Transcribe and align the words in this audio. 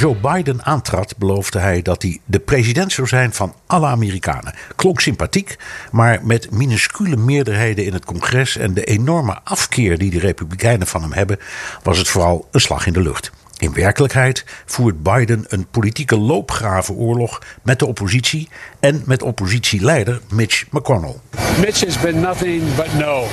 Joe 0.00 0.16
Biden 0.16 0.64
aantrad, 0.64 1.16
beloofde 1.16 1.58
hij 1.58 1.82
dat 1.82 2.02
hij 2.02 2.20
de 2.24 2.38
president 2.38 2.92
zou 2.92 3.06
zijn 3.06 3.32
van 3.32 3.54
alle 3.66 3.86
Amerikanen. 3.86 4.54
Klonk 4.76 5.00
sympathiek, 5.00 5.58
maar 5.92 6.20
met 6.22 6.50
minuscule 6.50 7.16
meerderheden 7.16 7.84
in 7.84 7.92
het 7.92 8.04
congres 8.04 8.56
en 8.56 8.74
de 8.74 8.84
enorme 8.84 9.38
afkeer 9.44 9.98
die 9.98 10.10
de 10.10 10.18
Republikeinen 10.18 10.86
van 10.86 11.02
hem 11.02 11.12
hebben, 11.12 11.38
was 11.82 11.98
het 11.98 12.08
vooral 12.08 12.48
een 12.50 12.60
slag 12.60 12.86
in 12.86 12.92
de 12.92 13.00
lucht. 13.00 13.30
In 13.58 13.72
werkelijkheid 13.72 14.44
voert 14.66 15.02
Biden 15.02 15.44
een 15.48 15.66
politieke 15.70 16.18
loopgravenoorlog 16.18 17.42
met 17.62 17.78
de 17.78 17.86
oppositie 17.86 18.48
en 18.78 19.02
met 19.06 19.22
oppositieleider 19.22 20.20
Mitch 20.30 20.64
McConnell. 20.70 21.16
Mitch 21.60 21.84
has 21.84 22.00
been 22.00 22.20
nothing 22.20 22.74
but 22.74 22.94
no 22.94 23.24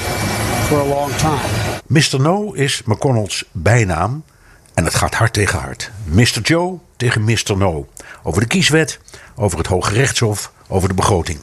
for 0.65 0.79
a 0.79 0.85
long 0.85 1.11
time. 1.11 1.41
Mr. 1.85 2.21
No 2.21 2.51
is 2.51 2.81
McConnell's 2.85 3.45
bijnaam 3.51 4.23
en 4.77 4.83
het 4.83 4.95
gaat 4.95 5.13
hard 5.13 5.33
tegen 5.33 5.59
hard. 5.59 5.91
Mr. 6.03 6.39
Joe 6.43 6.77
tegen 6.97 7.23
Mr. 7.23 7.57
No. 7.57 7.87
Over 8.23 8.41
de 8.41 8.47
kieswet, 8.47 8.99
over 9.35 9.57
het 9.57 9.67
Hoge 9.67 9.93
Rechtshof, 9.93 10.51
over 10.67 10.87
de 10.89 10.93
begroting. 10.93 11.39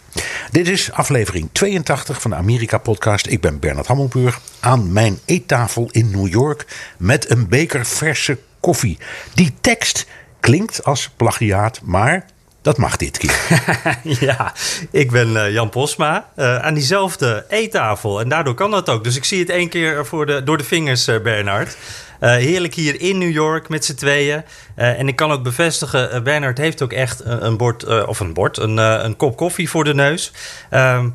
Dit 0.51 0.69
is 0.69 0.93
aflevering 0.93 1.49
82 1.53 2.21
van 2.21 2.31
de 2.31 2.37
Amerika-podcast. 2.37 3.27
Ik 3.27 3.41
ben 3.41 3.59
Bernard 3.59 3.87
Hammelburg 3.87 4.41
aan 4.61 4.93
mijn 4.93 5.19
eettafel 5.25 5.89
in 5.91 6.11
New 6.11 6.29
York 6.29 6.67
met 6.99 7.31
een 7.31 7.49
beker 7.49 7.87
verse 7.87 8.39
koffie. 8.61 8.99
Die 9.35 9.55
tekst 9.61 10.07
klinkt 10.41 10.85
als 10.85 11.11
plagiaat, 11.17 11.81
maar 11.83 12.27
dat 12.63 12.79
mag 12.79 12.97
dit 12.97 13.19
keer. 13.19 13.61
ja, 14.29 14.53
ik 14.91 15.11
ben 15.11 15.45
eh, 15.45 15.53
Jan 15.53 15.71
Posma 15.71 16.29
uh, 16.37 16.59
aan 16.59 16.75
diezelfde 16.75 17.45
eettafel. 17.49 18.21
En 18.21 18.29
daardoor 18.29 18.55
kan 18.55 18.71
dat 18.71 18.89
ook. 18.89 19.05
Dus 19.05 19.17
ik 19.17 19.25
zie 19.25 19.39
het 19.39 19.51
één 19.51 19.69
keer 19.69 20.07
voor 20.07 20.27
de, 20.27 20.43
door 20.45 20.59
de 20.59 20.65
vingers, 20.65 21.09
uh, 21.09 21.23
Bernard. 21.23 21.77
Heerlijk 22.21 22.75
hier 22.75 23.01
in 23.01 23.19
New 23.19 23.33
York 23.33 23.69
met 23.69 23.85
z'n 23.85 23.95
tweeën. 23.95 24.43
en 24.75 25.09
ik 25.09 25.17
kan 25.17 25.31
ook 25.31 25.43
bevestigen, 25.43 26.23
Bernard 26.23 26.59
heeft 26.59 26.83
ook 26.83 26.93
echt 26.93 27.21
een 27.25 27.57
bord, 27.57 28.07
of 28.07 28.21
een 28.21 28.33
bord, 28.33 28.59
een, 28.59 28.77
een 28.77 29.17
kop 29.17 29.37
koffie 29.37 29.71
voor 29.71 29.85
de 29.85 29.95
neus. 29.95 30.33
Ehm, 30.71 31.09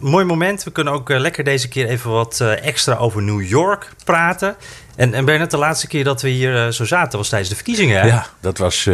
mooi 0.00 0.24
moment. 0.24 0.64
We 0.64 0.72
kunnen 0.72 0.92
ook 0.92 1.08
lekker 1.08 1.44
deze 1.44 1.68
keer 1.68 1.86
even 1.86 2.10
wat 2.10 2.40
extra 2.40 2.94
over 2.96 3.22
New 3.22 3.42
York 3.42 3.88
praten. 4.04 4.56
En, 4.96 5.14
en 5.14 5.24
Bernard, 5.24 5.50
de 5.50 5.56
laatste 5.56 5.86
keer 5.86 6.04
dat 6.04 6.22
we 6.22 6.28
hier 6.28 6.72
zo 6.72 6.84
zaten 6.84 7.18
was 7.18 7.28
tijdens 7.28 7.50
de 7.50 7.56
verkiezingen. 7.56 8.00
Hè? 8.00 8.06
Ja, 8.06 8.26
dat 8.40 8.58
was 8.58 8.88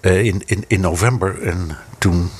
in, 0.00 0.42
in, 0.46 0.64
in 0.66 0.80
november. 0.80 1.42
En 1.42 1.76
toen, 1.98 2.30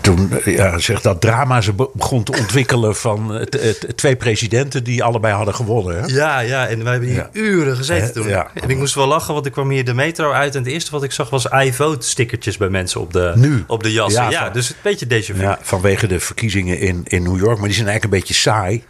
toen 0.00 0.30
ja, 0.44 0.78
zeg, 0.78 1.00
dat 1.00 1.20
drama 1.20 1.60
ze 1.60 1.72
begon 1.72 2.22
te 2.22 2.32
ontwikkelen 2.32 2.96
van 2.96 3.48
twee 3.94 4.16
presidenten 4.16 4.84
die 4.84 5.04
allebei 5.04 5.34
hadden 5.34 5.54
gewonnen. 5.54 6.00
Hè? 6.00 6.06
Ja, 6.06 6.38
ja, 6.38 6.66
en 6.66 6.84
we 6.84 6.90
hebben 6.90 7.08
hier 7.08 7.28
uren 7.32 7.76
gezeten 7.76 8.12
toen. 8.12 8.28
Ja. 8.28 8.50
En 8.54 8.70
ik 8.70 8.76
moest 8.76 8.94
wel 8.94 9.06
lachen, 9.06 9.34
want 9.34 9.46
ik 9.46 9.52
kwam 9.52 9.70
hier 9.70 9.84
de 9.84 9.94
metro 9.94 10.32
uit. 10.32 10.54
En 10.54 10.62
het 10.62 10.72
eerste 10.72 10.90
wat 10.90 11.02
ik 11.02 11.12
zag 11.12 11.30
was 11.30 11.46
I-vote 11.64 12.06
stickertjes 12.06 12.56
bij 12.56 12.68
mensen 12.68 13.00
op 13.00 13.12
de, 13.12 13.32
nu. 13.36 13.64
op 13.66 13.82
de 13.82 13.92
jassen. 13.92 14.30
Ja, 14.30 14.50
dus 14.50 14.70
een 14.70 14.76
beetje 15.08 15.34
vu. 15.34 15.40
Ja, 15.40 15.58
vanwege 15.62 16.06
de 16.06 16.20
verkiezingen 16.20 16.78
in, 16.78 17.00
in 17.04 17.22
New 17.22 17.38
York. 17.38 17.58
Maar 17.58 17.68
die 17.68 17.76
zijn 17.76 17.88
eigenlijk 17.88 18.04
een 18.04 18.20
beetje 18.20 18.34
saai. 18.34 18.84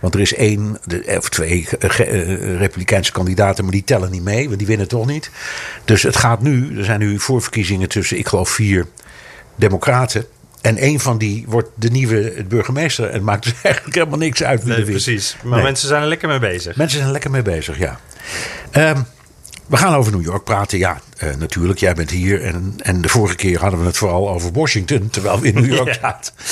Want 0.00 0.14
er 0.14 0.20
is 0.20 0.34
één 0.34 0.78
of 1.18 1.28
twee 1.28 1.68
Republikeinse 2.58 3.12
kandidaten, 3.12 3.64
maar 3.64 3.72
die 3.72 3.84
tellen 3.84 4.10
niet 4.10 4.22
mee, 4.22 4.46
want 4.46 4.58
die 4.58 4.66
winnen 4.66 4.88
toch 4.88 5.06
niet. 5.06 5.30
Dus 5.84 6.02
het 6.02 6.16
gaat 6.16 6.42
nu, 6.42 6.78
er 6.78 6.84
zijn 6.84 7.00
nu 7.00 7.18
voorverkiezingen 7.18 7.88
tussen, 7.88 8.18
ik 8.18 8.28
geloof, 8.28 8.50
vier 8.50 8.86
Democraten. 9.56 10.26
En 10.60 10.84
een 10.84 11.00
van 11.00 11.18
die 11.18 11.44
wordt 11.48 11.68
de 11.74 11.90
nieuwe 11.90 12.44
burgemeester. 12.48 13.06
En 13.06 13.12
het 13.12 13.22
maakt 13.22 13.44
dus 13.44 13.54
eigenlijk 13.62 13.94
helemaal 13.94 14.18
niks 14.18 14.42
uit 14.42 14.64
wie 14.64 14.74
nee. 14.74 14.84
Precies, 14.84 15.36
maar 15.42 15.54
nee. 15.54 15.62
mensen 15.62 15.88
zijn 15.88 16.02
er 16.02 16.08
lekker 16.08 16.28
mee 16.28 16.38
bezig. 16.38 16.76
Mensen 16.76 16.96
zijn 16.96 17.06
er 17.06 17.12
lekker 17.12 17.30
mee 17.30 17.42
bezig, 17.42 17.78
ja. 17.78 18.00
Um, 18.72 19.06
we 19.66 19.76
gaan 19.76 19.94
over 19.94 20.12
New 20.12 20.24
York 20.24 20.44
praten. 20.44 20.78
Ja, 20.78 21.00
uh, 21.22 21.34
natuurlijk. 21.34 21.78
Jij 21.78 21.94
bent 21.94 22.10
hier. 22.10 22.42
En, 22.42 22.74
en 22.78 23.00
de 23.00 23.08
vorige 23.08 23.34
keer 23.34 23.60
hadden 23.60 23.80
we 23.80 23.86
het 23.86 23.96
vooral 23.96 24.30
over 24.30 24.52
Washington. 24.52 25.10
Terwijl 25.10 25.40
we 25.40 25.46
in 25.46 25.54
New 25.54 25.74
York 25.74 25.98
zaten. 26.02 26.32
Ja. 26.36 26.44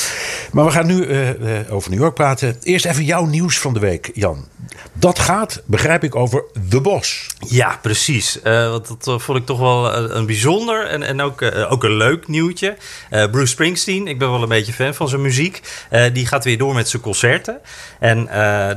Maar 0.52 0.64
we 0.64 0.70
gaan 0.70 0.86
nu 0.86 1.06
uh, 1.06 1.28
uh, 1.28 1.58
over 1.70 1.90
New 1.90 2.00
York 2.00 2.14
praten. 2.14 2.56
Eerst 2.62 2.84
even 2.84 3.04
jouw 3.04 3.24
nieuws 3.24 3.58
van 3.58 3.74
de 3.74 3.80
week, 3.80 4.10
Jan. 4.14 4.48
Dat 4.92 5.18
gaat, 5.18 5.62
begrijp 5.66 6.04
ik, 6.04 6.14
over 6.14 6.44
The 6.68 6.80
Boss. 6.80 7.26
Ja, 7.48 7.78
precies. 7.82 8.38
want 8.42 9.04
dat 9.04 9.22
vond 9.22 9.38
ik 9.38 9.46
toch 9.46 9.58
wel 9.58 9.94
een 9.94 10.26
bijzonder 10.26 10.86
en, 10.86 11.02
en 11.02 11.20
ook, 11.20 11.42
ook 11.68 11.84
een 11.84 11.96
leuk 11.96 12.28
nieuwtje. 12.28 12.76
Bruce 13.10 13.46
Springsteen, 13.46 14.06
ik 14.06 14.18
ben 14.18 14.30
wel 14.30 14.42
een 14.42 14.48
beetje 14.48 14.72
fan 14.72 14.94
van 14.94 15.08
zijn 15.08 15.20
muziek. 15.22 15.60
die 16.12 16.26
gaat 16.26 16.44
weer 16.44 16.58
door 16.58 16.74
met 16.74 16.88
zijn 16.88 17.02
concerten. 17.02 17.60
En 18.00 18.28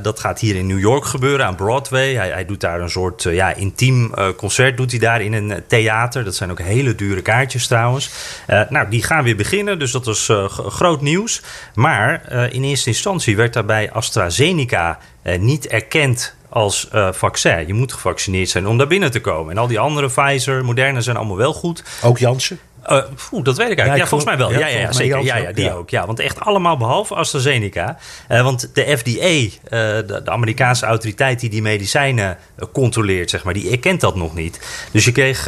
dat 0.02 0.20
gaat 0.20 0.40
hier 0.40 0.56
in 0.56 0.66
New 0.66 0.80
York 0.80 1.04
gebeuren, 1.04 1.46
aan 1.46 1.56
Broadway. 1.56 2.14
Hij, 2.14 2.30
hij 2.30 2.44
doet 2.44 2.60
daar 2.60 2.80
een 2.80 2.90
soort 2.90 3.22
ja, 3.22 3.54
intiem 3.54 4.14
concert 4.36 4.76
doet 4.76 4.90
hij 4.90 5.00
daar 5.00 5.22
in 5.22 5.32
een 5.32 5.62
theater. 5.80 6.24
Dat 6.24 6.34
zijn 6.34 6.50
ook 6.50 6.58
hele 6.58 6.94
dure 6.94 7.22
kaartjes 7.22 7.66
trouwens. 7.66 8.10
Uh, 8.48 8.62
nou, 8.68 8.90
die 8.90 9.02
gaan 9.02 9.24
weer 9.24 9.36
beginnen, 9.36 9.78
dus 9.78 9.92
dat 9.92 10.06
is 10.06 10.28
uh, 10.28 10.48
groot 10.48 11.00
nieuws. 11.00 11.42
Maar 11.74 12.22
uh, 12.32 12.52
in 12.52 12.64
eerste 12.64 12.88
instantie 12.88 13.36
werd 13.36 13.52
daarbij 13.52 13.90
AstraZeneca 13.92 14.98
niet 15.38 15.66
erkend 15.66 16.34
als 16.48 16.88
vaccin. 17.10 17.66
Je 17.66 17.74
moet 17.74 17.92
gevaccineerd 17.92 18.48
zijn 18.48 18.66
om 18.66 18.78
daar 18.78 18.86
binnen 18.86 19.10
te 19.10 19.20
komen. 19.20 19.52
En 19.52 19.58
al 19.58 19.66
die 19.66 19.78
andere 19.78 20.08
Pfizer, 20.08 20.64
Moderna 20.64 21.00
zijn 21.00 21.16
allemaal 21.16 21.36
wel 21.36 21.52
goed. 21.52 21.82
Ook 22.02 22.18
Janssen? 22.18 22.58
Uh, 22.88 23.42
dat 23.42 23.56
weet 23.56 23.70
ik 23.70 23.78
eigenlijk. 23.78 23.78
Ja, 23.78 23.94
ja 23.94 24.06
volgens 24.06 24.24
mij 24.24 24.38
wel. 24.38 24.52
Ja, 24.52 24.58
ja, 24.58 24.78
ja 24.78 24.92
zeker. 24.92 25.22
Ja, 25.22 25.36
ja, 25.36 25.52
die 25.52 25.72
ook. 25.72 25.90
Ja, 25.90 26.06
want 26.06 26.20
echt 26.20 26.40
allemaal 26.40 26.76
behalve 26.76 27.14
AstraZeneca. 27.14 27.98
Uh, 28.28 28.42
want 28.42 28.74
de 28.74 28.96
FDA, 28.98 29.28
uh, 29.28 29.50
de, 29.70 30.20
de, 30.24 30.30
Amerikaanse 30.30 30.86
autoriteit 30.86 31.40
die 31.40 31.50
die 31.50 31.62
medicijnen 31.62 32.38
controleert, 32.72 33.30
zeg 33.30 33.44
maar, 33.44 33.54
die 33.54 33.70
erkent 33.70 34.00
dat 34.00 34.16
nog 34.16 34.34
niet. 34.34 34.60
Dus 34.92 35.04
je 35.04 35.12
kreeg, 35.12 35.44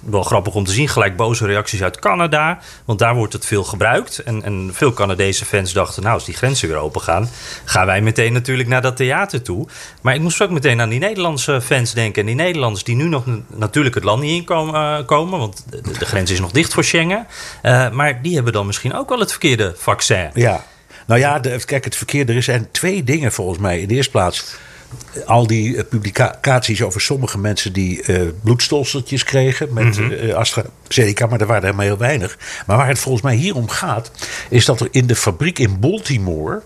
wel 0.00 0.22
grappig 0.22 0.54
om 0.54 0.64
te 0.64 0.72
zien, 0.72 0.88
gelijk 0.88 1.16
boze 1.16 1.46
reacties 1.46 1.82
uit 1.82 1.98
Canada. 1.98 2.58
Want 2.84 2.98
daar 2.98 3.14
wordt 3.14 3.32
het 3.32 3.46
veel 3.46 3.64
gebruikt. 3.64 4.18
En, 4.18 4.42
en 4.42 4.70
veel 4.72 4.92
Canadese 4.92 5.44
fans 5.44 5.72
dachten, 5.72 6.02
nou, 6.02 6.14
als 6.14 6.24
die 6.24 6.34
grenzen 6.34 6.68
weer 6.68 6.76
open 6.76 7.00
gaan, 7.00 7.28
gaan 7.64 7.86
wij 7.86 8.00
meteen 8.00 8.32
natuurlijk 8.32 8.68
naar 8.68 8.82
dat 8.82 8.96
theater 8.96 9.42
toe. 9.42 9.66
Maar 10.02 10.14
ik 10.14 10.20
moest 10.20 10.42
ook 10.42 10.50
meteen 10.50 10.80
aan 10.80 10.88
die 10.88 10.98
Nederlandse 10.98 11.60
fans 11.60 11.92
denken. 11.92 12.20
En 12.20 12.26
die 12.26 12.36
Nederlanders 12.36 12.84
die 12.84 12.96
nu 12.96 13.08
nog 13.08 13.24
natuurlijk 13.46 13.94
het 13.94 14.04
land 14.04 14.22
niet 14.22 14.38
in 14.38 14.44
komen, 14.44 15.04
komen 15.04 15.38
want 15.38 15.64
de, 15.98 16.04
grens 16.04 16.30
is 16.30 16.40
nog 16.40 16.50
dicht 16.50 16.74
voor 16.74 16.84
Schengen. 16.84 17.26
Uh, 17.62 17.90
maar 17.90 18.22
die 18.22 18.34
hebben 18.34 18.52
dan 18.52 18.66
misschien 18.66 18.94
ook 18.94 19.08
wel 19.08 19.18
het 19.18 19.30
verkeerde 19.30 19.74
vaccin. 19.76 20.30
Ja, 20.34 20.64
nou 21.06 21.20
ja, 21.20 21.40
kijk, 21.64 21.84
het 21.84 21.96
verkeerde. 21.96 22.32
Er 22.32 22.42
zijn 22.42 22.68
twee 22.70 23.04
dingen 23.04 23.32
volgens 23.32 23.58
mij. 23.58 23.80
In 23.80 23.88
de 23.88 23.94
eerste 23.94 24.10
plaats 24.10 24.56
al 25.26 25.46
die 25.46 25.74
uh, 25.74 25.82
publicaties 25.88 26.82
over 26.82 27.00
sommige 27.00 27.38
mensen 27.38 27.72
die 27.72 28.02
uh, 28.06 28.28
bloedstolseltjes 28.42 29.24
kregen 29.24 29.72
met 29.72 29.98
mm 29.98 30.10
-hmm. 30.10 30.30
AstraZeneca, 30.30 31.26
maar 31.26 31.40
er 31.40 31.46
waren 31.46 31.62
er 31.62 31.74
helemaal 31.74 31.86
heel 31.86 32.06
weinig. 32.06 32.38
Maar 32.66 32.76
waar 32.76 32.88
het 32.88 32.98
volgens 32.98 33.24
mij 33.24 33.34
hier 33.34 33.54
om 33.54 33.68
gaat, 33.68 34.10
is 34.48 34.64
dat 34.64 34.80
er 34.80 34.88
in 34.90 35.06
de 35.06 35.16
fabriek 35.16 35.58
in 35.58 35.80
Baltimore 35.80 36.62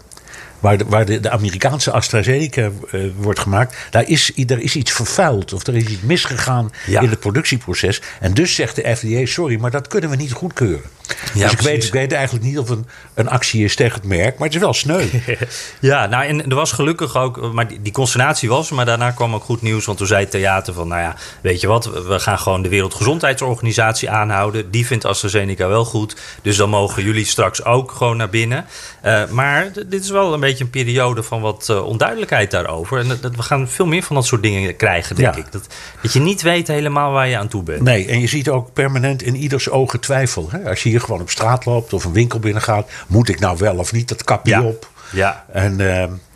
waar 0.63 0.79
de, 0.79 0.85
waar 0.85 1.05
de, 1.05 1.21
de 1.21 1.31
Amerikaanse 1.31 1.91
AstraZeneca 1.91 2.71
uh, 2.93 3.11
wordt 3.17 3.39
gemaakt, 3.39 3.77
daar 3.91 4.09
is, 4.09 4.33
er 4.47 4.61
is 4.61 4.77
iets 4.77 4.93
vervuild 4.93 5.53
of 5.53 5.67
er 5.67 5.77
is 5.77 5.85
iets 5.85 6.03
misgegaan 6.03 6.71
ja. 6.87 7.01
in 7.01 7.09
het 7.09 7.21
productieproces. 7.21 8.03
En 8.21 8.35
dus 8.35 8.55
zegt 8.55 8.77
de 8.77 8.97
FDA: 8.97 9.27
sorry, 9.27 9.61
maar 9.61 9.71
dat 9.71 9.89
kunnen 9.89 10.11
we 10.11 10.17
niet 10.17 10.33
goedkeuren. 10.33 10.91
Ja, 11.35 11.43
dus 11.43 11.53
ik 11.53 11.61
weet, 11.61 11.85
ik 11.85 11.93
weet 11.93 12.13
eigenlijk 12.13 12.45
niet 12.45 12.59
of 12.59 12.69
een, 12.69 12.87
een 13.15 13.29
actie 13.29 13.65
is 13.65 13.77
tegen 13.77 13.95
het 13.95 14.05
merk, 14.09 14.39
maar 14.39 14.47
het 14.47 14.57
is 14.57 14.63
wel 14.63 14.75
sneu. 14.75 15.05
ja, 15.81 16.07
nou 16.07 16.25
en 16.25 16.49
er 16.49 16.55
was 16.55 16.73
gelukkig 16.73 17.17
ook, 17.17 17.53
maar 17.53 17.69
die, 17.69 17.83
die 17.83 17.93
consternatie 17.93 18.49
was, 18.49 18.71
maar 18.71 18.85
daarna 18.85 19.11
kwam 19.11 19.35
ook 19.35 19.45
goed 19.45 19.63
nieuws, 19.63 19.85
want 19.85 19.99
toen 19.99 20.07
zei 20.07 20.21
het 20.21 20.31
theater 20.31 20.75
van, 20.75 20.89
nou 20.89 21.01
ja, 21.01 21.17
weet 21.41 21.61
je 21.61 21.67
wat, 21.67 21.85
we 22.07 22.19
gaan 22.19 22.39
gewoon 22.39 22.63
de 22.63 22.69
Wereldgezondheidsorganisatie 22.69 24.11
aanhouden. 24.11 24.71
Die 24.71 24.87
vindt 24.87 25.05
AstraZeneca 25.05 25.69
wel 25.69 25.85
goed, 25.85 26.17
dus 26.43 26.57
dan 26.57 26.71
mogen 26.71 27.03
jullie 27.03 27.25
straks 27.25 27.65
ook 27.65 27.93
gewoon 27.93 28.17
naar 28.17 28.31
binnen. 28.31 28.67
Uh, 29.05 29.29
maar 29.29 29.73
dit 29.87 30.03
is 30.03 30.11
wel 30.11 30.35
een 30.35 30.41
beetje 30.41 30.65
een 30.65 30.71
periode 30.71 31.23
van 31.23 31.41
wat 31.41 31.69
uh, 31.71 31.87
onduidelijkheid 31.87 32.51
daarover. 32.51 32.99
En 32.99 33.09
dat, 33.21 33.37
we 33.37 33.43
gaan 33.43 33.69
veel 33.69 33.87
meer 33.87 34.03
van 34.03 34.17
dat 34.17 34.27
soort 34.27 34.43
dingen 34.43 34.77
krijgen, 34.77 35.17
denk 35.17 35.35
ja. 35.35 35.41
ik. 35.41 35.53
Dat, 35.53 35.67
dat 36.03 36.13
je 36.13 36.21
niet 36.21 36.43
weet 36.43 36.69
helemaal 36.69 37.13
waar 37.13 37.29
je 37.29 37.37
aan 37.37 37.49
toe 37.49 37.63
bent. 37.63 37.83
Nee, 37.83 38.07
en 38.07 38.21
je 38.21 38.27
ziet 38.27 38.49
ook 38.49 38.73
permanent 38.73 39.23
in 39.23 39.37
ieders 39.37 39.71
ogen 39.71 40.01
twijfel. 40.01 40.49
Hè? 40.51 40.69
Als 40.69 40.83
je 40.83 40.89
hier 40.89 41.01
gewoon 41.03 41.21
op 41.21 41.31
straat 41.31 41.65
loopt 41.65 41.93
of 41.93 42.05
een 42.05 42.13
winkel 42.13 42.39
binnengaat. 42.39 42.91
Moet 43.07 43.29
ik 43.29 43.41
nou 43.41 43.57
wel 43.59 43.77
of 43.77 43.93
niet 43.93 44.09
dat 44.09 44.25
kapje 44.25 44.63
op? 44.63 44.91
Ja. 45.13 45.45
En 45.53 45.81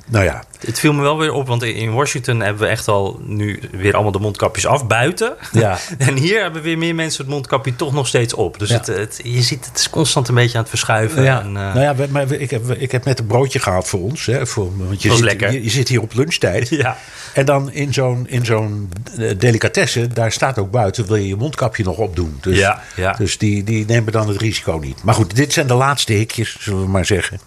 nou 0.06 0.24
ja. 0.24 0.44
Het 0.66 0.78
viel 0.78 0.92
me 0.92 1.02
wel 1.02 1.18
weer 1.18 1.32
op, 1.32 1.46
want 1.46 1.62
in 1.62 1.92
Washington 1.92 2.40
hebben 2.40 2.62
we 2.62 2.68
echt 2.68 2.88
al 2.88 3.20
nu 3.22 3.60
weer 3.72 3.94
allemaal 3.94 4.12
de 4.12 4.18
mondkapjes 4.18 4.66
af 4.66 4.86
buiten. 4.86 5.34
Ja. 5.52 5.78
en 5.98 6.16
hier 6.16 6.42
hebben 6.42 6.62
weer 6.62 6.78
meer 6.78 6.94
mensen 6.94 7.24
het 7.24 7.32
mondkapje 7.32 7.76
toch 7.76 7.92
nog 7.92 8.06
steeds 8.06 8.34
op. 8.34 8.58
Dus 8.58 8.70
het, 8.70 8.86
het, 8.86 9.20
je 9.22 9.42
ziet, 9.42 9.66
het 9.66 9.78
is 9.78 9.90
constant 9.90 10.28
een 10.28 10.34
beetje 10.34 10.54
aan 10.54 10.60
het 10.60 10.68
verschuiven. 10.68 11.22
Ja. 11.22 11.40
En, 11.40 11.46
uh... 11.46 11.52
Nou 11.54 11.80
ja, 11.80 11.94
maar 12.10 12.32
ik 12.32 12.50
heb, 12.50 12.70
ik 12.70 12.92
heb 12.92 13.04
net 13.04 13.18
een 13.18 13.26
broodje 13.26 13.58
gehaald 13.58 13.88
voor 13.88 14.00
ons. 14.00 14.26
Hè, 14.26 14.46
voor, 14.46 14.70
want 14.76 15.02
je, 15.02 15.10
zit, 15.10 15.20
lekker. 15.20 15.52
Je, 15.52 15.62
je, 15.62 15.70
zit 15.70 15.88
hier 15.88 16.00
op 16.00 16.14
lunchtijd. 16.14 16.68
Ja. 16.68 16.96
En 17.32 17.44
dan 17.44 17.72
in 17.72 17.92
zo'n, 17.92 18.26
in 18.28 18.44
zo'n 18.44 18.92
eh, 19.18 19.38
delicatesse, 19.38 20.06
daar 20.06 20.32
staat 20.32 20.58
ook 20.58 20.70
buiten, 20.70 21.06
wil 21.06 21.16
je 21.16 21.26
je 21.26 21.36
mondkapje 21.36 21.84
nog 21.84 21.96
opdoen. 21.96 22.38
Dus, 22.40 22.58
ja, 22.58 22.82
ja. 22.96 23.12
dus 23.12 23.38
die, 23.38 23.64
die 23.64 23.84
nemen 23.86 24.12
dan 24.12 24.28
het 24.28 24.40
risico 24.40 24.78
niet. 24.82 25.02
Maar 25.02 25.14
goed, 25.14 25.36
dit 25.36 25.52
zijn 25.52 25.66
de 25.66 25.74
laatste 25.74 26.12
hikjes, 26.12 26.56
zullen 26.60 26.80
we 26.80 26.88
maar 26.88 27.06
zeggen. 27.06 27.40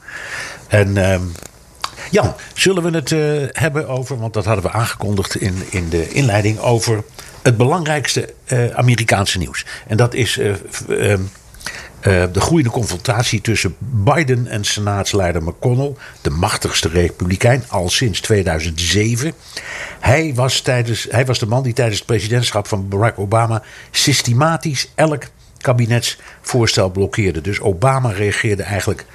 En... 0.68 0.98
Um, 1.12 1.32
Jan, 2.12 2.36
zullen 2.54 2.84
we 2.84 2.90
het 2.90 3.12
uh, 3.12 3.48
hebben 3.52 3.88
over, 3.88 4.20
want 4.20 4.34
dat 4.34 4.46
hadden 4.46 4.64
we 4.64 4.72
aangekondigd 4.72 5.36
in, 5.36 5.56
in 5.70 5.90
de 5.90 6.10
inleiding, 6.10 6.60
over 6.60 7.04
het 7.42 7.58
belangrijkste 7.58 8.34
uh, 8.48 8.70
Amerikaanse 8.70 9.38
nieuws. 9.38 9.66
En 9.88 9.98
dat 9.98 10.14
is 10.14 10.38
uh, 10.38 10.54
de 12.02 12.40
groeiende 12.40 12.72
confrontatie 12.72 13.42
tussen 13.42 13.76
Biden 13.80 14.48
en 14.48 14.64
senaatsleider 14.64 15.44
McConnell, 15.44 15.94
de 16.22 16.30
machtigste 16.30 16.90
republikein 16.90 17.64
al 17.68 17.90
sinds 17.90 18.22
2007. 18.22 19.34
Hij 20.00 20.34
was, 20.36 20.62
tijdens, 20.62 21.08
hij 21.10 21.26
was 21.26 21.40
de 21.40 21.46
man 21.46 21.64
die 21.64 21.74
tijdens 21.74 21.98
het 21.98 22.08
presidentschap 22.08 22.68
van 22.68 22.88
Barack 22.88 23.20
Obama 23.20 23.64
systematisch 23.92 24.92
elk 24.96 25.24
kabinetsvoorstel 25.58 26.90
blokkeerde. 26.90 27.42
Dus 27.42 27.60
Obama 27.60 28.10
reageerde 28.10 28.64
eigenlijk, 28.64 29.06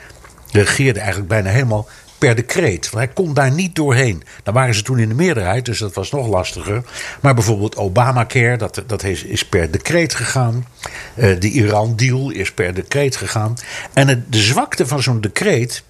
reageerde 0.53 0.99
eigenlijk 0.99 1.29
bijna 1.29 1.51
helemaal 1.51 1.89
per 2.25 2.35
decreet. 2.35 2.91
hij 2.95 3.09
kon 3.09 3.35
daar 3.35 3.51
niet 3.51 3.75
doorheen. 3.75 4.23
Dan 4.43 4.55
waren 4.55 4.75
ze 4.75 4.83
toen 4.83 4.99
in 4.99 5.09
de 5.09 5.15
meerderheid, 5.15 5.65
dus 5.65 5.79
dat 5.79 5.95
was 5.95 6.11
nog 6.11 6.29
lastiger. 6.29 6.83
Maar 7.21 7.35
bijvoorbeeld 7.35 7.77
Obamacare, 7.77 8.57
dat, 8.57 8.83
dat 8.87 9.05
is 9.05 9.45
per 9.45 9.71
decreet 9.71 10.15
gegaan. 10.15 10.67
Uh, 11.17 11.41
de 11.41 11.51
Iran-deal 11.51 12.31
is 12.31 12.53
per 12.53 12.75
decreet 12.75 13.17
gegaan. 13.17 13.57
En 13.93 14.09
het, 14.09 14.33
de 14.33 14.39
zwakte 14.39 14.87
van 14.87 15.03
zo'n 15.03 15.21
decreet 15.21 15.83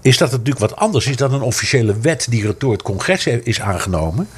is 0.00 0.18
dat 0.18 0.30
het 0.30 0.38
natuurlijk 0.38 0.70
wat 0.70 0.80
anders 0.80 1.06
is 1.06 1.16
dan 1.16 1.32
een 1.32 1.42
officiële 1.42 1.98
wet 2.00 2.26
die 2.30 2.54
door 2.58 2.72
het 2.72 2.82
congres 2.82 3.26
is 3.26 3.60
aangenomen. 3.60 4.28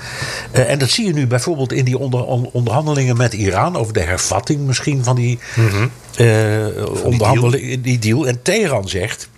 Uh, 0.53 0.71
en 0.71 0.79
dat 0.79 0.91
zie 0.91 1.07
je 1.07 1.13
nu 1.13 1.27
bijvoorbeeld 1.27 1.73
in 1.73 1.85
die 1.85 1.99
onder, 1.99 2.25
onderhandelingen 2.53 3.17
met 3.17 3.33
Iran 3.33 3.77
over 3.77 3.93
de 3.93 4.01
hervatting 4.01 4.61
misschien 4.61 5.05
van 5.05 5.17
die, 5.17 5.39
mm 5.55 5.91
uh, 6.21 7.05
onderhandelingen, 7.05 7.83
die 7.83 7.99
deal. 7.99 8.27
En 8.27 8.43
Teheran 8.43 8.89
zegt. 8.89 9.29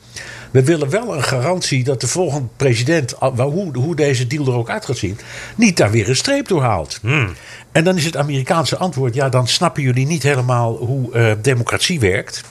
We 0.51 0.65
willen 0.65 0.91
wel 0.91 1.17
een 1.17 1.23
garantie 1.23 1.85
dat 1.85 2.01
de 2.01 2.09
volgende 2.09 2.49
president, 2.57 3.15
hoe, 3.37 3.71
hoe 3.77 3.97
deze 3.97 4.27
deal 4.27 4.47
er 4.47 4.55
ook 4.55 4.71
uit 4.71 4.85
gaat 4.85 4.97
zien, 4.97 5.19
niet 5.55 5.77
daar 5.77 5.91
weer 5.91 6.09
een 6.09 6.17
streep 6.17 6.49
door 6.49 6.63
haalt. 6.63 6.99
Hmm. 7.03 7.33
En 7.73 7.85
dan 7.85 7.97
is 7.97 8.05
het 8.05 8.17
Amerikaanse 8.17 8.77
antwoord: 8.77 9.15
ja, 9.15 9.29
dan 9.29 9.49
snappen 9.49 9.83
jullie 9.83 10.07
niet 10.07 10.23
helemaal 10.23 10.77
hoe 10.77 11.15
uh, 11.15 11.33
democratie 11.43 12.01
werkt. 12.01 12.43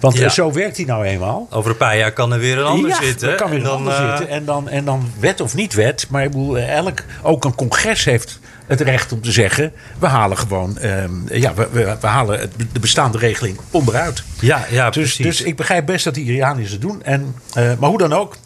Want 0.00 0.18
ja. 0.18 0.28
zo 0.28 0.52
werkt 0.52 0.76
hij 0.76 0.86
nou 0.86 1.04
eenmaal. 1.04 1.46
Over 1.50 1.70
een 1.70 1.76
paar 1.76 1.96
jaar 1.96 2.12
kan 2.12 2.32
er 2.32 2.38
weer 2.38 2.58
een 2.58 2.64
ander 2.64 2.90
ja, 2.90 3.02
zitten. 3.02 3.30
Er 3.30 3.34
kan 3.34 3.50
weer 3.50 3.60
een 3.60 3.66
ander 3.66 3.92
uh... 3.92 4.08
zitten. 4.08 4.28
En 4.28 4.44
dan, 4.44 4.68
en 4.68 4.84
dan 4.84 5.10
wet 5.20 5.40
of 5.40 5.54
niet 5.54 5.74
wet. 5.74 6.06
Maar 6.10 6.24
ik 6.24 6.30
bedoel, 6.30 6.58
elk, 6.58 7.04
ook 7.22 7.44
een 7.44 7.54
congres 7.54 8.04
heeft 8.04 8.38
het 8.66 8.80
recht 8.80 9.12
om 9.12 9.20
te 9.20 9.32
zeggen: 9.32 9.72
we 9.98 10.06
halen 10.06 10.38
gewoon 10.38 10.78
um, 10.82 11.24
ja, 11.32 11.54
we, 11.54 11.68
we, 11.72 11.96
we, 12.00 12.06
halen 12.06 12.50
de 12.72 12.80
bestaande 12.80 13.18
regeling 13.18 13.58
onderuit. 13.70 14.22
Ja, 14.40 14.66
ja 14.70 14.90
dus, 14.90 15.02
precies. 15.02 15.26
Dus 15.26 15.42
ik 15.42 15.56
begrijp 15.56 15.86
best 15.86 16.04
dat 16.04 16.14
die 16.14 16.24
Iraaniërs 16.24 16.70
het 16.70 16.80
doen. 16.80 17.02
En, 17.02 17.34
uh, 17.58 17.72
maar 17.78 17.88
hoe 17.88 17.98
dan 17.98 18.12
ook, 18.12 18.36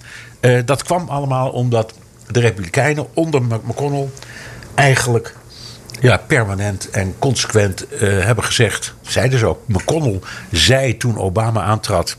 uh, 0.41 0.61
dat 0.65 0.83
kwam 0.83 1.09
allemaal 1.09 1.51
omdat 1.51 1.95
de 2.27 2.41
Republikeinen 2.41 3.07
onder 3.15 3.43
McConnell 3.43 4.09
eigenlijk 4.75 5.35
ja, 6.01 6.17
permanent 6.17 6.91
en 6.91 7.15
consequent 7.19 7.87
uh, 7.93 7.99
hebben 8.01 8.45
gezegd. 8.45 8.95
Zeiden 9.11 9.39
ze 9.39 9.47
ook. 9.47 9.61
McConnell 9.67 10.21
zei 10.51 10.97
toen 10.97 11.19
Obama 11.19 11.63
aantrad. 11.63 12.17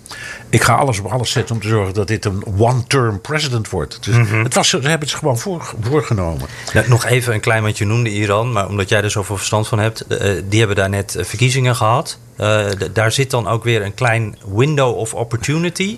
Ik 0.50 0.64
ga 0.64 0.76
alles 0.76 1.00
op 1.00 1.06
alles 1.06 1.32
zetten 1.32 1.56
om 1.56 1.62
te 1.62 1.68
zorgen 1.68 1.94
dat 1.94 2.08
dit 2.08 2.26
een 2.26 2.44
one-term 2.58 3.22
president 3.22 3.70
wordt. 3.70 4.04
Dus 4.04 4.16
mm-hmm. 4.16 4.44
het 4.44 4.54
was, 4.54 4.70
ze 4.70 4.78
hebben 4.78 5.08
het 5.08 5.18
gewoon 5.18 5.38
voor, 5.38 5.74
voorgenomen. 5.82 6.48
Nog 6.88 7.06
even 7.06 7.34
een 7.34 7.40
klein 7.40 7.64
wat 7.64 7.78
je 7.78 7.86
noemde 7.86 8.10
Iran. 8.10 8.52
Maar 8.52 8.68
omdat 8.68 8.90
jij 8.90 9.04
er 9.04 9.12
zoveel 9.12 9.38
verstand 9.38 9.68
van 9.68 9.80
hebt. 9.80 10.06
Uh, 10.10 10.42
die 10.50 10.60
hebben 10.60 10.78
daar 10.78 10.90
net 10.90 11.16
verkiezingen 11.20 11.76
gehad. 11.76 12.20
Uh, 12.38 12.66
daar 12.94 13.12
zit 13.12 13.30
dan 13.30 13.48
ook 13.48 13.64
weer 13.64 13.82
een 13.82 13.94
klein 13.94 14.36
window 14.56 14.98
of 14.98 15.14
opportunity 15.14 15.98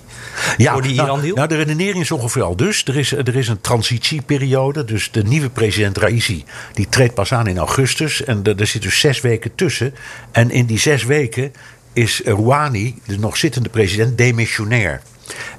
ja, 0.57 0.73
voor 0.73 0.81
die 0.81 0.93
Iran-deal? 0.93 1.35
Nou, 1.35 1.47
de 1.47 1.55
redenering 1.55 2.01
is 2.01 2.11
ongeveer 2.11 2.43
al 2.43 2.55
dus. 2.55 2.83
Er 2.85 2.97
is, 2.97 3.11
er 3.11 3.35
is 3.35 3.47
een 3.47 3.61
transitieperiode. 3.61 4.85
Dus 4.85 5.11
de 5.11 5.23
nieuwe 5.23 5.49
president 5.49 5.97
Raisi 5.97 6.43
die 6.73 6.89
treedt 6.89 7.13
pas 7.13 7.33
aan 7.33 7.47
in 7.47 7.57
augustus. 7.57 8.23
En 8.23 8.39
er, 8.43 8.59
er 8.59 8.67
zit 8.67 8.81
dus 8.81 8.99
zes 8.99 9.21
weken 9.21 9.55
tussen. 9.55 9.95
En 10.31 10.51
in 10.51 10.65
die 10.65 10.79
zes 10.83 11.03
weken 11.03 11.53
is 11.93 12.21
Rouhani, 12.25 13.01
de 13.05 13.19
nog 13.19 13.37
zittende 13.37 13.69
president, 13.69 14.17
demissionair. 14.17 15.01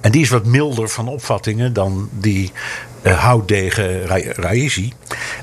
En 0.00 0.11
die 0.11 0.23
is 0.23 0.29
wat 0.29 0.44
milder 0.44 0.88
van 0.88 1.09
opvattingen 1.09 1.73
dan 1.73 2.09
die 2.12 2.53
uh, 3.03 3.19
houtdegen 3.23 4.06
Raisi. 4.37 4.93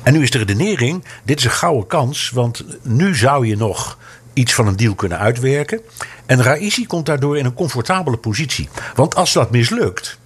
En 0.03 0.13
nu 0.13 0.21
is 0.21 0.31
de 0.31 0.37
redenering: 0.37 1.03
dit 1.23 1.37
is 1.37 1.45
een 1.45 1.51
gouden 1.51 1.87
kans, 1.87 2.29
want 2.29 2.65
nu 2.81 3.15
zou 3.15 3.47
je 3.47 3.57
nog 3.57 3.97
iets 4.33 4.53
van 4.53 4.67
een 4.67 4.75
deal 4.75 4.95
kunnen 4.95 5.17
uitwerken. 5.17 5.81
En 6.25 6.43
Raisi 6.43 6.87
komt 6.87 7.05
daardoor 7.05 7.37
in 7.37 7.45
een 7.45 7.53
comfortabele 7.53 8.17
positie. 8.17 8.69
Want 8.95 9.15
als 9.15 9.33
dat 9.33 9.51
mislukt, 9.51 10.19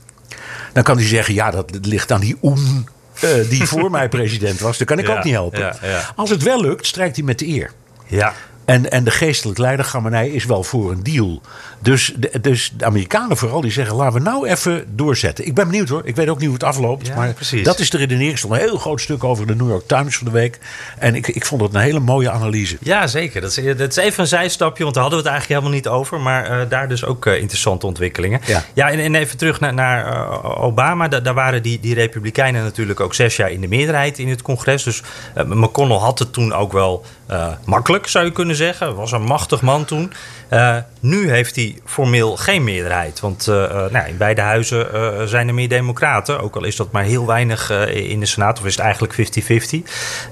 dan 0.73 0.83
kan 0.83 0.97
hij 0.97 1.07
zeggen: 1.07 1.33
ja, 1.33 1.51
dat 1.51 1.77
ligt 1.81 2.11
aan 2.11 2.21
die 2.21 2.37
oen 2.41 2.87
uh, 3.23 3.49
die 3.49 3.65
voor 3.65 3.91
mij 3.97 4.09
president 4.09 4.59
was. 4.59 4.77
Dat 4.77 4.87
kan 4.87 4.99
ik 4.99 5.07
ja, 5.07 5.17
ook 5.17 5.23
niet 5.23 5.33
helpen. 5.33 5.59
Ja, 5.59 5.75
ja. 5.81 6.13
Als 6.15 6.29
het 6.29 6.43
wel 6.43 6.61
lukt, 6.61 6.85
strijkt 6.85 7.15
hij 7.15 7.25
met 7.25 7.39
de 7.39 7.47
eer. 7.47 7.71
Ja. 8.05 8.33
En, 8.65 8.91
en 8.91 9.03
de 9.03 9.11
geestelijk 9.11 9.59
leider 9.59 10.33
is 10.33 10.45
wel 10.45 10.63
voor 10.63 10.91
een 10.91 11.03
deal. 11.03 11.41
Dus 11.79 12.13
de, 12.17 12.39
dus 12.41 12.73
de 12.77 12.85
Amerikanen 12.85 13.37
vooral 13.37 13.61
die 13.61 13.71
zeggen: 13.71 13.95
laten 13.95 14.13
we 14.13 14.29
nou 14.29 14.47
even 14.47 14.85
doorzetten. 14.95 15.47
Ik 15.47 15.53
ben 15.53 15.67
benieuwd 15.67 15.89
hoor. 15.89 16.01
Ik 16.05 16.15
weet 16.15 16.29
ook 16.29 16.37
niet 16.37 16.45
hoe 16.45 16.53
het 16.53 16.63
afloopt. 16.63 17.07
Ja, 17.07 17.15
maar 17.15 17.33
precies. 17.33 17.63
dat 17.63 17.79
is 17.79 17.89
de 17.89 17.97
redenering. 17.97 18.31
Er 18.31 18.37
stond 18.37 18.53
een 18.53 18.59
heel 18.59 18.77
groot 18.77 19.01
stuk 19.01 19.23
over 19.23 19.47
de 19.47 19.55
New 19.55 19.69
York 19.69 19.87
Times 19.87 20.17
van 20.17 20.27
de 20.27 20.33
week. 20.33 20.59
En 20.97 21.15
ik, 21.15 21.27
ik 21.27 21.45
vond 21.45 21.61
het 21.61 21.73
een 21.73 21.79
hele 21.79 21.99
mooie 21.99 22.29
analyse. 22.29 22.77
Ja, 22.81 23.07
zeker. 23.07 23.41
Dat 23.41 23.57
is, 23.57 23.77
dat 23.77 23.89
is 23.89 23.95
even 23.95 24.19
een 24.19 24.27
zijstapje, 24.27 24.83
want 24.83 24.95
daar 24.95 25.03
hadden 25.03 25.23
we 25.23 25.29
het 25.29 25.37
eigenlijk 25.39 25.61
helemaal 25.61 25.81
niet 25.81 25.99
over. 25.99 26.19
Maar 26.19 26.51
uh, 26.51 26.69
daar 26.69 26.87
dus 26.87 27.05
ook 27.05 27.25
uh, 27.25 27.39
interessante 27.39 27.85
ontwikkelingen. 27.85 28.41
Ja, 28.45 28.63
ja 28.73 28.89
en, 28.89 28.99
en 28.99 29.15
even 29.15 29.37
terug 29.37 29.59
naar, 29.59 29.73
naar 29.73 30.13
uh, 30.13 30.63
Obama. 30.63 31.07
Da, 31.07 31.19
daar 31.19 31.33
waren 31.33 31.63
die, 31.63 31.79
die 31.79 31.93
Republikeinen 31.93 32.63
natuurlijk 32.63 32.99
ook 32.99 33.13
zes 33.13 33.35
jaar 33.35 33.51
in 33.51 33.61
de 33.61 33.67
meerderheid 33.67 34.19
in 34.19 34.29
het 34.29 34.41
congres. 34.41 34.83
Dus 34.83 35.01
McConnell 35.35 35.97
had 35.97 36.19
het 36.19 36.33
toen 36.33 36.53
ook 36.53 36.71
wel 36.71 37.05
makkelijk, 37.65 38.07
zou 38.07 38.25
je 38.25 38.31
kunnen 38.31 38.55
zeggen. 38.55 38.95
Was 38.95 39.11
een 39.11 39.21
machtig 39.21 39.61
man 39.61 39.85
toen. 39.85 40.13
Uh, 40.51 40.77
nu 40.99 41.29
heeft 41.29 41.55
hij 41.55 41.79
formeel 41.85 42.37
geen 42.37 42.63
meerderheid. 42.63 43.19
Want 43.19 43.47
uh, 43.47 43.55
nou, 43.91 44.07
in 44.07 44.17
beide 44.17 44.41
huizen 44.41 45.29
zijn 45.29 45.47
er 45.47 45.53
meer 45.53 45.69
democraten. 45.69 46.39
Ook 46.39 46.55
al 46.55 46.63
is 46.63 46.75
dat 46.75 46.91
maar 46.91 47.03
heel 47.03 47.25
weinig 47.25 47.69
in 47.89 48.19
de 48.19 48.25
Senaat. 48.25 48.59
Of 48.59 48.65
is 48.65 48.75
het 48.75 48.85
eigenlijk 48.85 49.15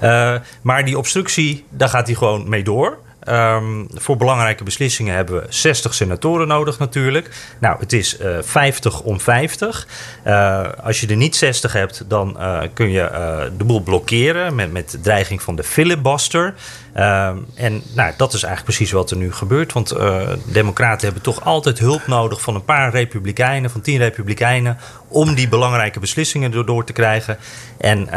maar 0.62 0.84
die 0.84 0.98
obstructie, 0.98 1.64
daar 1.70 1.88
gaat 1.88 2.06
hij 2.06 2.16
gewoon 2.16 2.48
mee 2.48 2.64
door. 2.64 2.98
Um, 3.28 3.86
voor 3.94 4.16
belangrijke 4.16 4.64
beslissingen 4.64 5.14
hebben 5.14 5.40
we 5.40 5.46
60 5.48 5.94
senatoren 5.94 6.48
nodig 6.48 6.78
natuurlijk. 6.78 7.30
Nou, 7.58 7.78
het 7.78 7.92
is 7.92 8.20
uh, 8.20 8.38
50 8.40 9.00
om 9.00 9.20
50. 9.20 9.86
Uh, 10.26 10.68
als 10.82 11.00
je 11.00 11.06
er 11.06 11.16
niet 11.16 11.36
60 11.36 11.72
hebt, 11.72 12.04
dan 12.08 12.38
kun 12.74 12.90
je 12.90 13.10
de 13.56 13.64
boel 13.64 13.80
blokkeren 13.80 14.54
met, 14.54 14.72
met 14.72 14.98
dreiging 15.02 15.42
van 15.42 15.56
de 15.56 15.62
filibuster. 15.62 16.54
Um, 16.96 17.46
en 17.54 17.82
nou, 17.94 18.12
dat 18.16 18.32
is 18.32 18.42
eigenlijk 18.42 18.76
precies 18.76 18.92
wat 18.92 19.10
er 19.10 19.16
nu 19.16 19.32
gebeurt. 19.32 19.72
Want 19.72 19.96
democraten 20.44 21.04
hebben 21.04 21.22
toch 21.22 21.44
altijd 21.44 21.78
hulp 21.78 22.06
nodig 22.06 22.40
van 22.40 22.54
een 22.54 22.64
paar 22.64 22.90
republikeinen, 22.90 23.70
van 23.70 23.80
10 23.80 23.98
republikeinen, 23.98 24.78
om 25.08 25.34
die 25.34 25.48
belangrijke 25.48 26.00
beslissingen 26.00 26.52
erdoor 26.52 26.84
te 26.84 26.92
krijgen. 26.92 27.38
En 27.78 28.08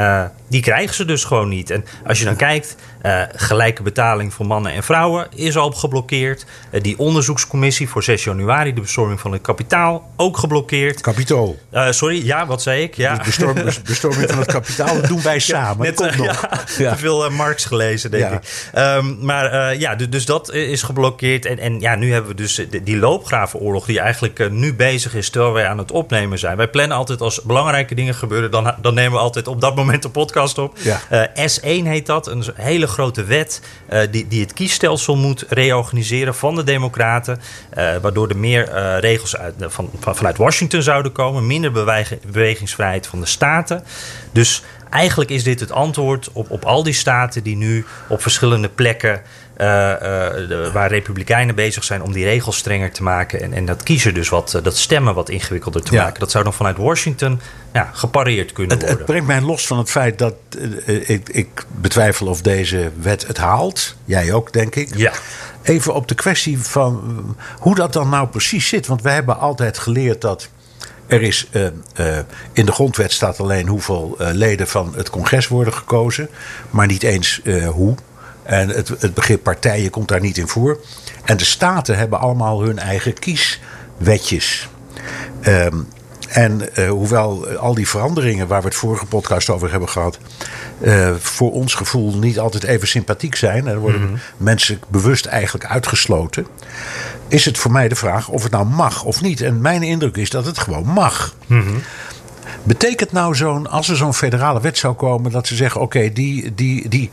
die 0.49 0.61
krijgen 0.61 0.95
ze 0.95 1.05
dus 1.05 1.23
gewoon 1.23 1.49
niet. 1.49 1.69
En 1.69 1.85
als 2.07 2.19
je 2.19 2.25
dan 2.25 2.35
kijkt, 2.35 2.75
gelijke 3.35 3.83
betaling 3.83 4.33
voor 4.33 4.45
mannen 4.45 4.71
en 4.71 4.83
vrouwen 4.83 5.27
is 5.35 5.57
al 5.57 5.71
geblokkeerd. 5.71 6.45
die 6.81 6.99
onderzoekscommissie 6.99 7.89
voor 7.89 8.03
6 8.03 8.23
januari, 8.23 8.73
de 8.73 8.81
bestorming 8.81 9.19
van 9.19 9.31
het 9.31 9.41
kapitaal, 9.41 10.11
ook 10.15 10.37
geblokkeerd. 10.37 11.01
Kapitool. 11.01 11.59
Sorry, 11.89 12.25
ja, 12.25 12.45
wat 12.45 12.61
zei 12.61 12.83
ik? 12.83 12.95
Ja. 12.95 13.15
De 13.15 13.23
bestorming, 13.23 13.81
bestorming 13.83 14.29
van 14.29 14.39
het 14.39 14.51
kapitaal, 14.51 14.95
dat 14.95 15.07
doen 15.07 15.21
wij 15.21 15.39
samen. 15.39 15.85
Net, 15.85 15.95
komt 15.95 16.17
nog. 16.17 16.41
Ja, 16.41 16.63
ja. 16.77 16.91
Te 16.91 16.97
veel 16.97 17.29
Marx 17.29 17.65
gelezen, 17.65 18.11
denk 18.11 18.31
ik. 18.31 18.66
Um, 18.75 19.17
maar 19.21 19.53
uh, 19.53 19.79
ja, 19.79 19.95
dus, 19.95 20.09
dus 20.09 20.25
dat 20.25 20.53
is 20.53 20.83
geblokkeerd. 20.83 21.45
En, 21.45 21.59
en 21.59 21.79
ja, 21.79 21.95
nu 21.95 22.11
hebben 22.11 22.31
we 22.31 22.37
dus 22.37 22.61
die 22.83 22.97
loopgravenoorlog 22.97 23.85
die 23.85 23.99
eigenlijk 23.99 24.51
nu 24.51 24.73
bezig 24.73 25.15
is 25.15 25.29
terwijl 25.29 25.53
wij 25.53 25.67
aan 25.67 25.77
het 25.77 25.91
opnemen 25.91 26.39
zijn. 26.39 26.57
Wij 26.57 26.67
plannen 26.67 26.97
altijd 26.97 27.21
als 27.21 27.41
belangrijke 27.41 27.95
dingen 27.95 28.15
gebeuren, 28.15 28.51
dan, 28.51 28.75
dan 28.81 28.93
nemen 28.93 29.11
we 29.11 29.17
altijd 29.17 29.47
op 29.47 29.61
dat 29.61 29.75
moment 29.81 30.01
de 30.01 30.09
podcast 30.09 30.57
op. 30.57 30.77
Ja. 30.77 31.29
S1 31.29 31.61
heet 31.61 32.05
dat, 32.05 32.27
een 32.27 32.43
hele 32.55 32.87
grote 32.87 33.23
wet 33.23 33.61
die, 34.11 34.27
die 34.27 34.41
het 34.41 34.53
kiesstelsel 34.53 35.15
moet 35.15 35.45
reorganiseren 35.49 36.35
van 36.35 36.55
de 36.55 36.63
Democraten. 36.63 37.39
waardoor 38.01 38.29
er 38.29 38.37
meer 38.37 38.99
regels 38.99 39.37
uit, 39.37 39.55
van, 39.59 39.89
vanuit 39.99 40.37
Washington 40.37 40.81
zouden 40.81 41.11
komen. 41.11 41.47
Minder 41.47 41.71
bewegingsvrijheid 42.31 43.07
van 43.07 43.19
de 43.19 43.25
staten. 43.25 43.83
Dus 44.31 44.63
eigenlijk 44.89 45.29
is 45.29 45.43
dit 45.43 45.59
het 45.59 45.71
antwoord 45.71 46.29
op, 46.31 46.51
op 46.51 46.65
al 46.65 46.83
die 46.83 46.93
staten 46.93 47.43
die 47.43 47.55
nu 47.55 47.85
op 48.07 48.21
verschillende 48.21 48.69
plekken. 48.69 49.21
waar 50.73 50.87
republikeinen 50.87 51.55
bezig 51.55 51.83
zijn 51.83 52.01
om 52.01 52.11
die 52.13 52.23
regels 52.23 52.57
strenger 52.57 52.91
te 52.91 53.03
maken. 53.03 53.41
En, 53.41 53.53
en 53.53 53.65
dat 53.65 53.83
kiezen 53.83 54.13
dus 54.13 54.29
wat, 54.29 54.59
dat 54.63 54.77
stemmen 54.77 55.13
wat 55.13 55.29
ingewikkelder 55.29 55.83
te 55.83 55.95
maken. 55.95 56.19
Dat 56.19 56.31
zou 56.31 56.43
dan 56.43 56.53
vanuit 56.53 56.77
Washington 56.77 57.39
ja, 57.73 57.89
gepareerd 57.93 58.51
kunnen 58.51 58.77
het, 58.77 58.81
worden. 58.81 58.97
Het 58.97 59.07
brengt 59.11 59.27
mij 59.27 59.41
los 59.41 59.67
van 59.67 59.77
het 59.77 59.89
feit 59.89 60.17
dat 60.17 60.33
ik, 60.85 61.29
ik, 61.29 61.65
betwijfel 61.67 62.27
of 62.27 62.41
deze 62.41 62.91
wet 63.01 63.27
het 63.27 63.37
haalt. 63.37 63.95
Jij 64.05 64.33
ook, 64.33 64.53
denk 64.53 64.75
ik. 64.75 64.95
Ja. 64.95 65.11
Even 65.61 65.93
op 65.93 66.07
de 66.07 66.15
kwestie 66.15 66.59
van 66.59 67.35
hoe 67.59 67.75
dat 67.75 67.93
dan 67.93 68.09
nou 68.09 68.27
precies 68.27 68.67
zit. 68.67 68.87
Want 68.87 69.01
we 69.01 69.09
hebben 69.09 69.39
altijd 69.39 69.77
geleerd 69.77 70.21
dat. 70.21 70.49
Er 71.07 71.21
is 71.21 71.47
uh, 71.51 71.67
uh, 71.99 72.17
in 72.53 72.65
de 72.65 72.71
grondwet 72.71 73.11
staat 73.11 73.39
alleen 73.39 73.67
hoeveel 73.67 74.15
leden 74.17 74.67
van 74.67 74.93
het 74.95 75.09
congres 75.09 75.47
worden 75.47 75.73
gekozen, 75.73 76.29
maar 76.69 76.87
niet 76.87 77.03
eens 77.03 77.41
hoe. 77.71 77.95
En 78.43 78.69
het, 78.69 78.87
het 78.87 79.13
begrip 79.13 79.43
partijen 79.43 79.89
komt 79.89 80.07
daar 80.07 80.21
niet 80.21 80.37
in 80.37 80.47
voor. 80.47 80.79
En 81.23 81.37
de 81.37 81.45
staten 81.45 81.97
hebben 81.97 82.19
allemaal 82.19 82.61
hun 82.61 82.79
eigen 82.79 83.13
kieswetjes. 83.13 84.69
Um, 85.47 85.87
en 86.27 86.61
uh, 86.75 86.89
hoewel 86.89 87.47
al 87.47 87.73
die 87.73 87.87
veranderingen 87.87 88.47
waar 88.47 88.61
we 88.61 88.67
het 88.67 88.75
vorige 88.75 89.05
podcast 89.05 89.49
over 89.49 89.71
hebben 89.71 89.89
gehad, 89.89 90.19
uh, 90.81 91.09
voor 91.19 91.51
ons 91.51 91.73
gevoel 91.73 92.17
niet 92.17 92.39
altijd 92.39 92.63
even 92.63 92.87
sympathiek 92.87 93.35
zijn. 93.35 93.67
Er 93.67 93.79
worden 93.79 94.01
mm 94.01 94.07
-hmm. 94.07 94.19
mensen 94.37 94.79
bewust 94.87 95.25
eigenlijk 95.25 95.65
uitgesloten. 95.65 96.47
Is 97.27 97.45
het 97.45 97.57
voor 97.57 97.71
mij 97.71 97.87
de 97.87 97.95
vraag 97.95 98.29
of 98.29 98.43
het 98.43 98.51
nou 98.51 98.65
mag 98.65 99.03
of 99.03 99.21
niet. 99.21 99.41
En 99.41 99.61
mijn 99.61 99.83
indruk 99.83 100.17
is 100.17 100.29
dat 100.29 100.45
het 100.45 100.57
gewoon 100.57 100.85
mag. 100.85 101.35
Mm 101.47 101.61
-hmm. 101.61 101.81
Betekent 102.63 103.11
nou 103.11 103.35
zo'n, 103.35 103.69
als 103.69 103.89
er 103.89 103.95
zo'n 103.95 104.13
federale 104.13 104.61
wet 104.61 104.77
zou 104.77 104.93
komen, 104.93 105.31
dat 105.31 105.47
ze 105.47 105.55
zeggen: 105.55 105.81
oké, 105.81 105.97
okay, 105.97 106.13
die, 106.13 106.53
die, 106.55 106.89
die 106.89 107.11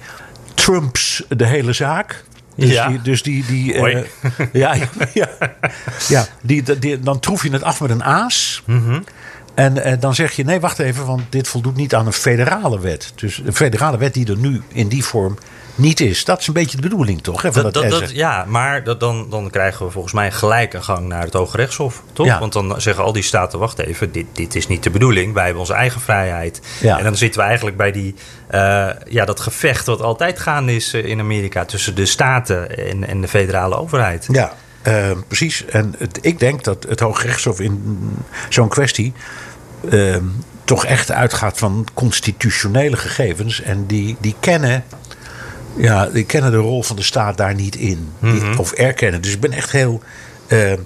trumps 0.55 1.25
de 1.29 1.47
hele 1.47 1.73
zaak. 1.73 2.25
Dus 2.57 2.71
ja. 2.71 2.89
die, 2.89 3.03
dus 3.03 3.23
die, 3.23 3.45
die 3.47 3.75
uh, 3.75 4.05
ja, 4.53 4.75
ja, 5.15 5.29
ja 6.09 6.27
die, 6.43 6.79
die, 6.79 7.01
dan 7.01 7.21
troef 7.21 7.43
je 7.43 7.51
het 7.51 7.63
af 7.63 7.81
met 7.81 7.91
een 7.91 8.05
aas. 8.05 8.63
Mm 8.67 8.85
-hmm. 8.85 9.05
En 9.55 9.77
uh, 9.77 9.93
dan 10.01 10.15
zeg 10.15 10.33
je: 10.33 10.45
nee, 10.45 10.61
wacht 10.61 10.79
even, 10.79 11.07
want 11.07 11.23
dit 11.29 11.49
voldoet 11.49 11.77
niet 11.77 11.95
aan 11.95 12.07
een 12.07 12.13
federale 12.13 12.81
wet. 12.81 13.13
Dus 13.15 13.43
een 13.45 13.55
federale 13.55 13.99
wet 13.99 14.15
die 14.15 14.27
er 14.27 14.37
nu 14.37 14.63
in 14.69 14.89
die 14.89 15.05
vorm 15.05 15.39
niet 15.75 16.01
is. 16.01 16.25
Dat 16.25 16.41
is 16.41 16.47
een 16.47 16.53
beetje 16.53 16.77
de 16.77 16.83
bedoeling, 16.83 17.23
toch? 17.23 17.43
Hè, 17.43 17.53
van 17.53 17.63
dat, 17.63 17.75
dat, 17.75 17.91
dat, 17.91 18.11
ja, 18.11 18.45
maar 18.49 18.85
dat, 18.85 19.01
dan, 19.01 19.27
dan 19.31 19.51
krijgen 19.51 19.87
we 19.87 19.93
volgens 19.93 20.15
mij 20.15 20.31
gelijk 20.31 20.75
een 20.75 20.83
gang 20.83 21.09
naar 21.09 21.23
het 21.23 21.33
Hoge 21.33 21.57
Rechtshof, 21.57 22.03
toch? 22.13 22.27
Ja. 22.27 22.39
Want 22.39 22.53
dan 22.53 22.81
zeggen 22.81 23.05
al 23.05 23.13
die 23.13 23.23
staten: 23.23 23.59
wacht 23.59 23.79
even, 23.79 24.13
dit, 24.13 24.27
dit 24.33 24.55
is 24.55 24.67
niet 24.67 24.83
de 24.83 24.91
bedoeling. 24.91 25.33
Wij 25.33 25.43
hebben 25.43 25.61
onze 25.61 25.75
eigen 25.75 26.01
vrijheid. 26.01 26.61
Ja. 26.81 26.99
En 26.99 27.05
dan 27.05 27.17
zitten 27.17 27.41
we 27.41 27.47
eigenlijk 27.47 27.77
bij 27.77 27.93
die, 27.93 28.15
uh, 28.51 28.89
ja, 29.09 29.25
dat 29.25 29.41
gevecht 29.41 29.87
wat 29.87 30.03
altijd 30.03 30.39
gaande 30.39 30.75
is 30.75 30.95
in 30.95 31.21
Amerika 31.21 31.65
tussen 31.65 31.95
de 31.95 32.07
staten 32.07 32.79
en, 32.79 33.09
en 33.09 33.21
de 33.21 33.29
federale 33.29 33.77
overheid. 33.77 34.27
Ja, 34.31 34.53
uh, 34.87 35.11
precies. 35.27 35.65
En 35.65 35.95
het, 35.99 36.19
ik 36.21 36.39
denk 36.39 36.65
dat 36.65 36.87
het 36.89 37.01
Hoge 37.01 37.27
Rechtshof 37.27 37.61
in 37.61 38.01
zo'n 38.49 38.69
kwestie. 38.69 39.13
Uh, 39.91 40.17
toch 40.65 40.85
echt 40.87 41.11
uitgaat 41.11 41.59
van 41.59 41.87
constitutionele 41.95 42.97
gegevens. 42.97 43.63
En 43.63 43.87
die, 43.87 44.17
die 44.21 44.35
kennen 44.41 44.85
ja, 45.77 46.07
die 46.07 46.25
kennen 46.25 46.51
de 46.51 46.57
rol 46.57 46.83
van 46.83 46.97
de 46.97 47.03
staat 47.03 47.37
daar 47.37 47.55
niet 47.55 47.77
in. 47.77 48.09
Mm 48.19 48.39
-hmm. 48.39 48.59
Of 48.59 48.73
erkennen. 48.73 49.23
Dus 49.23 49.33
ik 49.33 49.41
ben 49.41 49.53
echt 49.53 49.71
heel 49.71 50.03
uh, 50.49 50.73
uh, 50.73 50.79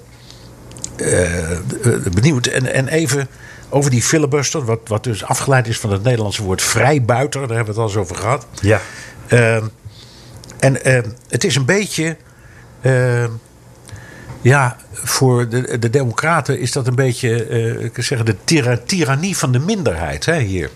benieuwd. 2.13 2.47
En, 2.47 2.73
en 2.73 2.87
even 2.87 3.27
over 3.69 3.91
die 3.91 4.01
filibuster. 4.01 4.65
Wat, 4.65 4.79
wat 4.85 5.03
dus 5.03 5.23
afgeleid 5.23 5.67
is 5.67 5.79
van 5.79 5.91
het 5.91 6.03
Nederlandse 6.03 6.43
woord 6.43 6.61
vrijbuiter. 6.61 7.47
Daar 7.47 7.55
hebben 7.55 7.75
we 7.75 7.81
het 7.81 7.89
al 7.89 7.95
eens 7.95 8.09
over 8.09 8.15
gehad. 8.15 8.45
Ja. 8.61 8.81
Uh, 9.27 9.55
en 10.59 10.77
het 11.27 11.43
is 11.43 11.55
een 11.55 11.65
beetje... 11.65 12.17
ja, 14.41 14.77
voor 14.93 15.49
de, 15.49 15.79
de 15.79 15.89
democraten 15.89 16.59
is 16.59 16.71
dat 16.71 16.87
een 16.87 16.95
beetje... 16.95 17.47
ik 17.79 17.93
kan 17.93 18.03
zeggen, 18.03 18.25
de 18.25 18.35
tirannie 18.85 19.37
van 19.37 19.51
de 19.51 19.59
minderheid 19.59 20.25
hè, 20.25 20.39
hier. 20.39 20.69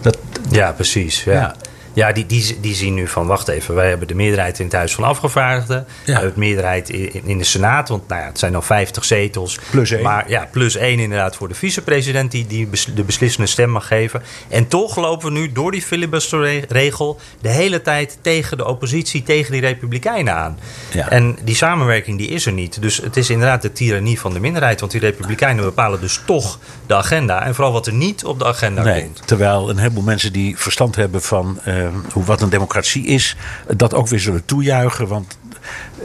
Dat, 0.00 0.18
ja, 0.50 0.72
precies. 0.72 1.24
ja. 1.24 1.32
ja. 1.32 1.54
Ja, 1.98 2.12
die, 2.12 2.26
die, 2.26 2.58
die 2.60 2.74
zien 2.74 2.94
nu 2.94 3.08
van, 3.08 3.26
wacht 3.26 3.48
even, 3.48 3.74
wij 3.74 3.88
hebben 3.88 4.08
de 4.08 4.14
meerderheid 4.14 4.58
in 4.58 4.64
het 4.64 4.74
Huis 4.74 4.94
van 4.94 5.04
Afgevaardigden. 5.04 5.86
Ja. 5.86 6.04
We 6.04 6.12
hebben 6.12 6.32
de 6.32 6.38
meerderheid 6.38 6.90
in, 6.90 7.20
in 7.24 7.38
de 7.38 7.44
Senaat, 7.44 7.88
want 7.88 8.08
nou 8.08 8.20
ja, 8.20 8.26
het 8.26 8.38
zijn 8.38 8.54
al 8.54 8.62
50 8.62 9.04
zetels. 9.04 9.58
Plus 9.70 9.90
één. 9.90 10.02
Maar 10.02 10.30
ja, 10.30 10.48
plus 10.50 10.76
één 10.76 10.98
inderdaad 10.98 11.36
voor 11.36 11.48
de 11.48 11.54
vicepresident 11.54 12.30
die, 12.30 12.46
die 12.46 12.68
de 12.94 13.04
beslissende 13.04 13.48
stem 13.48 13.70
mag 13.70 13.86
geven. 13.86 14.22
En 14.48 14.68
toch 14.68 14.96
lopen 14.96 15.32
we 15.32 15.38
nu 15.38 15.52
door 15.52 15.70
die 15.70 15.82
filibusterregel 15.82 17.20
de 17.40 17.48
hele 17.48 17.82
tijd 17.82 18.18
tegen 18.20 18.56
de 18.56 18.66
oppositie, 18.66 19.22
tegen 19.22 19.52
die 19.52 19.60
republikeinen 19.60 20.34
aan. 20.34 20.58
Ja. 20.92 21.08
En 21.08 21.38
die 21.44 21.54
samenwerking 21.54 22.18
die 22.18 22.28
is 22.28 22.46
er 22.46 22.52
niet. 22.52 22.82
Dus 22.82 22.96
het 22.96 23.16
is 23.16 23.30
inderdaad 23.30 23.62
de 23.62 23.72
tirannie 23.72 24.20
van 24.20 24.32
de 24.32 24.40
minderheid, 24.40 24.80
want 24.80 24.92
die 24.92 25.00
republikeinen 25.00 25.64
bepalen 25.64 26.00
dus 26.00 26.20
toch 26.26 26.58
de 26.86 26.94
agenda. 26.94 27.44
En 27.44 27.54
vooral 27.54 27.72
wat 27.72 27.86
er 27.86 27.92
niet 27.92 28.24
op 28.24 28.38
de 28.38 28.44
agenda 28.44 28.82
nee, 28.82 29.02
komt. 29.02 29.22
Terwijl 29.24 29.70
een 29.70 29.78
heleboel 29.78 30.02
mensen 30.02 30.32
die 30.32 30.58
verstand 30.58 30.96
hebben 30.96 31.22
van... 31.22 31.60
Uh, 31.68 31.87
hoe, 32.12 32.24
wat 32.24 32.40
een 32.42 32.48
democratie 32.48 33.06
is, 33.06 33.36
dat 33.76 33.94
ook 33.94 34.08
weer 34.08 34.20
zullen 34.20 34.44
toejuichen. 34.44 35.08
Want 35.08 35.38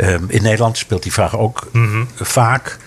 um, 0.01 0.25
in 0.27 0.41
Nederland 0.41 0.77
speelt 0.77 1.03
die 1.03 1.13
vraag 1.13 1.37
ook 1.37 1.69
mm 1.71 1.91
-hmm. 1.91 2.07
vaak. 2.15 2.77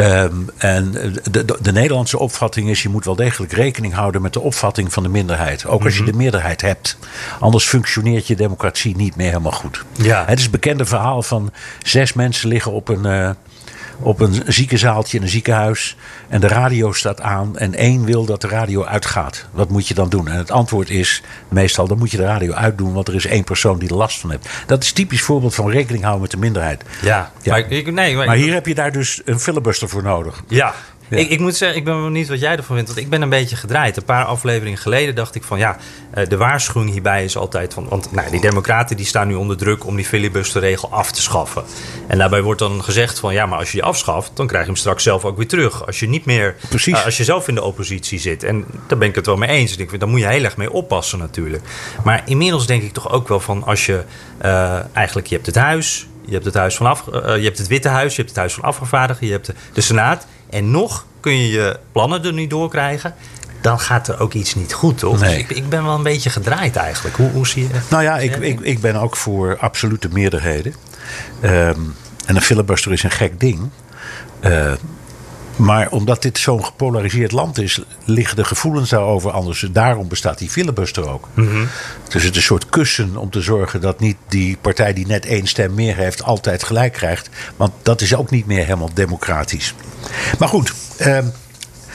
Um, 0.00 0.48
en 0.56 0.92
de, 0.92 1.44
de, 1.44 1.56
de, 1.60 1.72
Nederlandse 1.72 2.18
opvatting 2.18 2.68
is: 2.70 2.82
je 2.82 2.88
moet 2.88 3.04
wel 3.04 3.16
degelijk 3.16 3.52
rekening 3.52 3.94
houden 3.94 4.22
met 4.22 4.32
de 4.32 4.40
opvatting 4.40 4.92
van 4.92 5.02
de 5.02 5.08
minderheid. 5.08 5.66
Ook 5.66 5.84
als 5.84 5.94
Mhm. 5.94 6.04
je 6.04 6.10
de 6.10 6.16
meerderheid 6.16 6.60
hebt. 6.60 6.98
Anders 7.40 7.64
functioneert 7.64 8.26
je 8.26 8.36
democratie 8.36 8.96
niet 8.96 9.16
meer 9.16 9.28
helemaal 9.28 9.52
goed. 9.52 9.84
Ja. 9.92 10.24
Het 10.26 10.36
is 10.36 10.42
het 10.42 10.52
bekende 10.52 10.84
verhaal 10.84 11.22
van 11.22 11.52
zes 11.82 12.12
mensen 12.12 12.48
liggen 12.48 12.72
op 12.72 12.88
een. 12.88 13.06
Uh, 13.06 13.30
op 14.00 14.20
een 14.20 14.42
ziekenzaaltje 14.46 15.16
in 15.16 15.22
een 15.22 15.28
ziekenhuis. 15.28 15.96
En 16.28 16.40
de 16.40 16.48
radio 16.48 16.92
staat 16.92 17.20
aan. 17.20 17.56
En 17.56 17.74
één 17.74 18.04
wil 18.04 18.24
dat 18.24 18.40
de 18.40 18.48
radio 18.48 18.84
uitgaat. 18.84 19.46
Wat 19.50 19.68
moet 19.68 19.88
je 19.88 19.94
dan 19.94 20.08
doen? 20.08 20.28
En 20.28 20.36
het 20.36 20.50
antwoord 20.50 20.90
is 20.90 21.22
meestal: 21.48 21.88
dan 21.88 21.98
moet 21.98 22.10
je 22.10 22.16
de 22.16 22.22
radio 22.24 22.52
uitdoen. 22.52 22.92
Want 22.92 23.08
er 23.08 23.14
is 23.14 23.26
één 23.26 23.44
persoon 23.44 23.78
die 23.78 23.88
er 23.88 23.94
last 23.94 24.20
van 24.20 24.30
heeft. 24.30 24.48
Dat 24.66 24.82
is 24.82 24.92
typisch 24.92 25.22
voorbeeld 25.22 25.54
van 25.54 25.70
rekening 25.70 26.02
houden 26.02 26.22
met 26.22 26.30
de 26.30 26.36
minderheid. 26.36 26.82
Ja, 27.02 27.32
Ja. 27.42 27.52
Maar, 27.52 27.70
ik, 27.70 27.92
nee, 27.92 28.16
maar, 28.16 28.26
Maar 28.26 28.36
hier 28.36 28.52
heb 28.52 28.66
je 28.66 28.74
daar 28.74 28.92
dus 28.92 29.20
een 29.24 29.40
filibuster 29.40 29.88
voor 29.88 30.02
nodig. 30.02 30.42
Ja. 30.48 30.74
Ja. 31.10 31.16
Ik, 31.16 31.30
ik 31.30 31.40
moet 31.40 31.56
zeggen, 31.56 31.78
ik 31.78 31.84
ben 31.84 32.02
benieuwd 32.02 32.28
wat 32.28 32.40
jij 32.40 32.56
ervan 32.56 32.76
vindt. 32.76 32.90
Want 32.90 33.04
ik 33.04 33.10
ben 33.10 33.22
een 33.22 33.28
beetje 33.28 33.56
gedraaid. 33.56 33.96
Een 33.96 34.04
paar 34.04 34.24
afleveringen 34.24 34.78
geleden 34.78 35.14
dacht 35.14 35.34
ik 35.34 35.42
van 35.42 35.58
ja, 35.58 35.76
eh, 36.10 36.26
de 36.28 36.36
waarschuwing 36.36 36.90
hierbij 36.92 37.24
is 37.24 37.36
altijd 37.36 37.74
van. 37.74 37.88
Want 37.88 38.12
nou, 38.12 38.30
die 38.30 38.40
democraten 38.40 38.96
die 38.96 39.06
staan 39.06 39.28
nu 39.28 39.34
onder 39.34 39.56
druk 39.56 39.86
om 39.86 39.96
die 39.96 40.04
filibusterregel 40.04 40.90
af 40.92 41.12
te 41.12 41.22
schaffen. 41.22 41.62
En 42.06 42.18
daarbij 42.18 42.42
wordt 42.42 42.60
dan 42.60 42.84
gezegd 42.84 43.18
van 43.18 43.32
ja, 43.32 43.46
maar 43.46 43.58
als 43.58 43.66
je 43.70 43.74
die 43.74 43.84
afschaft, 43.84 44.30
dan 44.34 44.46
krijg 44.46 44.62
je 44.64 44.70
hem 44.70 44.78
straks 44.78 45.02
zelf 45.02 45.24
ook 45.24 45.36
weer 45.36 45.48
terug. 45.48 45.86
Als 45.86 46.00
je 46.00 46.08
niet 46.08 46.24
meer. 46.24 46.56
Precies. 46.68 46.98
eh, 46.98 47.04
als 47.04 47.16
je 47.16 47.24
zelf 47.24 47.48
in 47.48 47.54
de 47.54 47.62
oppositie 47.62 48.18
zit. 48.18 48.42
En 48.42 48.64
daar 48.86 48.98
ben 48.98 49.08
ik 49.08 49.14
het 49.14 49.26
wel 49.26 49.36
mee 49.36 49.48
eens. 49.48 49.72
Ik 49.72 49.78
denk, 49.78 50.00
daar 50.00 50.08
moet 50.08 50.20
je 50.20 50.26
heel 50.26 50.44
erg 50.44 50.56
mee 50.56 50.72
oppassen 50.72 51.18
natuurlijk. 51.18 51.62
Maar 52.04 52.22
inmiddels 52.26 52.66
denk 52.66 52.82
ik 52.82 52.92
toch 52.92 53.10
ook 53.10 53.28
wel 53.28 53.40
van 53.40 53.64
als 53.64 53.86
je 53.86 54.02
eh, 54.38 54.78
eigenlijk, 54.92 55.26
je 55.26 55.34
hebt 55.34 55.46
het 55.46 55.56
huis. 55.56 56.06
Je 56.24 56.34
hebt 56.34 56.46
het, 56.46 56.54
huis 56.54 56.76
van 56.76 56.86
af, 56.86 57.08
eh, 57.08 57.36
je 57.36 57.44
hebt 57.44 57.58
het 57.58 57.66
Witte 57.66 57.88
Huis, 57.88 58.10
je 58.10 58.16
hebt 58.16 58.28
het 58.28 58.38
Huis 58.38 58.52
van 58.54 58.64
Afgevaardigden, 58.64 59.26
je 59.26 59.32
hebt 59.32 59.46
de, 59.46 59.54
de 59.72 59.80
Senaat. 59.80 60.26
En 60.50 60.70
nog 60.70 61.06
kun 61.20 61.32
je 61.32 61.48
je 61.48 61.78
plannen 61.92 62.24
er 62.24 62.32
niet 62.32 62.50
doorkrijgen. 62.50 63.14
Dan 63.60 63.80
gaat 63.80 64.08
er 64.08 64.20
ook 64.20 64.32
iets 64.32 64.54
niet 64.54 64.72
goed, 64.72 64.98
toch? 64.98 65.20
Nee. 65.20 65.30
Dus 65.30 65.38
ik, 65.38 65.50
ik 65.50 65.68
ben 65.68 65.84
wel 65.84 65.94
een 65.94 66.02
beetje 66.02 66.30
gedraaid 66.30 66.76
eigenlijk. 66.76 67.16
Hoe, 67.16 67.30
hoe 67.30 67.46
zie 67.46 67.62
je 67.62 67.80
Nou 67.88 68.02
ja, 68.02 68.18
ik, 68.18 68.36
ik, 68.36 68.60
ik 68.60 68.80
ben 68.80 68.96
ook 68.96 69.16
voor 69.16 69.56
absolute 69.58 70.08
meerderheden. 70.12 70.74
Ehm, 71.40 71.80
en 72.26 72.36
een 72.36 72.42
filibuster 72.42 72.92
is 72.92 73.02
een 73.02 73.10
gek 73.10 73.40
ding. 73.40 73.70
Eh, 74.40 74.72
maar 75.58 75.90
omdat 75.90 76.22
dit 76.22 76.38
zo'n 76.38 76.64
gepolariseerd 76.64 77.32
land 77.32 77.58
is, 77.58 77.80
liggen 78.04 78.36
de 78.36 78.44
gevoelens 78.44 78.90
daarover 78.90 79.30
anders. 79.30 79.66
Daarom 79.72 80.08
bestaat 80.08 80.38
die 80.38 80.50
filibuster 80.50 81.08
ook. 81.08 81.28
Dus 82.08 82.22
het 82.22 82.30
is 82.30 82.36
een 82.36 82.42
soort 82.42 82.68
kussen 82.68 83.16
om 83.16 83.30
te 83.30 83.40
zorgen 83.40 83.80
dat 83.80 84.00
niet 84.00 84.16
die 84.28 84.56
partij 84.60 84.92
die 84.92 85.06
net 85.06 85.26
één 85.26 85.46
stem 85.46 85.74
meer 85.74 85.96
heeft, 85.96 86.22
altijd 86.22 86.62
gelijk 86.62 86.92
krijgt. 86.92 87.28
Want 87.56 87.72
dat 87.82 88.00
is 88.00 88.14
ook 88.14 88.30
niet 88.30 88.46
meer 88.46 88.64
helemaal 88.64 88.90
democratisch. 88.94 89.74
Maar 90.38 90.48
goed, 90.48 90.72
ehm, 90.96 91.26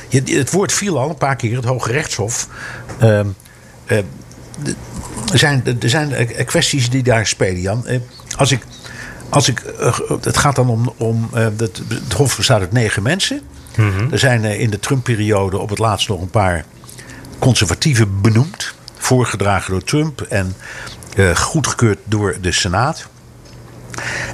het 0.09 0.51
woord 0.51 0.73
viel 0.73 0.99
al 0.99 1.09
een 1.09 1.17
paar 1.17 1.35
keer, 1.35 1.55
het 1.55 1.65
Hoge 1.65 1.91
Rechtshof. 1.91 2.47
Ehm, 2.99 3.27
eh, 3.85 3.97
er 5.31 5.39
zijn, 5.39 5.63
er 5.79 5.89
zijn 5.89 6.13
eh, 6.13 6.45
kwesties 6.45 6.89
die 6.89 7.03
daar 7.03 7.27
spelen, 7.27 7.61
Jan. 7.61 7.87
Eh, 7.87 7.99
Als 8.37 8.51
ik, 8.51 8.65
als 9.29 9.49
ik, 9.49 9.59
eh, 9.59 9.99
het 10.21 10.37
gaat 10.37 10.55
dan 10.55 10.69
om. 10.69 10.93
om 10.97 11.29
eh, 11.33 11.47
het, 11.57 11.81
het 11.87 12.13
Hof 12.13 12.37
bestaat 12.37 12.59
uit 12.59 12.71
negen 12.71 13.03
mensen. 13.03 13.41
Er 14.11 14.19
zijn 14.19 14.45
eh, 14.45 14.59
in 14.59 14.69
de 14.69 14.79
Trump-periode 14.79 15.57
op 15.57 15.69
het 15.69 15.79
laatst 15.79 16.09
nog 16.09 16.21
een 16.21 16.29
paar 16.29 16.65
conservatieven 17.39 18.21
benoemd. 18.21 18.73
Voorgedragen 18.97 19.71
door 19.71 19.83
Trump 19.83 20.21
en 20.21 20.55
eh, 21.15 21.35
goedgekeurd 21.35 21.99
door 22.03 22.37
de 22.41 22.51
Senaat. 22.51 23.07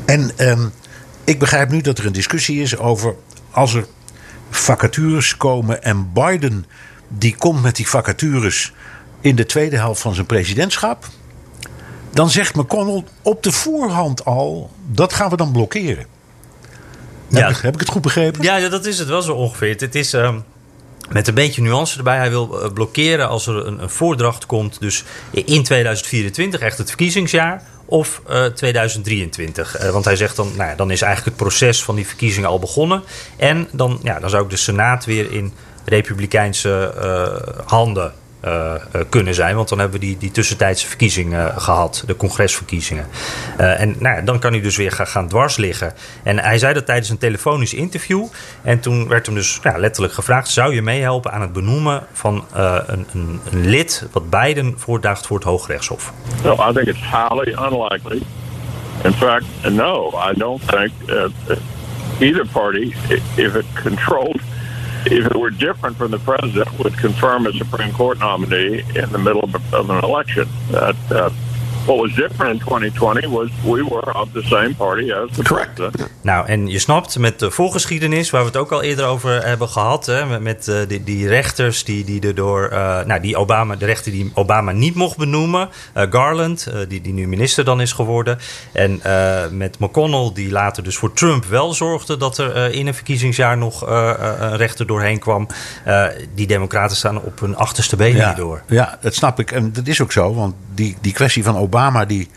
En 0.06 0.32
ehm, 0.36 0.68
ik 1.24 1.40
begrijp 1.40 1.70
nu 1.70 1.82
dat 1.82 1.98
er 1.98 2.06
een 2.06 2.12
discussie 2.12 2.62
is 2.62 2.78
over 2.78 3.16
als 3.52 3.74
er 3.74 3.86
vacatures 4.50 5.38
komen 5.38 5.84
en 5.84 6.14
Biden 6.14 6.66
die 7.08 7.36
komt 7.36 7.62
met 7.62 7.76
die 7.76 7.88
vacatures 7.88 8.74
in 9.22 9.36
de 9.36 9.46
tweede 9.46 9.78
helft 9.78 10.02
van 10.02 10.14
zijn 10.14 10.26
presidentschap. 10.26 11.06
Dan 12.20 12.30
zegt 12.30 12.56
McConnell 12.56 13.04
op 13.22 13.44
de 13.44 13.52
voorhand 13.52 14.26
al, 14.26 14.72
dat 14.86 15.14
gaan 15.14 15.30
we 15.30 15.36
dan 15.36 15.52
blokkeren. 15.52 16.06
Ja. 17.28 17.48
Heb, 17.48 17.66
ik, 17.66 17.74
ik 17.74 17.80
het 17.80 17.90
goed 17.90 18.02
begrepen? 18.02 18.42
Ja, 18.42 18.70
dat 18.70 18.86
is 18.86 19.00
het 19.00 19.08
wel 19.08 19.22
zo 19.22 19.34
ongeveer. 19.34 19.76
Het 19.78 19.96
is... 19.96 20.14
Ehm, 20.14 20.40
met 21.10 21.28
een 21.28 21.34
beetje 21.34 21.62
nuance 21.62 21.98
erbij. 21.98 22.18
Hij 22.18 22.30
wil 22.30 22.62
eh, 22.62 22.72
blokkeren 22.74 23.28
als 23.28 23.48
er 23.48 23.68
een, 23.68 23.82
een 23.82 23.90
voordracht 23.90 24.46
komt. 24.46 24.80
Dus 24.80 25.04
in 25.32 25.64
2024, 25.64 26.60
echt 26.60 26.78
het 26.78 26.88
verkiezingsjaar 26.88 27.64
of 27.86 28.22
uh, 28.30 28.46
2023. 28.46 29.82
Uh, 29.84 29.90
want 29.90 30.06
hij 30.06 30.16
zegt 30.16 30.36
dan, 30.36 30.52
nou 30.56 30.70
ja, 30.70 30.76
dan 30.76 30.92
is 30.92 31.02
eigenlijk 31.02 31.38
het 31.38 31.48
proces 31.48 31.84
van 31.84 31.96
die 31.96 32.08
verkiezingen 32.08 32.50
al 32.50 32.60
begonnen. 32.60 33.04
En 33.38 33.68
dan, 33.72 34.00
ja, 34.04 34.20
dan 34.20 34.30
zou 34.30 34.44
ook 34.44 34.50
de 34.50 34.58
Senaat 34.58 35.06
weer 35.06 35.32
in 35.32 35.54
republikeinse 35.86 36.94
uh, 36.98 37.66
handen 37.66 38.14
uh, 38.46 38.74
kunnen 39.10 39.34
zijn. 39.34 39.56
Want 39.56 39.70
dan 39.70 39.80
hebben 39.80 40.00
we 40.00 40.06
die, 40.06 40.18
die 40.18 40.32
tussentijdse 40.32 40.88
verkiezingen 40.88 41.62
gehad, 41.62 42.04
de 42.06 42.16
congresverkiezingen. 42.16 43.08
Uh, 43.60 43.82
en 43.82 43.96
nou 44.00 44.16
ja, 44.16 44.22
dan 44.22 44.40
kan 44.40 44.52
hij 44.52 44.62
dus 44.62 44.78
weer 44.78 44.92
gaan, 44.92 45.08
gaan 45.08 45.28
dwars 45.28 45.58
liggen. 45.58 45.94
En 46.24 46.40
hij 46.40 46.58
zei 46.58 46.74
dat 46.74 46.86
tijdens 46.86 47.10
een 47.10 47.18
telefonisch 47.18 47.74
interview. 47.74 48.26
En 48.62 48.80
toen 48.80 49.08
werd 49.08 49.26
hem 49.26 49.36
dus 49.36 49.60
ja, 49.64 49.78
letterlijk 49.78 50.14
gevraagd: 50.14 50.48
zou 50.48 50.74
je 50.74 50.82
meehelpen 50.82 51.32
aan 51.32 51.42
het 51.42 51.54
benoemen 51.54 52.04
van 52.14 52.46
een, 52.54 53.06
een, 53.14 53.40
een, 53.52 53.70
lid 53.70 54.08
wat 54.12 54.30
Biden 54.30 54.74
voordaagt 54.78 55.28
voor 55.28 55.36
het 55.36 55.46
Hoogrechtshof? 55.46 56.14
No, 56.44 56.54
I 56.54 56.74
think 56.74 56.88
it's 56.88 57.00
highly 57.00 57.52
unlikely. 57.52 58.22
In 59.04 59.14
fact, 59.14 59.46
no, 59.70 60.14
I 60.30 60.34
don't 60.34 60.68
think 60.68 60.92
uh, 61.08 61.26
either 62.20 62.46
party, 62.52 62.94
if 63.36 63.56
it 63.56 63.66
controlled 63.84 64.42
if 65.06 65.26
it 65.26 65.36
were 65.36 65.50
different 65.50 65.98
from 65.98 66.12
the 66.12 66.20
president, 66.20 66.78
would 66.80 66.98
confirm 66.98 67.48
a 67.48 67.54
Supreme 67.54 67.94
Court 67.94 68.20
nominee 68.20 68.84
in 68.96 69.10
the 69.12 69.18
middle 69.18 69.44
of, 69.44 69.74
an 69.74 70.04
election. 70.04 70.48
That 70.72 71.12
uh, 71.12 71.30
what 71.90 72.02
was 72.02 72.16
different 72.16 72.52
in 72.52 72.60
2020 72.60 73.28
was 73.28 73.50
we 73.64 73.84
were 73.84 74.14
of 74.14 74.30
the 74.34 74.44
same 74.44 74.76
party 74.76 75.12
as 75.12 75.30
the 75.36 75.44
Correct. 75.44 75.74
president. 75.74 76.10
Nou, 76.22 76.48
en 76.48 76.68
je 76.68 76.80
snapt 76.80 77.18
met 77.18 77.40
de 77.40 77.52
voorgeschiedenis, 77.52 78.30
waar 78.30 78.42
we 78.42 78.48
het 78.48 78.58
ook 78.58 78.72
al 78.72 78.82
eerder 78.82 79.06
over 79.06 79.46
hebben 79.46 79.70
gehad, 79.70 80.06
hè, 80.06 80.26
met, 80.26 80.42
met 80.42 80.68
uh, 80.68 80.76
die, 80.88 81.04
die, 81.04 81.28
rechters 81.28 81.84
die, 81.84 82.04
die 82.04 82.22
erdoor, 82.22 82.70
uh, 82.72 83.04
nou, 83.04 83.22
die 83.22 83.38
Obama, 83.38 83.76
de 83.76 83.86
rechter 83.86 84.12
die 84.12 84.32
Obama 84.34 84.72
niet 84.72 84.96
mocht 84.96 85.18
benoemen, 85.18 85.70
uh, 85.98 86.04
Garland, 86.10 86.72
die, 86.88 87.02
die 87.02 87.14
nu 87.14 87.28
minister 87.28 87.64
dan 87.64 87.82
is 87.82 87.92
geworden, 87.92 88.38
en 88.74 89.02
met 89.52 89.80
McConnell, 89.80 90.32
die 90.34 90.52
later 90.52 90.84
dus 90.84 90.98
voor 90.98 91.14
Trump 91.14 91.46
wel 91.46 91.74
zorgde 91.74 92.18
dat 92.18 92.38
er 92.38 92.74
in 92.74 92.88
een 92.88 92.94
verkiezingsjaar 92.94 93.58
nog 93.58 93.82
een 93.82 94.58
rechter 94.58 94.88
doorheen 94.88 95.20
kwam. 95.20 95.48
die 96.36 96.48
Democraten 96.48 96.98
staan 96.98 97.22
op 97.22 97.40
hun 97.40 97.56
achterste 97.56 97.96
benen 97.96 98.18
ja, 98.18 98.34
door. 98.34 98.62
Ja, 98.68 98.98
dat 99.02 99.16
snap 99.16 99.40
ik. 99.40 99.52
En 99.52 99.74
dat 99.74 99.88
is 99.88 100.02
ook 100.02 100.12
zo, 100.12 100.34
want 100.34 100.54
die, 100.74 100.98
die 101.02 101.14
kwestie 101.14 101.44
van 101.44 101.58
Obama, 101.58 101.79
die, 102.08 102.30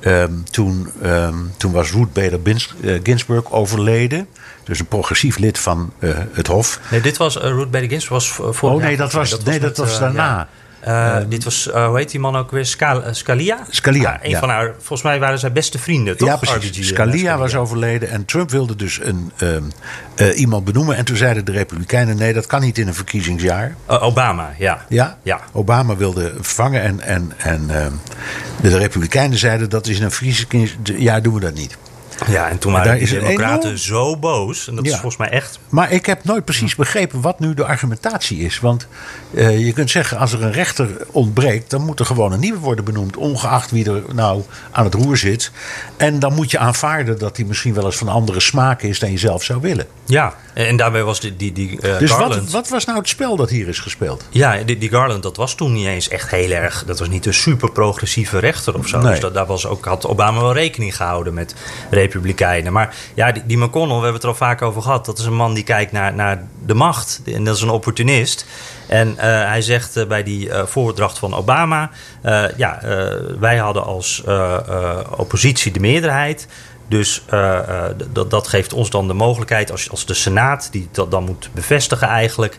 um, 0.00 0.44
toen, 0.50 0.88
um, 1.02 1.52
toen 1.56 1.72
was 1.72 1.92
Ruth 1.92 2.12
Bader 2.12 2.40
uh, 2.80 3.00
Ginsburg 3.02 3.52
overleden. 3.52 4.26
Dus 4.64 4.78
een 4.78 4.86
progressief 4.86 5.38
lid 5.38 5.58
van 5.58 5.92
uh, 5.98 6.18
het 6.32 6.46
Hof. 6.46 6.80
Nee, 6.90 7.00
dit 7.00 7.16
was 7.16 7.36
uh, 7.36 7.42
Ruth 7.42 7.70
Bader 7.70 7.88
Ginsburg 7.88 8.08
was 8.08 8.28
voor. 8.56 8.70
Oh 8.70 8.82
nee, 8.82 8.96
dat 8.96 9.12
was, 9.12 9.30
dat 9.30 9.44
nee, 9.44 9.60
dat 9.60 9.76
was 9.76 9.98
daarna. 9.98 10.26
Ja. 10.26 10.48
Uh, 10.88 11.16
um, 11.20 11.28
dit 11.28 11.44
was, 11.44 11.68
uh, 11.68 11.86
hoe 11.86 11.96
heet 11.96 12.10
die 12.10 12.20
man 12.20 12.36
ook 12.36 12.50
weer? 12.50 12.66
Scal 12.66 13.02
Scalia? 13.10 13.58
Scalia. 13.70 14.12
Ah, 14.12 14.30
een 14.30 14.36
van 14.36 14.48
haar, 14.48 14.74
volgens 14.76 15.02
mij 15.02 15.18
waren 15.20 15.38
zij 15.38 15.52
beste 15.52 15.78
vrienden, 15.78 16.16
toch? 16.16 16.28
Ja, 16.28 16.36
precies. 16.36 16.88
Scalia, 16.88 17.16
Scalia, 17.16 17.38
was 17.38 17.54
overleden 17.54 18.08
en 18.08 18.24
Trump 18.24 18.50
wilde 18.50 18.76
dus 18.76 19.00
een, 19.02 19.32
uh, 20.16 20.38
iemand 20.38 20.64
benoemen. 20.64 20.96
En 20.96 21.04
toen 21.04 21.16
zeiden 21.16 21.44
de 21.44 21.52
Republikeinen: 21.52 22.16
nee, 22.16 22.32
dat 22.32 22.46
kan 22.46 22.60
niet 22.60 22.78
in 22.78 22.88
een 22.88 22.94
verkiezingsjaar. 22.94 23.74
Obama, 23.86 24.54
ja. 24.58 24.84
ja. 24.88 25.18
Ja? 25.22 25.40
Obama 25.52 25.96
wilde 25.96 26.32
vervangen 26.40 26.82
en, 26.82 27.00
en, 27.00 27.32
en 27.36 27.84
um, 27.84 28.00
de 28.60 28.78
Republikeinen 28.78 29.38
zeiden: 29.38 29.70
dat 29.70 29.86
is 29.86 29.98
in 29.98 30.04
een 30.04 30.10
verkiezingsjaar 30.10 31.22
doen 31.22 31.34
we 31.34 31.40
dat 31.40 31.54
niet. 31.54 31.76
Ja, 32.28 32.48
en 32.48 32.58
toen 32.58 32.72
waren 32.72 32.98
de 32.98 33.06
democraten 33.06 33.62
enorm... 33.62 33.76
zo 33.76 34.16
boos. 34.16 34.68
En 34.68 34.74
dat 34.74 34.84
ja. 34.84 34.90
is 34.90 34.96
volgens 34.98 35.16
mij 35.16 35.28
echt... 35.28 35.58
Maar 35.68 35.92
ik 35.92 36.06
heb 36.06 36.24
nooit 36.24 36.44
precies 36.44 36.74
begrepen 36.74 37.20
wat 37.20 37.40
nu 37.40 37.54
de 37.54 37.64
argumentatie 37.64 38.38
is. 38.38 38.60
Want 38.60 38.86
uh, 39.30 39.66
je 39.66 39.72
kunt 39.72 39.90
zeggen, 39.90 40.18
als 40.18 40.32
er 40.32 40.42
een 40.42 40.52
rechter 40.52 40.88
ontbreekt... 41.10 41.70
dan 41.70 41.84
moet 41.84 42.00
er 42.00 42.06
gewoon 42.06 42.32
een 42.32 42.40
nieuwe 42.40 42.58
worden 42.58 42.84
benoemd. 42.84 43.16
Ongeacht 43.16 43.70
wie 43.70 43.90
er 43.90 44.02
nou 44.14 44.42
aan 44.70 44.84
het 44.84 44.94
roer 44.94 45.16
zit. 45.16 45.50
En 45.96 46.18
dan 46.18 46.34
moet 46.34 46.50
je 46.50 46.58
aanvaarden 46.58 47.18
dat 47.18 47.36
hij 47.36 47.46
misschien 47.46 47.74
wel 47.74 47.84
eens 47.84 47.96
van 47.96 48.08
andere 48.08 48.40
smaak 48.40 48.82
is... 48.82 48.98
dan 48.98 49.10
je 49.10 49.18
zelf 49.18 49.42
zou 49.42 49.60
willen. 49.60 49.86
Ja, 50.04 50.34
en 50.54 50.76
daarbij 50.76 51.02
was 51.02 51.20
die, 51.20 51.36
die, 51.36 51.52
die 51.52 51.70
uh, 51.70 51.98
dus 51.98 52.10
Garland... 52.10 52.34
wat, 52.34 52.50
wat 52.50 52.68
was 52.68 52.84
nou 52.84 52.98
het 52.98 53.08
spel 53.08 53.36
dat 53.36 53.50
hier 53.50 53.68
is 53.68 53.78
gespeeld? 53.78 54.24
Ja, 54.30 54.62
die, 54.62 54.78
die 54.78 54.88
Garland, 54.88 55.22
dat 55.22 55.36
was 55.36 55.54
toen 55.54 55.72
niet 55.72 55.86
eens 55.86 56.08
echt 56.08 56.30
heel 56.30 56.50
erg... 56.50 56.84
dat 56.86 56.98
was 56.98 57.08
niet 57.08 57.26
een 57.26 57.34
super 57.34 57.72
progressieve 57.72 58.38
rechter 58.38 58.78
of 58.78 58.88
zo. 58.88 58.98
Nee. 58.98 59.10
Dus 59.10 59.20
dat, 59.20 59.34
daar 59.34 59.46
was 59.46 59.66
ook, 59.66 59.84
had 59.84 60.06
Obama 60.06 60.40
wel 60.40 60.52
rekening 60.52 60.96
gehouden 60.96 61.34
met 61.34 61.54
republikeinen. 62.12 62.72
Maar 62.72 62.94
ja, 63.14 63.32
die, 63.32 63.58
McConnell, 63.58 63.96
we 63.96 64.02
hebben 64.02 64.12
het 64.12 64.22
er 64.22 64.28
al 64.28 64.34
vaak 64.34 64.62
over 64.62 64.82
gehad... 64.82 65.06
dat 65.06 65.18
is 65.18 65.24
een 65.24 65.34
man 65.34 65.54
die 65.54 65.64
kijkt 65.64 65.92
naar, 65.92 66.14
naar 66.14 66.44
de 66.66 66.74
macht. 66.74 67.20
En 67.24 67.44
dat 67.44 67.56
is 67.56 67.62
een 67.62 67.70
opportunist. 67.70 68.46
En 68.86 69.08
uh, 69.08 69.16
hij 69.22 69.62
zegt 69.62 69.96
uh, 69.96 70.06
bij 70.06 70.22
die 70.22 70.46
uh, 70.46 70.66
voordracht 70.66 71.18
van 71.18 71.34
Obama... 71.34 71.90
ja, 72.56 72.80
wij 73.38 73.56
hadden 73.56 73.84
als 73.84 74.24
oppositie 75.16 75.72
de 75.72 75.80
meerderheid... 75.80 76.48
Dus 76.88 77.24
dat, 78.12 78.30
dat 78.30 78.48
geeft 78.48 78.72
ons 78.72 78.90
dan 78.90 79.06
de 79.06 79.14
mogelijkheid, 79.14 79.70
als, 79.70 79.90
als 79.90 80.06
de 80.06 80.14
Senaat 80.14 80.68
die 80.72 80.88
dat 80.90 81.10
dan 81.10 81.24
moet 81.24 81.50
bevestigen 81.52 82.08
eigenlijk, 82.08 82.58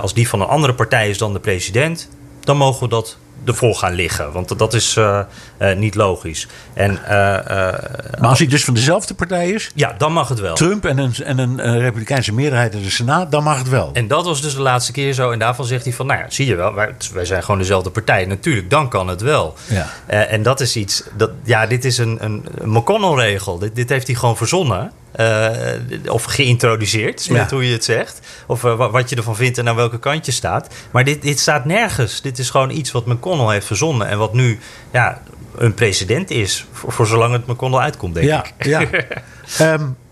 als 0.00 0.14
die 0.14 0.28
van 0.28 0.40
een 0.40 0.46
andere 0.46 0.74
partij 0.74 1.08
is 1.08 1.18
dan 1.18 1.32
de 1.32 1.40
president, 1.40 2.08
dan 2.44 2.56
mogen 2.56 2.82
we 2.82 2.88
dat 2.88 3.16
ervoor 3.44 3.74
gaan 3.74 3.92
liggen. 3.92 4.32
Want 4.32 4.58
dat 4.58 4.74
is 4.74 4.96
uh, 4.96 5.20
uh, 5.58 5.76
niet 5.76 5.94
logisch. 5.94 6.48
En, 6.72 6.90
uh, 6.90 7.08
maar 7.08 8.28
als 8.28 8.38
hij 8.38 8.48
dus 8.48 8.64
van 8.64 8.74
dezelfde 8.74 9.14
partij 9.14 9.50
is? 9.50 9.70
Ja, 9.74 9.94
dan 9.98 10.12
mag 10.12 10.28
het 10.28 10.40
wel. 10.40 10.54
Trump 10.54 10.84
en 10.84 10.98
een, 10.98 11.14
en 11.24 11.38
een 11.38 11.78
Republikeinse 11.78 12.32
meerderheid 12.32 12.74
in 12.74 12.82
de 12.82 12.90
Senaat, 12.90 13.30
dan 13.30 13.42
mag 13.42 13.58
het 13.58 13.68
wel. 13.68 13.90
En 13.92 14.08
dat 14.08 14.24
was 14.24 14.42
dus 14.42 14.54
de 14.54 14.60
laatste 14.60 14.92
keer 14.92 15.12
zo. 15.12 15.30
En 15.30 15.38
daarvan 15.38 15.64
zegt 15.64 15.84
hij 15.84 15.92
van, 15.92 16.06
nou 16.06 16.20
ja, 16.20 16.30
zie 16.30 16.46
je 16.46 16.54
wel, 16.54 16.74
wij, 16.74 16.94
wij 17.12 17.24
zijn 17.24 17.42
gewoon 17.42 17.58
dezelfde 17.58 17.90
partij. 17.90 18.24
Natuurlijk, 18.24 18.70
dan 18.70 18.88
kan 18.88 19.08
het 19.08 19.20
wel. 19.20 19.54
Ja. 19.68 19.86
en 20.26 20.42
dat 20.42 20.60
is 20.60 20.76
iets, 20.76 21.02
dat, 21.16 21.30
ja, 21.44 21.66
dit 21.66 21.84
is 21.84 21.98
een, 21.98 22.24
een 22.24 22.44
McConnell-regel. 22.62 23.58
Dit, 23.58 23.74
dit 23.74 23.88
heeft 23.88 24.06
hij 24.06 24.16
gewoon 24.16 24.36
verzonnen. 24.36 24.92
Uh, 25.20 25.58
of 26.06 26.24
geïntroduceerd, 26.24 27.20
is 27.20 27.26
ja. 27.26 27.46
hoe 27.50 27.66
je 27.66 27.72
het 27.72 27.84
zegt. 27.84 28.20
Of 28.46 28.62
uh, 28.62 28.90
wat 28.90 29.10
je 29.10 29.16
ervan 29.16 29.36
vindt 29.36 29.58
en 29.58 29.68
aan 29.68 29.76
welke 29.76 29.98
kant 29.98 30.26
je 30.26 30.32
staat. 30.32 30.74
Maar 30.90 31.04
dit, 31.04 31.22
dit 31.22 31.40
staat 31.40 31.64
nergens. 31.64 32.20
Dit 32.20 32.38
is 32.38 32.50
gewoon 32.50 32.70
iets 32.70 32.92
wat 32.92 33.06
McConnell 33.06 33.52
heeft 33.52 33.66
verzonnen. 33.66 34.08
En 34.08 34.18
wat 34.18 34.32
nu 34.32 34.58
ja, 34.92 35.22
een 35.56 35.74
precedent 35.74 36.30
is. 36.30 36.66
Voor, 36.72 36.92
voor 36.92 37.06
zolang 37.06 37.32
het 37.32 37.46
McConnell 37.46 37.78
uitkomt, 37.78 38.14
denk 38.14 38.26
ja, 38.26 38.44
ik. 38.58 38.66
Ja. 38.66 39.72
um, 39.72 39.96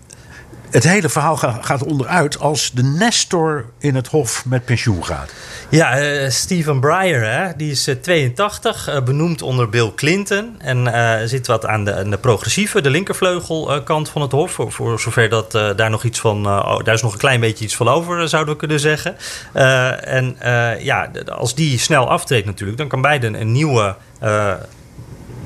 het 0.72 0.84
hele 0.84 1.08
verhaal 1.08 1.36
gaat 1.36 1.84
onderuit 1.84 2.38
als 2.38 2.70
de 2.70 2.82
Nestor 2.82 3.64
in 3.78 3.94
het 3.94 4.06
Hof 4.06 4.44
met 4.44 4.64
pensioen 4.64 5.04
gaat. 5.04 5.32
Ja, 5.68 6.02
uh, 6.02 6.30
Stephen 6.30 6.80
Breyer, 6.80 7.32
hè, 7.32 7.56
die 7.56 7.70
is 7.70 7.88
uh, 7.88 7.94
82, 7.94 8.88
uh, 8.88 9.02
benoemd 9.02 9.42
onder 9.42 9.68
Bill 9.68 9.92
Clinton. 9.94 10.54
En 10.58 11.28
zit 11.28 11.46
wat 11.46 11.66
aan 11.66 11.84
de, 11.84 11.94
aan 11.94 12.10
de 12.10 12.18
progressieve, 12.18 12.80
de 12.80 12.90
linkervleugelkant 12.90 14.08
van 14.08 14.22
het 14.22 14.32
Hof. 14.32 14.58
Voor, 14.68 15.00
zover 15.00 15.28
dat 15.28 15.52
daar 15.52 15.90
nog 15.90 16.04
iets 16.04 16.20
van, 16.20 16.42
daar 16.84 16.94
is 16.94 17.02
nog 17.02 17.12
een 17.12 17.18
klein 17.18 17.40
beetje 17.40 17.64
iets 17.64 17.76
van 17.76 17.88
over, 17.88 18.28
zouden 18.28 18.52
we 18.52 18.60
kunnen 18.60 18.80
zeggen. 18.80 19.16
en 20.04 20.36
ja, 20.80 21.10
als 21.28 21.54
die 21.54 21.78
snel 21.78 22.10
aftreedt 22.10 22.46
natuurlijk, 22.46 22.78
dan 22.78 22.88
kan 22.88 23.02
Biden 23.02 23.40
een 23.40 23.52
nieuwe 23.52 23.96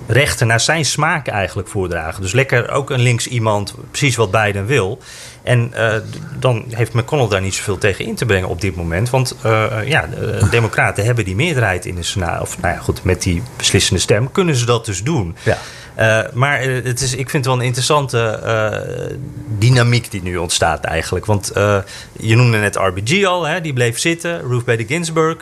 rechten 0.07 0.47
naar 0.47 0.61
zijn 0.61 0.85
smaak 0.85 1.27
eigenlijk 1.27 1.69
voordragen. 1.69 2.23
Dus 2.23 2.33
lekker 2.33 2.71
ook 2.71 2.91
een 2.91 3.01
links 3.01 3.27
iemand, 3.27 3.75
precies 3.91 4.17
wat 4.17 4.31
Biden 4.31 4.67
wil. 4.67 4.99
En 5.43 5.73
uh, 5.75 5.95
dan 6.39 6.65
heeft 6.71 6.93
McConnell 6.93 7.29
daar 7.29 7.41
niet 7.41 7.55
zoveel 7.55 7.79
tegen 7.79 8.05
in 8.05 8.15
te 8.15 8.27
brengen 8.27 8.49
op 8.49 8.61
dit 8.61 8.77
moment. 8.77 9.11
Want 9.11 9.37
uh, 9.47 9.73
ja, 9.85 10.07
de 10.07 10.49
Democraten 10.51 11.05
hebben 11.05 11.25
die 11.25 11.35
meerderheid 11.35 11.87
in 11.87 11.95
de 11.95 12.03
Senaat. 12.03 12.41
Of 12.41 12.61
nou 12.61 12.75
ja, 12.75 12.81
goed, 12.81 13.05
met 13.05 13.23
die 13.23 13.43
beslissende 13.57 14.01
stem 14.01 14.33
kunnen 14.33 14.57
ze 14.57 14.65
dat 14.65 14.85
dus 14.85 15.03
doen. 15.03 15.37
Ja. 15.43 15.59
Uh, 15.99 16.19
maar 16.33 16.61
het 16.63 17.01
is, 17.01 17.13
ik 17.13 17.31
vind 17.31 17.33
het 17.33 17.47
wel 17.47 17.55
een 17.55 17.67
interessante 17.67 18.41
uh, 18.45 19.17
dynamiek 19.59 20.11
die 20.11 20.23
nu 20.23 20.37
ontstaat 20.37 20.85
eigenlijk. 20.85 21.27
Want 21.27 21.53
uh, 21.57 21.79
je 22.21 22.37
noemde 22.37 22.59
net 22.59 22.77
RBG 22.77 23.25
al, 23.25 23.47
hè, 23.47 23.61
die 23.61 23.73
bleef 23.73 23.99
zitten. 23.99 24.41
Ruth 24.41 24.65
Bader 24.65 24.87
Ginsburg. 24.87 25.37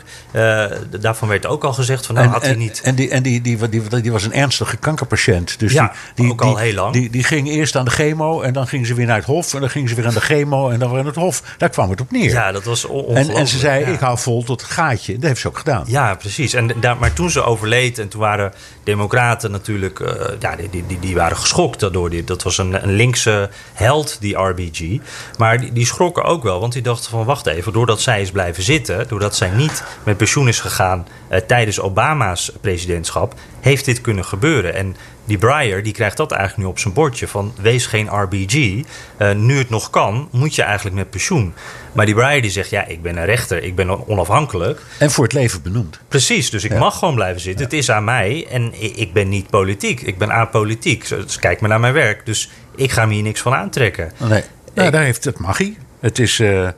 daarvan 0.99 1.27
werd 1.27 1.45
ook 1.45 1.63
al 1.63 1.73
gezegd 1.73 2.05
van 2.05 2.15
nou 2.15 2.27
en, 2.27 2.33
had 2.33 2.41
hij 2.41 2.55
niet... 2.55 2.81
En, 2.81 2.95
die, 2.95 3.09
en 3.09 3.23
die, 3.23 3.41
die, 3.41 3.69
die, 3.69 4.01
die, 4.01 4.11
was 4.11 4.23
een 4.23 4.33
ernstige 4.33 4.77
kankerpatiënt. 4.77 5.59
Dus 5.59 5.73
ja, 5.73 5.87
die, 6.15 6.25
die, 6.25 6.33
ook 6.33 6.41
al 6.41 6.57
heel 6.57 6.73
lang. 6.73 6.93
Die, 6.93 7.09
die 7.09 7.23
ging 7.23 7.47
eerst 7.47 7.75
aan 7.75 7.85
de 7.85 7.91
chemo 7.91 8.41
en 8.41 8.53
dan 8.53 8.67
ging 8.67 8.87
ze 8.87 8.93
weer 8.93 9.05
naar 9.05 9.15
het 9.15 9.25
hof. 9.25 9.53
En 9.53 9.59
dan 9.59 9.69
ging 9.69 9.89
ze 9.89 9.95
weer 9.95 10.07
aan 10.07 10.13
de 10.13 10.21
chemo 10.21 10.69
en 10.69 10.79
dan 10.79 10.89
weer 10.89 10.99
aan 10.99 11.05
het 11.05 11.15
hof. 11.15 11.43
Daar 11.57 11.69
kwam 11.69 11.89
het 11.89 12.01
op 12.01 12.11
neer. 12.11 12.29
Ja, 12.29 12.51
dat 12.51 12.63
was 12.63 12.87
en, 12.89 13.29
en 13.29 13.47
ze 13.47 13.57
zei, 13.57 13.79
ja. 13.79 13.87
ik 13.87 13.99
hou 13.99 14.17
vol 14.17 14.43
tot 14.43 14.61
het 14.61 14.71
gaatje. 14.71 15.13
Dat 15.13 15.23
heeft 15.23 15.41
ze 15.41 15.47
ook 15.47 15.57
gedaan. 15.57 15.83
Ja, 15.87 16.15
precies. 16.15 16.53
En 16.53 16.71
daar, 16.79 16.97
maar 16.97 17.13
toen 17.13 17.29
ze 17.29 17.43
overleed 17.43 17.99
en 17.99 18.07
toen 18.07 18.21
waren 18.21 18.53
democraten 18.83 19.51
natuurlijk 19.51 19.99
ja, 20.45 20.55
die, 20.55 20.85
die, 20.87 20.99
die 20.99 21.15
waren 21.15 21.37
geschokt 21.37 21.79
daardoor. 21.79 22.25
Dat 22.25 22.43
was 22.43 22.57
een, 22.57 22.83
een 22.83 22.95
linkse 22.95 23.49
held, 23.73 24.17
die 24.19 24.37
RBG. 24.37 24.99
Maar 25.37 25.59
die, 25.59 25.73
die 25.73 25.85
schrokken 25.85 26.23
ook 26.23 26.43
wel, 26.43 26.59
want 26.59 26.73
die 26.73 26.81
dachten 26.81 27.09
van 27.09 27.25
wacht 27.25 27.45
even, 27.45 27.73
doordat 27.73 28.01
zij 28.01 28.21
is 28.21 28.31
blijven 28.31 28.63
zitten, 28.63 29.07
doordat 29.07 29.35
zij 29.35 29.49
niet 29.49 29.83
met 30.03 30.17
pensioen 30.17 30.47
is 30.47 30.59
gegaan 30.59 31.07
uh, 31.31 31.37
tijdens 31.37 31.79
Obama's 31.79 32.51
presidentschap, 32.61 33.33
heeft 33.59 33.85
dit 33.85 34.01
kunnen 34.01 34.25
gebeuren. 34.25 34.73
En 34.73 34.95
die 35.25 35.37
Breyer 35.37 35.83
die 35.83 35.93
krijgt 35.93 36.17
dat 36.17 36.31
eigenlijk 36.31 36.63
nu 36.63 36.69
op 36.69 36.79
zijn 36.79 36.93
bordje 36.93 37.27
van 37.27 37.53
wees 37.61 37.85
geen 37.85 38.07
RBG. 38.07 38.55
Uh, 38.55 39.31
nu 39.31 39.57
het 39.57 39.69
nog 39.69 39.89
kan, 39.89 40.27
moet 40.31 40.55
je 40.55 40.61
eigenlijk 40.61 40.95
met 40.95 41.09
pensioen. 41.09 41.53
Maar 41.91 42.05
die 42.05 42.15
Breyer 42.15 42.41
die 42.41 42.51
zegt 42.51 42.69
ja, 42.69 42.85
ik 42.85 43.01
ben 43.01 43.17
een 43.17 43.25
rechter, 43.25 43.63
ik 43.63 43.75
ben 43.75 44.07
onafhankelijk. 44.07 44.81
En 44.99 45.11
voor 45.11 45.23
het 45.23 45.33
leven 45.33 45.61
benoemd. 45.61 45.99
Precies, 46.07 46.49
dus 46.49 46.63
ik 46.63 46.71
ja. 46.71 46.79
mag 46.79 46.97
gewoon 46.97 47.15
blijven 47.15 47.41
zitten. 47.41 47.65
Ja. 47.65 47.71
Het 47.71 47.79
is 47.79 47.91
aan 47.91 48.03
mij 48.03 48.47
en 48.49 48.73
ik 48.99 49.13
ben 49.13 49.29
niet 49.29 49.49
politiek. 49.49 50.01
Ik 50.01 50.17
ben 50.17 50.31
apolitiek. 50.31 51.09
Dus 51.09 51.39
kijk 51.39 51.59
maar 51.59 51.69
naar 51.69 51.79
mijn 51.79 51.93
werk. 51.93 52.25
Dus 52.25 52.49
ik 52.75 52.91
ga 52.91 53.05
me 53.05 53.13
hier 53.13 53.23
niks 53.23 53.41
van 53.41 53.53
aantrekken. 53.53 54.11
Nee, 54.17 54.43
nou, 54.73 54.91
daar 54.91 55.03
heeft 55.03 55.23
het 55.23 55.39
mag 55.39 55.57
hij. 55.57 55.77
Het 55.99 56.19
is. 56.19 56.39
Uh... 56.39 56.69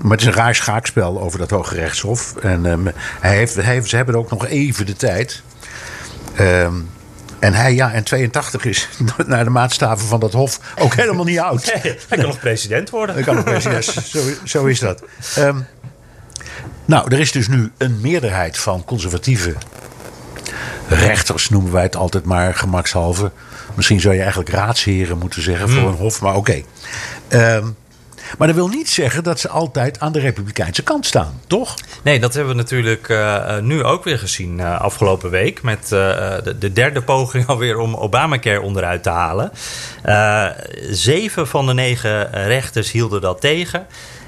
Maar 0.00 0.10
het 0.10 0.20
is 0.20 0.26
een 0.26 0.32
raar 0.32 0.54
schaakspel 0.54 1.20
over 1.20 1.38
dat 1.38 1.50
Hoge 1.50 1.74
Rechtshof. 1.74 2.36
En 2.36 2.64
um, 2.64 2.92
hij 3.20 3.36
heeft, 3.36 3.54
hij 3.54 3.64
heeft, 3.64 3.88
ze 3.88 3.96
hebben 3.96 4.14
ook 4.14 4.30
nog 4.30 4.46
even 4.46 4.86
de 4.86 4.96
tijd. 4.96 5.42
Um, 6.40 6.88
en 7.42 7.54
hij, 7.54 7.74
ja, 7.74 7.92
en 7.92 8.04
82 8.04 8.64
is 8.64 8.88
naar 9.26 9.44
de 9.44 9.50
maatstaven 9.50 10.06
van 10.06 10.20
dat 10.20 10.32
hof 10.32 10.60
ook 10.78 10.94
helemaal 10.94 11.24
niet 11.24 11.38
oud. 11.38 11.80
Nee, 11.82 11.96
hij 12.08 12.18
kan 12.18 12.26
nog 12.26 12.38
president 12.38 12.90
worden. 12.90 13.14
Hij 13.14 13.24
kan 13.24 13.34
nog 13.34 13.44
president, 13.44 13.84
zo, 14.14 14.18
zo 14.44 14.64
is 14.64 14.78
dat. 14.78 15.02
Um, 15.38 15.66
nou, 16.84 17.14
er 17.14 17.20
is 17.20 17.32
dus 17.32 17.48
nu 17.48 17.72
een 17.78 18.00
meerderheid 18.00 18.58
van 18.58 18.84
conservatieve 18.84 19.54
rechters, 20.88 21.48
noemen 21.48 21.72
wij 21.72 21.82
het 21.82 21.96
altijd 21.96 22.24
maar 22.24 22.54
gemakshalve. 22.54 23.30
Misschien 23.74 24.00
zou 24.00 24.14
je 24.14 24.20
eigenlijk 24.20 24.50
raadsheren 24.50 25.18
moeten 25.18 25.42
zeggen 25.42 25.68
voor 25.68 25.88
een 25.88 25.96
hof, 25.96 26.20
maar 26.20 26.36
oké. 26.36 26.62
Okay. 27.28 27.56
Um, 27.56 27.76
maar 28.38 28.46
dat 28.46 28.56
wil 28.56 28.68
niet 28.68 28.90
zeggen 28.90 29.24
dat 29.24 29.40
ze 29.40 29.48
altijd 29.48 30.00
aan 30.00 30.12
de 30.12 30.20
Republikeinse 30.20 30.82
kant 30.82 31.06
staan, 31.06 31.40
toch? 31.46 31.74
Nee, 32.02 32.20
dat 32.20 32.34
hebben 32.34 32.52
we 32.52 32.60
natuurlijk 32.60 33.08
uh, 33.08 33.58
nu 33.58 33.82
ook 33.84 34.04
weer 34.04 34.18
gezien 34.18 34.58
uh, 34.58 34.80
afgelopen 34.80 35.30
week. 35.30 35.62
Met 35.62 35.88
de, 35.88 36.54
de, 36.58 36.72
derde 36.72 37.02
poging 37.02 37.46
alweer 37.52 37.78
om 37.78 37.94
Obamacare 37.94 38.60
onderuit 38.60 39.02
te 39.02 39.10
halen. 39.10 39.52
zeven 40.90 41.48
van 41.48 41.66
de 41.66 41.74
negen 41.74 42.30
rechters 42.30 42.90
hielden 42.90 43.20
dat 43.20 43.40
tegen. 43.40 43.86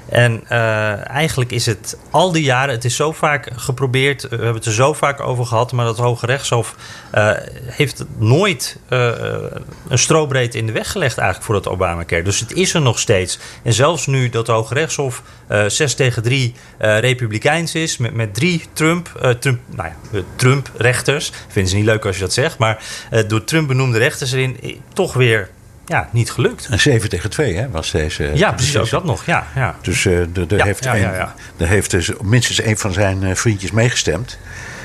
En 0.09 0.43
uh, 0.51 1.09
eigenlijk 1.09 1.51
is 1.51 1.65
het 1.65 1.97
al 2.09 2.31
die 2.31 2.43
jaren, 2.43 2.73
het 2.73 2.85
is 2.85 2.95
zo 2.95 3.11
vaak 3.11 3.49
geprobeerd, 3.55 4.21
we 4.21 4.27
hebben 4.29 4.53
het 4.53 4.65
er 4.65 4.71
zo 4.71 4.93
vaak 4.93 5.21
over 5.21 5.45
gehad, 5.45 5.71
maar 5.71 5.85
dat 5.85 5.97
Hoge 5.97 6.25
Rechtshof 6.25 6.75
uh, 7.15 7.31
heeft 7.65 8.05
nooit 8.17 8.77
een 8.89 9.97
strobreedte 9.97 10.57
in 10.57 10.65
de 10.65 10.71
weg 10.71 10.91
gelegd 10.91 11.17
eigenlijk 11.17 11.45
voor 11.45 11.55
dat 11.55 11.73
Obamacare. 11.73 12.23
Dus 12.23 12.39
het 12.39 12.53
is 12.53 12.73
er 12.73 12.81
nog 12.81 12.99
steeds. 12.99 13.39
En 13.63 13.73
zelfs 13.73 14.07
nu 14.07 14.29
dat 14.29 14.47
Hoge 14.47 14.73
Rechtshof 14.73 15.21
6 15.67 15.93
tegen 15.93 16.23
3 16.23 16.53
republikeins 16.77 17.75
is, 17.75 17.97
met, 17.97 18.13
met 18.13 18.33
drie 18.33 18.63
Trump, 18.73 19.35
Trump, 19.39 19.59
nou 19.75 19.89
ja, 19.89 20.21
Trump-rechters, 20.35 21.31
vinden 21.47 21.71
ze 21.71 21.77
niet 21.77 21.85
leuk 21.85 22.05
als 22.05 22.15
je 22.15 22.21
dat 22.21 22.33
zegt, 22.33 22.57
maar 22.57 22.83
door 23.27 23.43
Trump 23.43 23.67
benoemde 23.67 23.97
rechters 23.97 24.31
erin, 24.31 24.81
toch 24.93 25.13
weer 25.13 25.49
ja, 25.85 26.09
niet 26.11 26.31
gelukt. 26.31 26.67
En 26.71 26.79
7 26.79 27.09
tegen 27.09 27.29
2 27.29 27.55
hè, 27.57 27.69
was 27.69 27.91
deze. 27.91 28.31
Ja, 28.33 28.51
precies, 28.51 28.77
ook 28.77 28.89
dat 28.89 29.03
nog. 29.03 29.25
Ja, 29.25 29.47
ja. 29.55 29.75
Dus 29.81 30.03
uh, 30.05 30.19
er, 30.19 30.29
Ja, 30.57 30.65
heeft 30.65 30.83
ja, 30.83 30.95
een- 30.95 31.27
er 31.57 31.67
heeft 31.67 31.91
dus 31.91 32.11
minstens 32.23 32.63
een 32.63 32.77
van 32.77 32.93
zijn 32.93 33.23
eh, 33.23 33.35
vriendjes 33.35 33.71
meegestemd. 33.71 34.37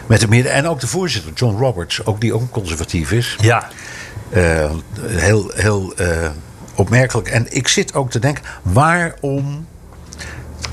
Met 0.07 0.29
midden. 0.29 0.53
En 0.53 0.67
ook 0.69 0.81
de 0.81 0.87
voorzitter, 0.87 1.33
John 1.35 1.57
Roberts, 1.59 2.05
ook 2.07 2.21
die 2.21 2.35
ook 2.35 2.51
conservatief 2.51 3.13
is. 3.13 3.37
Ja, 3.41 3.69
Eh, 4.31 4.71
heel 5.07 5.51
heel 5.55 5.95
eh, 5.97 6.29
opmerkelijk. 6.75 7.29
En 7.29 7.47
ik 7.57 7.69
zit 7.69 7.95
ook 7.95 8.11
te 8.11 8.19
denken, 8.19 8.45
waarom 8.63 9.67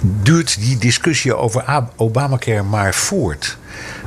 duurt 0.01 0.59
die 0.59 0.77
discussie 0.77 1.35
over 1.35 1.85
Obamacare 1.95 2.63
maar 2.63 2.93
voort? 2.93 3.57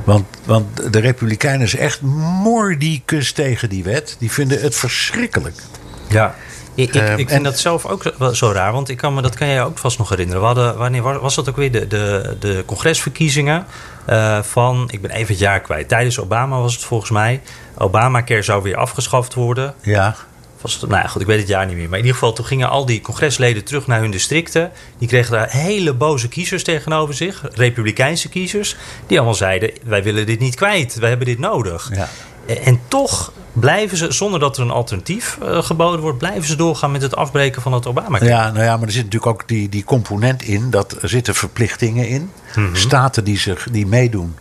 Want, 0.03 0.25
want 0.45 0.93
de 0.93 0.99
Republikeinen 0.99 1.69
zijn 1.69 1.81
echt 1.81 2.01
mordicus 2.01 3.31
tegen 3.31 3.69
die 3.69 3.83
wet. 3.83 4.15
Die 4.19 4.31
vinden 4.31 4.61
het 4.61 4.75
verschrikkelijk. 4.75 5.55
Ja. 6.11 6.35
Ik, 6.75 6.93
ik, 6.95 7.01
Ehm, 7.01 7.11
ik 7.11 7.17
vind 7.17 7.29
en- 7.31 7.43
dat 7.43 7.59
zelf 7.59 7.85
ook 7.85 8.13
zo- 8.33 8.51
raar, 8.51 8.71
want 8.71 8.89
ik 8.89 8.97
kan 8.97 9.13
me, 9.13 9.21
dat 9.21 9.35
kan 9.35 9.47
jij 9.47 9.63
ook 9.63 9.77
vast 9.77 9.97
nog 9.97 10.09
herinneren. 10.09 10.39
We 10.41 10.47
hadden, 10.47 10.77
wanneer 10.77 11.01
was, 11.01 11.35
dat 11.35 11.49
ook 11.49 11.55
weer? 11.55 11.71
De, 11.71 11.87
de, 11.87 12.35
de 12.39 12.63
congresverkiezingen 12.65 13.65
eh, 14.05 14.41
van, 14.41 14.87
ik 14.91 15.01
ben 15.01 15.11
even 15.11 15.27
het 15.27 15.39
jaar 15.39 15.59
kwijt. 15.59 15.87
Tijdens 15.87 16.19
Obama 16.19 16.59
was 16.59 16.73
het 16.73 16.83
volgens 16.83 17.11
mij. 17.11 17.41
Obamacare 17.77 18.41
zou 18.41 18.63
weer 18.63 18.75
afgeschaft 18.75 19.33
worden. 19.33 19.73
Ja, 19.81 20.15
Was 20.61 20.73
het, 20.73 20.89
nou 20.89 21.01
ja, 21.01 21.07
goed, 21.07 21.21
ik 21.21 21.27
weet 21.27 21.39
het 21.39 21.47
jaar 21.47 21.65
niet 21.65 21.75
meer. 21.75 21.89
Maar 21.89 21.99
in 21.99 22.05
ieder 22.05 22.19
geval, 22.19 22.33
toen 22.33 22.45
gingen 22.45 22.69
al 22.69 22.85
die 22.85 23.01
congresleden 23.01 23.63
terug 23.63 23.87
naar 23.87 23.99
hun 23.99 24.11
districten. 24.11 24.71
Die 24.97 25.07
kregen 25.07 25.31
daar 25.31 25.49
hele 25.49 25.93
boze 25.93 26.27
kiezers 26.27 26.63
tegenover 26.63 27.13
zich. 27.15 27.43
Republikeinse 27.53 28.29
kiezers. 28.29 28.75
Die 29.07 29.17
allemaal 29.17 29.35
zeiden, 29.35 29.71
wij 29.83 30.03
willen 30.03 30.25
dit 30.25 30.39
niet 30.39 30.55
kwijt. 30.55 30.95
Wij 30.95 31.09
hebben 31.09 31.27
dit 31.27 31.39
nodig. 31.39 31.89
Ja. 31.93 32.07
En, 32.59 32.79
toch 32.87 33.31
blijven 33.53 33.97
ze, 33.97 34.11
zonder 34.11 34.39
dat 34.39 34.57
er 34.57 34.63
een 34.63 34.71
alternatief 34.71 35.37
eh, 35.41 35.63
geboden 35.63 35.99
wordt... 35.99 36.17
blijven 36.17 36.43
ze 36.43 36.55
doorgaan 36.55 36.91
met 36.91 37.01
het 37.01 37.15
afbreken 37.15 37.61
van 37.61 37.73
het 37.73 37.87
Obamacare. 37.87 38.29
Ja, 38.29 38.51
nou 38.51 38.63
ja, 38.63 38.77
maar 38.77 38.87
er 38.87 38.93
zit 38.93 39.03
natuurlijk 39.03 39.31
ook 39.31 39.47
die, 39.47 39.69
die 39.69 39.83
component 39.83 40.41
in. 40.41 40.69
Dat 40.69 40.97
er 41.01 41.09
zitten 41.09 41.35
verplichtingen 41.35 42.07
in. 42.07 42.31
Staten 42.73 43.23
die, 43.23 43.37
zich, 43.37 43.67
die 43.71 43.87
meedoen, 43.87 44.35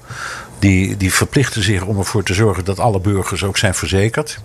die, 0.61 0.97
die 0.97 1.13
verplichten 1.13 1.63
zich 1.63 1.85
om 1.85 1.99
ervoor 1.99 2.23
te 2.23 2.35
zorgen 2.35 2.65
dat 2.65 2.79
alle 2.79 3.01
burgers 3.01 3.45
ook 3.45 3.57
zijn 3.59 3.75
verzekerd. 3.75 4.39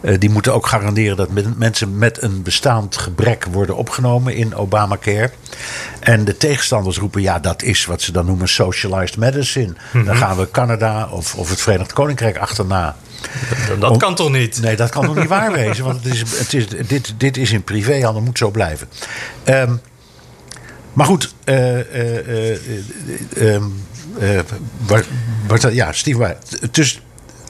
Eh, 0.00 0.18
die 0.18 0.30
moeten 0.30 0.54
ook 0.54 0.66
garanderen 0.66 1.16
dat 1.16 1.30
men- 1.30 1.54
mensen 1.56 1.98
met 1.98 2.22
een 2.22 2.42
bestaand 2.42 2.96
gebrek 2.96 3.44
worden 3.44 3.76
opgenomen 3.76 4.34
in 4.34 4.54
Obamacare. 4.54 5.30
En 6.00 6.24
de 6.24 6.36
tegenstanders 6.36 6.98
roepen, 6.98 7.22
ja, 7.22 7.38
dat 7.38 7.62
is 7.62 7.84
wat 7.84 8.02
ze 8.02 8.12
dan 8.12 8.26
noemen 8.26 8.48
socialized 8.48 9.16
medicine. 9.16 9.72
Dan 10.04 10.16
gaan 10.16 10.36
we 10.36 10.50
Canada 10.50 11.08
of, 11.10 11.34
of 11.34 11.50
het 11.50 11.60
Verenigd 11.60 11.92
Koninkrijk 11.92 12.36
achterna. 12.38 12.96
Dat, 13.78 13.96
kan 13.96 14.14
toch 14.14 14.30
niet? 14.30 14.60
Nee, 14.60 14.76
dat 14.76 14.90
kan 14.90 15.04
nog 15.04 15.16
niet 15.16 15.28
waar 15.38 15.52
wezen. 15.52 15.84
Want 15.84 16.04
het 16.04 16.14
is, 16.14 16.20
het 16.38 16.54
is, 16.54 16.66
dit, 16.68 17.14
dit 17.16 17.36
is 17.36 17.52
in 17.52 17.62
privéhandel, 17.62 18.22
moet 18.22 18.38
zo 18.38 18.50
blijven. 18.50 18.88
Ehm, 19.44 19.72
maar 20.92 21.06
goed, 21.06 21.34
eh, 21.44 21.78
ehm, 24.18 25.02
eh, 25.66 25.74
ja, 25.74 25.92
Steve, 25.92 26.36
dus 26.70 27.02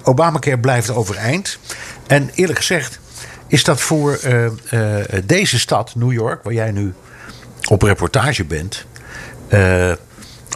Obamacare 0.03 0.59
blijft 0.59 0.91
overeind. 0.91 1.59
En 2.07 2.31
eerlijk 2.35 2.59
gezegd 2.59 3.01
is 3.47 3.65
dat 3.65 3.81
voor 3.81 4.13
eh, 4.15 4.47
eh, 4.47 5.23
deze 5.25 5.59
stad, 5.59 5.95
New 5.95 6.13
York, 6.13 6.43
waar 6.43 6.53
jij 6.53 6.71
nu 6.71 6.95
op 7.69 7.83
reportage 7.83 8.45
bent, 8.45 8.85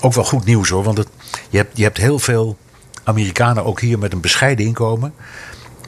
ook 0.00 0.12
wel 0.14 0.24
goed 0.24 0.44
nieuws 0.44 0.68
hoor. 0.68 0.82
Want 0.82 0.98
het, 0.98 1.08
je, 1.50 1.56
hebt, 1.56 1.76
je 1.76 1.82
hebt 1.82 1.96
heel 1.98 2.18
veel 2.18 2.56
Amerikanen 3.04 3.64
ook 3.64 3.80
hier 3.80 3.98
met 3.98 4.12
een 4.12 4.20
bescheiden 4.20 4.66
inkomen. 4.66 5.14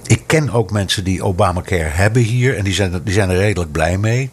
Ik 0.06 0.22
ken 0.26 0.50
ook 0.50 0.70
mensen 0.70 1.04
die 1.04 1.22
Obamacare 1.24 1.82
hebben 1.82 2.22
hier 2.22 2.56
en 2.56 2.64
die 2.64 2.74
zijn, 2.74 2.92
er- 2.92 3.04
die 3.04 3.14
zijn 3.14 3.30
er 3.30 3.36
redelijk 3.36 3.72
blij 3.72 3.98
mee. 3.98 4.30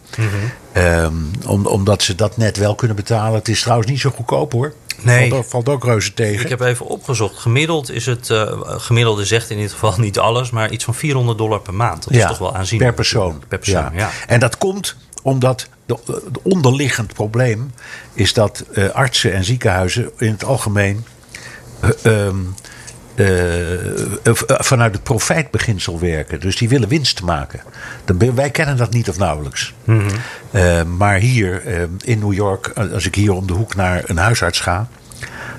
Ehm, 0.72 1.14
om, 1.48 1.66
omdat 1.66 2.02
ze 2.04 2.16
dat 2.16 2.38
net 2.38 2.58
wel 2.58 2.76
kunnen 2.76 2.96
betalen. 2.96 3.34
Het 3.34 3.48
is 3.48 3.62
trouwens 3.62 3.90
niet 3.90 4.00
zo 4.00 4.10
goedkoop 4.10 4.52
hoor. 4.52 4.74
Nee. 5.04 5.30
Valt, 5.30 5.42
ook- 5.44 5.50
valt 5.50 5.70
ook 5.70 5.84
reuze 5.84 6.14
tegen. 6.14 6.44
Ik 6.44 6.50
heb 6.50 6.60
even 6.62 6.86
opgezocht. 6.86 7.38
Gemiddeld 7.38 7.92
is 7.92 8.06
het, 8.06 8.30
eh, 8.30 8.52
gemiddelde 8.64 9.26
zegt 9.26 9.50
in 9.50 9.58
dit 9.58 9.72
geval 9.72 9.94
niet 9.98 10.20
alles, 10.20 10.50
maar 10.50 10.72
iets 10.72 10.84
van 10.84 10.96
400 10.96 11.38
dollar 11.38 11.60
per 11.60 11.74
maand. 11.74 12.04
Dat 12.04 12.14
is 12.14 12.26
toch 12.26 12.38
wel 12.38 12.56
aanzienlijk. 12.56 12.90
Per 12.96 13.04
persoon. 13.04 13.44
Per 13.48 13.58
persoon, 13.60 13.90
ja. 13.94 14.10
En 14.28 14.40
dat 14.40 14.58
komt 14.58 14.96
omdat 15.22 15.68
de, 15.86 15.98
de 16.32 16.40
onderliggend 16.44 17.14
probleem 17.14 17.74
is 18.14 18.34
dat 18.34 18.64
eh, 18.74 18.90
artsen 18.90 19.34
en 19.34 19.44
ziekenhuizen 19.44 20.12
in 20.18 20.32
het 20.32 20.44
algemeen 20.44 21.06
eh, 21.80 21.90
ehm, 21.90 22.06
eh, 22.06 22.22
eh, 22.22 22.32
vanuit 24.44 24.94
het 24.94 25.04
profijtbeginsel 25.04 26.00
werken. 26.00 26.40
Dus 26.40 26.56
die 26.58 26.70
willen 26.70 26.90
winst 26.90 27.22
maken. 27.22 27.62
Dan- 28.06 28.36
wij 28.36 28.50
kennen 28.50 28.78
dat 28.78 28.94
niet 28.94 29.10
of 29.10 29.18
nauwelijks. 29.18 29.74
Eh, 30.52 30.84
maar 30.84 31.18
hier 31.18 31.66
eh, 31.66 31.82
in 32.04 32.20
New 32.20 32.34
York, 32.34 32.68
eh, 32.68 32.92
als 32.92 33.06
ik 33.06 33.16
hier 33.16 33.32
om 33.34 33.48
de 33.48 33.54
hoek 33.54 33.76
naar 33.76 34.02
een 34.06 34.18
huisarts 34.18 34.60
ga, 34.60 34.88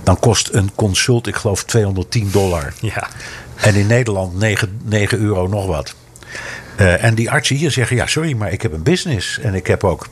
dan 0.03 0.19
kost 0.19 0.49
een 0.53 0.71
consult, 0.75 1.27
ik 1.27 1.35
geloof 1.37 1.65
210 1.65 2.29
dollar. 2.31 2.73
Ja. 2.81 3.09
En 3.57 3.75
in 3.75 3.87
Nederland 3.87 4.39
9, 4.39 4.81
9 4.85 5.19
euro 5.21 5.47
nog 5.47 5.67
wat. 5.67 5.95
Eh, 6.77 7.05
en 7.05 7.15
die 7.15 7.31
artsen 7.31 7.57
hier 7.57 7.71
zeggen: 7.71 7.97
Ja, 7.97 8.07
sorry, 8.07 8.33
maar 8.33 8.53
ik 8.53 8.63
heb 8.63 8.73
een 8.73 8.83
business. 8.83 9.39
En 9.39 9.55
ik 9.55 9.67
heb 9.67 9.85
ook. 9.85 10.07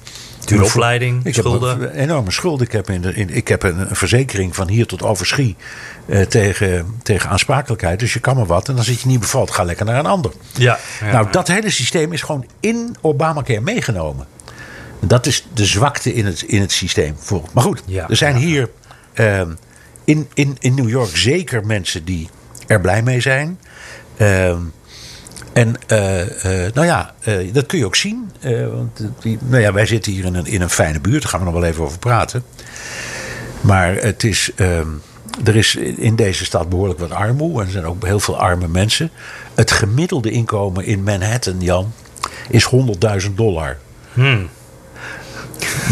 Dure 0.44 0.64
opleiding, 0.64 1.24
ik 1.26 1.34
schulden. 1.34 1.80
Heb 1.80 1.90
een 1.92 1.98
enorme 1.98 2.30
schulden. 2.30 2.66
Ik 2.66 2.72
heb, 2.72 2.90
in 2.90 3.00
de, 3.00 3.14
in, 3.14 3.30
ik 3.30 3.48
heb 3.48 3.62
een, 3.62 3.78
een 3.90 3.96
verzekering 3.96 4.54
van 4.54 4.68
hier 4.68 4.86
tot 4.86 5.02
overschie. 5.02 5.56
eh, 6.06 6.20
tegen, 6.20 6.86
tegen 7.02 7.30
aansprakelijkheid. 7.30 7.98
Dus 7.98 8.12
je 8.12 8.20
kan 8.20 8.36
maar 8.36 8.46
wat. 8.46 8.68
En 8.68 8.76
als 8.76 8.86
het 8.86 9.00
je 9.00 9.08
niet 9.08 9.20
bevalt, 9.20 9.50
ga 9.50 9.62
lekker 9.62 9.84
naar 9.86 9.98
een 9.98 10.06
ander. 10.06 10.32
Ja, 10.52 10.78
ja, 11.00 11.12
nou, 11.12 11.24
ja. 11.26 11.30
dat 11.30 11.48
hele 11.48 11.70
systeem 11.70 12.12
is 12.12 12.22
gewoon 12.22 12.46
in 12.60 12.96
Obamacare 13.00 13.60
meegenomen. 13.60 14.26
Dat 15.00 15.26
is 15.26 15.46
de 15.54 15.64
zwakte 15.66 16.14
in 16.14 16.26
het, 16.26 16.42
in 16.42 16.60
het 16.60 16.72
systeem. 16.72 17.14
Voor- 17.18 17.44
Maar 17.52 17.62
goed, 17.64 17.82
Ja, 17.86 18.08
er 18.08 18.16
zijn 18.16 18.36
hier 18.36 18.68
ehm, 19.12 19.50
in, 20.04 20.28
in, 20.34 20.56
in 20.60 20.74
New 20.74 20.88
York 20.88 21.16
zeker 21.16 21.66
mensen 21.66 22.04
die 22.04 22.28
er 22.66 22.80
blij 22.80 23.02
mee 23.02 23.20
zijn. 23.20 23.58
Ehm, 24.16 24.58
En 25.52 25.76
nou 26.74 26.86
ja, 26.86 27.14
dat 27.52 27.66
kun 27.66 27.78
je 27.78 27.86
ook 27.86 27.96
zien. 27.96 28.30
want 28.72 29.00
die, 29.20 29.38
nou 29.40 29.62
ja, 29.62 29.72
wij 29.72 29.86
zitten 29.86 30.12
hier 30.12 30.24
in 30.24 30.34
een, 30.34 30.46
in 30.46 30.60
een 30.60 30.70
fijne 30.70 31.00
buurt, 31.00 31.22
daar 31.22 31.30
gaan 31.30 31.40
we 31.40 31.46
nog 31.46 31.54
wel 31.54 31.64
even 31.64 31.84
over 31.84 31.98
praten. 31.98 32.44
Maar 33.60 33.94
het 33.94 34.24
is, 34.24 34.50
ehm, 34.56 34.88
er 35.44 35.56
is 35.56 35.76
in 35.76 36.16
deze 36.16 36.44
stad 36.44 36.68
behoorlijk 36.68 36.98
wat 36.98 37.10
armoede. 37.10 37.60
En 37.60 37.66
er 37.66 37.72
zijn 37.72 37.86
ook 37.86 38.04
heel 38.04 38.20
veel 38.20 38.38
arme 38.38 38.68
mensen. 38.68 39.10
Het 39.54 39.70
gemiddelde 39.70 40.30
inkomen 40.30 40.84
in 40.84 41.02
Manhattan, 41.02 41.60
Jan, 41.60 41.92
is 42.48 42.64
100.000 42.64 43.34
dollar. 43.34 43.78
Hmm. 44.12 44.48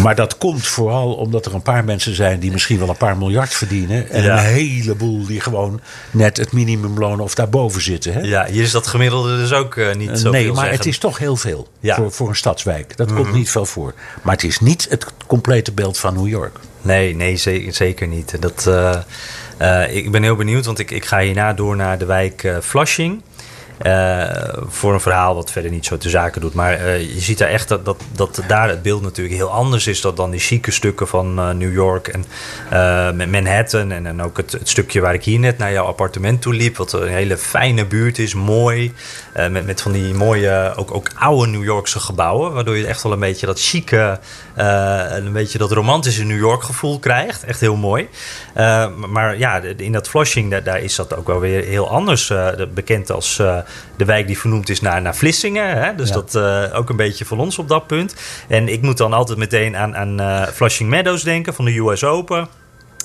Maar 0.03 0.15
dat 0.15 0.39
komt 0.39 0.67
vooral 0.67 1.15
omdat 1.15 1.47
er 1.47 1.55
een 1.55 1.63
paar 1.63 1.85
mensen 1.85 2.15
zijn 2.15 2.41
die 2.41 2.51
misschien 2.51 2.79
wel 2.79 2.89
een 2.89 2.97
paar 2.97 3.17
miljard 3.17 3.55
verdienen. 3.55 4.11
En 4.11 4.31
een 4.31 4.39
heleboel 4.39 5.27
die 5.27 5.41
gewoon 5.41 5.81
net 6.11 6.37
het 6.37 6.53
minimumloon 6.53 7.21
of 7.21 7.35
daarboven 7.35 7.83
zitten. 7.83 8.13
Hè? 8.13 8.21
Ja, 8.21 8.47
hier 8.47 8.63
is 8.63 8.71
dat 8.71 8.87
gemiddelde 8.87 9.37
dus 9.37 9.53
ook 9.53 9.75
uh, 9.75 9.95
niet 9.95 10.19
zo 10.19 10.31
Nee, 10.31 10.53
maar 10.53 10.71
het 10.71 10.87
is 10.87 10.99
toch 10.99 11.19
heel 11.19 11.37
veel 11.37 11.69
voor, 11.83 12.13
voor 12.13 12.29
een 12.29 12.37
stadswijk. 12.37 12.97
Dat 12.97 13.13
komt 13.13 13.27
mhm. 13.27 13.37
niet 13.37 13.51
veel 13.51 13.67
voor. 13.67 13.95
Maar 14.23 14.35
het 14.35 14.45
is 14.45 14.61
niet 14.61 14.87
het 14.91 15.07
complete 15.27 15.73
beeld 15.73 15.99
van 15.99 16.15
New 16.15 16.29
York. 16.29 16.59
Nee, 16.83 17.15
nee 17.15 17.37
zeker 17.71 18.07
niet. 18.07 18.37
Dat, 18.41 18.65
uh, 18.69 18.97
uh, 19.63 19.97
ik 19.97 20.11
ben 20.11 20.23
heel 20.23 20.37
benieuwd, 20.37 20.67
want 20.67 20.79
ik, 20.79 20.91
ik 20.91 21.05
ga 21.05 21.21
hierna 21.21 21.53
door 21.53 21.77
naar 21.77 21.99
de 21.99 22.05
wijk 22.05 22.53
Flushing. 22.63 23.23
Uh, 23.87 24.29
voor 24.67 24.95
een 24.95 25.01
verhaal 25.01 25.35
wat 25.35 25.53
verder 25.53 25.71
niet 25.71 25.87
zo 25.87 25.97
te 25.97 26.09
zaken 26.09 26.41
doet. 26.41 26.55
Maar 26.55 26.81
uh, 26.81 27.01
je 27.01 27.21
ziet 27.21 27.39
daar 27.39 27.49
echt 27.49 27.69
dat, 27.69 27.85
dat, 27.85 28.03
dat 28.13 28.43
daar 28.49 28.69
het 28.69 28.83
beeld 28.83 29.03
natuurlijk 29.03 29.37
heel 29.37 29.51
anders 29.51 29.87
is 29.87 30.01
dan, 30.01 30.15
dan 30.15 30.31
die 30.31 30.41
chique 30.41 30.73
stukken 30.73 31.09
van 31.09 31.39
uh, 31.39 31.51
New 31.51 31.73
York 31.73 32.09
en 32.09 32.25
Manhattan. 33.31 33.93
En, 33.93 34.07
en 34.07 34.23
ook 34.23 34.37
het, 34.37 34.53
het, 34.53 34.69
stukje 34.69 35.01
waar 35.01 35.15
ik 35.15 35.25
hier 35.25 35.39
net 35.39 35.59
naar 35.59 35.73
jouw 35.73 35.85
appartement 35.85 36.43
toe 36.43 36.55
liep. 36.55 36.77
Wat 36.77 36.93
een 36.93 37.09
hele 37.09 37.37
fijne 37.37 37.87
buurt 37.87 38.19
is, 38.19 38.35
mooi. 38.35 38.93
Met, 39.35 39.67
met 39.67 39.81
van 39.81 39.93
die 39.93 40.15
mooie, 40.15 40.73
ook, 40.77 40.95
ook 40.95 41.11
oude 41.15 41.51
New 41.51 41.65
Yorkse 41.65 42.01
gebouwen. 42.01 42.53
Waardoor 42.53 42.77
je 42.77 42.87
echt 42.87 43.03
wel 43.03 43.13
een 43.13 43.21
beetje 43.21 43.47
dat 43.47 43.61
chique, 43.61 44.19
een 44.55 45.33
beetje 45.33 45.59
dat 45.59 45.73
romantische 45.73 46.25
New 46.25 46.39
York 46.39 46.63
gevoel 46.63 46.99
krijgt. 46.99 47.45
Echt 47.45 47.61
heel 47.61 47.77
mooi. 47.77 48.09
maar 49.09 49.39
ja, 49.39 49.61
in 49.77 49.93
dat 49.93 50.09
Flushing, 50.09 50.51
daar, 50.51 50.63
daar, 50.63 50.81
is 50.81 50.95
dat 50.95 51.17
ook 51.17 51.27
wel 51.27 51.41
weer 51.41 51.65
heel 51.65 51.91
anders. 51.91 52.33
bekend 52.75 53.11
als 53.11 53.37
de 53.97 54.05
wijk 54.05 54.27
die 54.27 54.39
vernoemd 54.39 54.69
is 54.69 54.81
naar, 54.81 55.03
naar 55.03 55.17
Vlissingen. 55.17 55.83
Hè? 55.83 55.95
Dus 55.95 56.11
dat 56.11 56.35
uh, 56.35 56.65
ook 56.73 56.89
een 56.89 56.97
beetje 56.97 57.25
van 57.25 57.41
ons 57.41 57.59
op 57.59 57.69
dat 57.69 57.87
punt. 57.87 58.15
En 58.49 58.69
ik 58.69 58.83
moet 58.83 58.97
dan 58.97 59.13
altijd 59.13 59.39
meteen 59.39 59.77
aan, 59.77 59.97
aan 59.97 60.47
Flushing 60.53 60.91
Meadows 60.91 61.23
denken 61.23 61.55
van 61.55 61.65
de 61.65 61.79
US 61.79 62.05
Open. 62.05 62.49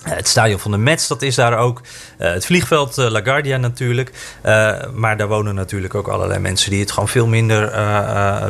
Eh, 0.05 0.15
het 0.15 0.27
stadion 0.27 0.59
van 0.59 0.71
de 0.71 0.77
Mets, 0.77 1.07
dat 1.07 1.21
is 1.21 1.35
daar 1.35 1.57
ook. 1.57 1.81
Uh, 2.19 2.33
het 2.33 2.45
vliegveld 2.45 2.97
uh, 2.97 3.09
LaGuardia 3.09 3.57
natuurlijk. 3.57 4.11
Uh, 4.45 4.73
maar 4.93 5.17
daar 5.17 5.27
wonen 5.27 5.55
natuurlijk 5.55 5.95
ook 5.95 6.07
allerlei 6.07 6.39
mensen 6.39 6.71
die 6.71 6.79
het 6.79 6.91
gewoon 6.91 7.09
veel 7.09 7.27
minder 7.27 7.73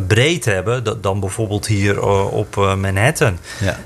breed 0.08 0.46
hebben 0.46 1.02
dan 1.02 1.20
bijvoorbeeld 1.20 1.68
hier 1.68 2.02
op 2.32 2.56
Manhattan. 2.56 3.38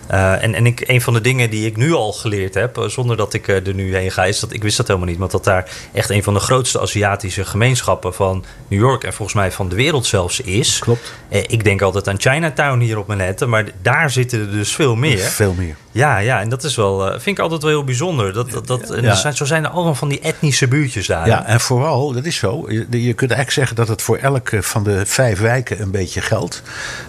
Ja. 0.07 0.39
en 0.39 0.53
en 0.53 0.65
ik, 0.65 0.83
een 0.87 1.01
van 1.01 1.13
de 1.13 1.21
dingen 1.21 1.49
die 1.49 1.65
ik 1.65 1.77
nu 1.77 1.93
al 1.93 2.13
geleerd 2.13 2.53
heb, 2.53 2.83
zonder 2.87 3.17
dat 3.17 3.33
ik 3.33 3.47
er 3.47 3.73
nu 3.73 3.95
heen 3.95 4.11
ga, 4.11 4.25
is 4.25 4.39
dat 4.39 4.53
ik 4.53 4.63
wist 4.63 4.77
dat 4.77 4.87
helemaal 4.87 5.07
niet. 5.07 5.17
Maar 5.17 5.29
dat 5.29 5.43
daar 5.43 5.69
echt 5.93 6.09
een 6.09 6.23
van 6.23 6.33
de 6.33 6.39
grootste 6.39 6.79
Aziatische 6.79 7.45
gemeenschappen 7.45 8.13
van 8.13 8.45
New 8.67 8.79
York 8.79 9.03
en 9.03 9.13
volgens 9.13 9.37
mij 9.37 9.51
van 9.51 9.69
de 9.69 9.75
wereld 9.75 10.05
zelfs 10.05 10.41
is. 10.41 10.79
Klopt. 10.79 11.13
ik 11.29 11.63
denk 11.63 11.81
altijd 11.81 12.07
aan 12.07 12.19
Chinatown 12.19 12.79
hier 12.79 12.97
op 12.97 13.07
Manhattan, 13.07 13.49
maar 13.49 13.65
daar 13.81 14.09
zitten 14.09 14.39
er 14.39 14.51
dus 14.51 14.75
veel 14.75 14.95
meer. 14.95 15.19
Veel 15.19 15.53
meer. 15.53 15.75
Ja, 15.91 16.17
ja, 16.17 16.41
en 16.41 16.49
dat 16.49 16.63
is 16.63 16.75
wel, 16.75 17.11
vind 17.11 17.25
ik 17.25 17.39
altijd 17.39 17.61
wel 17.61 17.71
heel 17.71 17.83
bijzonder. 17.83 18.33
Dat, 18.33 18.51
dat, 18.51 18.67
dat, 18.67 18.95
ja. 19.01 19.31
zo 19.31 19.45
zijn 19.45 19.63
er 19.63 19.69
allemaal 19.69 19.95
van 19.95 20.09
die 20.09 20.19
etnische 20.19 20.67
buurtjes 20.67 21.07
daar. 21.07 21.27
Ja, 21.27 21.45
en 21.45 21.59
vooral, 21.59 22.13
dat 22.13 22.25
is 22.25 22.35
zo. 22.35 22.65
Je, 22.67 22.85
je 22.89 23.13
kunt 23.13 23.31
eigenlijk 23.31 23.51
zeggen 23.51 23.75
dat 23.75 23.87
het 23.87 24.01
voor 24.01 24.17
elke 24.17 24.63
van 24.63 24.83
de 24.83 25.05
vijf 25.05 25.39
wijken 25.39 25.81
een 25.81 25.91
beetje 25.91 26.21
geldt. 26.21 26.61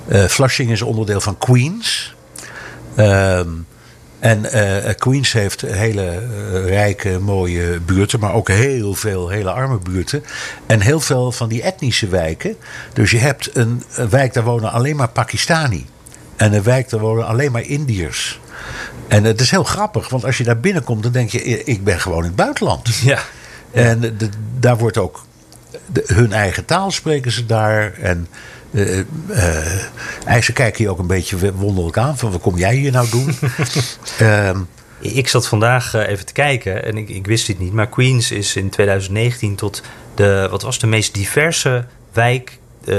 Uh, 0.08 0.24
Flushing 0.24 0.70
is 0.70 0.82
onderdeel 0.82 1.20
van 1.20 1.38
Queens. 1.38 2.14
Ehm, 2.94 3.48
en 4.18 4.44
uh, 4.54 4.94
Queens 4.98 5.32
heeft 5.32 5.60
hele 5.60 6.22
uh, 6.52 6.66
rijke, 6.66 7.18
mooie 7.18 7.80
buurten, 7.80 8.20
maar 8.20 8.34
ook 8.34 8.48
heel 8.48 8.94
veel 8.94 9.28
hele 9.28 9.50
arme 9.50 9.78
buurten. 9.78 10.24
En 10.66 10.80
heel 10.80 11.00
veel 11.00 11.32
van 11.32 11.48
die 11.48 11.62
etnische 11.62 12.08
wijken. 12.08 12.56
Dus 12.92 13.10
je 13.10 13.18
hebt 13.18 13.56
een, 13.56 13.82
een 13.94 14.08
wijk, 14.08 14.32
daar 14.32 14.44
wonen 14.44 14.72
alleen 14.72 14.96
maar 14.96 15.08
Pakistani. 15.08 15.86
En 16.36 16.52
een 16.52 16.62
wijk, 16.62 16.90
daar 16.90 17.00
wonen 17.00 17.26
alleen 17.26 17.52
maar 17.52 17.62
Indiërs. 17.62 18.40
En 19.10 19.24
het 19.24 19.40
is 19.40 19.50
heel 19.50 19.64
grappig, 19.64 20.08
want 20.08 20.24
als 20.24 20.38
je 20.38 20.44
daar 20.44 20.60
binnenkomt, 20.60 21.02
dan 21.02 21.12
denk 21.12 21.30
je: 21.30 21.64
ik 21.64 21.84
ben 21.84 22.00
gewoon 22.00 22.18
in 22.18 22.24
het 22.24 22.36
buitenland. 22.36 22.88
Ja. 23.02 23.18
En 23.72 24.00
de, 24.00 24.28
daar 24.58 24.78
wordt 24.78 24.96
ook 24.96 25.24
hun 26.06 26.32
eigen 26.32 26.64
taal 26.64 26.90
spreken 26.90 27.32
ze 27.32 27.46
daar. 27.46 27.92
En 27.92 28.28
uh, 28.70 28.98
uh, 30.26 30.40
ze 30.40 30.52
kijken 30.52 30.84
je 30.84 30.90
ook 30.90 30.98
een 30.98 31.06
beetje 31.06 31.54
wonderlijk 31.54 31.98
aan: 31.98 32.18
van 32.18 32.30
wat 32.30 32.40
kom 32.40 32.56
jij 32.56 32.74
hier 32.74 32.92
nou 32.92 33.08
doen? 33.10 33.34
um, 34.28 34.68
ik 35.00 35.28
zat 35.28 35.48
vandaag 35.48 35.94
even 35.94 36.26
te 36.26 36.32
kijken 36.32 36.84
en 36.84 36.96
ik, 36.96 37.08
ik 37.08 37.26
wist 37.26 37.46
dit 37.46 37.58
niet, 37.58 37.72
maar 37.72 37.88
Queens 37.88 38.30
is 38.30 38.56
in 38.56 38.70
2019 38.70 39.54
tot 39.54 39.82
de, 40.14 40.46
wat 40.50 40.62
was 40.62 40.78
de 40.78 40.86
meest 40.86 41.14
diverse 41.14 41.84
wijk 42.12 42.58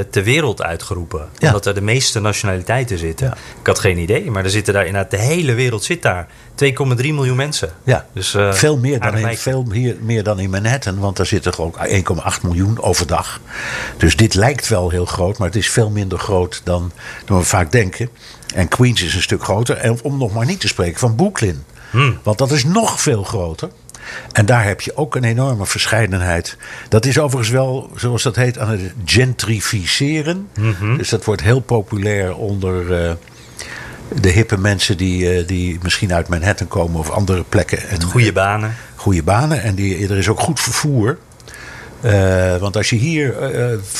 ter 0.09 0.23
wereld 0.23 0.61
uitgeroepen. 0.61 1.29
Omdat 1.39 1.65
er 1.65 1.73
de 1.73 1.81
meeste 1.81 2.19
nationaliteiten 2.19 2.97
zitten. 2.97 3.27
Ik 3.59 3.67
had 3.67 3.79
geen 3.79 3.97
idee, 3.97 4.31
maar 4.31 4.43
er 4.43 4.49
zitten 4.49 4.73
daar 4.73 4.85
inderdaad 4.85 5.11
de 5.11 5.17
hele 5.17 5.53
wereld 5.53 5.83
zit 5.83 6.01
daar. 6.01 6.27
2,3 6.65 6.73
miljoen 6.97 7.35
mensen. 7.35 7.71
Ja, 7.83 8.05
dus, 8.13 8.33
uh, 8.33 8.53
veel, 8.53 8.77
meer 8.77 8.99
dan 8.99 9.17
in, 9.17 9.37
veel 9.37 9.63
meer, 9.63 9.95
meer 10.01 10.23
dan 10.23 10.39
in 10.39 10.49
Manhattan, 10.49 10.99
want 10.99 11.17
daar 11.17 11.25
zitten 11.25 11.57
ook 11.57 11.77
1,8 11.77 12.41
miljoen 12.41 12.81
overdag. 12.81 13.39
Dus 13.97 14.15
dit 14.15 14.33
lijkt 14.33 14.67
wel 14.67 14.89
heel 14.89 15.05
groot, 15.05 15.37
maar 15.37 15.47
het 15.47 15.57
is 15.57 15.69
veel 15.69 15.89
minder 15.89 16.19
groot 16.19 16.61
dan, 16.63 16.91
dan 17.25 17.37
we 17.37 17.43
vaak 17.43 17.71
denken. 17.71 18.09
En 18.53 18.67
Queens 18.67 19.03
is 19.03 19.15
een 19.15 19.21
stuk 19.21 19.43
groter. 19.43 19.77
En 19.77 19.99
om 20.03 20.17
nog 20.17 20.33
maar 20.33 20.45
niet 20.45 20.59
te 20.59 20.67
spreken 20.67 20.99
van 20.99 21.15
Brooklyn. 21.15 21.63
Hmm. 21.89 22.19
Want 22.23 22.37
dat 22.37 22.51
is 22.51 22.63
nog 22.63 23.01
veel 23.01 23.23
groter. 23.23 23.69
En 24.31 24.45
daar 24.45 24.63
heb 24.63 24.81
je 24.81 24.95
ook 24.95 25.15
een 25.15 25.23
enorme 25.23 25.65
verscheidenheid. 25.65 26.57
Dat 26.89 27.05
is 27.05 27.19
overigens 27.19 27.49
wel, 27.49 27.91
zoals 27.95 28.23
dat 28.23 28.35
heet, 28.35 28.59
aan 28.59 28.69
het 28.69 28.93
gentrificeren. 29.05 30.47
Mhm. 30.55 30.97
Dus 30.97 31.09
dat 31.09 31.25
wordt 31.25 31.41
heel 31.41 31.59
populair 31.59 32.35
onder 32.35 33.05
uh, 33.05 33.11
de 34.21 34.29
hippe 34.29 34.57
mensen 34.57 34.97
die, 34.97 35.39
uh, 35.39 35.47
die 35.47 35.79
misschien 35.81 36.13
uit 36.13 36.27
Manhattan 36.27 36.67
komen 36.67 36.99
of 36.99 37.09
andere 37.09 37.43
plekken. 37.49 37.89
En, 37.89 38.03
goede 38.03 38.33
banen. 38.33 38.75
Goede 38.95 39.23
banen. 39.23 39.61
En 39.61 39.75
die, 39.75 40.09
er 40.09 40.17
is 40.17 40.29
ook 40.29 40.39
goed 40.39 40.59
vervoer. 40.59 41.17
Uh, 42.05 42.57
want 42.57 42.77
als 42.77 42.89
je 42.89 42.95
hier 42.95 43.35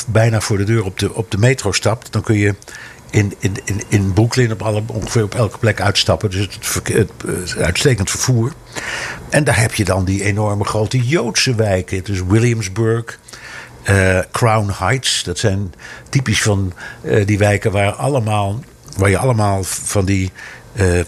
bijna 0.08 0.40
voor 0.40 0.56
de 0.56 0.64
deur 0.64 0.84
op 0.84 0.98
de, 0.98 1.14
op 1.14 1.30
de 1.30 1.38
metro 1.38 1.72
stapt, 1.72 2.12
dan 2.12 2.22
kun 2.22 2.36
je 2.36 2.54
in, 3.12 3.34
in, 3.38 3.56
in, 3.64 3.82
in 3.88 4.12
Brooklyn 4.12 4.52
op 4.52 4.62
alle, 4.62 4.82
ongeveer 4.86 5.22
op 5.22 5.34
elke 5.34 5.58
plek 5.58 5.80
uitstappen. 5.80 6.30
Dus 6.30 6.40
het, 6.40 6.88
het, 6.92 7.10
het, 7.26 7.56
uitstekend 7.56 8.10
vervoer. 8.10 8.52
En 9.28 9.44
daar 9.44 9.60
heb 9.60 9.74
je 9.74 9.84
dan 9.84 10.04
die 10.04 10.24
enorme 10.24 10.64
grote 10.64 11.06
Joodse 11.06 11.54
wijken. 11.54 12.04
Dus 12.04 12.22
Williamsburg, 12.22 13.18
uh, 13.90 14.18
Crown 14.30 14.70
Heights. 14.78 15.22
Dat 15.24 15.38
zijn 15.38 15.74
typisch 16.08 16.42
van 16.42 16.72
uh, 17.02 17.26
die 17.26 17.38
wijken 17.38 17.72
waar, 17.72 17.92
allemaal, 17.92 18.60
waar 18.96 19.10
je 19.10 19.18
allemaal 19.18 19.64
van 19.64 20.04
die 20.04 20.32
uh, 20.72 21.00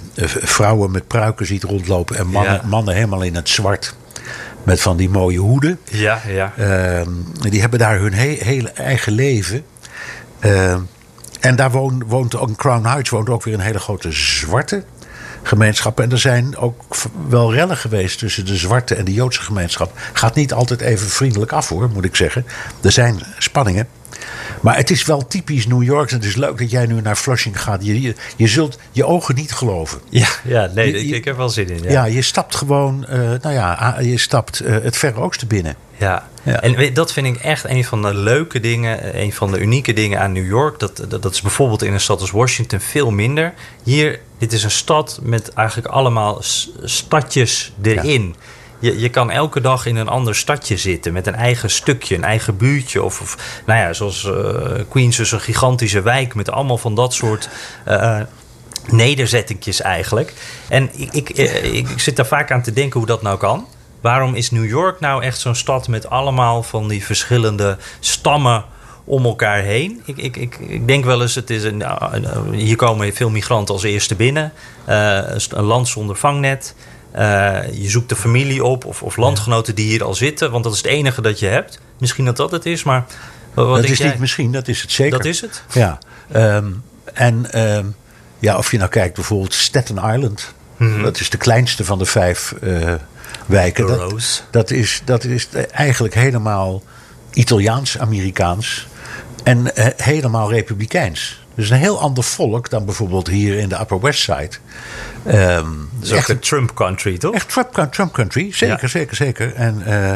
vrouwen 0.42 0.90
met 0.90 1.06
pruiken 1.06 1.46
ziet 1.46 1.62
rondlopen. 1.62 2.16
En 2.16 2.26
mannen, 2.26 2.52
ja. 2.52 2.68
mannen 2.68 2.94
helemaal 2.94 3.22
in 3.22 3.34
het 3.34 3.48
zwart. 3.48 3.94
Met 4.62 4.80
van 4.80 4.96
die 4.96 5.08
mooie 5.08 5.38
hoeden. 5.38 5.78
Ja, 5.84 6.20
ja. 6.26 6.52
Ehm, 6.56 7.10
die 7.50 7.60
hebben 7.60 7.78
daar 7.78 7.98
hun 7.98 8.14
he 8.14 8.36
hele 8.40 8.70
eigen 8.70 9.12
leven. 9.12 9.64
En 11.44 11.56
daar 11.56 11.70
woont, 11.70 12.02
woont 12.06 12.36
ook 12.36 12.48
in 12.48 12.56
Crown 12.56 12.86
Heights 12.86 13.10
woont 13.10 13.28
ook 13.28 13.42
weer 13.42 13.54
een 13.54 13.60
hele 13.60 13.78
grote 13.78 14.12
zwarte 14.12 14.84
gemeenschap. 15.42 16.00
En 16.00 16.10
er 16.10 16.18
zijn 16.18 16.56
ook 16.56 16.82
wel 17.28 17.54
rellen 17.54 17.76
geweest 17.76 18.18
tussen 18.18 18.46
de 18.46 18.56
zwarte 18.56 18.94
en 18.94 19.04
de 19.04 19.12
Joodse 19.12 19.42
gemeenschap. 19.42 19.92
Gaat 20.12 20.34
niet 20.34 20.52
altijd 20.52 20.80
even 20.80 21.08
vriendelijk 21.08 21.52
af 21.52 21.68
hoor, 21.68 21.90
moet 21.90 22.04
ik 22.04 22.16
zeggen. 22.16 22.46
Er 22.80 22.92
zijn 22.92 23.22
spanningen. 23.38 23.88
Maar 24.60 24.76
het 24.76 24.90
is 24.90 25.04
wel 25.04 25.26
typisch 25.26 25.66
New 25.66 25.82
York. 25.82 26.10
En 26.10 26.16
het 26.16 26.24
is 26.24 26.36
leuk 26.36 26.58
dat 26.58 26.70
jij 26.70 26.86
nu 26.86 27.00
naar 27.00 27.16
Flushing 27.16 27.62
gaat. 27.62 27.84
Je, 27.84 28.00
je, 28.00 28.14
je 28.36 28.46
zult 28.46 28.78
je 28.90 29.04
ogen 29.04 29.34
niet 29.34 29.52
geloven. 29.52 30.00
Ja, 30.10 30.28
ja 30.44 30.70
nee, 30.74 30.92
ik, 30.92 31.10
ik, 31.10 31.24
heb 31.24 31.36
wel 31.36 31.48
zin 31.48 31.68
in. 31.68 31.82
Ja, 31.82 31.90
ja 31.90 32.04
je 32.04 32.22
stapt 32.22 32.54
gewoon, 32.54 33.06
uh, 33.10 33.16
nou 33.18 33.50
ja, 33.50 33.96
je 34.00 34.18
stapt 34.18 34.62
uh, 34.62 34.76
het 34.82 34.96
Verre 34.96 35.20
Oosten 35.20 35.48
binnen. 35.48 35.76
Ja. 35.98 36.28
ja. 36.42 36.60
en 36.60 36.94
dat 36.94 37.12
vind 37.12 37.26
ik 37.26 37.36
echt 37.36 37.64
een 37.64 37.84
van 37.84 38.02
de 38.02 38.14
leuke 38.14 38.60
dingen, 38.60 39.20
een 39.20 39.32
van 39.32 39.52
de 39.52 39.58
unieke 39.58 39.92
dingen 39.92 40.20
aan 40.20 40.32
New 40.32 40.46
York. 40.46 40.78
Dat, 40.78 41.04
dat, 41.08 41.22
dat 41.22 41.32
is 41.32 41.40
bijvoorbeeld 41.40 41.82
in 41.82 41.92
een 41.92 42.00
stad 42.00 42.20
als 42.20 42.30
Washington 42.30 42.80
veel 42.80 43.10
minder. 43.10 43.54
Hier, 43.82 44.20
dit 44.38 44.52
is 44.52 44.64
een 44.64 44.70
stad 44.70 45.20
met 45.22 45.52
eigenlijk 45.52 45.88
allemaal 45.88 46.38
stadjes 46.82 47.72
erin. 47.82 48.34
Ja 48.38 48.44
je, 48.84 49.00
je 49.00 49.08
kan 49.08 49.30
elke 49.30 49.60
dag 49.60 49.86
in 49.86 49.96
een 49.96 50.08
ander 50.08 50.34
stadje 50.34 50.76
zitten 50.76 51.12
met 51.12 51.26
een 51.26 51.34
eigen 51.34 51.70
stukje, 51.70 52.14
een 52.14 52.24
eigen 52.24 52.56
buurtje. 52.56 53.02
Of, 53.02 53.20
of 53.20 53.62
nou 53.66 53.80
ja, 53.80 53.92
zoals 53.92 54.24
uh, 54.24 54.80
Queens 54.88 55.18
is 55.18 55.32
een 55.32 55.40
gigantische 55.40 56.02
wijk 56.02 56.34
met 56.34 56.50
allemaal 56.50 56.78
van 56.78 56.94
dat 56.94 57.14
soort 57.14 57.48
uh, 57.88 58.20
nederzettingjes 58.86 59.80
eigenlijk. 59.80 60.32
En 60.68 60.90
ik, 60.92 61.12
ik, 61.12 61.28
ik, 61.30 61.88
ik 61.88 62.00
zit 62.00 62.16
daar 62.16 62.26
vaak 62.26 62.50
aan 62.50 62.62
te 62.62 62.72
denken 62.72 62.98
hoe 62.98 63.08
dat 63.08 63.22
nou 63.22 63.38
kan. 63.38 63.66
Waarom 64.04 64.34
is 64.34 64.50
New 64.50 64.68
York 64.68 65.00
nou 65.00 65.22
echt 65.22 65.40
zo'n 65.40 65.54
stad 65.54 65.88
met 65.88 66.10
allemaal 66.10 66.62
van 66.62 66.88
die 66.88 67.04
verschillende 67.04 67.76
stammen 68.00 68.64
om 69.04 69.24
elkaar 69.24 69.62
heen. 69.62 70.02
Ik, 70.04 70.16
ik, 70.16 70.36
ik, 70.36 70.58
ik 70.58 70.86
denk 70.86 71.04
wel 71.04 71.22
eens, 71.22 71.34
het 71.34 71.50
is 71.50 71.64
een, 71.64 71.84
hier 72.52 72.76
komen 72.76 73.14
veel 73.14 73.30
migranten 73.30 73.74
als 73.74 73.82
eerste 73.82 74.14
binnen. 74.14 74.52
een 74.84 75.62
land 75.62 75.88
zonder 75.88 76.16
vangnet. 76.16 76.74
je 77.72 77.86
zoekt 77.86 78.08
de 78.08 78.16
familie 78.16 78.64
op 78.64 78.84
of, 78.84 79.02
of 79.02 79.16
landgenoten 79.16 79.74
die 79.74 79.86
hier 79.86 80.04
al 80.04 80.14
zitten. 80.14 80.50
Want 80.50 80.64
dat 80.64 80.72
is 80.72 80.78
het 80.78 80.86
enige 80.86 81.20
dat 81.20 81.38
je 81.38 81.46
hebt. 81.46 81.80
Misschien 81.98 82.24
dat 82.24 82.36
dat 82.36 82.50
het 82.50 82.66
is, 82.66 82.82
maar... 82.82 83.04
Wat 83.54 83.76
dat 83.76 83.90
is 83.90 84.00
niet 84.00 84.18
misschien, 84.18 84.52
dat 84.52 84.68
is 84.68 84.82
het 84.82 84.92
zeker. 84.92 85.16
Dat 85.16 85.26
is 85.26 85.40
het? 85.40 85.62
Ja. 85.72 85.98
Ehm, 86.32 86.70
en 87.14 87.52
ehm, 87.52 87.86
ja, 88.38 88.56
of 88.56 88.70
je 88.70 88.78
nou 88.78 88.90
kijkt 88.90 89.14
bijvoorbeeld 89.14 89.54
Staten 89.54 89.96
Island. 89.96 90.54
Mhm. 90.76 91.02
Dat 91.02 91.20
is 91.20 91.30
de 91.30 91.36
kleinste 91.38 91.84
van 91.84 91.98
de 91.98 92.04
vijf 92.04 92.54
uh, 92.62 92.94
wijken. 93.46 93.86
Dat, 93.86 94.44
dat, 94.50 94.70
is, 94.70 95.02
dat 95.04 95.24
is 95.24 95.48
eigenlijk 95.70 96.14
helemaal 96.14 96.82
Italiaans-Amerikaans. 97.32 98.86
En 99.44 99.58
uh, 99.58 99.86
helemaal 99.96 100.50
republikeins. 100.50 101.42
Dus 101.54 101.70
een 101.70 101.76
heel 101.76 102.00
ander 102.00 102.24
volk 102.24 102.70
dan 102.70 102.84
bijvoorbeeld 102.84 103.28
hier 103.28 103.58
in 103.58 103.68
de 103.68 103.80
Upper 103.80 104.00
West 104.00 104.20
Side. 104.20 104.50
Um, 105.26 105.90
echt 106.10 106.28
een 106.28 106.38
Trump 106.38 106.74
country, 106.74 107.18
toch? 107.18 107.34
Echt 107.34 107.48
Trump, 107.48 107.92
Trump 107.92 108.12
country, 108.12 108.52
zeker, 108.52 108.88
zeker, 108.88 109.16
zeker. 109.16 109.54
En 109.54 109.82
uh, 109.86 110.14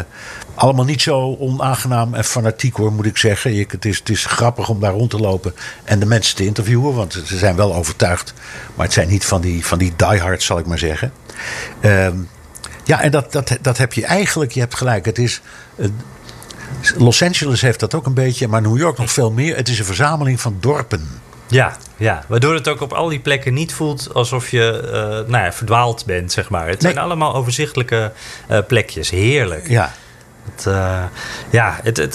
allemaal 0.55 0.85
niet 0.85 1.03
zo 1.03 1.37
onaangenaam 1.39 2.15
en 2.15 2.25
fanatiek 2.25 2.77
hoor, 2.77 2.93
moet 2.93 3.07
ik 3.07 3.17
zeggen. 3.17 3.55
Je, 3.55 3.67
het, 3.69 3.85
is, 3.85 3.99
het 3.99 4.09
is 4.09 4.25
grappig 4.25 4.69
om 4.69 4.81
daar 4.81 4.93
rond 4.93 5.11
te 5.11 5.19
lopen 5.19 5.55
en 5.85 5.99
de 5.99 6.07
mensen 6.07 6.37
te 6.37 6.45
interviewen. 6.45 6.95
Want 6.95 7.13
ze 7.25 7.39
zijn 7.39 7.57
wel 7.57 7.75
overtuigd. 7.75 8.35
Maar 8.75 8.85
het 8.85 8.95
zijn 8.95 9.09
niet 9.09 9.25
van 9.25 9.41
die, 9.41 9.67
van 9.67 9.79
die 9.79 9.93
diehards, 9.97 10.47
zal 10.47 10.59
ik 10.59 10.67
maar 10.67 10.79
zeggen. 10.79 11.13
Um, 11.83 12.29
ja, 12.89 13.01
en 13.03 13.11
dat, 13.11 13.33
dat, 13.33 13.59
dat 13.61 13.79
heb 13.79 13.93
je 13.93 14.05
eigenlijk, 14.05 14.53
je 14.53 14.61
hebt 14.61 14.75
gelijk. 14.75 15.05
Het 15.05 15.19
is. 15.19 15.41
Los 16.97 17.23
Angeles 17.23 17.61
heeft 17.61 17.81
dat 17.81 17.95
ook 17.95 18.07
een 18.07 18.15
beetje, 18.15 18.49
maar 18.49 18.63
New 18.63 18.79
York 18.79 18.99
nog 18.99 19.11
veel 19.11 19.33
meer. 19.33 19.57
Het 19.57 19.69
is 19.69 19.79
een 19.79 19.85
verzameling 19.85 20.41
van 20.41 20.57
dorpen. 20.61 21.09
Ja, 21.47 21.77
ja, 21.97 22.25
waardoor 22.27 22.55
het 22.55 22.69
ook 22.69 22.81
op 22.81 22.93
al 22.93 23.09
die 23.09 23.21
plekken 23.21 23.55
niet 23.55 23.75
voelt 23.75 24.15
alsof 24.15 24.51
je 24.51 24.83
uh, 24.85 24.93
nou 25.31 25.45
ja, 25.45 25.53
verdwaald 25.53 26.05
bent, 26.05 26.33
zeg 26.33 26.49
maar. 26.49 26.69
Het 26.69 26.83
zijn 26.83 26.99
allemaal 26.99 27.35
overzichtelijke 27.35 28.13
uh, 28.51 28.59
plekjes. 28.67 29.11
Heerlijk. 29.11 29.69
Ja. 29.69 29.93
Het, 30.55 30.65
uh, 30.69 31.03
ja, 31.51 31.81
het, 31.83 31.97
het, 31.97 32.15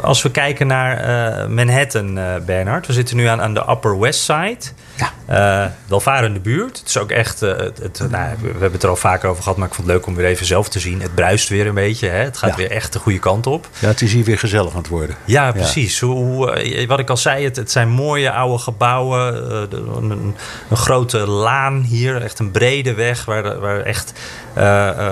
als 0.00 0.22
we 0.22 0.30
kijken 0.30 0.66
naar 0.66 1.50
Manhattan, 1.50 2.18
Bernard. 2.46 2.86
We 2.86 2.92
zitten 2.92 3.16
nu 3.16 3.24
aan, 3.24 3.40
aan 3.40 3.54
de 3.54 3.64
Upper 3.70 3.98
West 3.98 4.20
Side. 4.20 4.58
Ja. 4.96 5.12
Uh, 5.30 5.70
welvarende 5.86 6.40
buurt. 6.40 6.78
Het 6.78 6.88
is 6.88 6.98
ook 6.98 7.10
echt. 7.10 7.42
Uh, 7.42 7.56
het, 7.58 8.06
nou, 8.10 8.34
we 8.40 8.46
hebben 8.46 8.72
het 8.72 8.82
er 8.82 8.88
al 8.88 8.96
vaker 8.96 9.28
over 9.28 9.42
gehad, 9.42 9.58
maar 9.58 9.68
ik 9.68 9.74
vond 9.74 9.86
het 9.86 9.96
leuk 9.96 10.06
om 10.06 10.14
weer 10.14 10.26
even 10.26 10.46
zelf 10.46 10.68
te 10.68 10.80
zien. 10.80 11.00
Het 11.02 11.14
bruist 11.14 11.48
weer 11.48 11.66
een 11.66 11.74
beetje. 11.74 12.08
Hè? 12.08 12.18
Het 12.18 12.36
gaat 12.36 12.56
weer 12.56 12.70
echt 12.70 12.92
de 12.92 12.98
goede 12.98 13.18
kant 13.18 13.46
op. 13.46 13.68
Ja, 13.78 13.88
het 13.88 14.02
is 14.02 14.12
hier 14.12 14.24
weer 14.24 14.38
gezellig 14.38 14.70
aan 14.70 14.78
het 14.78 14.88
worden. 14.88 15.16
Ja, 15.24 15.52
precies. 15.52 16.00
Hoe, 16.00 16.50
eh, 16.50 16.88
wat 16.88 16.98
ik 16.98 17.10
al 17.10 17.16
zei, 17.16 17.44
het, 17.44 17.56
het 17.56 17.70
zijn 17.70 17.88
mooie 17.88 18.32
oude 18.32 18.58
gebouwen. 18.58 19.52
Een, 19.72 20.10
een, 20.10 20.34
een, 20.70 20.76
grote 20.76 21.18
laan 21.18 21.80
hier, 21.80 22.22
echt 22.22 22.38
een 22.38 22.50
brede 22.50 22.94
weg 22.94 23.24
waar, 23.24 23.60
waar 23.60 23.80
echt 23.80 24.12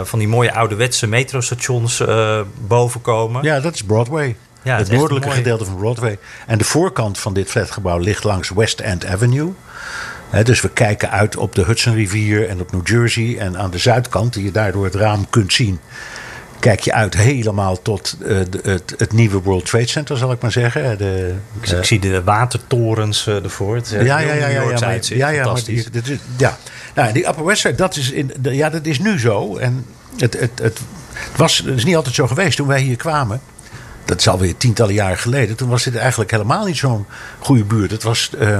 van 0.02 0.18
die 0.18 0.28
mooie 0.28 0.54
ouderwetse 0.54 1.06
metrostations 1.06 2.02
boven 2.66 3.00
komen. 3.00 3.42
Ja, 3.42 3.60
dat 3.60 3.74
is 3.74 3.82
Broadway. 3.82 4.36
Ja, 4.64 4.76
het, 4.76 4.90
noordelijke 4.90 5.30
gedeelte 5.30 5.64
van 5.64 5.76
Broadway. 5.76 6.18
En 6.46 6.58
de 6.58 6.64
voorkant 6.64 7.18
van 7.18 7.34
dit 7.34 7.50
flatgebouw 7.50 7.98
ligt 7.98 8.24
langs 8.24 8.50
West 8.50 8.80
End 8.80 9.06
Avenue. 9.06 9.52
dus 10.42 10.60
we 10.60 10.68
kijken 10.68 11.10
uit 11.10 11.36
op 11.36 11.54
de 11.54 11.64
Hudsonrivier 11.64 12.48
en 12.48 12.60
op 12.60 12.72
New 12.72 12.86
Jersey. 12.86 13.38
En 13.38 13.58
aan 13.58 13.70
de 13.70 13.78
zuidkant, 13.78 14.32
die 14.32 14.44
je 14.44 14.50
daar 14.50 14.72
door 14.72 14.84
het 14.84 14.94
raam 14.94 15.30
kunt 15.30 15.52
zien, 15.52 15.80
kijk 16.58 16.80
je 16.80 16.92
uit 16.92 17.16
helemaal 17.16 17.82
tot 17.82 18.16
uh, 18.22 18.38
het, 18.62 18.94
het, 18.96 19.12
nieuwe 19.12 19.40
World 19.42 19.66
Trade 19.66 19.86
Center, 19.86 20.16
zal 20.16 20.32
ik 20.32 20.40
maar 20.40 20.52
zeggen. 20.52 20.98
De, 20.98 21.34
ik, 21.60 21.68
ik 21.68 21.84
zie 21.84 22.00
de 22.00 22.22
watertorens 22.22 23.26
uh, 23.26 23.44
ervoor. 23.44 23.74
Het 23.74 23.88
ja, 23.88 24.00
ja, 24.00 24.18
ja, 24.18 24.34
ja, 24.34 24.46
ja, 24.48 24.78
maar, 24.80 24.98
ja, 25.02 25.28
ja, 25.28 25.52
maar 25.52 25.64
die, 25.64 25.90
dit, 25.90 26.20
ja. 26.36 26.58
Nou, 26.94 27.12
die 27.12 27.26
Upper 27.28 27.44
West 27.44 27.60
Side, 27.60 27.74
dat 27.74 27.96
is, 27.96 28.10
in, 28.10 28.32
ja, 28.42 28.70
dat 28.70 28.86
is 28.86 28.98
nu 28.98 29.18
zo. 29.18 29.56
En 29.56 29.86
het, 30.16 30.40
het, 30.40 30.58
het, 30.62 30.80
het 31.12 31.36
was, 31.36 31.58
het 31.58 31.76
is 31.76 31.84
niet 31.84 31.96
altijd 31.96 32.14
zo 32.14 32.26
geweest 32.26 32.56
toen 32.56 32.66
wij 32.66 32.80
hier 32.80 32.96
kwamen 32.96 33.40
dat 34.04 34.18
is 34.18 34.28
alweer 34.28 34.56
tientallen 34.56 34.94
jaren 34.94 35.18
geleden. 35.18 35.56
Toen 35.56 35.68
was 35.68 35.84
dit 35.84 35.96
eigenlijk 35.96 36.30
helemaal 36.30 36.64
niet 36.64 36.76
zo'n 36.76 37.06
goede 37.38 37.64
buurt. 37.64 37.90
Het 37.90 38.02
was 38.02 38.30
uh, 38.38 38.58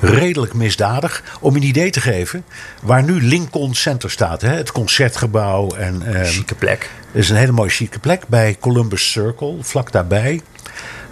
redelijk 0.00 0.54
misdadig. 0.54 1.22
Om 1.40 1.56
een 1.56 1.62
idee 1.62 1.90
te 1.90 2.00
geven, 2.00 2.44
waar 2.82 3.02
nu 3.02 3.22
Lincoln 3.22 3.74
Center 3.74 4.10
staat, 4.10 4.40
hè, 4.40 4.54
het 4.54 4.72
concertgebouw. 4.72 5.74
En, 5.74 6.02
uh, 6.06 6.22
chique 6.24 6.54
plek. 6.54 6.90
is 7.12 7.30
een 7.30 7.36
hele 7.36 7.52
mooie 7.52 7.70
chique 7.70 7.98
plek 7.98 8.28
bij 8.28 8.56
Columbus 8.60 9.10
Circle, 9.10 9.56
vlak 9.60 9.92
daarbij. 9.92 10.40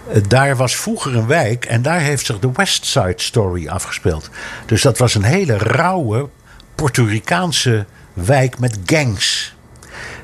Uh, 0.09 0.21
daar 0.27 0.55
was 0.55 0.75
vroeger 0.75 1.15
een 1.15 1.27
wijk 1.27 1.65
en 1.65 1.81
daar 1.81 1.99
heeft 1.99 2.25
zich 2.25 2.39
de 2.39 2.49
West 2.53 2.85
Side 2.85 3.13
Story 3.15 3.67
afgespeeld. 3.67 4.29
Dus 4.65 4.81
dat 4.81 4.97
was 4.97 5.15
een 5.15 5.23
hele 5.23 5.57
rauwe 5.57 6.29
Puerto 6.75 7.03
Ricaanse 7.03 7.85
wijk 8.13 8.59
met 8.59 8.77
gangs. 8.85 9.55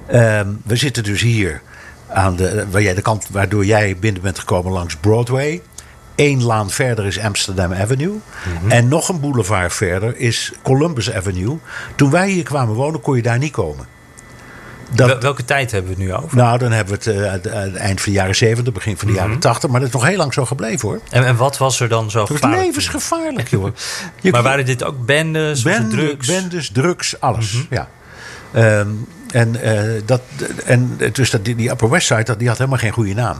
Ehm, 0.07 0.47
we 0.63 0.75
zitten 0.75 1.03
dus 1.03 1.21
hier 1.21 1.61
aan 2.13 2.35
de, 2.35 2.65
waar 2.71 2.81
jij 2.81 2.93
de 2.93 3.01
kant 3.01 3.27
waardoor 3.31 3.65
jij 3.65 3.97
binnen 3.99 4.21
bent 4.21 4.39
gekomen 4.39 4.71
langs 4.71 4.95
Broadway. 4.95 5.61
Eén 6.15 6.43
laan 6.43 6.69
verder 6.69 7.05
is 7.05 7.19
Amsterdam 7.19 7.73
Avenue. 7.73 8.19
Mhm. 8.59 8.71
En 8.71 8.87
nog 8.87 9.09
een 9.09 9.19
boulevard 9.19 9.73
verder 9.73 10.17
is 10.17 10.51
Columbus 10.63 11.11
Avenue. 11.11 11.57
Toen 11.95 12.09
wij 12.09 12.29
hier 12.29 12.43
kwamen 12.43 12.75
wonen, 12.75 13.01
kon 13.01 13.15
je 13.15 13.21
daar 13.21 13.37
niet 13.37 13.51
komen. 13.51 13.87
Dat, 14.95 15.21
Welke 15.21 15.45
tijd 15.45 15.71
hebben 15.71 15.95
we 15.95 16.01
het 16.01 16.07
nu 16.09 16.15
over? 16.15 16.37
Nou, 16.37 16.57
dan 16.57 16.71
hebben 16.71 16.99
we 16.99 17.11
het 17.11 17.45
uh, 17.45 17.81
eind 17.81 18.01
van 18.01 18.11
de 18.11 18.17
jaren 18.17 18.35
70, 18.35 18.73
begin 18.73 18.97
van 18.97 19.07
de 19.07 19.13
jaren 19.13 19.39
80. 19.39 19.69
Maar 19.69 19.79
dat 19.79 19.89
is 19.89 19.95
nog 19.95 20.05
heel 20.05 20.17
lang 20.17 20.33
zo 20.33 20.45
gebleven 20.45 20.89
hoor. 20.89 20.99
En, 21.09 21.25
en 21.25 21.35
wat 21.35 21.57
was 21.57 21.79
er 21.79 21.89
dan 21.89 22.11
zo 22.11 22.25
gevaarlijk? 22.25 22.43
Het 22.43 22.55
was 22.55 22.65
levensgevaarlijk, 22.65 23.47
joh. 24.21 24.31
maar 24.31 24.43
waren 24.43 24.65
dit 24.65 24.83
ook 24.83 25.05
bendes, 25.05 25.61
Bende, 25.61 25.95
drugs? 25.95 26.27
Bendes, 26.27 26.71
drugs, 26.71 27.19
alles. 27.19 27.53
Mhm. 27.53 27.63
Ja. 27.69 27.87
Um, 28.79 29.07
en, 29.33 29.55
uh, 29.63 30.01
dat, 30.05 30.21
en 30.65 30.97
dus 31.11 31.29
dat, 31.29 31.45
die, 31.45 31.55
die 31.55 31.69
Upper 31.69 31.89
West 31.89 32.07
Side 32.07 32.23
dat, 32.23 32.39
die 32.39 32.47
had 32.47 32.57
helemaal 32.57 32.79
geen 32.79 32.91
goede 32.91 33.13
naam. 33.13 33.37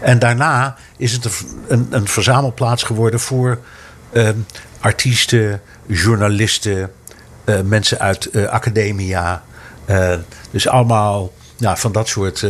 En 0.00 0.18
daarna 0.18 0.76
is 0.96 1.12
het 1.12 1.28
een, 1.68 1.86
een 1.90 2.08
verzamelplaats 2.08 2.82
geworden 2.82 3.20
voor 3.20 3.58
uh, 4.12 4.28
artiesten, 4.80 5.60
journalisten, 5.86 6.90
uh, 7.44 7.60
mensen 7.60 7.98
uit 7.98 8.28
uh, 8.32 8.46
academia. 8.46 9.42
dus 10.50 10.68
allemaal 10.68 11.32
nou, 11.58 11.78
van 11.78 11.92
dat 11.92 12.08
soort 12.08 12.46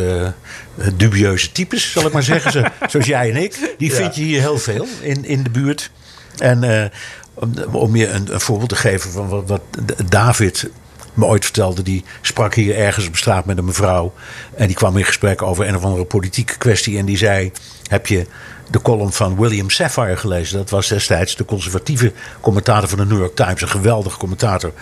dubieuze 0.97 1.53
types, 1.53 1.93
zal 1.93 2.07
ik 2.07 2.13
maar 2.13 2.23
zeggen. 2.23 2.73
zoals 2.91 3.07
jij 3.07 3.31
en 3.31 3.43
ik. 3.43 3.75
Die 3.79 3.95
vind 3.95 4.15
je 4.15 4.23
hier 4.23 4.41
heel 4.41 4.59
veel 4.59 4.87
in, 5.01 5.25
in 5.25 5.43
de 5.43 5.51
buurt. 5.51 5.91
En 6.39 6.91
om, 7.35 7.55
om 7.73 7.97
je 7.97 8.09
een, 8.09 8.33
een, 8.33 8.41
voorbeeld 8.41 8.69
te 8.69 8.77
geven 8.77 9.11
van 9.11 9.29
wat, 9.29 9.49
wat 9.49 9.63
David 10.09 10.71
me 11.15 11.25
ooit 11.25 11.45
vertelde. 11.45 11.83
Die 11.83 12.05
sprak 12.21 12.55
hier 12.55 12.77
ergens 12.77 13.07
op 13.07 13.17
straat 13.17 13.45
met 13.45 13.59
een 13.59 13.65
mevrouw. 13.65 14.13
En 14.55 14.67
die 14.67 14.77
kwam 14.77 14.97
in 14.97 15.05
gesprek 15.05 15.43
over 15.43 15.69
een 15.69 15.77
of 15.77 15.85
andere 15.85 16.05
politieke 16.05 16.59
kwestie. 16.59 16.99
En 16.99 17.05
die 17.05 17.17
zei: 17.17 17.53
Heb 17.89 18.07
je 18.07 18.27
de 18.71 18.83
column 18.83 19.13
van 19.13 19.37
William 19.37 19.71
Sapphire 19.71 20.17
gelezen? 20.17 20.59
Dat 20.59 20.71
was 20.71 20.89
destijds 20.89 21.37
de 21.37 21.45
conservatieve 21.45 22.13
commentator 22.41 22.89
van 22.89 22.99
de 22.99 23.07
New 23.07 23.19
York 23.19 23.37
Times. 23.37 23.63
Een 23.63 23.69
geweldige 23.69 24.19
commentator. 24.19 24.73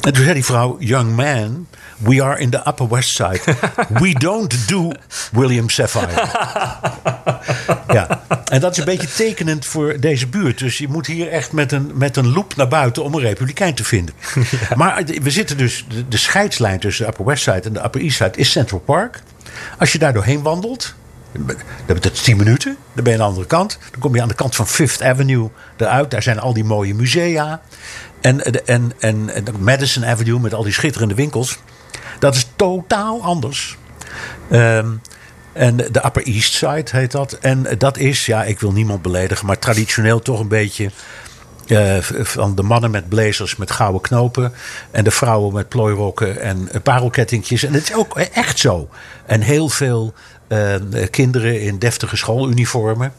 En 0.00 0.12
toen 0.12 0.22
zei 0.22 0.34
die 0.34 0.44
vrouw: 0.44 0.76
Young 0.78 1.16
man. 1.16 1.66
We 1.98 2.22
are 2.22 2.38
in 2.38 2.50
the 2.50 2.60
Upper 2.66 2.88
West 2.88 3.10
Side. 3.10 3.40
We 4.02 4.12
don't 4.12 4.68
do 4.68 4.90
William 5.32 5.68
Sapphire. 5.68 6.28
ja. 7.88 8.22
En 8.44 8.60
dat 8.60 8.72
is 8.72 8.78
een 8.78 8.84
beetje 8.84 9.08
tekenend 9.08 9.66
voor 9.66 10.00
deze 10.00 10.26
buurt. 10.26 10.58
Dus 10.58 10.78
je 10.78 10.88
moet 10.88 11.06
hier 11.06 11.28
echt 11.28 11.52
met 11.52 11.72
een, 11.72 11.90
met 11.94 12.16
een 12.16 12.32
loop 12.32 12.56
naar 12.56 12.68
buiten 12.68 13.04
om 13.04 13.14
een 13.14 13.20
republikein 13.20 13.74
te 13.74 13.84
vinden. 13.84 14.14
Maar 14.76 15.04
we 15.22 15.30
zitten 15.30 15.56
dus, 15.56 15.84
de, 15.88 16.08
de 16.08 16.16
scheidslijn 16.16 16.78
tussen 16.80 17.04
de 17.04 17.10
Upper 17.10 17.24
West 17.24 17.42
Side 17.42 17.60
en 17.60 17.72
de 17.72 17.84
Upper 17.84 18.00
East 18.00 18.16
Side 18.16 18.36
is 18.36 18.50
Central 18.50 18.80
Park. 18.80 19.22
Als 19.78 19.92
je 19.92 19.98
daar 19.98 20.12
doorheen 20.12 20.42
wandelt, 20.42 20.94
dat 21.86 22.12
is 22.12 22.22
10 22.22 22.36
minuten. 22.36 22.76
Dan 22.94 23.04
ben 23.04 23.12
je 23.12 23.18
aan 23.18 23.24
de 23.24 23.30
andere 23.30 23.46
kant. 23.46 23.78
Dan 23.90 24.00
kom 24.00 24.14
je 24.14 24.22
aan 24.22 24.28
de 24.28 24.34
kant 24.34 24.56
van 24.56 24.66
Fifth 24.66 25.02
Avenue 25.02 25.50
eruit. 25.76 26.10
Daar 26.10 26.22
zijn 26.22 26.38
al 26.38 26.52
die 26.52 26.64
mooie 26.64 26.94
musea. 26.94 27.60
En, 28.20 28.64
en, 28.66 28.92
en, 28.98 29.30
en 29.30 29.44
Madison 29.58 30.04
Avenue 30.04 30.40
met 30.40 30.54
al 30.54 30.62
die 30.62 30.72
schitterende 30.72 31.14
winkels. 31.14 31.58
Dat 32.18 32.34
is 32.34 32.46
totaal 32.56 33.22
anders. 33.22 33.76
Um, 34.52 35.00
en 35.54 35.76
de 35.76 36.02
Upper 36.04 36.22
East 36.22 36.52
Side 36.52 36.84
heet 36.90 37.12
dat. 37.12 37.32
En 37.32 37.66
dat 37.78 37.98
is, 37.98 38.26
ja, 38.26 38.44
ik 38.44 38.60
wil 38.60 38.72
niemand 38.72 39.02
beledigen, 39.02 39.46
maar 39.46 39.58
traditioneel 39.58 40.20
toch 40.20 40.40
een 40.40 40.48
beetje. 40.48 40.90
Uh, 41.66 41.96
van 42.00 42.54
de 42.54 42.62
mannen 42.62 42.90
met 42.90 43.08
blazers 43.08 43.56
met 43.56 43.70
gouden 43.70 44.00
knopen. 44.00 44.52
En 44.90 45.04
de 45.04 45.10
vrouwen 45.10 45.52
met 45.52 45.68
plooirokken 45.68 46.40
en 46.40 46.68
parelkettingjes. 46.82 47.62
En 47.62 47.72
het 47.72 47.82
is 47.82 47.94
ook 47.94 48.18
echt 48.18 48.58
zo. 48.58 48.88
En 49.26 49.40
heel 49.40 49.68
veel 49.68 50.14
uh, 50.48 50.74
kinderen 51.10 51.60
in 51.60 51.78
deftige 51.78 52.16
schooluniformen. 52.16 53.12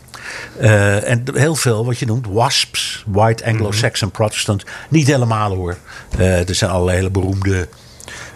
Uh, 0.62 1.10
en 1.10 1.24
heel 1.34 1.56
veel 1.56 1.86
wat 1.86 2.00
je 2.00 2.06
noemt 2.06 2.28
WASPs, 2.28 3.04
White 3.08 3.46
Anglo-Saxon 3.46 4.08
mhm. 4.08 4.18
Protestant. 4.18 4.64
Niet 4.90 5.08
helemaal 5.08 5.56
hoor. 5.56 5.78
er 6.18 6.56
zijn 6.56 6.72
allerlei 6.72 6.98
hele 6.98 7.10
beroemde 7.10 7.68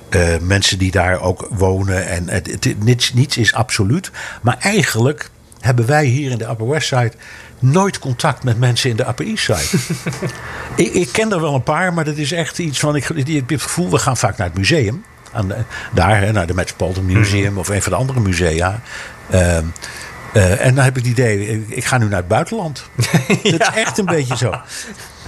uh, 0.09 0.37
mensen 0.41 0.77
die 0.77 0.91
daar 0.91 1.21
ook 1.21 1.47
wonen. 1.49 2.07
En 2.07 2.29
het, 2.29 2.75
niets, 2.79 3.13
niets 3.13 3.37
is 3.37 3.53
absoluut. 3.53 4.11
Maar 4.41 4.57
eigenlijk 4.59 5.29
hebben 5.59 5.85
wij 5.85 6.05
hier 6.05 6.31
in 6.31 6.37
de 6.37 6.49
Upper 6.49 6.67
West 6.67 6.87
Side 6.87 7.11
nooit 7.59 7.99
contact 7.99 8.43
met 8.43 8.59
mensen 8.59 8.89
in 8.89 8.95
de 8.95 9.07
Upper 9.07 9.25
East 9.25 9.43
Side. 9.43 9.83
ik, 10.83 10.93
ik, 10.93 11.09
ken 11.11 11.31
er 11.31 11.41
wel 11.41 11.53
een 11.53 11.63
paar, 11.63 11.93
maar 11.93 12.05
dat 12.05 12.17
is 12.17 12.31
echt 12.31 12.59
iets 12.59 12.79
van. 12.79 12.95
Ik, 12.95 13.09
ik 13.09 13.27
heb 13.27 13.49
het 13.49 13.61
gevoel, 13.61 13.89
we 13.89 13.97
gaan 13.97 14.17
vaak 14.17 14.37
naar 14.37 14.47
het 14.47 14.57
museum. 14.57 15.03
Aan 15.31 15.47
de, 15.47 15.55
daar, 15.93 16.21
hè, 16.21 16.31
naar 16.31 16.47
de 16.47 16.53
Metropolitan 16.53 17.05
Museum 17.05 17.57
of 17.57 17.67
een 17.67 17.81
van 17.81 17.91
de 17.91 17.97
andere 17.97 18.19
musea. 18.19 18.81
Uh, 19.31 19.57
uh, 20.33 20.65
en 20.65 20.75
dan 20.75 20.83
heb 20.83 20.97
ik 20.97 21.03
het 21.03 21.11
idee, 21.11 21.65
ik 21.67 21.85
ga 21.85 21.97
nu 21.97 22.07
naar 22.07 22.19
het 22.19 22.27
buitenland. 22.27 22.89
ja. 23.43 23.51
Dat 23.57 23.61
is 23.61 23.75
echt 23.75 23.97
een 23.97 24.05
beetje 24.05 24.37
zo. 24.37 24.53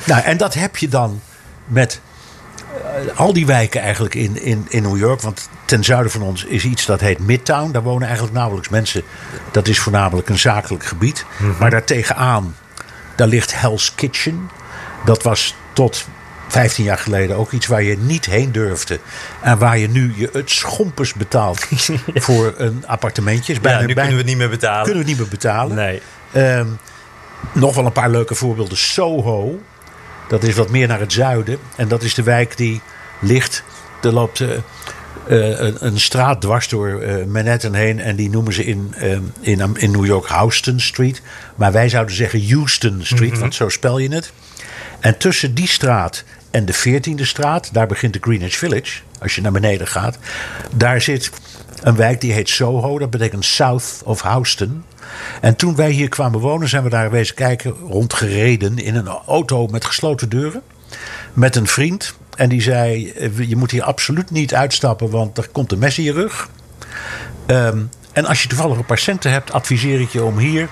Nou, 0.05 0.21
en 0.21 0.37
dat 0.37 0.53
heb 0.53 0.77
je 0.77 0.87
dan 0.87 1.21
met 1.65 2.01
al 3.15 3.33
die 3.33 3.45
wijken 3.45 3.81
eigenlijk 3.81 4.15
in, 4.15 4.41
in, 4.41 4.65
in 4.69 4.81
New 4.81 4.97
York. 4.97 5.21
Want 5.21 5.49
ten 5.65 5.83
zuiden 5.83 6.11
van 6.11 6.21
ons 6.21 6.43
is 6.43 6.65
iets 6.65 6.85
dat 6.85 6.99
heet 6.99 7.19
Midtown. 7.19 7.71
Daar 7.71 7.83
wonen 7.83 8.07
eigenlijk 8.07 8.35
nauwelijks 8.37 8.69
mensen. 8.69 9.03
Dat 9.51 9.67
is 9.67 9.79
voornamelijk 9.79 10.29
een 10.29 10.39
zakelijk 10.39 10.85
gebied. 10.85 11.25
Mm 11.37 11.49
-hmm. 11.49 11.55
Maar 11.59 11.69
daartegenaan, 11.69 12.55
daar 13.15 13.27
ligt 13.27 13.59
Hell's 13.61 13.95
Kitchen. 13.95 14.49
Dat 15.05 15.23
was 15.23 15.55
tot 15.73 16.05
15 16.47 16.83
jaar 16.83 16.97
geleden 16.97 17.35
ook 17.35 17.51
iets 17.51 17.67
waar 17.67 17.83
je 17.83 17.97
niet 17.97 18.25
heen 18.25 18.51
durfde. 18.51 18.99
En 19.41 19.57
waar 19.57 19.77
je 19.77 19.89
nu 19.89 20.13
je 20.15 20.29
het 20.33 20.49
schompers 20.49 21.13
betaalt 21.13 21.67
voor 22.13 22.53
een 22.57 22.83
appartementje. 22.87 23.59
Bijna, 23.59 23.79
ja, 23.79 23.85
nu 23.85 23.93
bijna, 23.93 24.09
kunnen 24.09 24.25
we 24.25 24.31
het 24.31 24.39
niet 24.39 24.49
meer 24.49 24.59
betalen. 24.59 24.83
Kunnen 24.83 25.03
we 25.03 25.09
het 25.09 25.19
niet 25.19 25.29
meer 25.29 25.39
betalen. 25.39 25.75
Nee. 25.75 26.01
Um, 26.57 26.79
nog 27.51 27.75
wel 27.75 27.85
een 27.85 27.91
paar 27.91 28.09
leuke 28.09 28.35
voorbeelden. 28.35 28.77
Soho. 28.77 29.59
Dat 30.31 30.43
is 30.43 30.55
wat 30.55 30.69
meer 30.69 30.87
naar 30.87 30.99
het 30.99 31.13
zuiden. 31.13 31.57
En 31.75 31.87
dat 31.87 32.03
is 32.03 32.13
de 32.13 32.23
wijk 32.23 32.57
die 32.57 32.81
ligt. 33.19 33.63
Er 34.01 34.11
loopt 34.11 34.39
uh, 34.39 34.49
uh, 34.49 34.57
een, 35.59 35.85
een, 35.85 35.99
straat 35.99 36.41
dwars 36.41 36.69
door 36.69 37.03
uh, 37.03 37.25
Manhattan 37.25 37.73
heen. 37.73 37.99
En 37.99 38.15
die 38.15 38.29
noemen 38.29 38.53
ze 38.53 38.65
in, 38.65 38.93
in, 39.41 39.75
in 39.77 39.91
New 39.91 40.05
York 40.05 40.25
Houston 40.25 40.79
Street. 40.79 41.21
Maar 41.55 41.71
wij 41.71 41.89
zouden 41.89 42.15
zeggen 42.15 42.49
Houston 42.49 42.99
Street, 43.03 43.21
mm 43.21 43.31
-hmm. 43.31 43.39
want 43.39 43.55
zo 43.55 43.69
spel 43.69 43.97
je 43.97 44.13
het. 44.13 44.31
En 44.99 45.17
tussen 45.17 45.53
die 45.53 45.67
straat 45.67 46.23
en 46.51 46.65
de 46.65 46.75
14e 46.75 47.21
straat, 47.21 47.73
daar 47.73 47.87
begint 47.87 48.13
de 48.13 48.19
Greenwich 48.21 48.55
Village. 48.55 49.01
Als 49.19 49.35
je 49.35 49.41
naar 49.41 49.51
beneden 49.51 49.87
gaat. 49.87 50.17
Daar 50.75 51.01
zit 51.01 51.31
een 51.81 51.95
wijk 51.95 52.21
die 52.21 52.33
heet 52.33 52.49
Soho. 52.49 52.99
Dat 52.99 53.09
betekent 53.09 53.45
South 53.45 54.01
of 54.03 54.21
Houston. 54.21 54.83
En 55.41 55.55
toen 55.55 55.75
wij 55.75 55.89
hier 55.91 56.09
kwamen 56.09 56.39
wonen, 56.39 56.69
zijn 56.69 56.83
we 56.83 56.89
daar 56.89 57.11
wezen 57.11 57.35
kijken, 57.35 57.71
rondgereden 57.87 58.77
in 58.77 58.95
een 58.95 59.07
auto 59.07 59.67
met 59.67 59.85
gesloten 59.85 60.29
deuren. 60.29 60.61
Met 61.33 61.55
een 61.55 61.67
vriend. 61.67 62.13
En 62.35 62.49
die 62.49 62.61
zei: 62.61 63.13
Je 63.47 63.55
moet 63.55 63.71
hier 63.71 63.83
absoluut 63.83 64.31
niet 64.31 64.53
uitstappen, 64.55 65.09
want 65.09 65.37
er 65.37 65.47
komt 65.51 65.71
een 65.71 65.79
mes 65.79 65.97
in 65.97 66.03
je 66.03 66.13
rug. 66.13 66.49
Um, 67.47 67.89
en 68.13 68.25
als 68.25 68.41
je 68.41 68.47
toevallig 68.47 68.77
een 68.77 68.85
paar 68.85 68.97
centen 68.97 69.31
hebt, 69.31 69.51
adviseer 69.51 70.01
ik 70.01 70.09
je 70.09 70.23
om 70.23 70.37
hier 70.37 70.67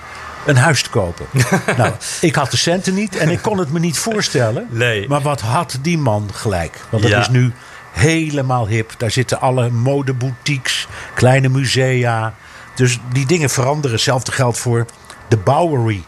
een 0.46 0.56
huis 0.56 0.82
te 0.82 0.90
kopen. 0.90 1.26
nou, 1.76 1.92
ik 2.20 2.34
had 2.34 2.50
de 2.50 2.56
centen 2.56 2.94
niet 2.94 3.16
en 3.16 3.28
ik 3.28 3.42
kon 3.42 3.58
het 3.58 3.72
me 3.72 3.78
niet 3.78 3.98
voorstellen. 3.98 4.66
Nee. 4.70 5.08
Maar 5.08 5.20
wat 5.20 5.40
had 5.40 5.78
die 5.82 5.98
man 5.98 6.28
gelijk? 6.32 6.80
Want 6.90 7.02
dat 7.02 7.12
Ja. 7.12 7.20
is 7.20 7.28
nu 7.28 7.52
helemaal 7.92 8.66
hip. 8.68 8.92
Daar 8.98 9.10
zitten 9.10 9.40
alle 9.40 9.70
modeboutiques, 9.70 10.88
kleine 11.14 11.48
musea. 11.48 12.34
Dus 12.80 12.98
die 13.12 13.26
dingen 13.26 13.50
veranderen. 13.50 13.90
Hetzelfde 13.90 14.32
geldt 14.32 14.58
voor 14.58 14.86
de 15.28 15.36
Bowery. 15.36 16.04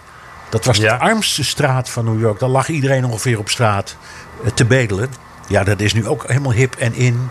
Dat 0.48 0.64
was 0.64 0.76
Ja. 0.76 0.96
de 0.96 1.04
armste 1.04 1.44
straat 1.44 1.88
van 1.90 2.04
New 2.04 2.20
York. 2.20 2.38
Daar 2.38 2.48
lag 2.48 2.68
iedereen 2.68 3.04
ongeveer 3.04 3.38
op 3.38 3.48
straat 3.48 3.96
eh, 4.44 4.50
te 4.50 4.64
bedelen. 4.64 5.10
Ja, 5.48 5.64
dat 5.64 5.80
is 5.80 5.92
nu 5.92 6.06
ook 6.08 6.24
helemaal 6.26 6.52
hip 6.52 6.74
en 6.74 6.94
in. 6.94 7.28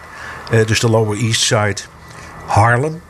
Eh, 0.52 0.66
dus 0.68 0.80
de 0.80 0.90
Lower 0.90 1.18
East 1.18 1.42
Side. 1.42 1.76
Harlem. 2.46 3.02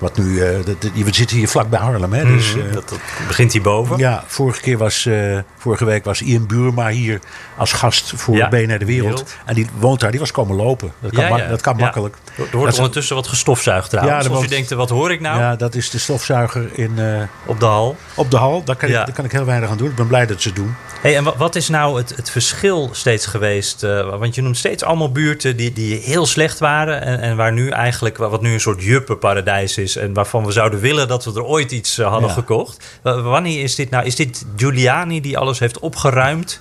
Wat 0.00 0.16
nu, 0.18 0.40
eh, 0.42 0.54
dat- 0.64 0.82
dat- 0.82 0.90
we 0.94 1.14
zitten 1.14 1.36
hier 1.36 1.48
vlak 1.48 1.68
bij 1.70 1.78
Harlem. 1.80 2.12
Hè? 2.12 2.24
Dus, 2.24 2.54
eh, 2.56 2.62
dat, 2.72 2.88
dat 2.88 2.98
begint 3.26 3.52
hierboven. 3.52 3.98
ja, 3.98 4.24
vorige, 4.26 4.60
keer 4.60 4.78
was, 4.78 5.06
eh, 5.06 5.38
vorige 5.58 5.84
week 5.84 6.04
was 6.04 6.22
Ian 6.22 6.46
Buurma 6.46 6.88
hier 6.88 7.20
als 7.56 7.72
gast 7.72 8.12
voor 8.16 8.36
Ja, 8.36 8.48
BNR 8.48 8.78
De 8.78 8.84
Wereld. 8.84 8.86
Wereld. 8.88 9.36
En 9.44 9.54
die 9.54 9.66
woont 9.78 10.00
daar, 10.00 10.10
die 10.10 10.20
was 10.20 10.30
komen 10.30 10.56
lopen. 10.56 10.92
Dat 11.00 11.12
kan, 11.12 11.24
Ja, 11.24 11.30
ma- 11.30 11.36
ja. 11.36 11.48
dat 11.48 11.60
kan 11.60 11.76
makkelijk. 11.76 12.16
Er 12.50 12.56
wordt 12.56 12.76
ondertussen 12.76 13.16
wat 13.16 13.26
gestofzuigd 13.28 13.90
trouwens. 13.90 14.24
Ja, 14.26 14.30
Als 14.32 14.42
je 14.42 14.48
denkt, 14.48 14.70
wat 14.70 14.88
hoor 14.90 15.12
ik 15.12 15.20
nou 15.20 15.38
Ja, 15.38 15.56
dat 15.56 15.74
is 15.74 15.90
de 15.90 15.98
stofzuiger 15.98 16.68
in, 16.78 16.98
eh, 16.98 17.22
op 17.46 17.60
de 17.60 17.66
hal? 17.66 17.96
op 18.14 18.30
de 18.30 18.36
hal. 18.36 18.64
Daar 18.64 18.76
kan, 18.76 18.88
ik, 18.88 18.94
daar 18.94 19.12
kan 19.12 19.24
ik 19.24 19.32
heel 19.32 19.44
weinig 19.44 19.70
aan 19.70 19.76
doen. 19.76 19.88
Ik 19.88 19.94
ben 19.94 20.06
blij 20.06 20.26
dat 20.26 20.42
ze 20.42 20.48
het 20.48 20.56
doen. 20.56 20.74
Hey, 21.00 21.16
en 21.16 21.24
wa- 21.24 21.36
wat 21.36 21.54
is 21.56 21.68
nou 21.68 21.98
het, 21.98 22.16
het 22.16 22.30
verschil 22.30 22.88
steeds 22.92 23.26
geweest? 23.26 23.82
eh, 23.82 24.18
want 24.18 24.34
je 24.34 24.42
noemt 24.42 24.56
steeds 24.56 24.82
allemaal 24.84 25.12
buurten 25.12 25.56
die, 25.56 25.72
die 25.72 25.94
heel 26.04 26.26
slecht 26.26 26.58
waren. 26.58 27.02
En, 27.02 27.20
en 27.20 27.36
waar 27.36 27.52
nu 27.52 27.68
eigenlijk, 27.68 28.16
wat 28.16 28.42
nu 28.42 28.52
een 28.52 28.60
soort 28.60 28.82
juppenparadijs 28.82 29.78
is. 29.78 29.89
En 29.96 30.12
waarvan 30.14 30.44
we 30.46 30.52
zouden 30.52 30.80
willen 30.80 31.08
dat 31.08 31.24
we 31.24 31.30
er 31.34 31.44
ooit 31.44 31.72
iets 31.72 31.98
eh, 31.98 32.06
hadden 32.08 32.28
Ja. 32.28 32.34
gekocht. 32.34 32.84
Wa- 33.02 33.20
wanneer 33.22 33.62
is 33.62 33.74
dit 33.74 33.90
nou? 33.90 34.04
Is 34.04 34.16
dit 34.16 34.44
Giuliani 34.56 35.20
die 35.20 35.38
alles 35.38 35.58
heeft 35.58 35.78
opgeruimd 35.78 36.60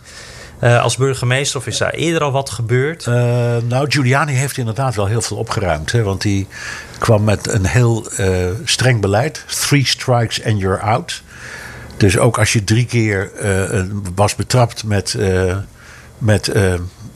eh, 0.60 0.82
als 0.84 0.98
burgemeester? 0.98 1.60
Of 1.60 1.68
is 1.68 1.78
daar 1.78 1.94
eerder 1.94 2.22
al 2.24 2.32
wat 2.32 2.50
gebeurd? 2.50 3.06
Eh, 3.08 3.14
nou, 3.68 3.86
Giuliani 3.90 4.34
heeft 4.34 4.58
inderdaad 4.58 4.96
wel 4.96 5.06
heel 5.06 5.22
veel 5.22 5.38
opgeruimd. 5.38 5.92
Hè, 5.92 6.04
want 6.04 6.22
die 6.22 6.48
kwam 6.98 7.24
met 7.24 7.48
een 7.54 7.66
heel 7.66 8.08
streng 8.64 9.02
beleid. 9.02 9.44
Three 9.48 9.86
strikes 9.86 10.44
and 10.44 10.60
you're 10.60 10.80
out. 10.82 11.22
Dus 11.98 12.18
ook 12.18 12.38
als 12.40 12.54
je 12.54 12.64
drie 12.64 12.86
keer 12.86 13.32
was 14.16 14.36
betrapt 14.36 14.84
met, 14.84 15.16
met 16.18 16.52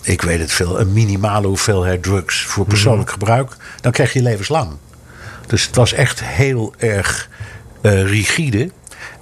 ik 0.03 0.21
weet 0.21 0.39
het 0.39 0.51
veel, 0.51 0.79
een 0.79 0.93
minimale 0.93 1.47
hoeveelheid 1.47 2.03
drugs 2.03 2.41
voor 2.41 2.65
persoonlijk 2.65 3.09
gebruik, 3.11 3.55
dan 3.81 3.91
krijg 3.91 4.13
je 4.13 4.21
levenslang. 4.21 4.71
Dus 5.47 5.65
het 5.65 5.75
was 5.75 5.93
echt 5.93 6.23
heel 6.23 6.73
erg 6.77 7.29
eh, 7.81 8.03
rigide. 8.03 8.69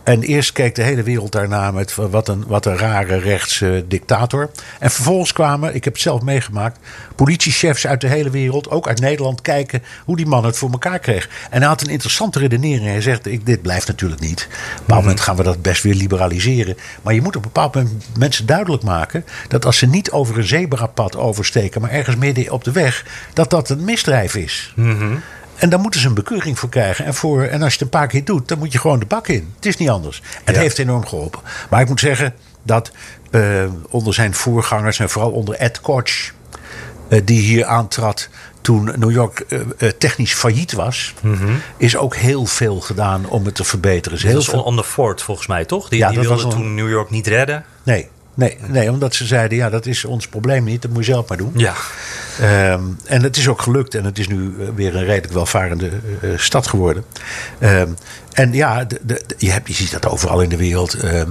En 0.03 0.21
eerst 0.21 0.51
keek 0.51 0.75
de 0.75 0.83
hele 0.83 1.03
wereld 1.03 1.31
daarna 1.31 1.71
met 1.71 1.95
wat 1.95 2.27
een, 2.27 2.43
wat 2.47 2.65
een 2.65 2.77
rare 2.77 3.17
rechtse 3.17 3.85
dictator. 3.87 4.49
En 4.79 4.91
vervolgens 4.91 5.33
kwamen, 5.33 5.75
ik 5.75 5.83
heb 5.83 5.93
het 5.93 6.01
zelf 6.01 6.21
meegemaakt, 6.21 6.79
politiechefs 7.15 7.87
uit 7.87 8.01
de 8.01 8.07
hele 8.07 8.29
wereld, 8.29 8.69
ook 8.69 8.87
uit 8.87 8.99
Nederland, 8.99 9.41
kijken 9.41 9.83
hoe 10.05 10.15
die 10.15 10.25
man 10.25 10.45
het 10.45 10.57
voor 10.57 10.71
elkaar 10.71 10.99
kreeg. 10.99 11.29
En 11.49 11.59
hij 11.59 11.67
had 11.67 11.81
een 11.81 11.89
interessante 11.89 12.39
redenering. 12.39 12.87
Hij 12.87 13.01
zegt: 13.01 13.25
ik, 13.25 13.45
Dit 13.45 13.61
blijft 13.61 13.87
natuurlijk 13.87 14.21
niet. 14.21 14.47
Op 14.49 14.77
een 14.77 14.77
bepaald 14.77 15.01
moment 15.01 15.19
gaan 15.19 15.35
we 15.35 15.43
dat 15.43 15.61
best 15.61 15.83
weer 15.83 15.95
liberaliseren. 15.95 16.77
Maar 17.01 17.13
je 17.13 17.21
moet 17.21 17.35
op 17.35 17.45
een 17.45 17.51
bepaald 17.53 17.75
moment 17.75 18.17
mensen 18.17 18.45
duidelijk 18.45 18.83
maken 18.83 19.25
dat 19.47 19.65
als 19.65 19.77
ze 19.77 19.85
niet 19.85 20.11
over 20.11 20.37
een 20.37 20.47
zebrapad 20.47 21.17
oversteken, 21.17 21.81
maar 21.81 21.91
ergens 21.91 22.15
midden 22.15 22.51
op 22.51 22.63
de 22.63 22.71
weg, 22.71 23.05
dat 23.33 23.49
dat 23.49 23.69
een 23.69 23.83
misdrijf 23.83 24.35
is. 24.35 24.73
En 25.61 25.69
daar 25.69 25.79
moeten 25.79 25.99
ze 25.99 26.07
een 26.07 26.13
bekeuring 26.13 26.59
voor 26.59 26.69
krijgen. 26.69 27.05
En, 27.05 27.13
voor, 27.13 27.43
en 27.43 27.61
als 27.61 27.73
je 27.73 27.79
het 27.79 27.81
een 27.81 27.99
paar 27.99 28.07
keer 28.07 28.23
doet, 28.25 28.47
dan 28.47 28.57
moet 28.59 28.71
je 28.71 28.79
gewoon 28.79 28.99
de 28.99 29.05
bak 29.05 29.27
in. 29.27 29.51
Het 29.55 29.65
is 29.65 29.77
niet 29.77 29.89
anders. 29.89 30.21
Het 30.43 30.57
heeft 30.57 30.77
enorm 30.79 31.05
geholpen. 31.05 31.39
Maar 31.69 31.81
ik 31.81 31.87
moet 31.87 31.99
zeggen 31.99 32.33
dat 32.63 32.91
eh, 33.31 33.63
onder 33.89 34.13
zijn 34.13 34.33
voorgangers 34.33 34.99
en 34.99 35.09
vooral 35.09 35.31
onder 35.31 35.55
Ed 35.55 35.81
Koch, 35.81 36.03
eh, 37.09 37.21
die 37.25 37.41
hier 37.41 37.65
aantrad 37.65 38.29
toen 38.61 38.91
New 38.95 39.11
York 39.11 39.39
eh, 39.39 39.89
technisch 39.89 40.33
failliet 40.33 40.73
was, 40.73 41.13
is 41.77 41.95
ook 41.97 42.15
heel 42.15 42.45
veel 42.45 42.79
gedaan 42.79 43.25
om 43.29 43.45
het 43.45 43.55
te 43.55 43.63
verbeteren. 43.63 44.17
Is 44.17 44.23
Dat 44.23 44.31
heel 44.31 44.39
was 44.41 44.49
veel, 44.49 44.63
on 44.63 44.75
the 44.75 44.83
Fort 44.83 45.21
volgens 45.21 45.47
mij, 45.47 45.65
toch? 45.65 45.89
Die, 45.89 45.99
Ja, 45.99 46.09
die 46.09 46.19
wilde 46.19 46.43
on- 46.43 46.49
toen 46.49 46.75
New 46.75 46.89
York 46.89 47.09
niet 47.09 47.27
redden. 47.27 47.65
nee, 47.83 48.09
nee, 48.33 48.57
nee, 48.67 48.91
omdat 48.91 49.15
ze 49.15 49.25
zeiden: 49.25 49.57
ja, 49.57 49.69
dat 49.69 49.85
is 49.85 50.05
ons 50.05 50.27
probleem 50.27 50.63
niet, 50.63 50.81
dat 50.81 50.91
moet 50.91 51.05
je 51.05 51.11
zelf 51.11 51.27
maar 51.27 51.37
doen. 51.37 51.51
Ja. 51.55 51.73
Ehm, 52.39 52.83
en 53.05 53.23
het 53.23 53.37
is 53.37 53.47
ook 53.47 53.61
gelukt 53.61 53.95
en 53.95 54.05
het 54.05 54.19
is 54.19 54.27
nu 54.27 54.55
eh, 54.59 54.67
weer 54.75 54.95
een 54.95 55.03
redelijk 55.05 55.33
welvarende 55.33 55.89
eh, 56.21 56.29
stad 56.35 56.67
geworden. 56.67 57.05
Ehm, 57.59 57.89
en 58.33 58.53
ja, 58.53 58.83
de, 58.83 58.99
de, 59.03 59.21
de- 59.27 59.35
je, 59.37 59.51
hebt, 59.51 59.67
je 59.67 59.73
ziet 59.73 59.91
dat 59.91 60.07
overal 60.07 60.41
in 60.41 60.49
de 60.49 60.57
wereld. 60.57 60.93
Ehm, 60.93 61.29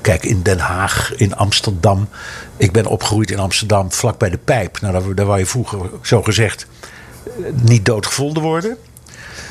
kijk, 0.00 0.24
in 0.24 0.42
Den 0.42 0.58
Haag, 0.58 1.12
in 1.16 1.36
Amsterdam. 1.36 2.08
Ik 2.56 2.72
ben 2.72 2.86
opgegroeid 2.86 3.30
in 3.30 3.38
Amsterdam, 3.38 3.92
vlak 3.92 4.18
bij 4.18 4.30
de 4.30 4.38
pijp. 4.38 4.80
Nou, 4.80 4.92
daar, 4.92 5.14
daar 5.14 5.26
wou 5.26 5.38
je 5.38 5.46
vroeger, 5.46 5.78
zo 6.02 6.22
gezegd, 6.22 6.66
eh, 7.24 7.30
niet 7.62 7.84
doodgevonden 7.84 8.42
worden. 8.42 8.76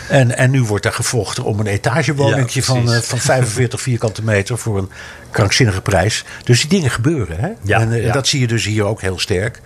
En, 0.09 0.37
en 0.37 0.51
nu 0.51 0.63
wordt 0.63 0.83
daar 0.83 0.93
gevochten 0.93 1.43
om 1.43 1.59
een 1.59 1.67
etagewoningje 1.67 2.59
Ja, 2.59 2.65
van, 2.65 2.91
eh, 2.93 2.99
van 3.01 3.19
45 3.19 3.81
vierkante 3.81 4.23
meter 4.23 4.57
voor 4.57 4.77
een 4.77 4.89
krankzinnige 5.32 5.82
prijs. 5.82 6.23
Dus 6.43 6.59
die 6.61 6.69
dingen 6.69 6.91
gebeuren. 6.91 7.39
Hè? 7.39 7.49
Ja, 7.63 7.80
en 7.80 7.93
eh, 7.93 8.03
ja. 8.03 8.11
dat 8.11 8.28
zie 8.28 8.39
je 8.39 8.47
dus 8.47 8.65
hier 8.65 8.84
ook 8.84 9.01
heel 9.01 9.19
sterk. 9.19 9.61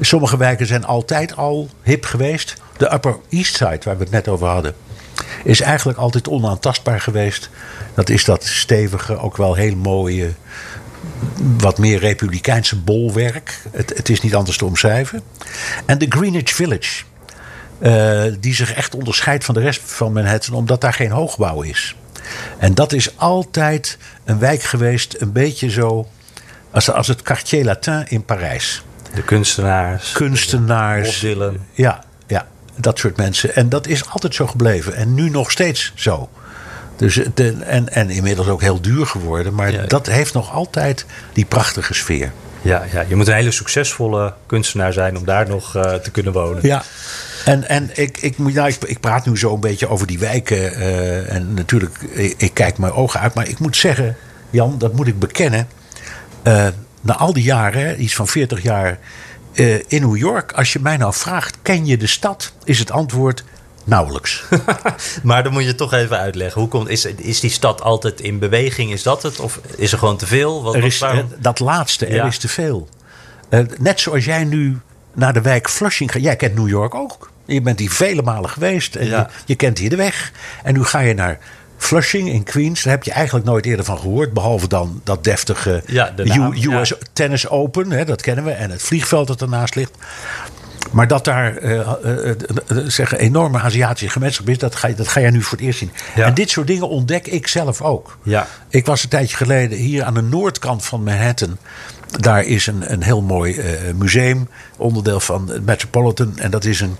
Sommige 0.00 0.36
wijken 0.36 0.66
zijn 0.66 0.84
altijd 0.84 1.36
al 1.36 1.68
hip 1.82 2.04
geweest. 2.04 2.54
De 2.76 2.92
Upper 2.92 3.16
East 3.28 3.56
Side, 3.56 3.80
waar 3.84 3.96
we 3.96 4.02
het 4.02 4.12
net 4.12 4.28
over 4.28 4.46
hadden, 4.46 4.74
is 5.44 5.60
eigenlijk 5.60 5.98
altijd 5.98 6.28
onaantastbaar 6.28 7.00
geweest. 7.00 7.50
Dat 7.94 8.08
is 8.08 8.24
dat 8.24 8.44
stevige, 8.44 9.18
ook 9.18 9.36
wel 9.36 9.54
heel 9.54 9.76
mooie, 9.76 10.30
wat 11.58 11.78
meer 11.78 11.98
republikeinse 11.98 12.76
bolwerk. 12.76 13.58
Het, 13.70 13.92
het 13.96 14.08
is 14.08 14.20
niet 14.20 14.34
anders 14.34 14.56
te 14.56 14.64
omschrijven. 14.64 15.22
En 15.86 15.98
de 15.98 16.06
Greenwich 16.08 16.50
Village. 16.50 17.02
eh, 17.78 18.22
die 18.40 18.54
zich 18.54 18.74
echt 18.74 18.94
onderscheidt 18.94 19.44
van 19.44 19.54
de 19.54 19.60
rest 19.60 19.80
van 19.84 20.12
Manhattan, 20.12 20.54
omdat 20.54 20.80
daar 20.80 20.92
geen 20.92 21.10
hoogbouw 21.10 21.62
is. 21.62 21.96
En 22.58 22.74
dat 22.74 22.92
is 22.92 23.18
altijd 23.18 23.98
een 24.24 24.38
wijk 24.38 24.62
geweest, 24.62 25.16
een 25.18 25.32
beetje 25.32 25.70
zo 25.70 26.06
als, 26.70 26.90
als 26.90 27.08
het 27.08 27.22
Quartier 27.22 27.64
Latin 27.64 28.04
in 28.08 28.24
Parijs. 28.24 28.82
De 29.14 29.22
kunstenaars. 29.22 30.12
Kunstenaars. 30.12 31.20
Bob. 31.20 31.54
Ja, 31.72 32.04
ja, 32.26 32.46
dat 32.76 32.98
soort 32.98 33.16
mensen. 33.16 33.54
En 33.54 33.68
dat 33.68 33.86
is 33.86 34.08
altijd 34.08 34.34
zo 34.34 34.46
gebleven. 34.46 34.94
En 34.94 35.14
nu 35.14 35.30
nog 35.30 35.50
steeds 35.50 35.92
zo. 35.94 36.28
Dus 36.96 37.20
de, 37.34 37.56
en, 37.64 37.88
en 37.88 38.10
inmiddels 38.10 38.48
ook 38.48 38.60
heel 38.60 38.80
duur 38.80 39.06
geworden. 39.06 39.54
Maar 39.54 39.88
dat 39.88 40.06
heeft 40.06 40.34
nog 40.34 40.52
altijd 40.52 41.06
die 41.32 41.44
prachtige 41.44 41.94
sfeer. 41.94 42.32
Ja, 42.62 42.84
ja, 42.92 43.04
je 43.08 43.16
moet 43.16 43.28
een 43.28 43.34
hele 43.34 43.50
succesvolle 43.50 44.34
kunstenaar 44.46 44.92
zijn 44.92 45.16
om 45.16 45.24
daar 45.24 45.48
nog 45.48 45.76
uh, 45.76 45.94
te 45.94 46.10
kunnen 46.10 46.32
wonen. 46.32 46.66
Ja, 46.66 46.82
en, 47.44 47.68
en 47.68 47.90
ik, 47.94 48.18
ik, 48.18 48.38
nou, 48.38 48.68
ik, 48.68 48.76
ik 48.84 49.00
praat 49.00 49.26
nu 49.26 49.38
zo 49.38 49.54
een 49.54 49.60
beetje 49.60 49.88
over 49.88 50.06
die 50.06 50.18
wijken. 50.18 50.78
Uh, 50.78 51.32
en 51.32 51.54
natuurlijk, 51.54 51.98
ik, 52.00 52.34
ik, 52.38 52.54
kijk 52.54 52.78
mijn 52.78 52.92
ogen 52.92 53.20
uit. 53.20 53.34
Maar 53.34 53.48
ik 53.48 53.58
moet 53.58 53.76
zeggen, 53.76 54.16
Jan, 54.50 54.78
dat 54.78 54.92
moet 54.94 55.06
ik 55.06 55.18
bekennen. 55.18 55.68
Uh, 56.44 56.66
na 57.00 57.16
al 57.16 57.32
die 57.32 57.44
jaren, 57.44 58.02
iets 58.02 58.14
van 58.14 58.28
40 58.28 58.62
jaar 58.62 58.98
in 59.86 60.00
New 60.00 60.16
York. 60.16 60.52
Als 60.52 60.72
je 60.72 60.78
mij 60.80 60.96
nou 60.96 61.14
vraagt, 61.14 61.56
ken 61.62 61.86
je 61.86 61.96
de 61.96 62.06
stad? 62.06 62.52
Is 62.64 62.78
het 62.78 62.90
antwoord 62.90 63.44
Nauwelijks. 63.84 64.44
maar 65.22 65.42
dan 65.42 65.52
moet 65.52 65.64
je 65.64 65.74
toch 65.74 65.92
even 65.92 66.18
uitleggen. 66.18 66.60
Hoe 66.60 66.70
komt, 66.70 66.88
is, 66.88 67.04
is 67.04 67.40
die 67.40 67.50
stad 67.50 67.82
altijd 67.82 68.20
in 68.20 68.38
beweging? 68.38 68.92
Is 68.92 69.02
dat 69.02 69.22
het? 69.22 69.40
Of 69.40 69.60
is 69.76 69.92
er 69.92 69.98
gewoon 69.98 70.16
te 70.16 70.26
veel? 70.26 70.62
Wat, 70.62 70.74
er 70.74 70.84
is, 70.84 71.00
eh, 71.00 71.18
dat 71.38 71.58
laatste, 71.58 72.06
er 72.06 72.26
is 72.26 72.38
te 72.38 72.48
veel. 72.48 72.88
Uh, 73.50 73.60
net 73.78 74.00
zoals 74.00 74.24
jij 74.24 74.44
nu 74.44 74.78
naar 75.14 75.32
de 75.32 75.40
wijk 75.40 75.68
Flushing 75.68 76.12
gaat. 76.12 76.22
Jij 76.22 76.36
kent 76.36 76.54
New 76.54 76.68
York 76.68 76.94
ook. 76.94 77.30
Je 77.44 77.60
bent 77.60 77.78
hier 77.78 77.90
vele 77.90 78.22
malen 78.22 78.50
geweest. 78.50 78.94
En 78.94 79.06
je, 79.06 79.26
je, 79.44 79.54
kent 79.54 79.78
hier 79.78 79.90
de 79.90 79.96
weg. 79.96 80.32
En 80.62 80.74
nu 80.74 80.84
ga 80.84 81.00
je 81.00 81.14
naar 81.14 81.38
Flushing 81.76 82.28
in 82.28 82.42
Queens. 82.42 82.82
Daar 82.82 82.92
heb 82.92 83.04
je 83.04 83.12
eigenlijk 83.12 83.46
nooit 83.46 83.66
eerder 83.66 83.84
van 83.84 83.98
gehoord. 83.98 84.32
Behalve 84.32 84.68
dan 84.68 85.00
dat 85.04 85.24
deftige 85.24 85.82
ja, 85.86 86.12
US 86.16 86.94
Tennis 87.12 87.48
Open. 87.48 87.90
Hè, 87.90 88.04
dat 88.04 88.22
kennen 88.22 88.44
we. 88.44 88.50
En 88.50 88.70
het 88.70 88.82
vliegveld 88.82 89.26
dat 89.26 89.40
ernaast 89.40 89.74
ligt. 89.74 89.92
Maar 90.90 91.08
dat 91.08 91.24
daar 91.24 91.62
uh, 91.62 91.88
uh, 92.04 92.34
zeg, 92.86 93.16
enorme 93.16 93.60
Aziatische 93.60 94.08
gemeenschap 94.08 94.48
is, 94.48 94.58
dat 94.58 94.74
ga, 94.74 94.88
je, 94.88 94.94
dat 94.94 95.08
ga 95.08 95.20
je 95.20 95.30
nu 95.30 95.42
voor 95.42 95.58
het 95.58 95.66
eerst 95.66 95.78
zien. 95.78 95.92
En 96.14 96.34
dit 96.34 96.50
soort 96.50 96.66
dingen 96.66 96.88
ontdek 96.88 97.26
ik 97.26 97.46
zelf 97.46 97.82
ook. 97.82 98.18
Ja. 98.22 98.46
Ik 98.68 98.86
was 98.86 99.02
een 99.02 99.08
tijdje 99.08 99.36
geleden 99.36 99.78
hier 99.78 100.04
aan 100.04 100.14
de 100.14 100.22
noordkant 100.22 100.84
van 100.84 101.02
Manhattan. 101.02 101.58
Daar 102.10 102.44
is 102.44 102.66
een, 102.66 102.92
een 102.92 103.02
heel 103.02 103.22
mooi 103.22 103.60
museum, 103.94 104.48
onderdeel 104.76 105.20
van 105.20 105.48
het 105.48 105.66
Metropolitan. 105.66 106.38
En 106.38 106.50
dat 106.50 106.64
is 106.64 106.80
een 106.80 106.96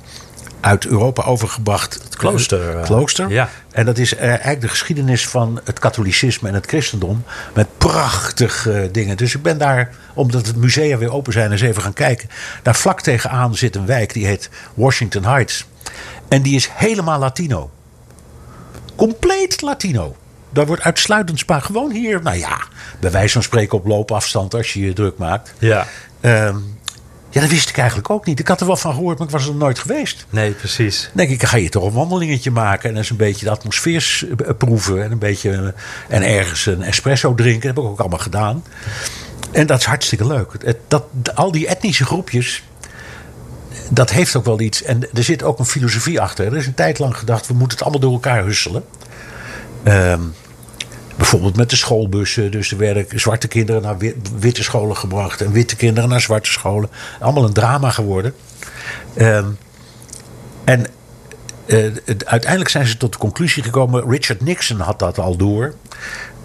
uit 0.61 0.87
Europa 0.87 1.23
overgebracht. 1.23 1.95
Het 1.95 2.17
klooster. 2.17 2.77
Uh, 2.77 2.83
klooster. 2.83 3.31
Ja. 3.31 3.49
En 3.71 3.87
dat 3.87 3.99
is 3.99 4.15
eigenlijk 4.15 4.61
de 4.61 4.69
geschiedenis 4.69 5.29
van 5.29 5.61
het 5.65 5.79
katholicisme 5.79 6.49
en 6.49 6.55
het 6.55 6.67
christendom. 6.67 7.25
Met 7.55 7.67
prachtige 7.79 8.89
dingen. 8.93 9.17
Dus 9.17 9.35
ik 9.35 9.43
ben 9.43 9.59
daar, 9.59 9.95
omdat 10.15 10.47
het 10.47 10.57
musea 10.57 10.99
weer 10.99 11.13
open 11.13 11.33
zijn, 11.33 11.53
eens 11.53 11.61
even 11.61 11.83
gaan 11.83 11.93
kijken. 11.93 12.29
Daar 12.63 12.77
vlak 12.77 13.01
tegenaan 13.01 13.55
zit 13.55 13.77
een 13.77 13.87
wijk 13.87 14.13
die 14.13 14.27
heet 14.27 14.51
Washington 14.75 15.25
Heights. 15.25 15.67
En 16.29 16.43
die 16.43 16.55
is 16.55 16.69
helemaal 16.73 17.19
Latino. 17.19 17.71
Compleet 18.97 19.61
Latino. 19.61 20.17
Daar 20.51 20.67
wordt 20.67 20.83
uitsluitend 20.83 21.39
Spaans. 21.39 21.65
Gewoon 21.65 21.91
hier, 21.91 22.23
nou 22.23 22.37
ja, 22.37 22.59
bij 23.01 23.11
wijze 23.11 23.33
van 23.33 23.43
spreken 23.43 23.79
op 23.79 23.87
loopafstand 23.87 24.55
als 24.55 24.73
je 24.73 24.81
je 24.81 24.93
druk 24.93 25.19
maakt. 25.19 25.53
Ja. 25.59 25.87
Um, 26.21 26.79
ja, 27.31 27.41
dat 27.41 27.51
wist 27.51 27.69
ik 27.69 27.79
eigenlijk 27.79 28.11
ook 28.11 28.27
niet. 28.27 28.39
Ik 28.39 28.49
had 28.49 28.61
er 28.61 28.67
wel 28.67 28.77
van 28.77 28.95
gehoord, 28.95 29.19
maar 29.19 29.27
ik 29.27 29.33
was 29.33 29.47
er 29.47 29.55
nooit 29.55 29.79
geweest. 29.79 30.27
Nee, 30.31 30.51
precies. 30.51 31.03
Dan 31.03 31.27
denk 31.27 31.31
ik, 31.31 31.43
ga 31.49 31.57
je 31.57 31.69
toch 31.69 31.85
een 31.85 31.93
wandelingetje 31.93 32.51
maken 32.51 32.91
en 32.91 32.97
eens 32.97 33.11
een 33.11 33.17
beetje 33.17 33.45
de 33.45 33.51
atmosfeer 33.51 34.27
proeven. 34.59 35.03
En 35.03 35.13
een 35.13 35.19
beetje 35.19 35.51
eh, 36.09 36.17
en 36.17 36.23
ergens 36.23 36.67
een 36.67 36.83
espresso 36.83 37.35
drinken. 37.35 37.69
Dat 37.69 37.77
heb 37.77 37.85
ik 37.85 37.91
ook 37.91 38.01
allemaal 38.01 38.19
gedaan. 38.19 38.65
En 39.53 39.67
dat 39.67 39.79
is 39.79 39.85
hartstikke 39.85 40.27
leuk. 40.27 40.53
Het, 40.65 40.77
dat, 40.89 41.05
al 41.35 41.53
die 41.53 41.67
etnische 41.67 42.05
groepjes, 42.05 42.63
dat 43.91 44.11
heeft 44.11 44.37
ook 44.37 44.45
wel 44.45 44.61
iets. 44.61 44.83
En 44.83 45.09
er 45.15 45.25
zit 45.25 45.43
ook 45.43 45.59
een 45.59 45.67
filosofie 45.67 46.21
achter. 46.21 46.47
Er 46.47 46.57
is 46.57 46.67
een 46.67 46.75
tijd 46.75 46.99
lang 46.99 47.17
gedacht, 47.17 47.47
we 47.47 47.55
moeten 47.55 47.79
het 47.79 47.83
allemaal 47.83 48.01
door 48.01 48.13
elkaar 48.13 48.45
husselen. 48.45 48.85
Um, 49.85 50.35
Bijvoorbeeld 51.20 51.57
met 51.57 51.70
de 51.70 51.76
schoolbussen. 51.76 52.51
Dus 52.51 52.70
er 52.70 52.76
werden 52.76 53.07
zwarte 53.09 53.49
kinderen 53.49 53.83
naar 53.83 53.97
witte 54.39 54.62
scholen 54.62 54.97
gebracht. 54.97 55.41
En 55.41 55.53
witte 55.53 55.76
kinderen 55.76 56.09
naar 56.09 56.20
zwarte 56.20 56.51
scholen. 56.51 56.91
Allemaal 57.20 57.45
een 57.45 57.53
drama 57.53 57.91
geworden. 57.91 58.35
Uh, 59.14 59.45
en 60.64 60.87
uh, 61.66 61.87
uiteindelijk 62.24 62.70
zijn 62.70 62.87
ze 62.87 62.97
tot 62.97 63.12
de 63.12 63.18
conclusie 63.18 63.62
gekomen. 63.62 64.11
Richard 64.11 64.41
Nixon 64.41 64.81
had 64.81 64.99
dat 64.99 65.18
al 65.18 65.37
door. 65.37 65.74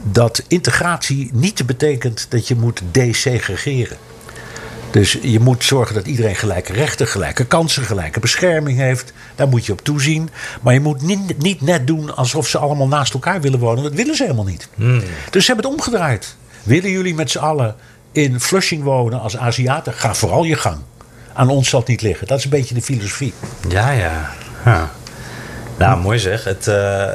Dat 0.03 0.43
integratie 0.47 1.29
niet 1.33 1.65
betekent 1.65 2.25
dat 2.29 2.47
je 2.47 2.55
moet 2.55 2.81
desegregeren. 2.91 3.97
Dus 4.95 5.17
je 5.21 5.39
moet 5.39 5.63
zorgen 5.63 5.95
dat 5.95 6.07
iedereen 6.07 6.35
gelijke 6.35 6.73
rechten, 6.73 7.07
gelijke 7.07 7.45
kansen, 7.45 7.83
gelijke 7.83 8.19
bescherming 8.19 8.77
heeft. 8.77 9.13
Daar 9.35 9.47
moet 9.47 9.65
je 9.65 9.71
op 9.71 9.81
toezien. 9.81 10.29
Maar 10.61 10.73
je 10.73 10.79
moet 10.79 11.01
niet, 11.01 11.37
niet 11.37 11.61
net 11.61 11.87
doen 11.87 12.15
alsof 12.15 12.47
ze 12.47 12.57
allemaal 12.57 12.87
naast 12.87 13.13
elkaar 13.13 13.41
willen 13.41 13.59
wonen. 13.59 13.83
Dat 13.83 13.93
willen 13.93 14.15
ze 14.15 14.23
helemaal 14.23 14.45
niet. 14.45 14.67
Hmm. 14.75 15.01
Dus 15.29 15.45
ze 15.45 15.51
hebben 15.51 15.71
het 15.71 15.79
omgedraaid. 15.79 16.35
Willen 16.63 16.89
jullie 16.89 17.15
met 17.15 17.31
z'n 17.31 17.37
allen 17.37 17.75
in 18.11 18.39
Flushing 18.39 18.83
wonen 18.83 19.19
als 19.19 19.37
Aziaten? 19.37 19.93
Ga 19.93 20.13
vooral 20.13 20.43
je 20.43 20.55
gang. 20.55 20.77
Aan 21.33 21.49
ons 21.49 21.69
zal 21.69 21.79
het 21.79 21.89
niet 21.89 22.01
liggen. 22.01 22.27
Dat 22.27 22.37
is 22.37 22.43
een 22.43 22.49
beetje 22.49 22.75
de 22.75 22.81
filosofie. 22.81 23.33
Ja, 23.69 23.91
ja. 23.91 24.31
Nou, 25.77 26.01
mooi 26.01 26.19
zeg. 26.19 26.43
Het, 26.43 26.67
uh, 26.67 27.07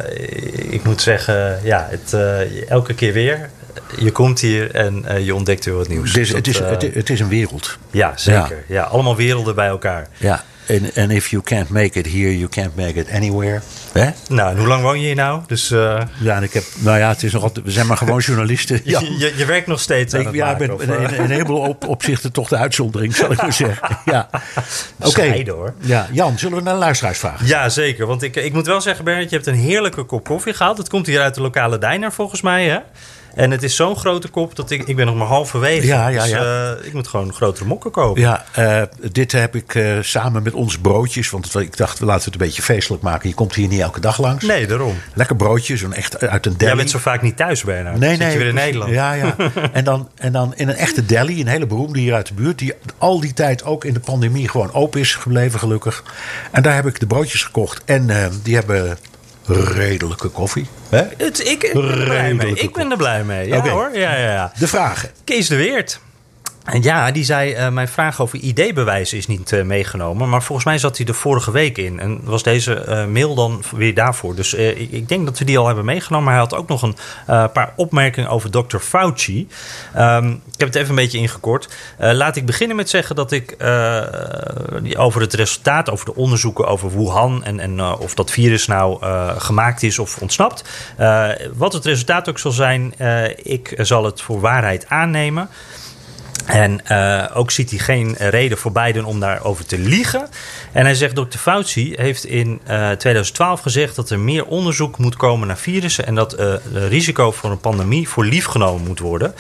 ik 0.70 0.84
moet 0.84 1.02
zeggen, 1.02 1.60
ja, 1.62 1.86
het, 1.90 2.12
uh, 2.14 2.70
elke 2.70 2.94
keer 2.94 3.12
weer 3.12 3.50
je 3.98 4.10
komt 4.10 4.40
hier 4.40 4.74
en 4.74 5.04
uh, 5.08 5.24
je 5.24 5.34
ontdekt 5.34 5.64
weer 5.64 5.74
wat 5.74 5.88
nieuws. 5.88 6.12
Dus 6.12 6.28
het, 6.28 6.46
is, 6.46 6.58
het, 6.58 6.94
het, 6.94 7.10
is 7.10 7.20
een 7.20 7.28
wereld. 7.28 7.78
Ja, 7.90 8.12
zeker. 8.16 8.64
Ja. 8.68 8.82
allemaal 8.82 9.16
werelden 9.16 9.54
bij 9.54 9.68
elkaar. 9.68 10.08
Ja, 10.16 10.44
en 10.70 10.90
and 10.96 11.10
if 11.10 11.28
you 11.28 11.42
can't 11.42 11.68
make 11.68 11.98
it 11.98 12.06
here, 12.06 12.38
you 12.38 12.48
can't 12.48 12.76
make 12.76 12.94
it 12.94 13.10
anywhere. 13.10 13.60
Hè? 13.92 14.10
Nou, 14.28 14.50
en 14.50 14.58
hoe 14.58 14.66
lang 14.66 14.82
woon 14.82 15.00
je 15.00 15.06
hier 15.06 15.14
nou? 15.14 15.42
Dus, 15.46 15.70
uh... 15.70 16.00
Ja, 16.20 16.36
en 16.36 16.42
ik 16.42 16.52
heb, 16.52 16.64
nou 16.78 16.98
ja, 16.98 17.08
het 17.08 17.22
is 17.22 17.32
nog 17.32 17.42
altijd, 17.42 17.64
we 17.64 17.70
zijn 17.70 17.86
maar 17.86 17.96
gewoon 17.96 18.18
journalisten. 18.18 18.80
Ja. 18.90 19.00
je, 19.00 19.32
je, 19.36 19.44
werkt 19.44 19.66
nog 19.66 19.80
steeds 19.80 20.14
aan 20.14 20.20
ik, 20.20 20.34
Ja, 20.34 20.46
maken, 20.46 20.76
ben 20.76 20.88
in, 20.88 21.14
in, 21.14 21.20
een 21.20 21.30
heleboel 21.30 21.60
op, 21.68 21.88
opzichten 21.88 22.32
toch 22.32 22.48
de 22.48 22.56
uitzondering, 22.56 23.16
zal 23.16 23.32
ik 23.32 23.42
maar 23.42 23.52
zeggen. 23.52 23.98
Ja. 24.04 24.28
Oké. 24.98 25.08
Okay. 25.08 25.46
hoor. 25.48 25.74
Ja, 25.80 26.08
Jan, 26.12 26.38
zullen 26.38 26.58
we 26.58 26.62
naar 26.62 26.72
de 26.72 26.78
luisteraars 26.78 27.18
vragen? 27.18 27.46
Ja, 27.46 27.68
zeker. 27.68 28.06
Want 28.06 28.22
ik, 28.22 28.36
ik 28.36 28.52
moet 28.52 28.66
wel 28.66 28.80
zeggen, 28.80 29.04
Bernard, 29.04 29.30
je 29.30 29.36
hebt 29.36 29.48
een 29.48 29.54
heerlijke 29.54 30.02
kop 30.02 30.24
koffie 30.24 30.54
gehaald. 30.54 30.78
Het 30.78 30.88
komt 30.88 31.06
hier 31.06 31.20
uit 31.20 31.34
de 31.34 31.40
lokale 31.40 31.78
diner 31.78 32.12
volgens 32.12 32.40
mij, 32.40 32.68
hè? 32.68 32.78
En 33.34 33.50
het 33.50 33.62
is 33.62 33.76
zo'n 33.76 33.96
grote 33.96 34.28
kop 34.28 34.56
dat 34.56 34.70
ik, 34.70 34.82
ik 34.82 34.96
ben 34.96 35.06
nog 35.06 35.14
maar 35.14 35.26
halverwege. 35.26 35.86
Ja, 35.86 36.08
ja, 36.08 36.22
dus, 36.22 36.30
ja. 36.30 36.74
Dus, 36.74 36.86
ik 36.86 36.92
moet 36.92 37.08
gewoon 37.08 37.34
grotere 37.34 37.64
mokken 37.64 37.90
kopen. 37.90 38.22
Ja, 38.22 38.44
uh, 38.58 38.82
dit 39.12 39.32
heb 39.32 39.56
ik 39.56 39.74
uh, 39.74 39.98
samen 40.00 40.42
met 40.42 40.52
ons 40.52 40.78
broodjes. 40.78 41.30
Want 41.30 41.54
ik 41.54 41.76
dacht, 41.76 41.98
we 41.98 42.04
laten 42.04 42.24
het 42.24 42.32
een 42.32 42.46
beetje 42.46 42.62
feestelijk 42.62 43.02
maken. 43.02 43.28
Je 43.28 43.34
komt 43.34 43.54
hier 43.54 43.68
niet 43.68 43.80
elke 43.80 44.00
dag 44.00 44.18
langs. 44.18 44.44
Nee, 44.44 44.66
daarom. 44.66 44.94
Lekker 45.14 45.36
broodje, 45.36 45.76
zo'n 45.76 45.92
echt 45.92 46.26
uit 46.26 46.46
een 46.46 46.52
deli. 46.52 46.66
Jij 46.66 46.76
bent 46.76 46.90
zo 46.90 46.98
vaak 46.98 47.22
niet 47.22 47.36
thuis 47.36 47.64
bijna. 47.64 47.96
Nee, 47.96 48.16
nee. 48.16 48.32
je 48.32 48.38
weer 48.38 48.46
in 48.46 48.54
Nederland. 48.54 48.90
Ja, 48.90 49.12
ja. 49.12 49.36
en, 49.72 49.84
dan, 49.84 50.08
en 50.14 50.32
dan 50.32 50.52
in 50.56 50.68
een 50.68 50.76
echte 50.76 51.06
deli, 51.06 51.40
een 51.40 51.46
hele 51.46 51.66
beroemde 51.66 51.98
hier 51.98 52.14
uit 52.14 52.26
de 52.26 52.34
buurt. 52.34 52.58
Die 52.58 52.72
al 52.98 53.20
die 53.20 53.32
tijd 53.32 53.64
ook 53.64 53.84
in 53.84 53.94
de 53.94 54.00
pandemie 54.00 54.48
gewoon 54.48 54.72
open 54.72 55.00
is 55.00 55.14
gebleven, 55.14 55.58
gelukkig. 55.58 56.04
En 56.50 56.62
daar 56.62 56.74
heb 56.74 56.86
ik 56.86 57.00
de 57.00 57.06
broodjes 57.06 57.42
gekocht. 57.42 57.82
En 57.84 58.10
die 58.42 58.54
hebben 58.54 58.98
redelijke 59.47 60.28
koffie. 60.28 60.66
Hè? 60.88 61.03
Het, 61.16 61.47
ik, 61.47 61.62
ik, 61.62 61.72
ben 61.72 61.99
er 61.99 62.05
blij 62.05 62.34
mee. 62.34 62.55
ik 62.55 62.72
ben 62.72 62.91
er 62.91 62.97
blij 62.97 63.24
mee. 63.24 63.49
Ja 63.49 63.68
hoor. 63.68 63.91
Ja, 63.93 64.16
ja, 64.16 64.32
ja. 64.32 64.53
De 64.59 64.68
vragen. 64.68 65.11
Kees 65.24 65.49
de 65.49 65.57
Weert. 65.57 66.01
Ja, 66.80 67.11
die 67.11 67.24
zei: 67.24 67.54
uh, 67.54 67.68
Mijn 67.68 67.88
vraag 67.88 68.20
over 68.20 68.38
ID-bewijs 68.38 69.12
is 69.12 69.26
niet 69.26 69.52
uh, 69.52 69.62
meegenomen. 69.62 70.28
Maar 70.28 70.42
volgens 70.42 70.66
mij 70.66 70.78
zat 70.78 70.96
hij 70.96 71.06
er 71.06 71.14
vorige 71.14 71.50
week 71.50 71.78
in. 71.78 72.00
En 72.00 72.20
was 72.24 72.42
deze 72.42 72.84
uh, 72.88 73.06
mail 73.06 73.34
dan 73.34 73.62
weer 73.76 73.94
daarvoor. 73.94 74.34
Dus 74.34 74.54
ik, 74.54 74.90
ik, 74.90 75.08
denk 75.08 75.24
dat 75.26 75.38
we 75.38 75.44
die 75.44 75.58
al 75.58 75.66
hebben 75.66 75.84
meegenomen. 75.84 76.24
Maar 76.24 76.34
hij 76.34 76.42
had 76.42 76.54
ook 76.54 76.68
nog 76.68 76.82
een 76.82 76.96
paar 77.26 77.72
opmerkingen 77.76 78.30
over 78.30 78.50
Dr. 78.50 78.78
Fauci. 78.78 79.48
Um, 79.96 80.30
ik 80.32 80.61
heb 80.61 80.68
het 80.68 80.76
even 80.76 80.90
een 80.90 80.94
beetje 80.94 81.18
ingekort. 81.18 81.68
laat 81.98 82.36
ik 82.36 82.46
beginnen 82.46 82.76
met 82.76 82.90
zeggen 82.90 83.16
dat 83.16 83.32
ik 83.32 83.56
over 84.96 85.20
het 85.20 85.34
resultaat, 85.34 85.90
over 85.90 86.06
de 86.06 86.14
onderzoeken 86.14 86.66
over 86.66 86.98
Wuhan. 86.98 87.44
en, 87.44 87.61
en 87.61 87.80
of 87.80 88.14
dat 88.14 88.30
virus 88.30 88.66
nou 88.66 89.04
gemaakt 89.38 89.82
is 89.82 89.98
of 89.98 90.18
ontsnapt. 90.18 90.64
wat 91.54 91.72
het 91.72 91.84
resultaat 91.84 92.28
ook 92.28 92.38
zal 92.38 92.52
zijn, 92.52 92.94
ik 93.42 93.74
zal 93.76 94.04
het 94.04 94.22
voor 94.22 94.40
waarheid 94.40 94.88
aannemen. 94.88 95.48
En 96.53 96.80
uh, 96.88 97.24
ook 97.34 97.51
ziet 97.51 97.70
hij 97.70 97.78
geen 97.78 98.14
reden 98.18 98.59
voor 98.59 98.72
Biden 98.72 99.05
om 99.05 99.20
daarover 99.20 99.66
te 99.66 99.78
liegen. 99.78 100.28
En 100.72 100.84
hij 100.84 100.94
zegt, 100.94 101.14
Dr. 101.14 101.38
Fauci 101.38 101.94
heeft 101.96 102.24
in 102.24 102.61
uh, 102.68 102.90
eh, 102.90 102.98
2012 102.98 103.61
gezegd 103.61 103.96
dat 103.96 104.11
er 104.11 104.18
meer 104.18 104.46
onderzoek 104.46 104.98
moet 104.98 105.16
komen 105.16 105.46
naar 105.46 105.59
virussen 105.59 106.07
en 106.07 106.14
dat 106.14 106.40
uh, 106.40 106.53
het 106.53 106.62
risico 106.88 107.30
voor 107.30 107.51
een 107.51 107.61
pandemie 107.61 108.09
voor 108.09 108.24
lief 108.24 108.44
genomen 108.44 108.86
moet 108.86 108.98
worden. 108.98 109.34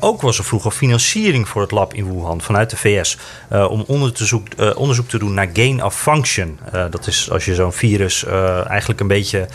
ook 0.00 0.20
was 0.20 0.38
er 0.38 0.44
vroeger 0.44 0.70
financiering 0.70 1.48
voor 1.48 1.62
het 1.62 1.70
lab 1.70 1.94
in 1.94 2.12
Wuhan 2.12 2.40
vanuit 2.40 2.70
de 2.70 2.76
VS 2.76 3.18
om 3.50 3.84
onderzoek, 3.86 4.46
onderzoek 4.74 5.08
te 5.08 5.18
doen 5.18 5.34
naar 5.34 5.48
gain 5.52 5.84
of 5.84 6.00
function. 6.00 6.58
dat 6.90 7.06
is 7.06 7.30
als 7.30 7.44
je 7.44 7.54
zo'n 7.54 7.72
virus 7.72 8.24
eigenlijk 8.66 9.00
een 9.00 9.06
beetje 9.06 9.48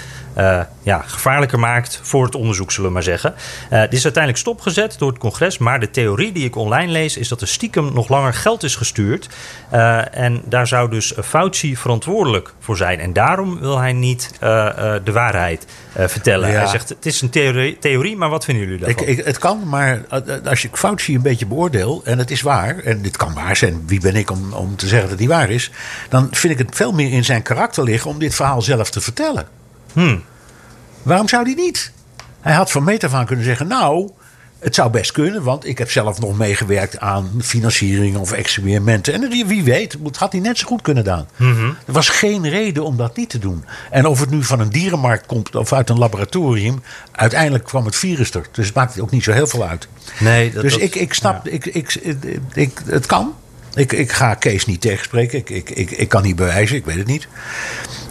ja, 0.84 1.04
gevaarlijker 1.06 1.60
maakt 1.60 2.00
voor 2.04 2.26
het 2.26 2.36
onderzoek, 2.36 2.72
zullen 2.72 2.88
we 2.88 2.94
maar 2.94 3.04
zeggen. 3.04 3.34
Dit 3.70 3.94
is 3.94 4.04
uiteindelijk 4.04 4.38
stopgezet 4.38 4.96
door 4.98 5.10
het 5.10 5.20
congres, 5.20 5.58
maar 5.58 5.80
de 5.80 5.90
theorie 5.90 6.32
die 6.32 6.46
ik 6.46 6.56
online 6.56 6.89
lees, 6.92 7.18
is 7.18 7.28
dat 7.28 7.42
er 7.42 7.48
stiekem 7.48 7.94
nog 7.94 8.10
langer 8.10 8.34
geld 8.34 8.64
is 8.64 8.76
gestuurd. 8.76 9.30
Uh, 9.74 10.18
en 10.18 10.42
daar 10.46 10.68
zou 10.68 10.90
dus 10.90 11.14
Fauci 11.24 11.78
verantwoordelijk 11.78 12.54
voor 12.60 12.78
zijn. 12.78 13.00
En 13.00 13.14
daarom 13.14 13.60
wil 13.60 13.78
hij 13.78 13.94
niet 13.94 14.32
uh, 14.44 14.50
uh, 14.50 14.94
de 15.04 15.12
waarheid 15.12 15.66
vertellen. 15.94 16.52
Hij 16.52 16.68
zegt, 16.68 16.90
het 16.90 17.06
is 17.06 17.22
een 17.22 17.30
theorie, 17.30 17.78
theorie 17.80 18.18
maar 18.18 18.30
wat 18.30 18.46
vinden 18.46 18.64
jullie 18.64 18.80
daarvan? 18.80 19.08
Ik, 19.08 19.18
ik, 19.18 19.26
het 19.26 19.38
kan, 19.38 19.70
maar 19.70 20.06
als 20.46 20.62
je 20.62 20.70
Fauci 20.72 21.16
een 21.16 21.22
beetje 21.22 21.46
beoordeel... 21.46 22.02
en 22.04 22.18
het 22.18 22.32
is 22.32 22.42
waar, 22.42 22.80
en 22.80 23.02
dit 23.02 23.18
kan 23.18 23.34
waar 23.34 23.56
zijn... 23.56 23.84
wie 23.88 24.00
ben 24.00 24.16
ik 24.16 24.32
om, 24.32 24.54
om 24.54 24.76
te 24.76 24.88
zeggen 24.88 25.10
dat 25.10 25.18
die 25.18 25.28
waar 25.28 25.50
is... 25.50 25.72
dan 26.10 26.28
vind 26.32 26.54
ik 26.54 26.60
het 26.60 26.76
veel 26.76 26.92
meer 26.92 27.12
in 27.12 27.26
zijn 27.26 27.42
karakter 27.42 27.84
liggen... 27.84 28.12
om 28.12 28.20
dit 28.20 28.36
verhaal 28.36 28.62
zelf 28.62 28.90
te 28.90 29.02
vertellen. 29.02 29.48
Hmm. 29.94 30.24
Waarom 31.04 31.28
zou 31.28 31.44
die 31.44 31.56
niet? 31.56 31.92
Hij 32.42 32.54
had 32.54 32.72
van 32.72 32.84
meet 32.84 33.04
af 33.04 33.14
aan 33.14 33.26
kunnen 33.26 33.46
zeggen... 33.46 33.68
nou, 33.68 34.10
het 34.60 34.76
zou 34.76 34.90
best 34.90 35.12
kunnen, 35.12 35.44
want 35.44 35.66
ik 35.66 35.78
heb 35.78 35.92
zelf 35.92 36.20
nog 36.20 36.38
meegewerkt 36.38 37.00
aan 37.00 37.32
financiering 37.42 38.18
of 38.18 38.32
experimenten. 38.32 39.14
En 39.14 39.30
wie 39.48 39.64
weet, 39.64 39.98
het 40.04 40.18
had 40.18 40.32
hij 40.32 40.42
net 40.42 40.58
zo 40.58 40.68
goed 40.68 40.82
kunnen 40.82 41.04
doen. 41.04 41.26
Mhm. 41.36 41.66
Er 41.66 41.94
was 41.94 42.10
geen 42.10 42.50
reden 42.50 42.84
om 42.84 42.98
dat 42.98 43.16
niet 43.16 43.30
te 43.30 43.40
doen. 43.40 43.66
En 43.92 44.06
of 44.06 44.20
het 44.20 44.30
nu 44.30 44.44
van 44.44 44.60
een 44.60 44.70
dierenmarkt 44.70 45.26
komt 45.26 45.56
of 45.56 45.74
uit 45.74 45.90
een 45.90 45.98
laboratorium, 45.98 46.82
uiteindelijk 47.12 47.64
kwam 47.64 47.86
het 47.86 47.96
virus 47.96 48.34
er. 48.34 48.46
Dus 48.52 48.66
het 48.66 48.76
maakt 48.76 49.00
ook 49.00 49.12
niet 49.12 49.24
zo 49.24 49.32
heel 49.32 49.48
veel 49.48 49.68
uit. 49.68 49.88
Nee, 50.20 50.52
dat, 50.52 50.62
dus 50.62 50.74
dat, 50.74 50.82
ik, 50.82 50.96
ik 50.96 51.14
snap, 51.14 51.48
ik, 51.48 51.66
ik, 51.66 51.96
ik, 52.54 52.82
het 52.86 53.06
kan. 53.06 53.34
Ik, 53.76 53.92
ik 53.92 54.12
ga 54.12 54.34
Kees 54.34 54.66
niet 54.66 54.82
tegenspreken. 54.82 55.40
Ik, 55.40 55.50
ik, 55.50 55.70
ik, 55.70 55.92
ik 55.92 56.10
kan 56.10 56.24
niet 56.24 56.36
bewijzen, 56.36 56.76
ik 56.76 56.86
weet 56.86 56.98
het 56.98 57.08
niet. 57.08 57.28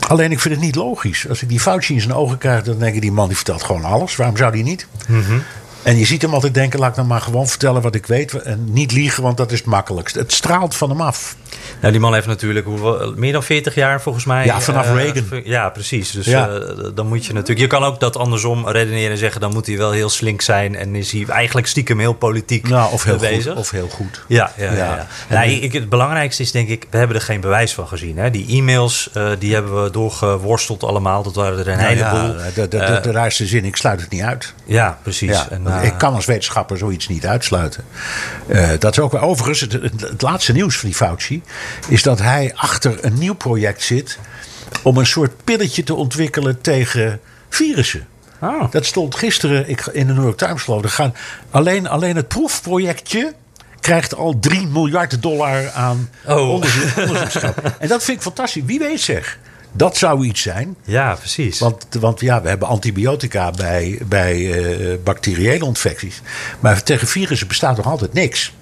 Alleen 0.09 0.33
ik 0.33 0.41
vind 0.41 0.55
het 0.55 0.65
niet 0.65 0.75
logisch. 0.75 1.29
Als 1.29 1.43
ik 1.43 1.49
die 1.49 1.61
foutje 1.61 1.95
in 1.95 2.01
zijn 2.01 2.15
ogen 2.15 2.39
krijg, 2.39 2.63
dan 2.63 2.79
denk 2.79 2.95
ik: 2.95 3.01
die 3.01 3.13
man 3.13 3.27
die 3.27 3.37
vertelt 3.37 3.63
gewoon 3.63 3.85
alles. 3.85 4.17
Waarom 4.17 4.37
zou 4.37 4.53
die 4.53 4.63
niet? 4.63 4.87
Mhm. 5.09 5.39
En 5.83 5.97
je 5.97 6.05
ziet 6.05 6.23
hem 6.23 6.35
altijd 6.35 6.55
denken: 6.55 6.79
laat 6.79 6.91
ik 6.91 6.97
nou 6.97 7.09
maar 7.09 7.21
gewoon 7.21 7.49
vertellen 7.49 7.83
wat 7.83 7.95
ik 7.95 8.07
weet. 8.07 8.33
En 8.43 8.73
niet 8.73 8.93
liegen, 8.93 9.23
want 9.23 9.37
dat 9.37 9.53
is 9.53 9.59
het 9.59 9.67
makkelijkst. 9.67 10.15
Het 10.15 10.33
straalt 10.33 10.77
van 10.77 10.91
hem 10.91 11.01
af. 11.01 11.37
Nou, 11.81 11.93
die 11.93 12.01
man 12.01 12.15
heeft 12.15 12.27
natuurlijk 12.27 12.67
hoeveel, 12.67 13.13
meer 13.17 13.33
dan 13.33 13.43
40 13.43 13.75
jaar 13.75 14.01
volgens 14.01 14.25
mij. 14.25 14.45
Ja, 14.45 14.61
vanaf 14.61 14.87
uh, 14.87 14.95
Reagan. 14.95 15.41
Ja, 15.45 15.69
precies. 15.69 16.11
Dus 16.11 16.27
Ja. 16.27 16.49
uh, 16.49 16.61
dan 16.95 17.07
moet 17.07 17.27
je 17.27 17.33
natuurlijk. 17.33 17.61
Je 17.61 17.67
kan 17.67 17.85
ook 17.85 18.01
dat 18.01 18.17
andersom 18.17 18.69
redeneren 18.69 19.11
en 19.11 19.19
zeggen: 19.19 19.41
dan 19.41 19.53
moet 19.53 19.67
hij 19.67 19.77
wel 19.77 19.91
heel 19.91 20.09
slink 20.09 20.41
zijn. 20.41 20.77
En 20.77 20.95
is 20.95 21.13
hij 21.13 21.25
eigenlijk 21.29 21.67
stiekem 21.67 21.99
heel 21.99 22.13
politiek 22.13 22.69
Nou, 22.69 22.93
of 22.93 23.05
heel 23.05 23.17
bezig. 23.17 23.53
goed. 23.53 23.61
Of 23.61 23.71
heel 23.71 23.89
goed. 23.89 24.25
Ja, 24.29 24.53
ja, 24.57 24.73
ja. 24.73 25.07
Nou, 25.29 25.49
ik, 25.49 25.73
het 25.73 25.89
belangrijkste 25.89 26.43
is 26.43 26.51
denk 26.51 26.69
ik, 26.69 26.87
we 26.91 26.99
hebben 26.99 27.17
er 27.17 27.23
geen 27.23 27.41
bewijs 27.41 27.75
van 27.75 27.89
gezien. 27.89 28.19
Hè. 28.19 28.31
Die 28.31 28.47
e-mails, 28.59 29.11
uh, 29.17 29.31
die 29.39 29.55
hebben 29.55 29.83
we 29.83 29.91
doorgeworsteld 29.91 30.83
allemaal. 30.83 31.23
Dat 31.23 31.35
waren 31.35 31.59
er 31.59 31.69
een 31.69 31.79
Nou 31.79 31.95
heleboel. 31.95 32.37
de, 32.55 32.69
de, 32.69 32.99
de, 33.03 33.11
raarste 33.11 33.47
zin, 33.47 33.65
ik 33.65 33.77
sluit 33.77 34.01
het 34.01 34.11
niet 34.11 34.23
uit. 34.23 34.55
Ja, 34.65 34.99
precies. 35.03 35.49
En, 35.49 35.67
ik 35.83 35.95
kan 35.99 36.15
als 36.15 36.25
wetenschapper 36.25 36.79
zoiets 36.79 37.09
niet 37.09 37.27
uitsluiten. 37.27 37.85
Dat 38.79 38.93
is 38.93 38.99
ook 38.99 39.23
overigens 39.23 39.61
het, 39.61 39.73
het, 39.73 40.01
het, 40.01 40.23
laatste 40.23 40.53
nieuws 40.53 40.77
van 40.77 40.89
die 40.89 40.99
Fauci 40.99 41.43
is 41.89 42.03
dat 42.03 42.19
hij 42.19 42.53
achter 42.55 43.05
een 43.05 43.19
nieuw 43.19 43.35
project 43.35 43.83
zit 43.83 44.19
om 44.83 44.97
een 44.97 45.07
soort 45.07 45.45
pilletje 45.45 45.83
te 45.83 45.95
ontwikkelen 45.95 46.61
tegen 46.61 47.21
virussen. 47.49 48.07
Oh. 48.41 48.71
Dat 48.71 48.87
stond 48.87 49.15
gisteren 49.15 49.69
ik, 49.69 49.87
in 49.87 50.07
de 50.07 50.13
New 50.13 50.23
York 50.25 50.39
Times 50.39 50.63
geloof 50.63 50.85
ik. 50.85 50.91
Gaan 50.91 51.15
alleen, 51.51 51.89
alleen 51.89 52.17
het 52.17 52.29
proefprojectje 52.29 53.35
krijgt 53.81 54.15
al 54.15 54.39
3 54.41 54.67
miljard 54.67 55.23
dollar 55.23 55.71
aan 55.71 56.11
Oh. 56.27 56.51
onderzoek, 56.51 56.91
en 57.79 57.89
dat 57.89 58.05
vind 58.05 58.17
ik 58.17 58.23
fantastisch. 58.23 58.63
Wie 58.65 58.79
weet 58.79 59.01
zeg. 59.01 59.39
Dat 59.73 59.97
zou 59.97 60.25
iets 60.25 60.43
zijn. 60.43 60.77
Ja, 60.85 61.15
precies. 61.15 61.59
Want, 61.59 61.87
want 62.01 62.21
ja, 62.21 62.43
we 62.43 62.49
hebben 62.49 62.69
antibiotica 62.69 63.51
bij, 63.51 63.99
bij 64.05 64.39
uh, 64.39 64.97
bacteriële 65.05 65.65
infecties. 65.65 66.23
Maar 66.61 66.83
tegen 66.83 67.09
virussen 67.09 67.49
bestaat 67.49 67.77
nog 67.77 67.87
altijd 67.87 68.13
niks. 68.13 68.53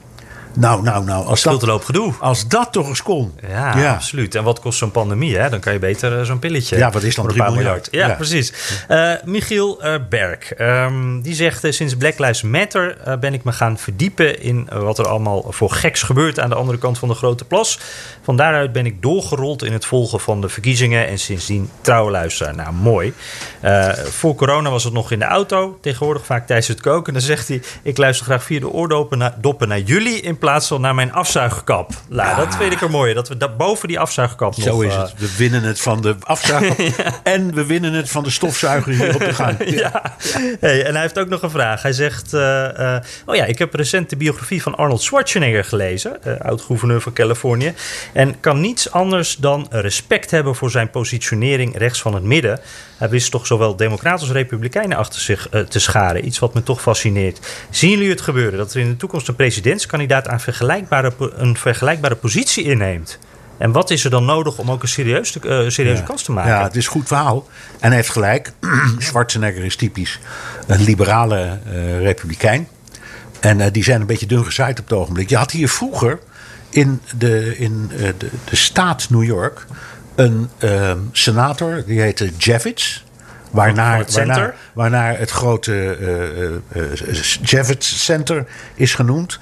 Nou, 0.57 0.83
nou, 0.83 1.05
nou. 1.05 1.27
Als 1.27 1.43
dat, 1.43 1.63
een 1.63 1.83
gedoe. 1.83 2.15
Als 2.21 2.49
dat 2.49 2.73
toch 2.73 2.89
eens 2.89 3.03
kon. 3.03 3.35
Ja, 3.49 3.79
ja. 3.79 3.93
absoluut. 3.93 4.35
En 4.35 4.45
wat 4.45 4.61
kost 4.61 4.79
zo'n 4.79 4.91
pandemie? 4.91 5.37
Hè? 5.37 5.51
Dan 5.51 5.61
kan 5.61 5.73
je 5.73 5.79
beter 5.79 6.19
uh, 6.19 6.25
zo'n 6.25 6.39
pilletje. 6.39 6.77
Ja, 6.77 6.91
wat 6.91 7.03
is 7.03 7.15
dan 7.15 7.25
voor 7.25 7.33
3 7.33 7.45
een 7.45 7.53
paar 7.55 7.63
miljard? 7.63 7.89
Ja, 7.91 8.07
ja. 8.07 8.15
precies. 8.15 8.53
Uh, 8.91 9.13
Michiel 9.25 9.85
uh, 9.85 9.95
Berg, 10.09 10.59
um, 10.59 11.23
die 11.23 11.35
zegt... 11.35 11.75
sinds 11.75 11.97
Black 11.97 12.19
Lives 12.19 12.43
Matter 12.43 13.19
ben 13.21 13.35
ik 13.35 13.45
me 13.45 13.53
gaan 13.53 13.79
verdiepen... 13.79 14.43
in 14.43 14.69
wat 14.73 14.99
er 14.99 15.09
allemaal 15.09 15.45
voor 15.49 15.71
geks 15.71 16.03
gebeurt... 16.03 16.41
aan 16.41 16.49
de 16.49 16.55
andere 16.55 16.79
kant 16.79 16.99
van 16.99 17.09
de 17.09 17.15
Grote 17.15 17.45
Plas. 17.45 17.79
Van 18.23 18.37
daaruit 18.37 18.73
ben 18.73 18.87
ik 18.87 19.03
doorgerold 19.03 19.65
in 19.65 19.73
het 19.73 19.85
volgen 19.85 20.21
van 20.21 20.41
de 20.41 20.49
verkiezingen... 20.49 21.07
en 21.07 21.19
sindsdien 21.19 21.71
trouwe 21.81 22.11
luisteraar. 22.11 22.55
Nou, 22.55 22.73
mooi. 22.73 23.15
Voor 24.11 24.35
corona 24.35 24.71
was 24.71 24.85
het 24.85 24.93
nog 24.93 25.11
in 25.11 25.19
de 25.19 25.25
auto. 25.25 25.79
Tegenwoordig 25.81 26.25
vaak 26.25 26.47
tijdens 26.47 26.69
het 26.69 26.81
koken. 26.81 27.13
Dan 27.13 27.23
zegt 27.23 27.49
hij... 27.49 27.63
ik 27.83 27.97
luister 27.97 28.27
graag 28.27 28.43
via 28.43 28.61
de 28.61 28.71
oordoppen 28.71 29.19
naar, 29.19 29.35
doppen 29.41 29.69
naar 29.69 29.81
jullie... 29.81 30.21
in 30.21 30.39
plaats 30.39 30.46
van 30.47 30.81
naar 30.81 30.95
mijn 30.95 31.13
afzuigkap. 31.13 31.91
Nou, 32.09 32.29
ja. 32.29 32.37
dat 32.37 32.57
vind 32.57 32.73
ik 32.73 32.81
er 32.81 32.91
mooi. 32.91 33.15
Dat 33.15 33.29
we 33.29 33.37
dat 33.37 33.57
boven 33.57 33.89
die 33.89 33.99
afzuigkap 33.99 34.55
Zo 34.55 34.83
nog... 34.83 34.83
is 34.83 34.95
het. 34.95 35.13
We 35.17 35.35
winnen 35.37 35.63
het 35.63 35.81
van 35.81 36.03
de 36.03 36.17
afzuigkap. 36.21 36.79
ja. 37.05 37.21
En 37.23 37.55
we 37.55 37.67
winnen 37.67 37.93
het 37.93 38.11
van 38.11 38.23
de 38.23 38.31
stofzuiger 38.31 38.93
hier 38.93 39.15
op 39.15 39.21
de 39.21 39.35
gang. 39.35 39.55
Ja. 39.77 40.17
Hey, 40.61 40.85
en 40.85 40.93
hij 40.93 41.03
heeft 41.03 41.19
ook 41.19 41.29
nog 41.29 41.43
een 41.43 41.51
vraag. 41.51 41.83
Hij 41.83 41.93
zegt... 41.93 42.35
Uh, 42.35 42.41
uh, 42.79 42.97
oh 43.27 43.35
ja, 43.35 43.45
ik 43.45 43.59
heb 43.59 43.75
recent 43.75 44.11
de 44.11 44.17
biografie 44.17 44.63
van 44.63 44.75
Arnold 44.75 45.03
Schwarzenegger 45.03 45.65
gelezen. 45.65 46.19
Uh, 46.27 46.41
oud-gouverneur 46.41 47.01
van 47.01 47.13
Californië. 47.13 47.75
En 48.13 48.41
kan 48.41 48.61
niets 48.61 48.91
anders 48.91 49.37
dan 49.37 49.67
respect 49.71 50.31
hebben 50.31 50.55
voor 50.55 50.71
zijn 50.71 50.91
positionering 50.91 51.79
rechts 51.79 52.03
van 52.03 52.15
het 52.15 52.23
midden. 52.23 52.61
Hij 52.99 53.09
wist 53.09 53.31
toch 53.31 53.47
zowel 53.47 53.77
democraten 53.77 54.21
als 54.21 54.31
republikeinen 54.31 54.99
achter 54.99 55.21
zich 55.21 55.49
te 55.69 55.79
scharen. 55.79 56.27
Iets 56.27 56.39
wat 56.39 56.55
me 56.55 56.63
toch 56.63 56.81
fascineert. 56.81 57.67
Zien 57.71 57.91
jullie 57.91 58.11
het 58.11 58.21
gebeuren 58.21 58.59
dat 58.59 58.75
er 58.75 58.81
in 58.81 58.89
de 58.89 58.97
toekomst 58.97 59.29
een 59.29 59.35
presidentskandidaat 59.35 60.29
aan 60.29 60.36
vergelijkbare, 60.41 61.13
een 61.19 61.57
vergelijkbare 61.57 62.15
positie 62.15 62.65
inneemt? 62.65 63.19
En 63.59 63.73
wat 63.73 63.91
is 63.91 64.05
er 64.05 64.11
dan 64.11 64.25
nodig 64.25 64.59
om 64.59 64.71
ook 64.71 64.83
een 64.83 64.89
serieus 64.89 65.33
te, 65.33 65.41
uh, 65.43 65.71
serieuze 65.71 66.01
ja. 66.01 66.07
kans 66.07 66.23
te 66.23 66.33
maken? 66.33 66.53
Ja, 66.53 66.63
het 66.63 66.77
is 66.77 66.85
een 66.85 66.93
goed 66.93 67.07
verhaal. 67.07 67.49
En 67.81 67.87
hij 67.89 67.97
heeft 67.97 68.11
gelijk. 68.11 68.53
Schwarzenegger 68.99 69.65
is 69.65 69.77
typisch 69.77 70.21
een 70.67 70.83
liberale 70.83 71.59
uh, 71.67 72.01
republikein. 72.01 72.69
En 73.41 73.59
uh, 73.59 73.67
die 73.73 73.85
zijn 73.85 74.01
een 74.01 74.07
beetje 74.07 74.27
dun 74.27 74.45
gezaaid 74.45 74.81
op 74.81 74.89
het 74.89 74.99
ogenblik. 74.99 75.29
Je 75.29 75.37
had 75.37 75.51
hier 75.51 75.69
vroeger 75.69 76.19
in 76.71 77.01
de, 77.19 77.59
in, 77.59 77.91
de, 77.97 78.15
de 78.45 78.57
staat 78.57 79.11
New 79.11 79.25
York 79.25 79.67
een 80.15 80.51
ehm, 80.59 80.99
senator, 81.13 81.83
die 81.87 82.01
heette 82.01 82.31
Javits. 82.39 83.05
Waarnaar, 83.51 83.99
het 83.99 84.15
waarnaar, 84.15 84.55
waarnaar, 84.73 85.19
het 85.19 85.31
grote 85.31 85.97
uh, 86.75 86.83
uh, 86.83 87.23
Javits 87.43 88.05
Center 88.05 88.47
is 88.75 88.95
genoemd. 88.95 89.39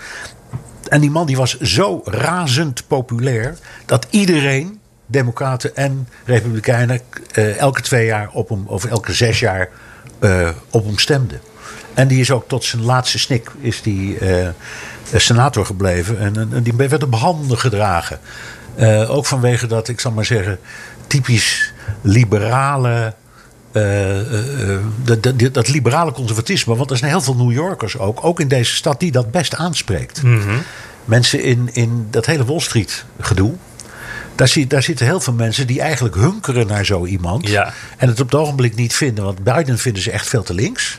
En 0.88 1.00
die 1.00 1.10
man 1.10 1.26
die 1.26 1.36
was 1.36 1.60
zo 1.60 2.02
razend 2.04 2.86
populair 2.86 3.56
dat 3.86 4.06
iedereen, 4.10 4.80
democraten 5.06 5.76
en 5.76 6.08
republikeinen, 6.24 7.00
uh, 7.34 7.56
elke 7.56 7.80
twee 7.80 8.06
jaar 8.06 8.30
op 8.32 8.48
hem, 8.48 8.66
of 8.66 8.84
elke 8.84 9.12
zes 9.12 9.40
jaar 9.40 9.68
uh, 10.20 10.48
op 10.70 10.84
hem 10.84 10.98
stemde. 10.98 11.38
En 11.94 12.08
die 12.08 12.20
is 12.20 12.30
ook 12.30 12.48
tot 12.48 12.64
zijn 12.64 12.82
laatste 12.82 13.18
snik 13.18 13.50
is 13.60 13.82
die, 13.82 14.18
uh, 14.20 14.48
senator 15.14 15.66
gebleven. 15.66 16.18
En, 16.18 16.52
en, 16.52 16.62
die 16.62 16.74
werd 16.74 17.02
op 17.02 17.14
handen 17.14 17.58
gedragen. 17.58 18.18
Ook 19.08 19.26
vanwege 19.26 19.66
dat, 19.66 19.88
ik 19.88 20.00
zal 20.00 20.10
maar 20.10 20.24
zeggen, 20.24 20.58
typisch 21.06 21.72
liberale. 22.00 23.14
Uh, 23.76 24.32
uh, 24.32 24.78
dat, 25.04 25.22
dat, 25.22 25.54
dat, 25.54 25.68
liberale 25.68 26.12
conservatisme. 26.12 26.76
Want 26.76 26.90
er 26.90 26.96
zijn 26.96 27.10
heel 27.10 27.20
veel 27.20 27.36
New 27.36 27.52
Yorkers 27.52 27.98
ook, 27.98 28.24
ook 28.24 28.40
in 28.40 28.48
deze 28.48 28.74
stad, 28.74 29.00
die 29.00 29.12
dat 29.12 29.30
best 29.30 29.54
aanspreekt. 29.54 30.22
Mm 30.22 30.40
-hmm. 30.40 30.62
Mensen 31.04 31.42
in, 31.42 31.68
in 31.72 32.06
dat 32.10 32.26
hele 32.26 32.44
Wall 32.44 32.60
Street 32.60 33.04
gedoe. 33.20 33.52
Daar, 34.34 34.48
zie, 34.48 34.66
daar, 34.66 34.82
zitten 34.82 35.06
heel 35.06 35.20
veel 35.20 35.32
mensen 35.32 35.66
die 35.66 35.80
eigenlijk 35.80 36.14
hunkeren 36.14 36.66
naar 36.66 36.84
zo 36.84 37.06
iemand. 37.06 37.48
Ja. 37.48 37.72
En 37.96 38.08
het 38.08 38.20
op 38.20 38.30
het 38.30 38.40
ogenblik 38.40 38.74
niet 38.74 38.94
vinden. 38.94 39.24
Want 39.24 39.44
Biden 39.44 39.78
vinden 39.78 40.02
ze 40.02 40.10
echt 40.10 40.28
veel 40.28 40.42
te 40.42 40.54
links. 40.54 40.98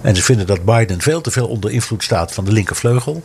En 0.00 0.16
ze 0.16 0.22
vinden 0.22 0.46
dat 0.46 0.64
Biden 0.64 1.00
veel 1.00 1.20
te 1.20 1.30
veel 1.30 1.46
onder 1.46 1.70
invloed 1.70 2.02
staat 2.02 2.32
van 2.32 2.44
de 2.44 2.52
linkervleugel. 2.52 3.22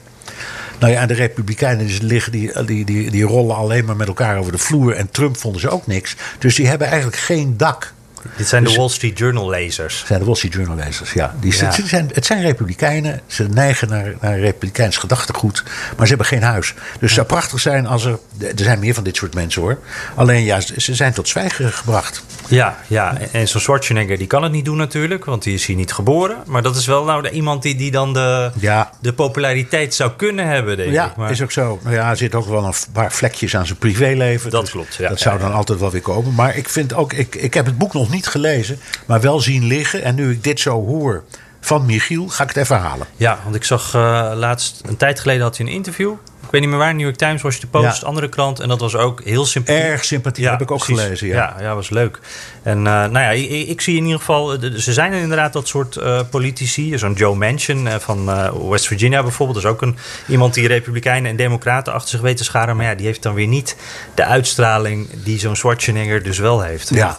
Nou 0.80 0.94
ja, 0.94 1.02
en 1.02 1.08
de 1.08 1.14
Republikeinen 1.14 1.86
die, 1.86 2.04
liggen, 2.04 2.32
die, 2.32 2.64
die, 2.66 2.86
die, 2.86 3.12
die 3.12 3.24
rollen 3.24 3.56
alleen 3.56 3.86
maar 3.86 3.96
met 3.96 4.08
elkaar 4.08 4.38
over 4.38 4.52
de 4.52 4.58
vloer. 4.58 4.94
En 4.94 5.12
Trump 5.12 5.38
vonden 5.38 5.62
ze 5.62 5.70
ook 5.70 5.88
niks. 5.88 6.16
Dus 6.38 6.56
die 6.56 6.68
hebben 6.68 6.88
eigenlijk 6.88 7.18
geen 7.18 7.58
dak. 7.58 7.94
Dit 8.38 8.48
zijn 8.48 8.64
dus, 8.64 8.74
de 8.74 8.80
Wall 8.80 8.90
Street 8.90 9.18
Journal 9.18 9.50
lezers. 9.50 10.04
zijn 10.06 10.20
de 10.20 10.26
Wall 10.26 10.36
Street 10.36 10.54
Journal 10.54 10.76
lezers, 10.76 11.14
ja. 11.14 11.36
Die, 11.40 11.56
ja. 11.58 11.66
Het, 11.66 11.88
zijn, 11.88 12.10
het 12.14 12.26
zijn 12.26 12.42
Republikeinen. 12.42 13.22
Ze 13.28 13.48
neigen 13.50 13.90
naar, 13.90 14.14
naar 14.22 14.40
Republikeins 14.40 14.98
gedachtegoed. 14.98 15.64
Maar 15.98 16.08
ze 16.08 16.14
hebben 16.14 16.26
geen 16.26 16.44
huis. 16.44 16.74
Dus 16.74 17.00
het 17.00 17.12
zou 17.12 17.28
prachtig 17.28 17.60
zijn 17.60 17.88
als 17.88 18.06
er. 18.06 18.20
Er 18.40 18.54
zijn 18.56 18.80
meer 18.80 18.94
van 18.94 19.04
dit 19.04 19.16
soort 19.16 19.34
mensen 19.34 19.62
hoor. 19.62 19.80
Alleen 20.16 20.44
ja, 20.44 20.60
ze 20.60 20.96
zijn 20.96 21.14
tot 21.14 21.28
zwijgen 21.28 21.72
gebracht. 21.72 22.24
Ja, 22.48 22.78
ja. 22.88 23.18
en 23.32 23.48
zo'n 23.48 23.62
Schwarzenegger 23.62 24.18
die 24.18 24.28
kan 24.28 24.44
het 24.44 24.52
niet 24.52 24.66
doen 24.66 24.78
natuurlijk. 24.78 25.26
Want 25.26 25.44
die 25.44 25.54
is 25.54 25.66
hier 25.66 25.76
niet 25.76 25.94
geboren. 25.94 26.38
Maar 26.46 26.62
dat 26.62 26.76
is 26.76 26.86
wel 26.86 27.04
nou 27.04 27.22
de, 27.22 27.30
iemand 27.30 27.62
die, 27.62 27.76
die 27.76 27.92
dan 27.92 28.14
de, 28.14 28.52
ja. 28.60 28.92
de 29.02 29.14
populariteit 29.14 29.94
zou 29.94 30.12
kunnen 30.18 30.48
hebben, 30.48 30.78
denk 30.78 30.92
ja, 30.92 31.06
ik. 31.06 31.16
Maar... 31.16 31.32
is 31.32 31.42
ook 31.42 31.52
zo. 31.52 31.80
Nou 31.84 31.96
ja, 31.96 32.10
er 32.10 32.18
zitten 32.18 32.40
ook 32.40 32.48
wel 32.48 32.66
een 32.66 32.74
paar 32.92 33.12
vlekjes 33.12 33.56
aan 33.56 33.66
zijn 33.66 33.78
privéleven. 33.78 34.52
Dat 34.52 34.62
dus 34.62 34.72
klopt, 34.72 34.96
ja. 34.96 35.10
Dat 35.10 35.20
zou 35.20 35.36
ja, 35.36 35.42
dan 35.42 35.50
ja. 35.50 35.56
altijd 35.58 35.80
wel 35.80 35.92
weer 35.92 36.02
komen. 36.02 36.36
Maar 36.36 36.58
ik 36.58 36.70
vind 36.70 36.94
ook, 36.94 37.14
ik, 37.14 37.36
ik 37.36 37.54
heb 37.54 37.66
het 37.66 37.78
boek 37.78 37.94
nog 37.94 38.09
niet 38.10 38.28
gelezen, 38.28 38.80
maar 39.08 39.22
wel 39.22 39.40
zien 39.40 39.64
liggen. 39.64 40.04
En 40.04 40.16
nu 40.16 40.32
ik 40.32 40.44
dit 40.44 40.60
zo 40.60 40.86
hoor 40.86 41.24
van 41.60 41.86
Michiel 41.86 42.28
ga 42.28 42.44
ik 42.44 42.50
het 42.50 42.58
even 42.58 42.78
halen. 42.78 43.08
Ja, 43.16 43.40
want 43.44 43.56
ik 43.56 43.64
zag 43.64 43.94
uh, 43.94 44.32
laatst, 44.36 44.82
een 44.86 44.98
tijd 44.98 45.20
geleden 45.20 45.44
had 45.44 45.58
hij 45.58 45.66
een 45.66 45.72
interview. 45.72 46.14
Ik 46.50 46.56
weet 46.56 46.62
niet 46.62 46.70
meer 46.70 46.80
waar, 46.80 46.94
New 46.94 47.06
York 47.06 47.16
Times, 47.16 47.42
Washington 47.42 47.82
Post, 47.82 48.04
andere 48.04 48.30
krant. 48.30 48.60
En 48.60 48.68
dat 48.68 48.80
was 48.80 48.96
ook 48.96 49.24
heel 49.24 49.46
sympathiek. 49.46 49.84
Erg 49.84 50.06
sympathiek, 50.06 50.46
heb 50.46 50.62
ik 50.62 50.72
ook 50.72 50.84
gelezen. 50.84 51.28
Ja, 51.28 51.36
ja, 51.36 51.64
ja 51.64 51.76
was 51.76 51.90
leuk. 51.90 52.20
En 52.64 52.78
uh, 52.78 52.84
nou 52.84 53.20
ja, 53.20 53.30
ik, 53.30 53.68
ik, 53.68 53.82
zie 53.82 53.98
in 53.98 54.04
ieder 54.04 54.20
geval, 54.20 54.58
ze 54.76 54.94
zijn 54.94 55.14
inderdaad 55.14 55.54
dat 55.54 55.68
soort 55.68 55.96
uh, 55.96 56.20
politici. 56.30 56.98
Zo'n 56.98 57.14
Joe 57.14 57.36
Manchin 57.36 57.88
van 58.00 58.26
West 58.70 58.88
Virginia 58.88 59.22
bijvoorbeeld. 59.22 59.62
Dat 59.62 59.72
is 59.72 59.78
ook 59.78 59.82
een, 59.82 59.98
iemand 60.28 60.54
die 60.54 60.68
republikeinen 60.68 61.32
en 61.32 61.38
democraten 61.38 61.94
achter 61.94 62.10
zich 62.10 62.22
weet 62.22 62.38
te 62.38 62.44
scharen. 62.44 62.76
Maar 62.76 62.86
ja, 62.86 62.96
die 62.96 63.06
heeft 63.06 63.24
dan 63.24 63.34
weer 63.34 63.48
niet 63.48 63.76
de 64.14 64.24
uitstraling 64.24 65.24
die 65.24 65.40
zo'n 65.40 65.56
Schwarzenegger 65.56 66.24
dus 66.24 66.38
wel 66.38 66.62
heeft. 66.62 66.90
Ja. 66.90 67.16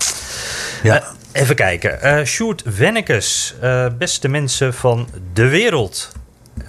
ja. 0.82 1.18
Even 1.32 1.56
kijken. 1.56 1.98
Uh, 2.02 2.24
Sjoerd 2.24 2.62
Wennekes, 2.76 3.54
uh, 3.62 3.86
beste 3.98 4.28
mensen 4.28 4.74
van 4.74 5.08
de 5.32 5.48
wereld. 5.48 6.12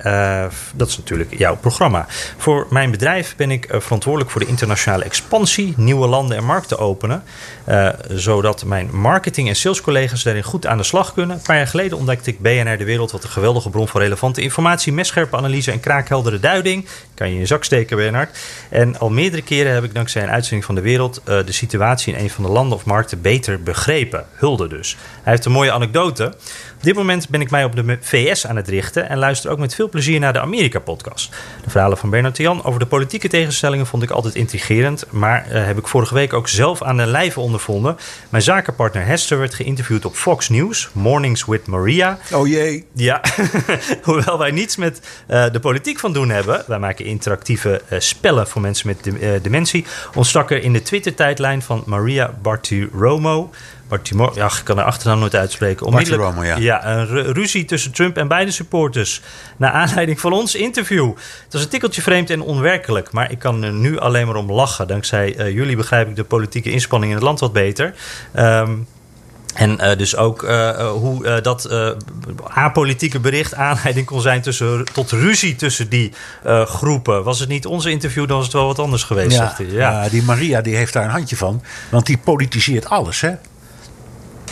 Uh, 0.05 0.45
dat 0.75 0.87
is 0.87 0.97
natuurlijk 0.97 1.37
jouw 1.37 1.55
programma. 1.55 2.05
Voor 2.37 2.67
mijn 2.69 2.91
bedrijf 2.91 3.35
ben 3.35 3.51
ik 3.51 3.67
verantwoordelijk 3.69 4.31
voor 4.31 4.41
de 4.41 4.47
internationale 4.47 5.03
expansie, 5.03 5.73
nieuwe 5.77 6.07
landen 6.07 6.37
en 6.37 6.43
markten 6.43 6.79
openen. 6.79 7.23
Uh, 7.67 7.89
zodat 8.09 8.65
mijn 8.65 8.89
marketing- 8.91 9.47
en 9.47 9.55
salescollega's 9.55 10.23
daarin 10.23 10.43
goed 10.43 10.67
aan 10.67 10.77
de 10.77 10.83
slag 10.83 11.13
kunnen. 11.13 11.35
Een 11.35 11.41
paar 11.41 11.55
jaar 11.55 11.67
geleden 11.67 11.97
ontdekte 11.97 12.29
ik 12.29 12.39
BNR 12.39 12.77
De 12.77 12.83
Wereld. 12.83 13.11
Wat 13.11 13.23
een 13.23 13.29
geweldige 13.29 13.69
bron 13.69 13.87
van 13.87 14.01
relevante 14.01 14.41
informatie, 14.41 14.93
messcherpe 14.93 15.37
analyse 15.37 15.71
en 15.71 15.79
kraakheldere 15.79 16.39
duiding. 16.39 16.85
Kan 17.13 17.27
je 17.27 17.33
in 17.33 17.39
je 17.39 17.45
zak 17.45 17.63
steken, 17.63 17.97
Bernard. 17.97 18.37
En 18.69 18.99
al 18.99 19.09
meerdere 19.09 19.41
keren 19.41 19.73
heb 19.73 19.83
ik 19.83 19.93
dankzij 19.93 20.23
een 20.23 20.29
uitzending 20.29 20.65
van 20.65 20.75
De 20.75 20.81
Wereld 20.81 21.21
de 21.25 21.51
situatie 21.51 22.13
in 22.13 22.23
een 22.23 22.29
van 22.29 22.43
de 22.43 22.49
landen 22.49 22.77
of 22.77 22.85
markten 22.85 23.21
beter 23.21 23.63
begrepen. 23.63 24.25
Hulde 24.33 24.67
dus. 24.67 24.97
Hij 25.23 25.33
heeft 25.33 25.45
een 25.45 25.51
mooie 25.51 25.71
anekdote. 25.71 26.33
Op 26.81 26.87
dit 26.87 26.95
moment 26.95 27.29
ben 27.29 27.41
ik 27.41 27.49
mij 27.49 27.63
op 27.63 27.75
de 27.75 27.97
VS 28.01 28.47
aan 28.47 28.55
het 28.55 28.67
richten 28.67 29.09
en 29.09 29.17
luister 29.17 29.51
ook 29.51 29.59
met 29.59 29.75
veel 29.75 29.89
plezier 29.89 30.19
naar 30.19 30.33
de 30.33 30.39
Amerika-podcast. 30.39 31.29
De 31.63 31.69
verhalen 31.69 31.97
van 31.97 32.09
Bernard 32.09 32.37
Jan 32.37 32.63
over 32.63 32.79
de 32.79 32.85
politieke 32.85 33.27
tegenstellingen 33.27 33.85
vond 33.85 34.03
ik 34.03 34.09
altijd 34.09 34.35
intrigerend, 34.35 35.05
maar 35.09 35.45
uh, 35.51 35.65
heb 35.65 35.77
ik 35.77 35.87
vorige 35.87 36.13
week 36.13 36.33
ook 36.33 36.47
zelf 36.47 36.81
aan 36.81 36.97
de 36.97 37.05
lijve 37.05 37.39
ondervonden. 37.39 37.97
Mijn 38.29 38.43
zakenpartner 38.43 39.05
Hester 39.05 39.39
werd 39.39 39.53
geïnterviewd 39.53 40.05
op 40.05 40.15
Fox 40.15 40.49
News, 40.49 40.89
Mornings 40.91 41.45
with 41.45 41.67
Maria. 41.67 42.17
Oh 42.33 42.47
jee. 42.47 42.85
Ja, 42.93 43.21
hoewel 44.03 44.37
wij 44.37 44.51
niets 44.51 44.75
met 44.75 45.01
uh, 45.29 45.45
de 45.51 45.59
politiek 45.59 45.99
van 45.99 46.13
doen 46.13 46.29
hebben, 46.29 46.63
wij 46.67 46.79
maken 46.79 47.05
interactieve 47.05 47.81
uh, 47.89 47.99
spellen 47.99 48.47
voor 48.47 48.61
mensen 48.61 48.87
met 48.87 49.03
de, 49.03 49.39
dementie, 49.41 49.85
ontstak 50.15 50.51
er 50.51 50.63
in 50.63 50.73
de 50.73 50.81
Twitter-tijdlijn 50.81 51.61
van 51.61 51.83
Maria 51.85 52.33
Bartiromo 52.41 53.49
Bartimo, 53.91 54.31
ja, 54.35 54.45
ik 54.45 54.61
kan 54.63 54.75
de 54.75 54.83
achternaam 54.83 55.19
nooit 55.19 55.35
uitspreken. 55.35 55.85
Onmiddellijk, 55.85 56.43
ja. 56.43 56.57
ja. 56.57 56.87
een 56.87 57.33
ruzie 57.33 57.65
tussen 57.65 57.91
Trump 57.91 58.17
en 58.17 58.27
beide 58.27 58.51
supporters. 58.51 59.21
Naar 59.57 59.71
aanleiding 59.71 60.19
van 60.19 60.33
ons 60.33 60.55
interview. 60.55 61.07
Het 61.43 61.53
was 61.53 61.61
een 61.61 61.69
tikkeltje 61.69 62.01
vreemd 62.01 62.29
en 62.29 62.41
onwerkelijk. 62.41 63.11
Maar 63.11 63.31
ik 63.31 63.39
kan 63.39 63.63
er 63.63 63.73
nu 63.73 63.99
alleen 63.99 64.27
maar 64.27 64.35
om 64.35 64.51
lachen. 64.51 64.87
Dankzij 64.87 65.39
uh, 65.39 65.49
jullie 65.49 65.75
begrijp 65.75 66.07
ik 66.09 66.15
de 66.15 66.23
politieke 66.23 66.71
inspanning 66.71 67.11
in 67.11 67.17
het 67.17 67.25
land 67.27 67.39
wat 67.39 67.53
beter. 67.53 67.93
Um, 68.35 68.87
en 69.53 69.77
uh, 69.81 69.97
dus 69.97 70.15
ook 70.15 70.43
uh, 70.43 70.91
hoe 70.91 71.25
uh, 71.25 71.41
dat 71.41 71.69
apolitieke 72.47 73.19
bericht 73.19 73.55
aanleiding 73.55 74.05
kon 74.05 74.21
zijn 74.21 74.41
tussen, 74.41 74.85
tot 74.93 75.11
ruzie 75.11 75.55
tussen 75.55 75.89
die 75.89 76.13
groepen. 76.65 77.23
Was 77.23 77.39
het 77.39 77.49
niet 77.49 77.65
onze 77.65 77.89
interview, 77.89 78.27
dan 78.27 78.35
was 78.35 78.45
het 78.45 78.55
wel 78.55 78.65
wat 78.65 78.79
anders 78.79 79.03
geweest. 79.03 79.37
Ja, 79.37 79.55
ja. 79.71 80.09
die 80.09 80.23
Maria 80.23 80.61
die 80.61 80.75
heeft 80.75 80.93
daar 80.93 81.03
een 81.03 81.09
handje 81.09 81.35
van. 81.35 81.63
Want 81.89 82.05
die 82.05 82.17
politiseert 82.17 82.89
alles, 82.89 83.21
hè? 83.21 83.31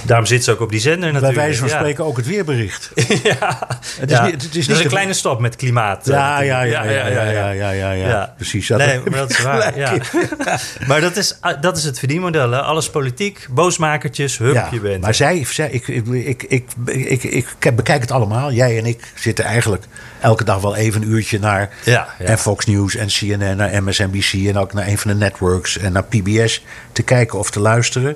Daarom 0.05 0.25
zit 0.25 0.43
ze 0.43 0.51
ook 0.51 0.61
op 0.61 0.69
die 0.69 0.79
zender 0.79 1.11
natuurlijk. 1.11 1.33
Bij 1.33 1.43
wijze 1.43 1.59
van 1.59 1.69
spreken 1.69 2.05
ook 2.05 2.17
het 2.17 2.25
weerbericht. 2.25 2.91
ja, 3.23 3.67
het 3.99 4.11
is. 4.11 4.19
Niet, 4.19 4.43
het 4.43 4.55
is, 4.55 4.67
niet 4.67 4.79
een 4.79 4.87
kleine 4.87 5.13
stap 5.13 5.39
met 5.39 5.55
klimaat. 5.55 6.05
Ja, 6.05 6.41
ja, 6.41 6.61
ja, 6.61 6.83
ja, 6.83 7.07
ja, 7.07 7.49
ja, 7.51 7.71
ja, 7.71 7.91
ja, 7.91 8.33
precies. 8.35 8.67
Dat 8.67 8.77
nee, 8.77 8.99
maar 9.09 9.19
dat 9.19 9.29
is 9.29 9.41
waar. 9.41 9.77
Ja. 9.77 9.93
maar 10.87 11.01
dat 11.01 11.15
is, 11.15 11.39
dat 11.61 11.77
is 11.77 11.83
het 11.83 11.99
verdienmodel. 11.99 12.55
Alles 12.55 12.89
politiek, 12.89 13.47
boosmakertjes, 13.49 14.37
hup, 14.37 14.53
ja, 14.53 14.67
je 14.71 14.79
bent. 14.79 15.01
Maar 15.01 15.15
zij, 15.15 15.45
zij 15.49 15.69
ik, 15.69 15.87
ik, 15.87 16.43
ik, 16.43 16.71
ik, 16.85 17.23
ik, 17.23 17.75
bekijk 17.75 18.01
het 18.01 18.11
allemaal. 18.11 18.51
Jij 18.51 18.77
en 18.77 18.85
ik 18.85 19.11
zitten 19.15 19.45
eigenlijk 19.45 19.83
elke 20.19 20.43
dag 20.43 20.61
wel 20.61 20.75
even 20.75 21.01
een 21.01 21.09
uurtje 21.09 21.39
naar 21.39 21.69
en 22.17 22.37
Fox 22.37 22.65
News 22.65 22.95
en 22.95 23.07
CNN, 23.07 23.55
naar 23.55 23.83
MSNBC 23.83 24.33
en 24.33 24.57
ook 24.57 24.73
naar 24.73 24.87
een 24.87 24.97
van 24.97 25.11
de 25.11 25.17
networks 25.17 25.77
en 25.77 25.91
naar 25.91 26.03
PBS 26.03 26.65
te 26.91 27.01
kijken 27.01 27.39
of 27.39 27.51
te 27.51 27.59
luisteren. 27.59 28.15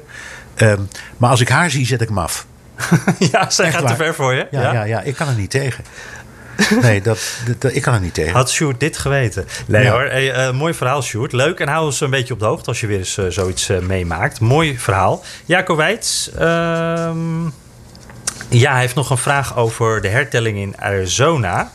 Um, 0.57 0.89
maar 1.17 1.29
als 1.29 1.41
ik 1.41 1.49
haar 1.49 1.69
zie, 1.69 1.85
zet 1.85 2.01
ik 2.01 2.07
hem 2.07 2.17
af. 2.17 2.45
ja, 3.31 3.49
zij 3.49 3.65
Echt 3.65 3.75
gaat 3.75 3.83
waar. 3.83 3.91
te 3.91 4.03
ver 4.03 4.13
voor 4.13 4.33
je. 4.33 4.47
Ja, 4.51 4.61
ja, 4.61 4.71
ja, 4.73 4.83
ja, 4.83 5.01
ik 5.01 5.15
kan 5.15 5.27
er 5.27 5.35
niet 5.35 5.49
tegen. 5.49 5.83
Nee, 6.81 7.01
dat, 7.01 7.19
dat, 7.59 7.75
ik 7.75 7.81
kan 7.81 7.93
er 7.93 7.99
niet 7.99 8.13
tegen. 8.13 8.33
Had 8.33 8.51
Sjoerd 8.51 8.79
dit 8.79 8.97
geweten? 8.97 9.47
Nee 9.65 9.83
ja. 9.83 9.91
hoor, 9.91 10.01
hey, 10.01 10.47
uh, 10.47 10.53
mooi 10.53 10.73
verhaal 10.73 11.01
Sjoerd. 11.01 11.31
Leuk 11.31 11.59
en 11.59 11.67
hou 11.67 11.85
ons 11.85 12.01
een 12.01 12.09
beetje 12.09 12.33
op 12.33 12.39
de 12.39 12.45
hoogte 12.45 12.67
als 12.67 12.79
je 12.79 12.87
weer 12.87 12.97
eens 12.97 13.17
uh, 13.17 13.25
zoiets 13.29 13.69
uh, 13.69 13.79
meemaakt. 13.79 14.39
Mooi 14.39 14.79
verhaal. 14.79 15.23
Jaco 15.45 15.75
Weits, 15.75 16.29
ja, 18.49 18.71
hij 18.71 18.79
heeft 18.79 18.95
nog 18.95 19.09
een 19.09 19.17
vraag 19.17 19.57
over 19.57 20.01
de 20.01 20.07
hertelling 20.07 20.57
in 20.57 20.75
Arizona. 20.79 21.71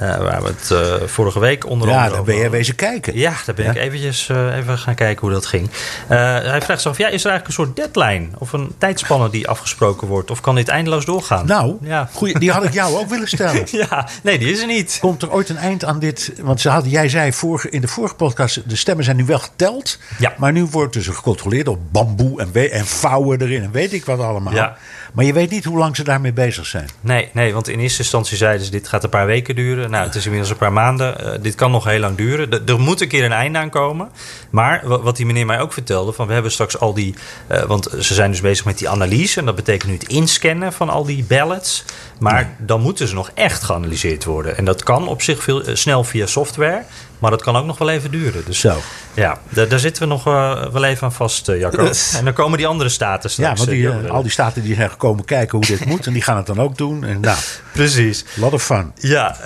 Uh, 0.00 0.16
waar 0.16 0.42
we 0.42 0.48
het 0.48 0.70
uh, 0.72 1.08
vorige 1.08 1.38
week 1.38 1.66
onder 1.66 1.88
ja, 1.88 2.08
daar 2.08 2.22
ben 2.22 2.36
je 2.36 2.50
wezen 2.50 2.74
kijken. 2.74 3.16
Ja, 3.16 3.34
daar 3.46 3.54
ben 3.54 3.64
ja? 3.64 3.70
ik 3.70 3.76
eventjes 3.76 4.28
uh, 4.28 4.56
even 4.56 4.78
gaan 4.78 4.94
kijken 4.94 5.20
hoe 5.20 5.30
dat 5.30 5.46
ging. 5.46 5.70
hij 6.06 6.62
vraagt 6.62 6.80
zich 6.80 6.90
af, 6.90 6.98
ja, 6.98 7.08
is 7.08 7.24
er 7.24 7.30
eigenlijk 7.30 7.46
een 7.46 7.52
soort 7.52 7.76
deadline? 7.76 8.28
Of 8.38 8.52
een 8.52 8.72
tijdspanne 8.78 9.30
die 9.30 9.48
afgesproken 9.48 10.08
wordt? 10.08 10.30
Of 10.30 10.40
kan 10.40 10.54
dit 10.54 10.68
eindeloos 10.68 11.04
doorgaan? 11.04 11.46
Nou, 11.46 11.76
ja. 11.80 12.08
goeie, 12.12 12.38
die 12.38 12.50
had 12.50 12.64
ik 12.64 12.72
jou 12.72 12.96
ook 12.96 13.08
willen 13.08 13.28
stellen. 13.28 13.66
ja, 13.88 14.08
nee, 14.22 14.38
die 14.38 14.52
is 14.52 14.60
er 14.60 14.66
niet. 14.66 14.98
Komt 15.00 15.22
er 15.22 15.32
ooit 15.32 15.48
een 15.48 15.56
eind 15.56 15.84
aan 15.84 15.98
dit? 15.98 16.32
Want 16.40 16.60
ze 16.60 16.68
hadden, 16.68 16.90
jij 16.90 17.08
zei 17.08 17.32
vorige, 17.32 17.70
in 17.70 17.80
de 17.80 17.88
vorige 17.88 18.14
podcast, 18.14 18.68
de 18.68 18.76
stemmen 18.76 19.04
zijn 19.04 19.16
nu 19.16 19.24
wel 19.24 19.38
geteld. 19.38 19.98
Ja. 20.18 20.34
Maar 20.36 20.52
nu 20.52 20.64
wordt 20.64 20.92
dus 20.92 21.06
gecontroleerd 21.06 21.68
op 21.68 21.78
bamboe 21.90 22.40
en, 22.40 22.70
en 22.70 22.86
vouwen 22.86 23.40
erin 23.40 23.62
en 23.62 23.72
weet 23.72 23.92
ik 23.92 24.04
wat 24.04 24.20
allemaal. 24.20 24.54
Ja. 24.54 24.76
Maar 25.12 25.24
je 25.24 25.32
weet 25.32 25.50
niet 25.50 25.64
hoe 25.64 25.78
lang 25.78 25.96
ze 25.96 26.04
daarmee 26.04 26.32
bezig 26.32 26.66
zijn. 26.66 26.88
Nee, 27.00 27.28
nee 27.32 27.52
want 27.52 27.68
in 27.68 27.78
eerste 27.78 28.02
instantie 28.02 28.36
zeiden 28.36 28.64
ze 28.64 28.70
dit 28.70 28.88
gaat 28.88 29.04
een 29.04 29.10
paar 29.10 29.26
weken 29.26 29.54
duren. 29.54 29.90
Nou, 29.90 30.06
het 30.06 30.14
is 30.14 30.24
inmiddels 30.24 30.50
een 30.50 30.58
paar 30.58 30.72
maanden. 30.72 31.16
Uh, 31.20 31.32
dit 31.42 31.54
kan 31.54 31.70
nog 31.70 31.84
heel 31.84 32.00
lang 32.00 32.16
duren. 32.16 32.66
Er 32.66 32.80
moet 32.80 33.00
een 33.00 33.08
keer 33.08 33.24
een 33.24 33.32
einde 33.32 33.58
aan 33.58 33.70
komen. 33.70 34.10
Maar 34.50 34.82
wat 34.84 35.16
die 35.16 35.26
meneer 35.26 35.46
mij 35.46 35.60
ook 35.60 35.72
vertelde, 35.72 36.12
van 36.12 36.26
we 36.26 36.32
hebben 36.32 36.52
straks 36.52 36.78
al 36.78 36.94
die... 36.94 37.14
Uh, 37.50 37.62
want 37.62 37.88
ze 38.00 38.14
zijn 38.14 38.30
dus 38.30 38.40
bezig 38.40 38.64
met 38.64 38.78
die 38.78 38.88
analyse. 38.88 39.40
En 39.40 39.46
dat 39.46 39.54
betekent 39.54 39.90
nu 39.90 39.96
het 39.98 40.08
inscannen 40.08 40.72
van 40.72 40.88
al 40.88 41.04
die 41.04 41.24
ballots. 41.24 41.84
Maar 42.18 42.54
dan 42.58 42.80
moeten 42.80 43.08
ze 43.08 43.14
nog 43.14 43.30
echt 43.34 43.62
geanalyseerd 43.62 44.24
worden. 44.24 44.56
En 44.56 44.64
dat 44.64 44.82
kan 44.82 45.08
op 45.08 45.22
zich 45.22 45.42
veel, 45.42 45.68
uh, 45.68 45.74
snel 45.74 46.04
via 46.04 46.26
software. 46.26 46.82
Maar 47.22 47.30
dat 47.30 47.42
kan 47.42 47.56
ook 47.56 47.66
nog 47.66 47.78
wel 47.78 47.88
even 47.88 48.10
duren. 48.10 48.42
Dus 48.44 48.60
Zo. 48.60 48.80
ja, 49.14 49.38
daar, 49.48 49.78
zitten 49.78 50.02
we 50.02 50.08
nog 50.08 50.26
uh, 50.26 50.66
wel 50.66 50.84
even 50.84 51.02
aan 51.02 51.12
vast, 51.12 51.48
uh, 51.48 51.60
Jacco. 51.60 51.90
en 52.16 52.24
dan 52.24 52.32
komen 52.32 52.58
die 52.58 52.66
andere 52.66 52.88
staten 52.88 53.30
straks. 53.30 53.50
Ja, 53.50 53.56
want 53.56 53.70
die, 53.70 54.04
uh, 54.04 54.10
al 54.10 54.22
die 54.22 54.30
staten 54.30 54.62
die 54.62 54.74
zijn 54.74 54.90
gekomen 54.90 55.24
kijken 55.24 55.58
hoe 55.58 55.66
dit 55.66 55.84
moet. 55.84 56.06
En 56.06 56.12
die 56.12 56.22
gaan 56.22 56.36
het 56.36 56.46
dan 56.46 56.60
ook 56.60 56.76
doen. 56.76 57.04
En 57.04 57.20
nou, 57.20 57.38
Precies. 57.72 58.24
Lot 58.34 58.52
of 58.52 58.62
fun. 58.62 58.92
Ja, 58.94 59.36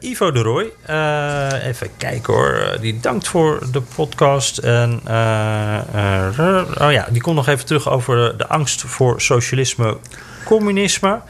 Ivo 0.00 0.32
de 0.32 0.42
Roy. 0.42 0.72
even 1.62 1.90
kijken 1.96 2.34
hoor. 2.34 2.76
Die 2.80 3.00
dankt 3.00 3.28
voor 3.28 3.62
de 3.72 3.80
podcast. 3.80 4.58
En, 4.58 5.00
oh 6.80 6.92
ja, 6.92 7.06
die 7.10 7.22
komt 7.22 7.36
nog 7.36 7.48
even 7.48 7.66
terug 7.66 7.90
over 7.90 8.38
de 8.38 8.46
angst 8.46 8.80
voor 8.80 9.20
socialisme, 9.20 9.96
communisme. 10.44 11.20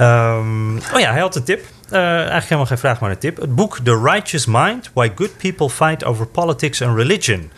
Um, 0.00 0.76
oh 0.76 1.00
ja, 1.00 1.10
hij 1.10 1.20
had 1.20 1.36
een 1.36 1.44
tip. 1.44 1.73
Uh, 1.94 2.00
eigenlijk 2.00 2.42
helemaal 2.42 2.66
geen 2.66 2.78
vraag, 2.78 3.00
maar 3.00 3.10
een 3.10 3.18
tip. 3.18 3.40
Het 3.40 3.54
boek 3.54 3.78
The 3.78 4.00
Righteous 4.02 4.46
Mind: 4.46 4.90
Why 4.94 5.10
Good 5.14 5.36
People 5.36 5.70
Fight 5.70 6.04
Over 6.04 6.26
Politics 6.26 6.82
and 6.82 6.96
Religion. 6.96 7.50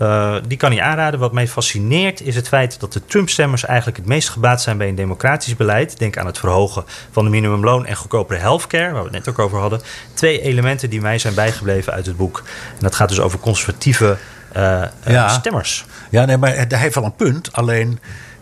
Uh, 0.00 0.36
die 0.46 0.58
kan 0.58 0.72
hij 0.72 0.82
aanraden. 0.82 1.20
Wat 1.20 1.32
mij 1.32 1.48
fascineert 1.48 2.20
is 2.20 2.34
het 2.34 2.48
feit 2.48 2.80
dat 2.80 2.92
de 2.92 3.04
Trump-stemmers 3.04 3.64
eigenlijk 3.64 3.96
het 3.96 4.06
meest 4.06 4.28
gebaat 4.28 4.62
zijn 4.62 4.78
bij 4.78 4.88
een 4.88 4.94
democratisch 4.94 5.56
beleid. 5.56 5.98
Denk 5.98 6.16
aan 6.16 6.26
het 6.26 6.38
verhogen 6.38 6.84
van 7.10 7.24
de 7.24 7.30
minimumloon 7.30 7.86
en 7.86 7.96
goedkopere 7.96 8.38
healthcare, 8.38 8.92
waar 8.92 9.02
we 9.02 9.08
het 9.08 9.24
net 9.24 9.28
ook 9.28 9.38
over 9.38 9.58
hadden. 9.58 9.80
Twee 10.14 10.40
elementen 10.40 10.90
die 10.90 11.00
mij 11.00 11.18
zijn 11.18 11.34
bijgebleven 11.34 11.92
uit 11.92 12.06
het 12.06 12.16
boek. 12.16 12.42
En 12.68 12.80
dat 12.80 12.94
gaat 12.94 13.08
dus 13.08 13.20
over 13.20 13.38
conservatieve 13.38 14.16
uh, 14.56 14.82
ja. 15.06 15.28
stemmers. 15.28 15.84
Ja, 16.10 16.24
nee, 16.24 16.36
maar 16.36 16.54
hij 16.54 16.66
heeft 16.78 16.94
wel 16.94 17.04
een 17.04 17.16
punt. 17.16 17.52
Alleen, 17.52 18.00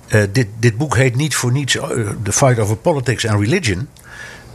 uh, 0.08 0.22
dit, 0.32 0.48
dit 0.58 0.76
boek 0.76 0.96
heet 0.96 1.16
niet 1.16 1.36
voor 1.36 1.52
niets 1.52 1.72
The 2.22 2.32
Fight 2.32 2.58
Over 2.58 2.76
Politics 2.76 3.26
and 3.26 3.40
Religion. 3.40 3.88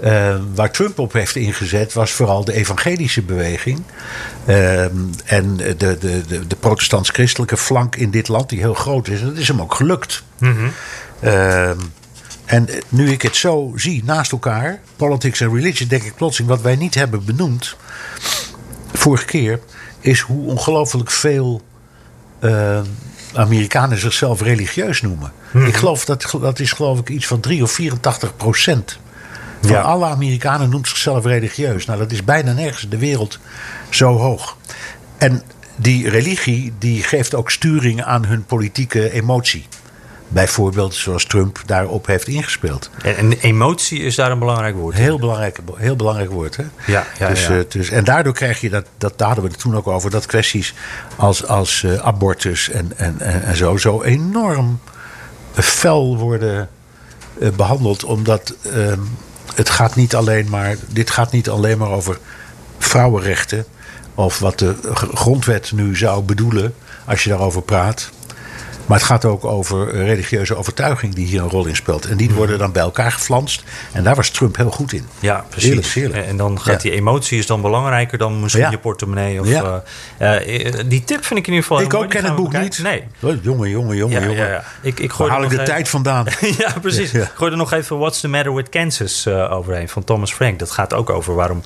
Uh, 0.04 0.36
waar 0.56 0.72
Trump 0.72 1.00
op 1.00 1.14
heeft 1.14 1.36
ingezet 1.36 1.94
was 1.94 2.12
vooral 2.12 2.46
de 2.46 2.54
evangelische 2.54 3.22
beweging. 3.22 3.82
Uh, 4.48 4.84
en 5.26 5.58
de, 5.58 5.76
de, 5.78 5.98
de, 6.28 6.48
de 6.48 6.56
protestants-christelijke 6.60 7.58
flank 7.58 7.96
in 7.96 8.12
dit 8.12 8.28
land, 8.28 8.50
die 8.50 8.60
heel 8.60 8.74
groot 8.74 9.08
is. 9.08 9.22
En 9.22 9.28
dat 9.28 9.38
is 9.38 9.48
hem 9.48 9.62
ook 9.62 9.74
gelukt. 9.74 10.24
Mm 10.40 10.56
-hmm. 10.56 10.72
uh, 11.24 11.70
en 12.46 12.68
nu 12.90 13.12
ik 13.12 13.22
het 13.22 13.36
zo 13.36 13.74
zie 13.76 14.04
naast 14.04 14.32
elkaar, 14.32 14.80
politics 14.96 15.42
en 15.42 15.54
religion, 15.54 15.88
denk 15.88 16.04
ik 16.04 16.16
plotseling 16.16 16.52
wat 16.52 16.62
wij 16.62 16.76
niet 16.76 16.96
hebben 16.96 17.26
benoemd. 17.26 17.76
Vorige 18.94 19.26
keer 19.26 19.60
is 20.00 20.20
hoe 20.20 20.46
ongelooflijk 20.46 21.12
veel 21.12 21.62
Amerikanen 23.34 24.00
zichzelf 24.00 24.42
religieus 24.42 25.02
noemen. 25.02 25.32
Mhm. 25.32 25.58
Mm 25.58 25.62
-hmm. 25.62 25.70
Ik 25.70 25.76
geloof 25.76 26.06
dat 26.06 26.30
dat 26.42 26.60
is 26.60 26.72
geloof 26.72 27.00
ik 27.00 27.10
iets 27.10 27.28
van 27.28 27.40
3 27.40 27.64
of 27.64 27.72
84 27.72 28.36
procent 28.36 29.00
Van 29.62 29.84
alle 29.84 30.06
Amerikanen 30.06 30.70
noemt 30.70 30.88
zichzelf 30.88 31.26
religieus. 31.26 31.86
Nou, 31.86 32.00
dat 32.00 32.12
is 32.12 32.24
bijna 32.24 32.54
nergens 32.54 32.84
in 32.84 32.90
de 32.90 32.98
wereld 32.98 33.40
zo 33.90 34.18
hoog. 34.18 34.58
En 35.18 35.44
die 35.76 36.10
religie 36.10 36.74
die 36.80 37.04
geeft 37.04 37.36
ook 37.36 37.52
sturing 37.52 38.04
aan 38.04 38.26
hun 38.26 38.46
politieke 38.46 39.12
emotie. 39.12 39.68
Bijvoorbeeld 40.28 40.96
zoals 40.96 41.26
Trump 41.26 41.62
daarop 41.66 42.06
heeft 42.06 42.28
ingespeeld. 42.28 42.90
En, 43.04 43.32
emotie 43.32 44.00
is 44.00 44.16
daar 44.16 44.32
een 44.32 44.40
belangrijk 44.40 44.76
woord. 44.76 44.96
Heel 44.96 45.20
belangrijk, 45.20 45.60
heel 45.76 45.96
belangrijk 45.96 46.32
woord. 46.32 46.58
Hè? 46.58 46.64
Ja, 46.86 47.06
ja, 47.20 47.30
dus, 47.30 47.48
ja. 47.48 47.56
Uh, 47.56 47.64
dus, 47.70 47.90
en 47.90 48.04
daardoor 48.04 48.34
krijg 48.34 48.62
je 48.62 48.70
dat, 48.70 48.86
dat, 48.98 49.18
daar 49.18 49.28
hadden 49.28 49.46
we 49.46 49.52
het 49.52 49.60
toen 49.60 49.76
ook 49.76 49.88
over, 49.88 50.10
dat 50.10 50.26
kwesties 50.26 50.74
als, 51.16 51.48
als 51.48 51.82
uh, 51.82 51.94
abortus 51.94 52.70
en, 52.70 52.92
en, 52.96 53.16
en, 53.20 53.44
en, 53.44 53.56
zo, 53.56 53.78
zo 53.78 54.02
enorm 54.04 54.80
fel 55.54 56.18
worden 56.18 56.70
uh, 57.40 57.50
behandeld. 57.50 58.04
Omdat 58.04 58.56
ehm, 58.74 59.00
het 59.60 59.70
gaat 59.70 59.96
niet 59.96 60.16
alleen 60.16 60.50
maar, 60.50 60.76
dit 60.90 61.10
gaat 61.10 61.32
niet 61.32 61.50
alleen 61.50 61.78
maar 61.78 61.90
over 61.90 62.20
vrouwenrechten. 62.78 63.66
Of 64.16 64.40
wat 64.40 64.60
de 64.60 64.76
grondwet 65.14 65.72
nu 65.72 65.98
zou 65.98 66.24
bedoelen 66.24 66.74
als 67.06 67.24
je 67.24 67.30
daarover 67.30 67.62
praat. 67.62 68.10
Maar 68.90 68.98
het 68.98 69.08
gaat 69.08 69.26
ook 69.26 69.46
over 69.46 69.92
religieuze 69.92 70.56
overtuiging 70.56 71.14
die 71.14 71.28
hier 71.28 71.42
een 71.42 71.50
rol 71.50 71.66
in 71.66 71.76
speelt. 71.76 72.06
En 72.06 72.18
die 72.18 72.32
worden 72.32 72.58
dan 72.58 72.72
bij 72.72 72.82
elkaar 72.82 73.12
geflanst. 73.12 73.64
En 73.92 74.04
daar 74.04 74.16
was 74.16 74.30
Trump 74.30 74.56
heel 74.56 74.72
goed 74.72 74.94
in. 74.94 75.08
Ja, 75.20 75.46
precies. 75.50 75.70
Heerlijk, 75.70 75.88
heerlijk. 75.88 76.26
En 76.26 76.38
dan 76.38 76.62
gaat 76.62 76.84
ja. 76.84 76.90
die 76.90 76.98
emotie 77.00 77.38
is 77.38 77.46
dan 77.46 77.62
belangrijker 77.62 78.18
dan 78.18 78.40
misschien 78.40 78.64
ja. 78.64 78.70
je 78.70 78.78
portemonnee. 78.78 79.40
Of, 79.40 79.48
ja. 79.48 79.84
uh, 80.22 80.66
uh, 80.66 80.74
die 80.86 81.04
tip 81.04 81.26
vind 81.26 81.40
ik 81.40 81.48
in 81.48 81.54
ieder 81.54 81.68
geval. 81.68 81.82
Ik 81.82 81.94
ook 81.94 82.10
ken 82.10 82.26
het 82.26 82.36
boek 82.36 82.58
niet. 82.58 82.80
Nee. 82.84 83.04
Jongen, 83.20 83.40
jongen, 83.42 83.70
jongen, 83.70 83.98
jongen. 83.98 84.36
Ja, 84.36 84.64
Ik, 84.82 85.00
ik 85.00 85.12
gooi 85.12 85.32
haal 85.32 85.44
ik 85.44 85.50
de 85.50 85.56
even... 85.56 85.68
tijd 85.68 85.90
vandaan? 85.90 86.26
ja, 86.58 86.74
precies. 86.82 87.14
Ik 87.14 87.32
gooi 87.34 87.52
er 87.52 87.58
nog 87.58 87.74
even 87.74 87.98
What's 87.98 88.20
the 88.20 88.28
Matter 88.28 88.54
with 88.54 88.70
Kansas 88.70 89.26
uh, 89.26 89.52
overheen 89.52 89.90
van 89.90 90.04
Thomas 90.04 90.34
Frank. 90.34 90.60
Dat 90.60 90.72
gaat 90.72 90.94
ook 90.94 91.10
over 91.10 91.36
waarom 91.36 91.64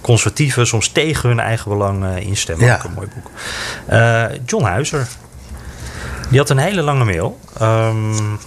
conservatieven 0.00 0.66
soms 0.66 0.88
tegen 0.88 1.28
hun 1.28 1.40
eigen 1.40 1.70
belang 1.70 2.18
instemmen. 2.18 2.74
Ook 2.74 2.84
een 2.84 2.92
mooi 2.94 3.08
boek. 3.14 3.30
John 4.46 4.64
Huizer. 4.64 5.06
Die 6.28 6.38
had 6.38 6.50
een 6.50 6.58
hele 6.58 6.82
lange 6.82 7.04
mail. 7.04 7.38
Um, 7.62 8.38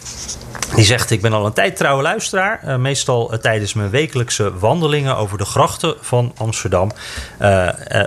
die 0.76 0.86
zegt: 0.86 1.12
Ik 1.12 1.22
ben 1.22 1.34
al 1.34 1.46
een 1.46 1.54
tijd 1.54 1.76
trouwe 1.76 2.02
luisteraar. 2.02 2.62
Uh, 2.66 2.76
meestal 2.76 3.34
uh, 3.34 3.40
tijdens 3.40 3.74
mijn 3.74 3.90
wekelijkse 3.90 4.58
wandelingen 4.58 5.18
over 5.18 5.38
de 5.38 5.46
grachten 5.46 5.96
van 6.02 6.34
Amsterdam. 6.38 6.92
Uh, 7.42 7.48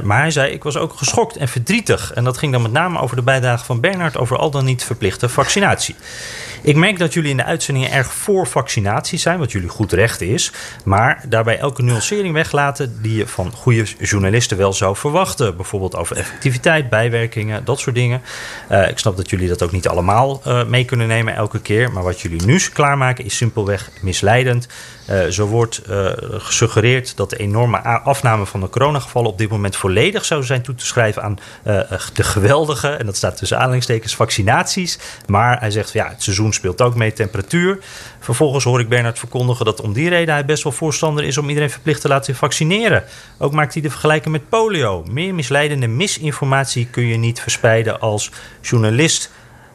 maar 0.03 0.21
hij 0.21 0.31
zei: 0.31 0.53
Ik 0.53 0.63
was 0.63 0.77
ook 0.77 0.93
geschokt 0.93 1.37
en 1.37 1.49
verdrietig. 1.49 2.13
En 2.13 2.25
dat 2.25 2.39
ging 2.39 2.53
dan 2.53 2.63
met 2.63 2.73
name 2.73 3.01
over 3.01 3.17
de 3.17 3.23
bijdrage 3.23 3.65
van 3.65 3.81
Bernard 3.81 4.17
over 4.17 4.37
al 4.37 4.51
dan 4.51 4.65
niet 4.65 4.85
verplichte 4.85 5.29
vaccinatie. 5.29 5.95
Ik 6.63 6.77
merk 6.77 6.99
dat 6.99 7.13
jullie 7.13 7.31
in 7.31 7.37
de 7.37 7.45
uitzendingen 7.45 7.93
erg 7.93 8.13
voor 8.13 8.47
vaccinatie 8.47 9.19
zijn, 9.19 9.39
wat 9.39 9.53
jullie 9.53 9.69
goed 9.69 9.93
recht 9.93 10.21
is. 10.21 10.53
Maar 10.85 11.25
daarbij 11.29 11.59
elke 11.59 11.83
nuancering 11.83 12.35
weglaten 12.35 13.03
die 13.03 13.17
je 13.17 13.27
van 13.27 13.53
goede 13.53 13.85
journalisten 13.99 14.57
wel 14.57 14.73
zou 14.73 14.97
verwachten. 14.97 15.57
Bijvoorbeeld 15.57 15.97
over 15.97 16.17
effectiviteit, 16.17 16.89
bijwerkingen, 16.89 17.65
dat 17.65 17.81
soort 17.81 17.97
dingen. 17.97 18.23
Ik 18.89 18.99
snap 18.99 19.17
dat 19.17 19.31
jullie 19.31 19.49
dat 19.49 19.63
ook 19.63 19.73
niet 19.73 19.89
allemaal 19.89 20.43
mee 20.67 20.85
kunnen 20.85 21.09
nemen 21.09 21.35
elke 21.35 21.61
keer. 21.61 21.93
Maar 21.93 22.03
wat 22.03 22.21
jullie 22.21 22.45
nu 22.45 22.52
klaarmaken 22.73 23.25
is 23.25 23.37
simpelweg 23.37 23.91
misleidend. 24.01 24.69
Uh, 25.11 25.27
zo 25.27 25.47
wordt 25.47 25.83
gesuggereerd 26.29 27.17
dat 27.17 27.31
de 27.31 27.37
enorme 27.37 27.79
afname 27.83 28.47
van 28.47 28.61
de 28.61 28.69
coronagevallen 28.69 29.31
op 29.31 29.39
dit 29.39 29.51
moment 29.51 29.77
volledig 29.77 30.25
zou 30.25 30.43
zijn 30.43 30.63
toe 30.63 30.75
te 30.75 30.87
schrijven 30.87 31.23
aan 31.23 31.39
de 32.13 32.23
geweldige, 32.23 32.89
en 32.89 33.07
dat 33.07 33.17
staat 33.17 33.37
tussen 33.37 33.59
aanhalingstekens, 33.59 34.15
vaccinaties. 34.15 34.99
Maar 35.27 35.61
hij 35.61 35.71
zegt 35.71 35.93
ja, 35.93 36.09
het 36.09 36.23
seizoen 36.23 36.53
speelt 36.53 36.83
ook 36.83 36.95
mee 36.95 37.13
temperatuur. 37.13 37.79
Vervolgens 38.21 38.65
hoor 38.65 38.81
ik 38.81 38.89
Bernard 38.89 39.19
verkondigen 39.19 39.65
dat 39.65 39.81
om 39.81 39.93
die 39.93 40.09
reden 40.09 40.35
hij 40.35 40.45
best 40.45 40.63
wel 40.63 40.73
voorstander 40.73 41.25
is 41.25 41.39
om 41.39 41.49
iedereen 41.49 41.71
verplicht 41.71 42.01
te 42.01 42.09
laten 42.09 42.35
vaccineren. 42.35 43.05
Ook 43.39 43.53
maakt 43.53 43.73
hij 43.73 43.83
de 43.83 43.91
vergelijking 43.91 44.33
met 44.33 44.49
polio. 44.49 45.05
Meer 45.11 45.35
misleidende 45.35 45.87
misinformatie 45.87 46.87
kun 46.87 47.07
je 47.07 47.17
niet 47.17 47.41
verspreiden 47.41 48.01
als 48.01 48.31
journalist. 48.61 49.31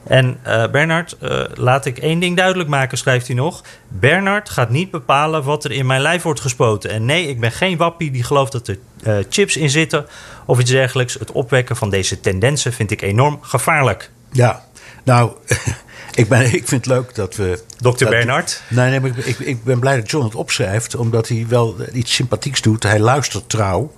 En 0.07 0.37
uh, 0.47 0.67
Bernard, 0.71 1.17
uh, 1.21 1.43
laat 1.53 1.85
ik 1.85 1.97
één 1.97 2.19
ding 2.19 2.37
duidelijk 2.37 2.69
maken, 2.69 2.97
schrijft 2.97 3.27
hij 3.27 3.35
nog. 3.35 3.63
Bernard 3.87 4.49
gaat 4.49 4.69
niet 4.69 4.91
bepalen 4.91 5.43
wat 5.43 5.63
er 5.63 5.71
in 5.71 5.85
mijn 5.85 6.01
lijf 6.01 6.21
wordt 6.21 6.39
gespoten. 6.39 6.89
En 6.89 7.05
nee, 7.05 7.27
ik 7.27 7.39
ben 7.39 7.51
geen 7.51 7.77
wappie 7.77 8.11
die 8.11 8.23
gelooft 8.23 8.51
dat 8.51 8.67
er 8.67 8.77
uh, 9.03 9.17
chips 9.29 9.57
in 9.57 9.69
zitten 9.69 10.05
of 10.45 10.59
iets 10.59 10.71
dergelijks. 10.71 11.13
Het 11.13 11.31
opwekken 11.31 11.75
van 11.75 11.89
deze 11.89 12.19
tendensen 12.19 12.73
vind 12.73 12.91
ik 12.91 13.01
enorm 13.01 13.37
gevaarlijk. 13.41 14.11
Ja, 14.31 14.63
nou, 15.03 15.31
ik, 16.15 16.29
ben, 16.29 16.41
ik 16.41 16.67
vind 16.67 16.85
het 16.85 16.85
leuk 16.85 17.15
dat 17.15 17.35
we... 17.35 17.63
Dokter 17.77 18.09
Bernard? 18.09 18.61
Nee, 18.67 18.99
nee 18.99 19.11
ik, 19.11 19.25
ik, 19.25 19.39
ik, 19.39 19.63
ben 19.63 19.79
blij 19.79 19.95
dat 19.95 20.11
John 20.11 20.25
het 20.25 20.35
opschrijft, 20.35 20.95
omdat 20.95 21.27
hij 21.27 21.45
wel 21.47 21.75
iets 21.93 22.13
sympathieks 22.13 22.61
doet. 22.61 22.83
Hij 22.83 22.99
luistert 22.99 23.49
trouw 23.49 23.93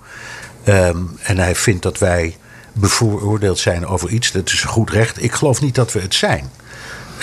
um, 0.66 1.18
en 1.22 1.38
hij 1.38 1.54
vindt 1.54 1.82
dat 1.82 1.98
wij 1.98 2.36
bevooroordeeld 2.72 3.58
zijn 3.58 3.86
over 3.86 4.08
iets. 4.08 4.32
Dat 4.32 4.48
is 4.48 4.62
goed 4.62 4.90
recht. 4.90 5.22
Ik 5.22 5.32
geloof 5.32 5.60
niet 5.60 5.74
dat 5.74 5.92
we 5.92 6.00
het 6.00 6.14
zijn. 6.14 6.50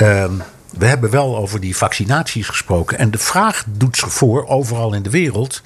Um, 0.01 0.41
we 0.77 0.85
hebben 0.85 1.09
wel 1.09 1.37
over 1.37 1.59
die 1.59 1.77
vaccinaties 1.77 2.47
gesproken. 2.47 2.97
En 2.97 3.11
de 3.11 3.17
vraag 3.17 3.63
doet 3.67 3.97
zich 3.97 4.11
voor, 4.13 4.47
overal 4.47 4.93
in 4.93 5.03
de 5.03 5.09
wereld. 5.09 5.61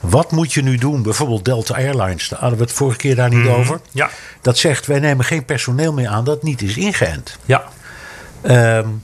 Wat 0.00 0.30
moet 0.30 0.52
je 0.52 0.62
nu 0.62 0.76
doen? 0.76 1.02
Bijvoorbeeld 1.02 1.44
Delta 1.44 1.74
Airlines. 1.74 2.28
Daar 2.28 2.40
hadden 2.40 2.58
we 2.58 2.64
het 2.64 2.72
vorige 2.72 2.98
keer 2.98 3.16
daar 3.16 3.28
niet 3.28 3.44
mm, 3.44 3.48
over. 3.48 3.80
Ja. 3.90 4.10
Dat 4.40 4.58
zegt, 4.58 4.86
wij 4.86 4.98
nemen 4.98 5.24
geen 5.24 5.44
personeel 5.44 5.92
meer 5.92 6.08
aan 6.08 6.24
dat 6.24 6.42
niet 6.42 6.62
is 6.62 6.76
ingeënt. 6.76 7.38
Ja. 7.44 7.64
Um, 8.78 9.02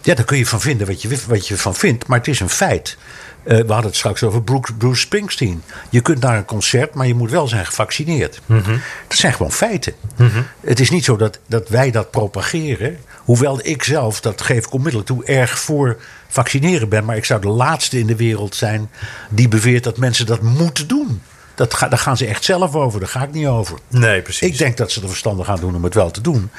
ja, 0.00 0.14
daar 0.14 0.24
kun 0.24 0.38
je 0.38 0.46
van 0.46 0.60
vinden 0.60 0.86
wat 0.86 1.02
je, 1.02 1.18
wat 1.26 1.48
je 1.48 1.56
van 1.56 1.74
vindt. 1.74 2.06
Maar 2.06 2.18
het 2.18 2.28
is 2.28 2.40
een 2.40 2.48
feit. 2.48 2.96
Uh, 3.44 3.56
we 3.56 3.72
hadden 3.72 3.90
het 3.90 3.96
straks 3.96 4.22
over 4.22 4.42
Bruce, 4.42 4.74
Bruce, 4.74 5.00
Springsteen. 5.00 5.62
Je 5.90 6.00
kunt 6.00 6.20
naar 6.20 6.36
een 6.36 6.44
concert, 6.44 6.94
maar 6.94 7.06
je 7.06 7.14
moet 7.14 7.30
wel 7.30 7.48
zijn 7.48 7.66
gevaccineerd. 7.66 8.40
Mhm. 8.46 8.58
Mm 8.58 8.64
-hmm. 8.64 8.80
Dat 9.08 9.18
zijn 9.18 9.32
gewoon 9.32 9.52
feiten. 9.52 9.92
Mm 10.16 10.28
-hmm. 10.28 10.46
Het 10.60 10.80
is 10.80 10.90
niet 10.90 11.04
zo 11.04 11.16
dat, 11.16 11.38
dat 11.46 11.68
wij 11.68 11.90
dat 11.90 12.10
propageren. 12.10 12.98
Hoewel 13.24 13.58
ik 13.62 13.82
zelf, 13.82 14.20
dat 14.20 14.40
geef 14.40 14.66
ik 14.66 14.72
onmiddellijk 14.72 15.08
toe, 15.08 15.24
erg 15.24 15.58
voor 15.58 15.96
vaccineren 16.28 16.88
ben. 16.88 17.04
Maar 17.04 17.16
ik 17.16 17.24
zou 17.24 17.40
de 17.40 17.48
laatste 17.48 17.98
in 17.98 18.06
de 18.06 18.16
wereld 18.16 18.54
zijn 18.54 18.90
die 19.30 19.48
beweert 19.48 19.84
dat 19.84 19.96
mensen 19.96 20.26
dat 20.26 20.42
moeten 20.42 20.88
doen. 20.88 21.22
Dat 21.54 21.74
ga, 21.74 21.88
daar 21.88 21.98
gaan 21.98 22.16
ze 22.16 22.26
echt 22.26 22.44
zelf 22.44 22.74
over, 22.74 23.00
daar 23.00 23.08
ga 23.08 23.22
ik 23.22 23.32
niet 23.32 23.46
over. 23.46 23.78
Nee, 23.88 24.22
precies. 24.22 24.48
Ik 24.48 24.58
denk 24.58 24.76
dat 24.76 24.90
ze 24.90 25.02
er 25.02 25.08
verstandig 25.08 25.48
aan 25.48 25.60
doen 25.60 25.74
om 25.74 25.84
het 25.84 25.94
wel 25.94 26.10
te 26.10 26.20
doen. 26.20 26.50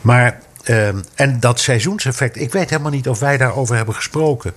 Maar 0.00 0.40
Um, 0.70 1.04
en 1.14 1.40
dat 1.40 1.60
seizoenseffect, 1.60 2.40
ik 2.40 2.52
weet 2.52 2.70
helemaal 2.70 2.90
niet 2.90 3.08
of 3.08 3.18
wij 3.18 3.36
daarover 3.36 3.76
hebben 3.76 3.94
gesproken. 3.94 4.52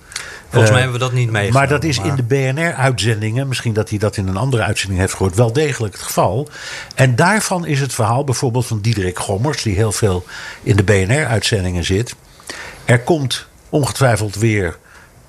Volgens 0.48 0.70
mij 0.70 0.80
hebben 0.80 0.98
we 0.98 1.04
dat 1.04 1.12
niet 1.12 1.30
meegemaakt. 1.30 1.54
Maar 1.54 1.78
dat 1.78 1.84
is 1.84 1.98
maar... 1.98 2.06
in 2.06 2.16
de 2.16 2.22
BNR-uitzendingen, 2.22 3.48
misschien 3.48 3.72
dat 3.72 3.88
hij 3.88 3.98
dat 3.98 4.16
in 4.16 4.28
een 4.28 4.36
andere 4.36 4.62
uitzending 4.62 5.00
heeft 5.00 5.14
gehoord, 5.14 5.34
wel 5.34 5.52
degelijk 5.52 5.94
het 5.94 6.02
geval. 6.02 6.48
En 6.94 7.16
daarvan 7.16 7.66
is 7.66 7.80
het 7.80 7.94
verhaal 7.94 8.24
bijvoorbeeld 8.24 8.66
van 8.66 8.80
Diederik 8.80 9.18
Gommers, 9.18 9.62
die 9.62 9.74
heel 9.74 9.92
veel 9.92 10.24
in 10.62 10.76
de 10.76 10.82
BNR-uitzendingen 10.82 11.84
zit. 11.84 12.14
Er 12.84 13.00
komt 13.00 13.46
ongetwijfeld 13.68 14.34
weer 14.34 14.78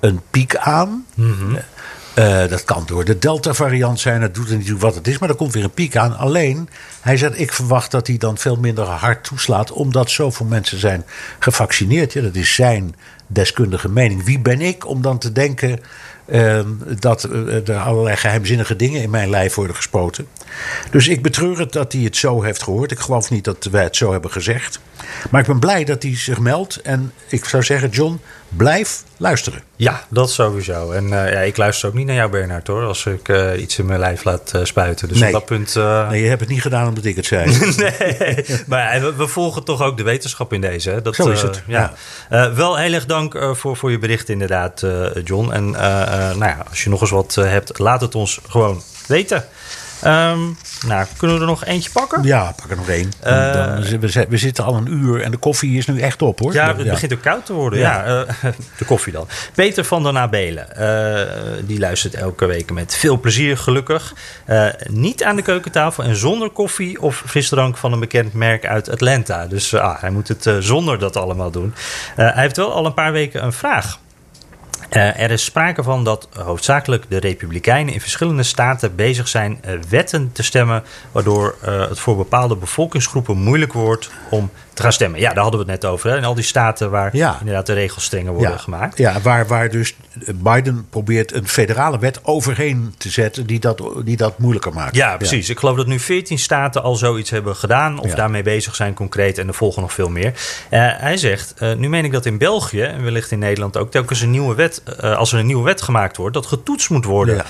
een 0.00 0.20
piek 0.30 0.56
aan. 0.56 1.06
Mm 1.14 1.32
-hmm. 1.38 1.58
Uh, 2.18 2.48
dat 2.48 2.64
kan 2.64 2.82
door 2.86 3.04
de 3.04 3.18
Delta-variant 3.18 4.00
zijn, 4.00 4.20
dat 4.20 4.34
doet 4.34 4.50
er 4.50 4.56
niet 4.56 4.66
toe 4.66 4.78
wat 4.78 4.94
het 4.94 5.08
is, 5.08 5.18
maar 5.18 5.28
er 5.28 5.34
komt 5.34 5.52
weer 5.52 5.64
een 5.64 5.70
piek 5.70 5.96
aan. 5.96 6.16
Alleen, 6.16 6.68
hij 7.00 7.16
zegt, 7.16 7.40
ik 7.40 7.52
verwacht 7.52 7.90
dat 7.90 8.06
hij 8.06 8.16
dan 8.16 8.38
veel 8.38 8.56
minder 8.56 8.84
hard 8.84 9.24
toeslaat, 9.24 9.72
omdat 9.72 10.10
zoveel 10.10 10.46
mensen 10.46 10.78
zijn 10.78 11.04
gevaccineerd. 11.38 12.12
Ja, 12.12 12.22
dat 12.22 12.34
is 12.34 12.54
zijn 12.54 12.94
deskundige 13.26 13.88
mening. 13.88 14.24
Wie 14.24 14.38
ben 14.38 14.60
ik 14.60 14.86
om 14.86 15.02
dan 15.02 15.18
te 15.18 15.32
denken 15.32 15.80
uh, 16.26 16.60
dat 17.00 17.28
uh, 17.32 17.68
er 17.68 17.78
allerlei 17.78 18.16
geheimzinnige 18.16 18.76
dingen 18.76 19.02
in 19.02 19.10
mijn 19.10 19.30
lijf 19.30 19.54
worden 19.54 19.76
gespoten? 19.76 20.26
Dus 20.90 21.08
ik 21.08 21.22
betreur 21.22 21.58
het 21.58 21.72
dat 21.72 21.92
hij 21.92 22.02
het 22.02 22.16
zo 22.16 22.42
heeft 22.42 22.62
gehoord. 22.62 22.90
Ik 22.90 22.98
geloof 22.98 23.30
niet 23.30 23.44
dat 23.44 23.64
wij 23.64 23.82
het 23.82 23.96
zo 23.96 24.12
hebben 24.12 24.30
gezegd. 24.30 24.80
Maar 25.30 25.40
ik 25.40 25.46
ben 25.46 25.58
blij 25.58 25.84
dat 25.84 26.02
hij 26.02 26.16
zich 26.16 26.38
meldt. 26.38 26.80
En 26.82 27.12
ik 27.28 27.44
zou 27.44 27.62
zeggen, 27.62 27.88
John, 27.88 28.20
blijf 28.48 29.02
luisteren. 29.16 29.62
Ja, 29.76 30.04
dat 30.08 30.30
sowieso. 30.30 30.90
En 30.90 31.04
uh, 31.04 31.10
ja, 31.10 31.38
ik 31.38 31.56
luister 31.56 31.88
ook 31.88 31.94
niet 31.94 32.06
naar 32.06 32.14
jou, 32.14 32.30
Bernard, 32.30 32.66
hoor. 32.66 32.84
Als 32.84 33.06
ik 33.06 33.28
uh, 33.28 33.60
iets 33.60 33.78
in 33.78 33.86
mijn 33.86 33.98
lijf 33.98 34.24
laat 34.24 34.52
uh, 34.56 34.64
spuiten. 34.64 35.08
Dus 35.08 35.18
nee. 35.18 35.26
op 35.26 35.32
dat 35.34 35.44
punt... 35.44 35.74
Nee, 35.74 36.22
je 36.22 36.28
hebt 36.28 36.40
het 36.40 36.48
niet 36.48 36.62
gedaan 36.62 36.88
omdat 36.88 37.04
ik 37.04 37.16
het 37.16 37.26
zei. 37.26 37.44
nee, 37.76 38.44
maar 38.66 39.00
we, 39.00 39.14
we, 39.14 39.26
volgen 39.26 39.64
toch 39.64 39.82
ook 39.82 39.96
de 39.96 40.02
wetenschap 40.02 40.52
in 40.52 40.60
deze. 40.60 40.90
Hè? 40.90 41.02
Dat, 41.02 41.14
Zo 41.14 41.28
is 41.28 41.42
het, 41.42 41.62
ja. 41.66 41.92
ja. 42.30 42.54
wel 42.54 42.76
heel 42.76 42.92
erg 42.92 43.06
dank 43.06 43.38
voor, 43.52 43.76
voor 43.76 43.90
je 43.90 43.98
bericht 43.98 44.28
inderdaad, 44.28 44.86
John. 45.24 45.52
En 45.52 45.70
nou 45.70 46.44
ja, 46.44 46.64
als 46.68 46.84
je 46.84 46.90
nog 46.90 47.00
eens 47.00 47.10
wat 47.10 47.34
hebt, 47.34 47.78
laat 47.78 48.00
het 48.00 48.14
ons 48.14 48.40
gewoon 48.48 48.82
weten. 49.06 49.44
Um, 50.06 50.56
nou, 50.86 51.06
kunnen 51.16 51.36
we 51.36 51.42
er 51.42 51.48
nog 51.48 51.64
eentje 51.64 51.90
pakken? 51.90 52.22
Ja, 52.22 52.54
pak 52.56 52.70
er 52.70 52.76
nog 52.76 52.88
één. 52.88 53.12
Uh, 53.26 53.52
dan, 53.52 53.82
we, 54.00 54.26
we, 54.28 54.36
zitten 54.36 54.64
al 54.64 54.74
een 54.74 54.92
uur 54.92 55.22
en 55.22 55.30
de 55.30 55.36
koffie 55.36 55.78
is 55.78 55.86
nu 55.86 56.00
echt 56.00 56.22
op 56.22 56.38
hoor. 56.38 56.52
Ja, 56.52 56.76
het 56.76 56.84
ja. 56.84 56.90
begint 56.90 57.12
ook 57.12 57.22
koud 57.22 57.46
te 57.46 57.52
worden. 57.52 57.78
Ja, 57.78 58.06
ja 58.06 58.24
uh, 58.24 58.52
de 58.78 58.84
koffie 58.84 59.12
dan. 59.12 59.28
Peter 59.54 59.84
van 59.84 60.02
der 60.02 60.12
Nabelen, 60.12 60.66
uh, 60.78 61.66
die 61.66 61.78
luistert 61.78 62.14
elke 62.14 62.46
week 62.46 62.72
met 62.72 62.94
veel 62.94 63.20
plezier, 63.20 63.58
gelukkig. 63.58 64.14
niet 64.86 65.24
aan 65.24 65.36
de 65.36 65.42
keukentafel 65.42 66.04
en 66.04 66.16
zonder 66.16 66.50
koffie 66.50 67.02
of 67.02 67.22
frisdrank 67.26 67.76
van 67.76 67.92
een 67.92 68.00
bekend 68.00 68.32
merk 68.32 68.66
uit 68.66 68.90
Atlanta. 68.90 69.46
Dus 69.46 69.74
ah, 69.74 70.00
hij 70.00 70.10
moet 70.10 70.28
het 70.28 70.50
zonder 70.58 70.98
dat 70.98 71.16
allemaal 71.16 71.50
doen. 71.50 71.74
hij 72.14 72.32
heeft 72.34 72.56
wel 72.56 72.72
al 72.72 72.86
een 72.86 72.94
paar 72.94 73.12
weken 73.12 73.44
een 73.44 73.52
vraag. 73.52 73.98
Uh, 74.96 75.20
er 75.20 75.30
is 75.30 75.44
sprake 75.44 75.82
van 75.82 76.04
dat 76.04 76.28
hoofdzakelijk 76.32 77.04
de 77.08 77.18
Republikeinen 77.18 77.94
in 77.94 78.00
verschillende 78.00 78.42
staten 78.42 78.96
bezig 78.96 79.28
zijn 79.28 79.60
uh, 79.64 79.72
wetten 79.88 80.32
te 80.32 80.42
stemmen. 80.42 80.82
waardoor 81.12 81.54
uh, 81.64 81.88
het 81.88 81.98
voor 81.98 82.16
bepaalde 82.16 82.56
bevolkingsgroepen 82.56 83.36
moeilijk 83.36 83.72
wordt 83.72 84.10
om 84.30 84.50
te 84.74 84.82
gaan 84.82 84.92
stemmen. 84.92 85.20
Ja, 85.20 85.32
daar 85.32 85.42
hadden 85.42 85.64
we 85.64 85.70
het 85.70 85.82
net 85.82 85.90
over. 85.90 86.10
Hè? 86.10 86.16
In 86.16 86.24
al 86.24 86.34
die 86.34 86.44
staten 86.44 86.90
waar 86.90 87.16
ja. 87.16 87.36
inderdaad 87.38 87.66
de 87.66 87.72
regels 87.72 88.04
strenger 88.04 88.32
worden 88.32 88.50
ja. 88.50 88.58
gemaakt. 88.58 88.98
Ja, 88.98 89.20
waar, 89.20 89.46
waar 89.46 89.70
dus 89.70 89.94
Biden 90.34 90.86
probeert 90.90 91.34
een 91.34 91.48
federale 91.48 91.98
wet 91.98 92.20
overheen 92.22 92.94
te 92.98 93.10
zetten 93.10 93.46
die 93.46 93.58
dat, 93.58 93.82
die 94.04 94.16
dat 94.16 94.38
moeilijker 94.38 94.72
maakt. 94.72 94.96
Ja, 94.96 95.16
precies. 95.16 95.50
Ik 95.50 95.58
geloof 95.58 95.76
dat 95.76 95.86
nu 95.86 95.98
14 95.98 96.38
staten 96.38 96.82
al 96.82 96.96
zoiets 96.96 97.30
hebben 97.30 97.56
gedaan 97.56 97.98
of 97.98 98.14
daarmee 98.14 98.42
bezig 98.42 98.74
zijn 98.74 98.94
concreet 98.94 99.38
en 99.38 99.48
er 99.48 99.54
volgen 99.54 99.82
nog 99.82 99.92
veel 99.92 100.10
meer. 100.10 100.32
hij 100.70 101.16
zegt, 101.16 101.54
nu 101.76 101.88
meen 101.88 102.04
ik 102.04 102.12
dat 102.12 102.26
in 102.26 102.38
België 102.38 102.82
en 102.82 103.02
wellicht 103.02 103.30
in 103.30 103.38
Nederland 103.38 103.76
ook 103.76 103.90
telkens 103.90 104.20
een 104.20 104.30
nieuwe 104.30 104.54
wet 104.54 104.82
uh, 105.00 105.16
als 105.16 105.32
er 105.32 105.38
een 105.38 105.46
nieuwe 105.46 105.64
wet 105.64 105.82
gemaakt 105.82 106.16
wordt, 106.16 106.34
dat 106.34 106.46
getoetst 106.46 106.90
moet 106.90 107.04
worden. 107.04 107.44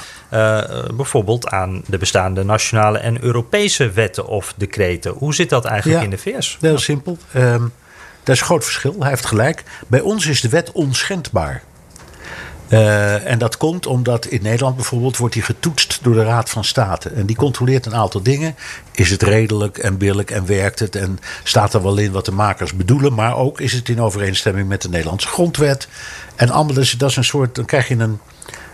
Bijvoorbeeld 0.94 1.48
aan 1.48 1.82
de 1.86 1.98
bestaande 1.98 2.42
nationale 2.42 2.98
en 2.98 3.24
Europese 3.24 3.90
wetten 3.90 4.26
of 4.26 4.54
decreten. 4.56 5.12
Hoe 5.12 5.34
zit 5.34 5.50
dat 5.50 5.64
eigenlijk 5.64 6.02
in 6.02 6.10
de 6.10 6.18
VS? 6.18 6.58
Heel 6.60 6.78
simpel. 6.78 7.13
Um, 7.36 7.72
dat 8.22 8.34
is 8.34 8.40
een 8.40 8.46
groot 8.46 8.64
verschil. 8.64 8.96
Hij 8.98 9.08
heeft 9.08 9.26
gelijk. 9.26 9.62
Bij 9.86 10.00
ons 10.00 10.26
is 10.26 10.40
de 10.40 10.48
wet 10.48 10.72
onschendbaar. 10.72 11.62
Uh, 12.68 13.30
en 13.30 13.38
dat 13.38 13.56
komt 13.56 13.86
omdat 13.86 14.26
in 14.26 14.42
Nederland 14.42 14.76
bijvoorbeeld 14.76 15.16
wordt 15.16 15.34
die 15.34 15.42
getoetst 15.42 15.98
door 16.02 16.14
de 16.14 16.24
Raad 16.24 16.50
van 16.50 16.64
State. 16.64 17.08
En 17.08 17.26
die 17.26 17.36
controleert 17.36 17.86
een 17.86 17.94
aantal 17.94 18.22
dingen. 18.22 18.54
Is 18.92 19.10
het 19.10 19.22
redelijk 19.22 19.78
en 19.78 19.98
billijk 19.98 20.30
en 20.30 20.46
werkt 20.46 20.78
het? 20.78 20.96
En 20.96 21.18
staat 21.42 21.74
er 21.74 21.82
wel 21.82 21.96
in 21.96 22.12
wat 22.12 22.24
de 22.24 22.32
makers 22.32 22.74
bedoelen? 22.74 23.14
Maar 23.14 23.36
ook 23.36 23.60
is 23.60 23.72
het 23.72 23.88
in 23.88 24.00
overeenstemming 24.00 24.68
met 24.68 24.82
de 24.82 24.88
Nederlandse 24.88 25.28
grondwet? 25.28 25.88
En 26.36 26.66
dus, 26.66 26.90
dat 26.90 27.10
is 27.10 27.16
een 27.16 27.24
soort, 27.24 27.54
dan 27.54 27.64
krijg 27.64 27.88
je 27.88 27.96
een, 27.96 28.18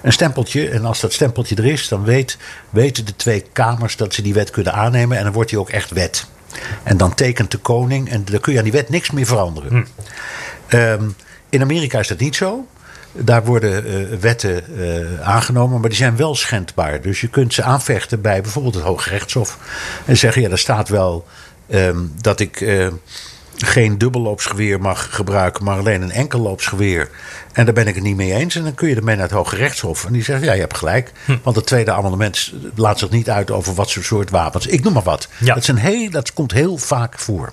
een 0.03 0.13
stempeltje. 0.13 0.69
En 0.69 0.85
als 0.85 1.01
dat 1.01 1.13
stempeltje 1.13 1.57
er 1.57 1.67
is, 1.67 1.89
dan 1.89 2.05
weet, 2.05 2.37
weten 2.71 3.05
de 3.05 3.17
twee 3.17 3.45
kamers 3.53 3.97
dat 3.97 4.15
ze 4.15 4.23
die 4.23 4.35
wet 4.35 4.51
kunnen 4.51 4.73
aannemen. 4.73 5.17
En 5.19 5.25
dan 5.25 5.33
wordt 5.33 5.51
die 5.51 5.59
ook 5.59 5.71
echt 5.71 5.91
wet. 5.91 6.27
En 6.83 6.97
dan 6.97 7.15
tekent 7.15 7.51
de 7.51 7.59
koning 7.59 8.11
en 8.11 8.25
dan 8.25 8.41
kun 8.41 8.53
je 8.53 8.59
aan 8.59 8.65
die 8.65 8.73
wet 8.73 8.89
niks 8.89 9.11
meer 9.11 9.27
veranderen. 9.27 9.87
Hm. 10.69 10.77
Um, 10.77 11.15
in 11.49 11.63
Amerika 11.63 11.99
is 11.99 12.09
dat 12.09 12.19
niet 12.19 12.37
zo. 12.37 12.67
Daar 13.13 13.45
worden 13.45 13.87
uh, 13.87 14.19
wetten 14.19 14.65
uh, 14.77 15.21
aangenomen, 15.21 15.81
maar 15.81 15.89
die 15.89 15.99
zijn 15.99 16.17
wel 16.17 16.35
schendbaar. 16.35 17.01
Dus 17.01 17.21
je 17.21 17.29
kunt 17.29 17.55
ze 17.55 17.63
aanvechten 17.63 18.21
bij 18.21 18.41
bijvoorbeeld 18.41 18.75
het 18.75 18.85
Hoge 18.85 19.09
Rechtshof. 19.09 19.59
En 20.05 20.17
zeggen: 20.17 20.43
ja, 20.43 20.49
daar 20.49 20.59
staat 20.59 20.89
wel 20.89 21.27
um, 21.71 22.13
dat 22.21 22.41
ik. 22.41 22.61
Uh, 22.61 22.87
geen 23.63 23.99
dubbelloopsgeweer 23.99 24.81
mag 24.81 25.15
gebruiken, 25.15 25.65
maar 25.65 25.79
alleen 25.79 26.03
een 26.03 26.11
enkelloopsgeweer. 26.11 27.09
En 27.53 27.65
daar 27.65 27.75
ben 27.75 27.87
ik 27.87 27.95
het 27.95 28.05
niet 28.05 28.17
mee 28.17 28.33
eens. 28.33 28.57
En 28.57 28.63
dan 28.63 28.75
kun 28.75 28.89
je 28.89 28.97
ermee 28.97 29.15
naar 29.15 29.25
het 29.25 29.35
Hoge 29.35 29.57
Rechtshof. 29.57 30.05
En 30.05 30.13
die 30.13 30.25
zegt, 30.25 30.45
ja, 30.45 30.53
je 30.53 30.61
hebt 30.61 30.77
gelijk. 30.77 31.13
Hm. 31.25 31.37
Want 31.43 31.57
het 31.57 31.67
tweede 31.67 31.93
amendement 31.93 32.53
laat 32.75 32.99
zich 32.99 33.11
niet 33.11 33.31
uit 33.31 33.51
over 33.51 33.75
wat 33.75 33.93
voor 33.93 34.05
soort 34.05 34.31
wapens. 34.31 34.67
Ik 34.67 34.83
noem 34.83 34.93
maar 34.93 35.03
wat. 35.03 35.29
Ja. 35.39 35.55
Dat, 35.55 35.63
is 35.63 35.69
een 35.69 35.77
heel, 35.77 36.11
dat 36.11 36.33
komt 36.33 36.53
heel 36.53 36.77
vaak 36.77 37.19
voor. 37.19 37.53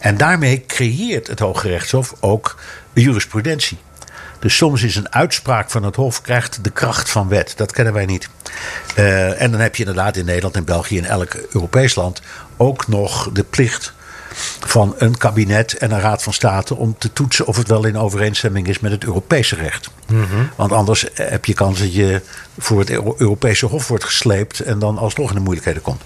En 0.00 0.16
daarmee 0.16 0.64
creëert 0.66 1.26
het 1.26 1.38
Hoge 1.38 1.68
Rechtshof 1.68 2.14
ook 2.20 2.58
jurisprudentie. 2.92 3.78
Dus 4.40 4.56
soms 4.56 4.82
is 4.82 4.96
een 4.96 5.12
uitspraak 5.12 5.70
van 5.70 5.82
het 5.82 5.96
Hof 5.96 6.20
krijgt 6.20 6.64
de 6.64 6.70
kracht 6.70 7.10
van 7.10 7.28
wet. 7.28 7.52
Dat 7.56 7.72
kennen 7.72 7.92
wij 7.92 8.06
niet. 8.06 8.28
Uh, 8.98 9.42
en 9.42 9.50
dan 9.50 9.60
heb 9.60 9.76
je 9.76 9.84
inderdaad 9.84 10.16
in 10.16 10.24
Nederland, 10.24 10.56
in 10.56 10.64
België, 10.64 10.96
in 10.96 11.04
elk 11.04 11.34
Europees 11.34 11.94
land 11.94 12.22
ook 12.56 12.88
nog 12.88 13.30
de 13.32 13.44
plicht 13.44 13.92
van 14.60 14.94
een 14.98 15.16
kabinet 15.16 15.72
en 15.72 15.90
een 15.90 16.00
raad 16.00 16.22
van 16.22 16.32
state 16.32 16.76
om 16.76 16.94
te 16.98 17.12
toetsen 17.12 17.46
of 17.46 17.56
het 17.56 17.68
wel 17.68 17.84
in 17.84 17.98
overeenstemming 17.98 18.66
is 18.68 18.80
met 18.80 18.90
het 18.90 19.04
Europese 19.04 19.54
recht. 19.54 19.90
Mm 20.06 20.24
-hmm. 20.24 20.50
Want 20.56 20.72
anders 20.72 21.06
heb 21.14 21.44
je 21.44 21.54
kans 21.54 21.78
dat 21.78 21.94
je 21.94 22.22
voor 22.58 22.78
het 22.78 22.90
Europese 22.90 23.66
Hof 23.66 23.88
wordt 23.88 24.04
gesleept 24.04 24.60
en 24.60 24.78
dan 24.78 24.98
alsnog 24.98 25.28
in 25.28 25.34
de 25.34 25.40
moeilijkheden 25.40 25.82
komt. 25.82 26.02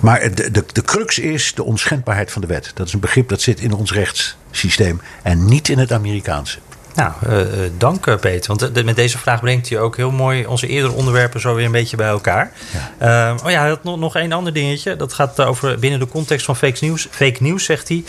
Maar 0.00 0.34
de, 0.34 0.50
de, 0.50 0.64
de 0.72 0.82
crux 0.82 1.18
is 1.18 1.54
de 1.54 1.64
onschendbaarheid 1.64 2.32
van 2.32 2.40
de 2.40 2.46
wet. 2.48 2.70
Dat 2.74 2.86
is 2.86 2.92
een 2.92 3.00
begrip 3.00 3.28
dat 3.28 3.40
zit 3.40 3.60
in 3.60 3.72
ons 3.72 3.92
rechtssysteem 3.92 5.00
en 5.22 5.44
niet 5.44 5.68
in 5.68 5.78
het 5.78 5.92
Amerikaanse. 5.92 6.58
Nou, 6.96 7.12
uh, 7.28 7.70
dank 7.78 8.06
uh, 8.06 8.16
Peter. 8.16 8.56
Want 8.56 8.74
de, 8.74 8.84
met 8.84 8.96
deze 8.96 9.18
vraag 9.18 9.40
brengt 9.40 9.68
hij 9.68 9.78
ook 9.78 9.96
heel 9.96 10.10
mooi 10.10 10.46
onze 10.46 10.66
eerdere 10.66 10.92
onderwerpen 10.92 11.40
zo 11.40 11.54
weer 11.54 11.64
een 11.64 11.72
beetje 11.72 11.96
bij 11.96 12.08
elkaar. 12.08 12.52
Ja. 12.98 13.32
Uh, 13.32 13.44
oh 13.44 13.50
ja, 13.50 13.68
had 13.68 13.84
nog, 13.84 13.98
nog 13.98 14.16
één 14.16 14.32
ander 14.32 14.52
dingetje. 14.52 14.96
Dat 14.96 15.12
gaat 15.12 15.40
over 15.40 15.78
binnen 15.78 16.00
de 16.00 16.08
context 16.08 16.44
van 16.44 16.56
fake 16.56 16.84
news. 16.84 17.08
Fake 17.10 17.42
news, 17.42 17.64
zegt 17.64 17.88
hij. 17.88 18.04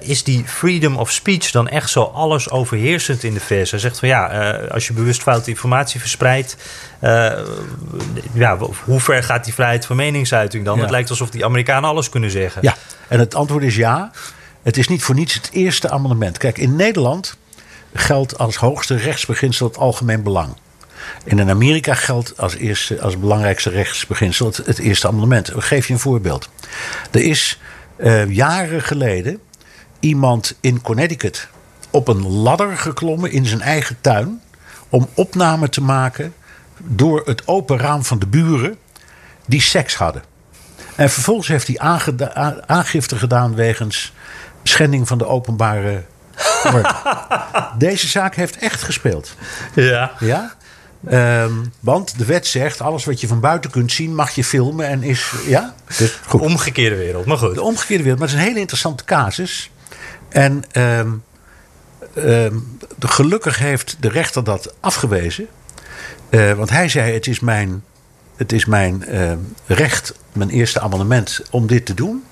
is 0.00 0.24
die 0.24 0.44
freedom 0.46 0.96
of 0.96 1.10
speech 1.10 1.50
dan 1.50 1.68
echt 1.68 1.90
zo 1.90 2.02
alles 2.02 2.50
overheersend 2.50 3.22
in 3.22 3.34
de 3.34 3.40
VS? 3.40 3.70
Hij 3.70 3.80
zegt 3.80 3.98
van 3.98 4.08
ja, 4.08 4.50
als 4.70 4.86
je 4.86 4.92
bewust 4.92 5.22
foute 5.22 5.50
informatie 5.50 6.00
verspreidt. 6.00 6.56
ja, 8.32 8.58
hoe 8.84 9.00
ver 9.00 9.22
gaat 9.22 9.44
die 9.44 9.54
vrijheid 9.54 9.86
van 9.86 9.96
meningsuiting 9.96 10.64
dan? 10.64 10.76
Ja. 10.76 10.82
Het 10.82 10.90
lijkt 10.90 11.10
alsof 11.10 11.30
die 11.30 11.44
Amerikanen 11.44 11.90
alles 11.90 12.08
kunnen 12.08 12.30
zeggen. 12.30 12.62
Ja, 12.62 12.76
en 13.08 13.18
het 13.18 13.34
antwoord 13.34 13.62
is 13.62 13.76
ja. 13.76 14.10
Het 14.62 14.76
is 14.76 14.88
niet 14.88 15.02
voor 15.02 15.14
niets 15.14 15.34
het 15.34 15.48
eerste 15.52 15.90
amendement. 15.90 16.38
Kijk, 16.38 16.58
in 16.58 16.76
Nederland 16.76 17.36
geldt 17.98 18.38
als 18.38 18.56
hoogste 18.56 18.96
rechtsbeginsel 18.96 19.66
het 19.66 19.76
algemeen 19.76 20.22
belang. 20.22 20.56
En 21.24 21.38
in 21.38 21.50
Amerika 21.50 21.94
geldt 21.94 22.38
als, 22.38 22.54
eerste, 22.54 23.00
als 23.00 23.18
belangrijkste 23.18 23.70
rechtsbeginsel 23.70 24.52
het, 24.64 24.78
eerste 24.78 25.08
amendement. 25.08 25.56
Ik 25.56 25.62
geef 25.62 25.86
je 25.86 25.92
een 25.92 25.98
voorbeeld. 25.98 26.48
Er 27.10 27.20
is 27.20 27.60
uh, 27.96 28.30
jaren 28.30 28.82
geleden 28.82 29.40
iemand 30.00 30.56
in 30.60 30.80
Connecticut 30.80 31.48
op 31.90 32.08
een 32.08 32.26
ladder 32.28 32.76
geklommen 32.76 33.30
in 33.30 33.46
zijn 33.46 33.60
eigen 33.60 33.96
tuin. 34.00 34.40
om 34.88 35.08
opname 35.14 35.68
te 35.68 35.80
maken 35.80 36.34
door 36.78 37.22
het 37.24 37.48
open 37.48 37.78
raam 37.78 38.04
van 38.04 38.18
de 38.18 38.26
buren 38.26 38.76
die 39.46 39.60
seks 39.60 39.94
hadden. 39.94 40.22
En 40.94 41.10
vervolgens 41.10 41.48
heeft 41.48 41.66
hij 41.66 41.78
aangifte 42.66 43.16
gedaan 43.16 43.54
wegens 43.54 44.12
schending 44.62 45.08
van 45.08 45.18
de 45.18 45.26
openbare 45.26 46.04
Deze 47.78 48.06
zaak 48.06 48.34
heeft 48.34 48.58
echt 48.58 48.82
gespeeld. 48.82 49.34
Ja. 49.74 50.12
Ja? 50.18 50.54
Um, 51.10 51.72
want 51.80 52.18
de 52.18 52.24
wet 52.24 52.46
zegt: 52.46 52.80
alles 52.80 53.04
wat 53.04 53.20
je 53.20 53.26
van 53.26 53.40
buiten 53.40 53.70
kunt 53.70 53.92
zien, 53.92 54.14
mag 54.14 54.30
je 54.30 54.44
filmen 54.44 54.86
en 54.86 55.02
is. 55.02 55.32
Ja? 55.46 55.74
Dus 55.98 56.20
goed. 56.26 56.40
De 56.40 56.46
omgekeerde 56.46 56.96
wereld, 56.96 57.26
maar 57.26 57.38
goed. 57.38 57.54
De 57.54 57.62
omgekeerde 57.62 58.02
wereld, 58.02 58.20
maar 58.20 58.28
het 58.28 58.36
is 58.36 58.42
een 58.42 58.48
hele 58.48 58.60
interessante 58.60 59.04
casus. 59.04 59.70
En 60.28 60.64
um, 60.72 61.24
um, 62.16 62.78
gelukkig 62.98 63.58
heeft 63.58 63.96
de 64.00 64.08
rechter 64.08 64.44
dat 64.44 64.74
afgewezen. 64.80 65.46
Uh, 66.30 66.52
want 66.52 66.70
hij 66.70 66.88
zei: 66.88 67.12
het 67.12 67.26
is 67.26 67.40
mijn, 67.40 67.84
het 68.36 68.52
is 68.52 68.64
mijn 68.64 69.04
uh, 69.08 69.32
recht, 69.66 70.14
mijn 70.32 70.50
eerste 70.50 70.80
amendement, 70.80 71.40
om 71.50 71.66
dit 71.66 71.86
te 71.86 71.94
doen. 71.94 72.24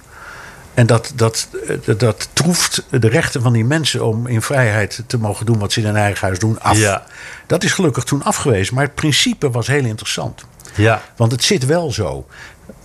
En 0.75 0.87
dat, 0.87 1.12
dat, 1.14 1.49
dat, 1.85 2.01
dat, 2.01 2.29
troeft 2.33 2.83
de 2.91 3.09
rechten 3.09 3.43
van 3.43 3.53
die 3.53 3.64
mensen 3.64 4.07
om 4.07 4.27
in 4.27 4.43
vrijheid 4.43 5.03
te 5.07 5.18
mogen 5.18 5.47
doen 5.47 5.59
wat 5.59 5.72
ze 5.72 5.81
in 5.81 5.87
hun 5.87 5.97
eigen 5.97 6.27
huis 6.27 6.39
doen 6.39 6.61
af. 6.61 6.79
Ja. 6.79 7.05
Dat 7.47 7.64
is 7.64 7.72
gelukkig 7.72 8.05
toen 8.05 8.22
afgewezen. 8.22 8.75
Maar 8.75 8.85
het 8.85 8.95
principe 8.95 9.51
was 9.51 9.66
heel 9.66 9.85
interessant. 9.85 10.45
Ja. 10.75 11.03
Want 11.16 11.33
het 11.33 11.45
zit 11.45 11.66
wel 11.66 11.93
zo. 11.93 12.27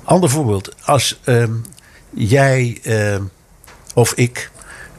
Ander 0.04 0.30
voorbeeld. 0.30 0.76
Als 0.86 1.20
uh, 1.26 1.44
jij 2.10 2.80
uh, 2.84 3.16
of 3.94 4.14
ik 4.14 4.52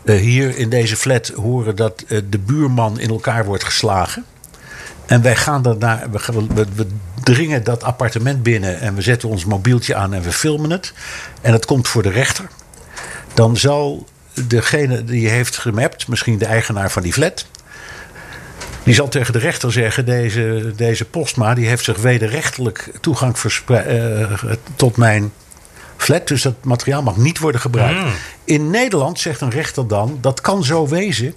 uh, 0.05 0.21
hier 0.21 0.57
in 0.57 0.69
deze 0.69 0.97
flat 0.97 1.29
horen 1.29 1.77
dat 1.77 2.05
eh, 2.09 2.19
de 2.31 2.39
buurman 2.39 2.99
in 2.99 3.11
elkaar 3.11 3.45
wordt 3.45 3.65
geslagen. 3.65 4.25
En 5.07 5.23
wij 5.23 5.37
gaan 5.37 5.63
daarna, 5.63 6.03
we, 6.11 6.47
we, 6.55 6.67
we, 6.75 6.87
dringen 7.23 7.65
dat 7.65 7.83
appartement 7.83 8.43
binnen 8.43 8.81
en 8.81 8.95
we 8.95 9.03
zetten 9.03 9.29
ons 9.29 9.45
mobieltje 9.45 9.95
aan 9.95 10.15
en 10.15 10.23
we 10.23 10.33
filmen 10.33 10.71
het. 10.71 10.93
En 11.41 11.53
het 11.53 11.67
komt 11.67 11.89
voor 11.89 12.03
de 12.03 12.11
rechter 12.11 12.49
dan 13.35 13.57
zal 13.57 14.07
degene 14.47 15.05
die 15.05 15.29
heeft 15.29 15.59
gemapt, 15.59 16.09
misschien 16.09 16.39
de 16.39 16.45
eigenaar 16.45 16.91
van 16.91 17.03
die 17.03 17.13
flat. 17.13 17.47
Die 18.83 18.95
zal 18.95 19.09
tegen 19.09 19.33
de 19.33 19.39
rechter 19.39 19.73
zeggen: 19.73 20.05
deze, 20.05 20.73
deze 20.77 21.05
postma 21.05 21.55
die 21.55 21.67
heeft 21.67 21.85
zich 21.85 21.97
wederrechtelijk 21.97 22.91
toegang 23.01 23.37
uh, 23.69 24.33
tot 24.77 24.97
mijn 24.97 25.33
flat. 25.97 26.29
Dus 26.29 26.43
dat 26.43 26.65
materiaal 26.65 27.03
mag 27.03 27.17
niet 27.17 27.39
worden 27.39 27.61
gebruikt. 27.61 28.01
Mm. 28.01 28.13
In 28.45 28.71
Nederland 28.71 29.19
zegt 29.19 29.41
een 29.41 29.51
rechter 29.51 29.89
dan: 29.89 30.19
dat 30.21 30.41
kan 30.41 30.65
zo 30.65 30.89
wezen. 30.89 31.35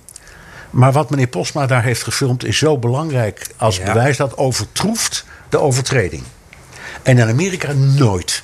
Maar 0.69 0.91
wat 0.91 1.09
meneer 1.09 1.27
Postma 1.27 1.65
daar 1.65 1.83
heeft 1.83 2.03
gefilmd 2.03 2.45
is 2.45 2.57
zo 2.57 2.77
belangrijk 2.77 3.47
als 3.57 3.77
ja. 3.77 3.83
bewijs 3.83 4.17
dat 4.17 4.37
overtroeft 4.37 5.25
de 5.49 5.59
overtreding. 5.59 6.23
En 7.03 7.17
in 7.17 7.27
Amerika 7.27 7.71
nooit. 7.71 8.43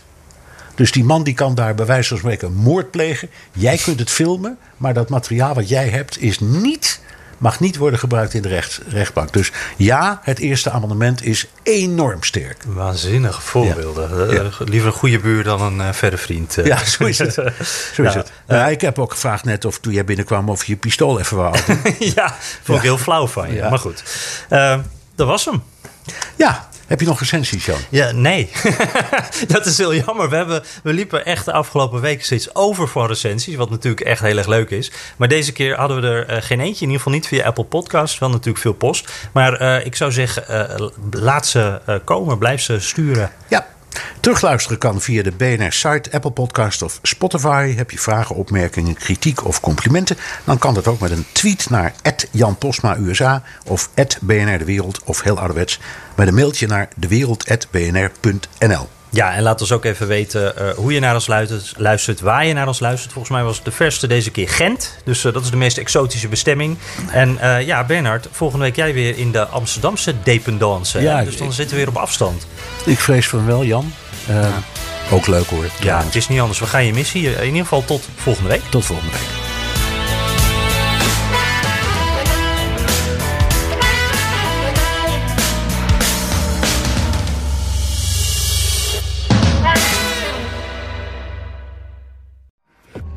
Dus 0.79 0.91
die 0.91 1.03
man 1.03 1.23
die 1.23 1.33
kan 1.33 1.55
daar 1.55 1.75
bij 1.75 1.85
wijze 1.85 2.07
van 2.07 2.17
spreken 2.17 2.53
moord 2.53 2.91
plegen. 2.91 3.29
Jij 3.51 3.77
kunt 3.77 3.99
het 3.99 4.09
filmen, 4.09 4.57
maar 4.77 4.93
dat 4.93 5.09
materiaal 5.09 5.53
wat 5.53 5.69
jij 5.69 5.89
hebt 5.89 6.21
is 6.21 6.39
niet, 6.39 7.01
mag 7.37 7.59
niet 7.59 7.77
worden 7.77 7.99
gebruikt 7.99 8.33
in 8.33 8.41
de 8.41 8.47
recht, 8.47 8.81
rechtbank. 8.87 9.33
Dus 9.33 9.51
ja, 9.77 10.19
het 10.23 10.39
eerste 10.39 10.71
amendement 10.71 11.23
is 11.23 11.47
enorm 11.63 12.23
sterk. 12.23 12.63
Waanzinnige 12.67 13.41
voorbeelden. 13.41 14.33
Ja. 14.33 14.41
Ja. 14.41 14.49
Liever 14.59 14.87
een 14.87 14.95
goede 14.95 15.19
buur 15.19 15.43
dan 15.43 15.61
een 15.61 15.77
uh, 15.77 15.91
verre 15.91 16.17
vriend. 16.17 16.57
Ja, 16.63 16.85
zo 16.85 17.05
is 17.05 17.17
het. 17.17 17.33
Zo 17.93 18.03
is 18.03 18.13
het. 18.13 18.31
Uh, 18.47 18.71
ik 18.71 18.81
heb 18.81 18.99
ook 18.99 19.11
gevraagd 19.11 19.43
net 19.43 19.65
of 19.65 19.79
toen 19.79 19.93
jij 19.93 20.05
binnenkwam 20.05 20.49
of 20.49 20.65
je 20.65 20.71
je 20.71 20.77
pistool 20.77 21.19
even 21.19 21.37
wou 21.37 21.57
ja, 22.15 22.35
vond 22.63 22.77
ik 22.77 22.83
heel 22.83 22.97
flauw 22.97 23.27
van 23.27 23.53
je. 23.53 23.61
Maar 23.61 23.79
goed. 23.79 24.03
Dat 25.15 25.27
was 25.27 25.45
hem. 25.45 25.63
Ja, 26.35 26.68
heb 26.89 26.99
je 26.99 27.05
nog 27.05 27.19
recensies, 27.19 27.65
Jan? 27.65 27.79
Ja, 27.89 28.11
nee. 28.11 28.49
dat 29.47 29.65
is 29.65 29.77
heel 29.77 29.95
jammer. 29.95 30.29
We, 30.29 30.35
hebben, 30.35 30.63
we 30.83 30.93
liepen 30.93 31.25
echt 31.25 31.45
de 31.45 31.51
afgelopen 31.51 32.01
weken 32.01 32.25
steeds 32.25 32.55
over 32.55 32.87
van 32.87 33.07
recensies. 33.07 33.55
Wat 33.55 33.69
natuurlijk 33.69 34.05
echt 34.05 34.21
heel 34.21 34.37
erg 34.37 34.47
leuk 34.47 34.69
is. 34.69 34.91
Maar 35.17 35.27
deze 35.27 35.51
keer 35.51 35.75
hadden 35.75 36.01
we 36.01 36.07
er 36.07 36.29
uh, 36.29 36.41
geen 36.41 36.59
eentje. 36.59 36.85
In 36.85 36.91
ieder 36.91 36.97
geval 36.97 37.13
niet 37.13 37.27
via 37.27 37.45
Apple 37.45 37.63
Podcasts. 37.63 38.19
Wel 38.19 38.29
natuurlijk 38.29 38.57
veel 38.57 38.73
post. 38.73 39.09
Maar 39.31 39.61
uh, 39.61 39.85
ik 39.85 39.95
zou 39.95 40.11
zeggen, 40.11 40.43
uh, 40.49 40.87
laat 41.11 41.47
ze 41.47 41.81
komen. 42.03 42.37
Blijf 42.37 42.61
ze 42.61 42.79
sturen. 42.79 43.31
Ja, 43.47 43.67
Terugluisteren 44.19 44.77
kan 44.77 45.01
via 45.01 45.23
de 45.23 45.31
BNR-site, 45.31 46.11
Apple 46.11 46.31
Podcast 46.31 46.81
of 46.81 46.99
Spotify. 47.01 47.75
Heb 47.75 47.91
je 47.91 47.99
vragen, 47.99 48.35
opmerkingen, 48.35 48.93
kritiek 48.93 49.45
of 49.45 49.59
complimenten? 49.59 50.17
Dan 50.43 50.57
kan 50.57 50.73
dat 50.73 50.87
ook 50.87 50.99
met 50.99 51.11
een 51.11 51.25
tweet 51.31 51.69
naar 51.69 51.93
Jan 52.31 52.57
Posma 52.57 52.97
USA 52.97 53.43
of 53.65 53.89
BNR 54.21 54.57
De 54.57 54.65
Wereld 54.65 55.03
of 55.03 55.21
heel 55.21 55.37
ouderwets 55.37 55.79
met 56.15 56.27
een 56.27 56.33
mailtje 56.33 56.67
naar 56.67 56.89
dewereld.bnr.nl. 56.95 58.98
Ja, 59.09 59.33
en 59.33 59.43
laat 59.43 59.61
ons 59.61 59.71
ook 59.71 59.85
even 59.85 60.07
weten 60.07 60.53
uh, 60.59 60.69
hoe 60.69 60.93
je 60.93 60.99
naar 60.99 61.13
ons 61.13 61.27
luistert, 61.27 61.73
luistert, 61.77 62.19
waar 62.19 62.45
je 62.45 62.53
naar 62.53 62.67
ons 62.67 62.79
luistert. 62.79 63.13
Volgens 63.13 63.33
mij 63.33 63.43
was 63.43 63.63
de 63.63 63.71
verste 63.71 64.07
deze 64.07 64.31
keer 64.31 64.49
Gent. 64.49 64.95
Dus 65.05 65.23
uh, 65.23 65.33
dat 65.33 65.43
is 65.43 65.49
de 65.49 65.57
meest 65.57 65.77
exotische 65.77 66.27
bestemming. 66.27 66.77
En 67.11 67.37
uh, 67.41 67.61
ja, 67.61 67.83
Bernard, 67.83 68.27
volgende 68.31 68.65
week 68.65 68.75
jij 68.75 68.93
weer 68.93 69.17
in 69.17 69.31
de 69.31 69.45
Amsterdamse 69.45 70.13
dependance. 70.23 71.01
Ja, 71.01 71.23
dus 71.23 71.37
dan 71.37 71.53
zitten 71.53 71.77
we 71.77 71.83
weer 71.83 71.91
op 71.91 72.01
afstand. 72.01 72.47
Ik 72.85 72.99
vrees 72.99 73.27
van 73.27 73.45
wel, 73.45 73.63
Jan. 73.63 73.93
Ja. 74.27 74.49
Ook 75.11 75.27
leuk 75.27 75.45
hoor. 75.45 75.65
Ja, 75.81 76.03
het 76.03 76.15
is 76.15 76.27
niet 76.27 76.39
anders. 76.39 76.59
We 76.59 76.65
gaan 76.65 76.85
je 76.85 76.93
missie. 76.93 77.35
In 77.35 77.45
ieder 77.45 77.61
geval 77.61 77.85
tot 77.85 78.07
volgende 78.15 78.49
week. 78.49 78.61
Tot 78.69 78.85
volgende 78.85 79.11
week. 79.11 79.48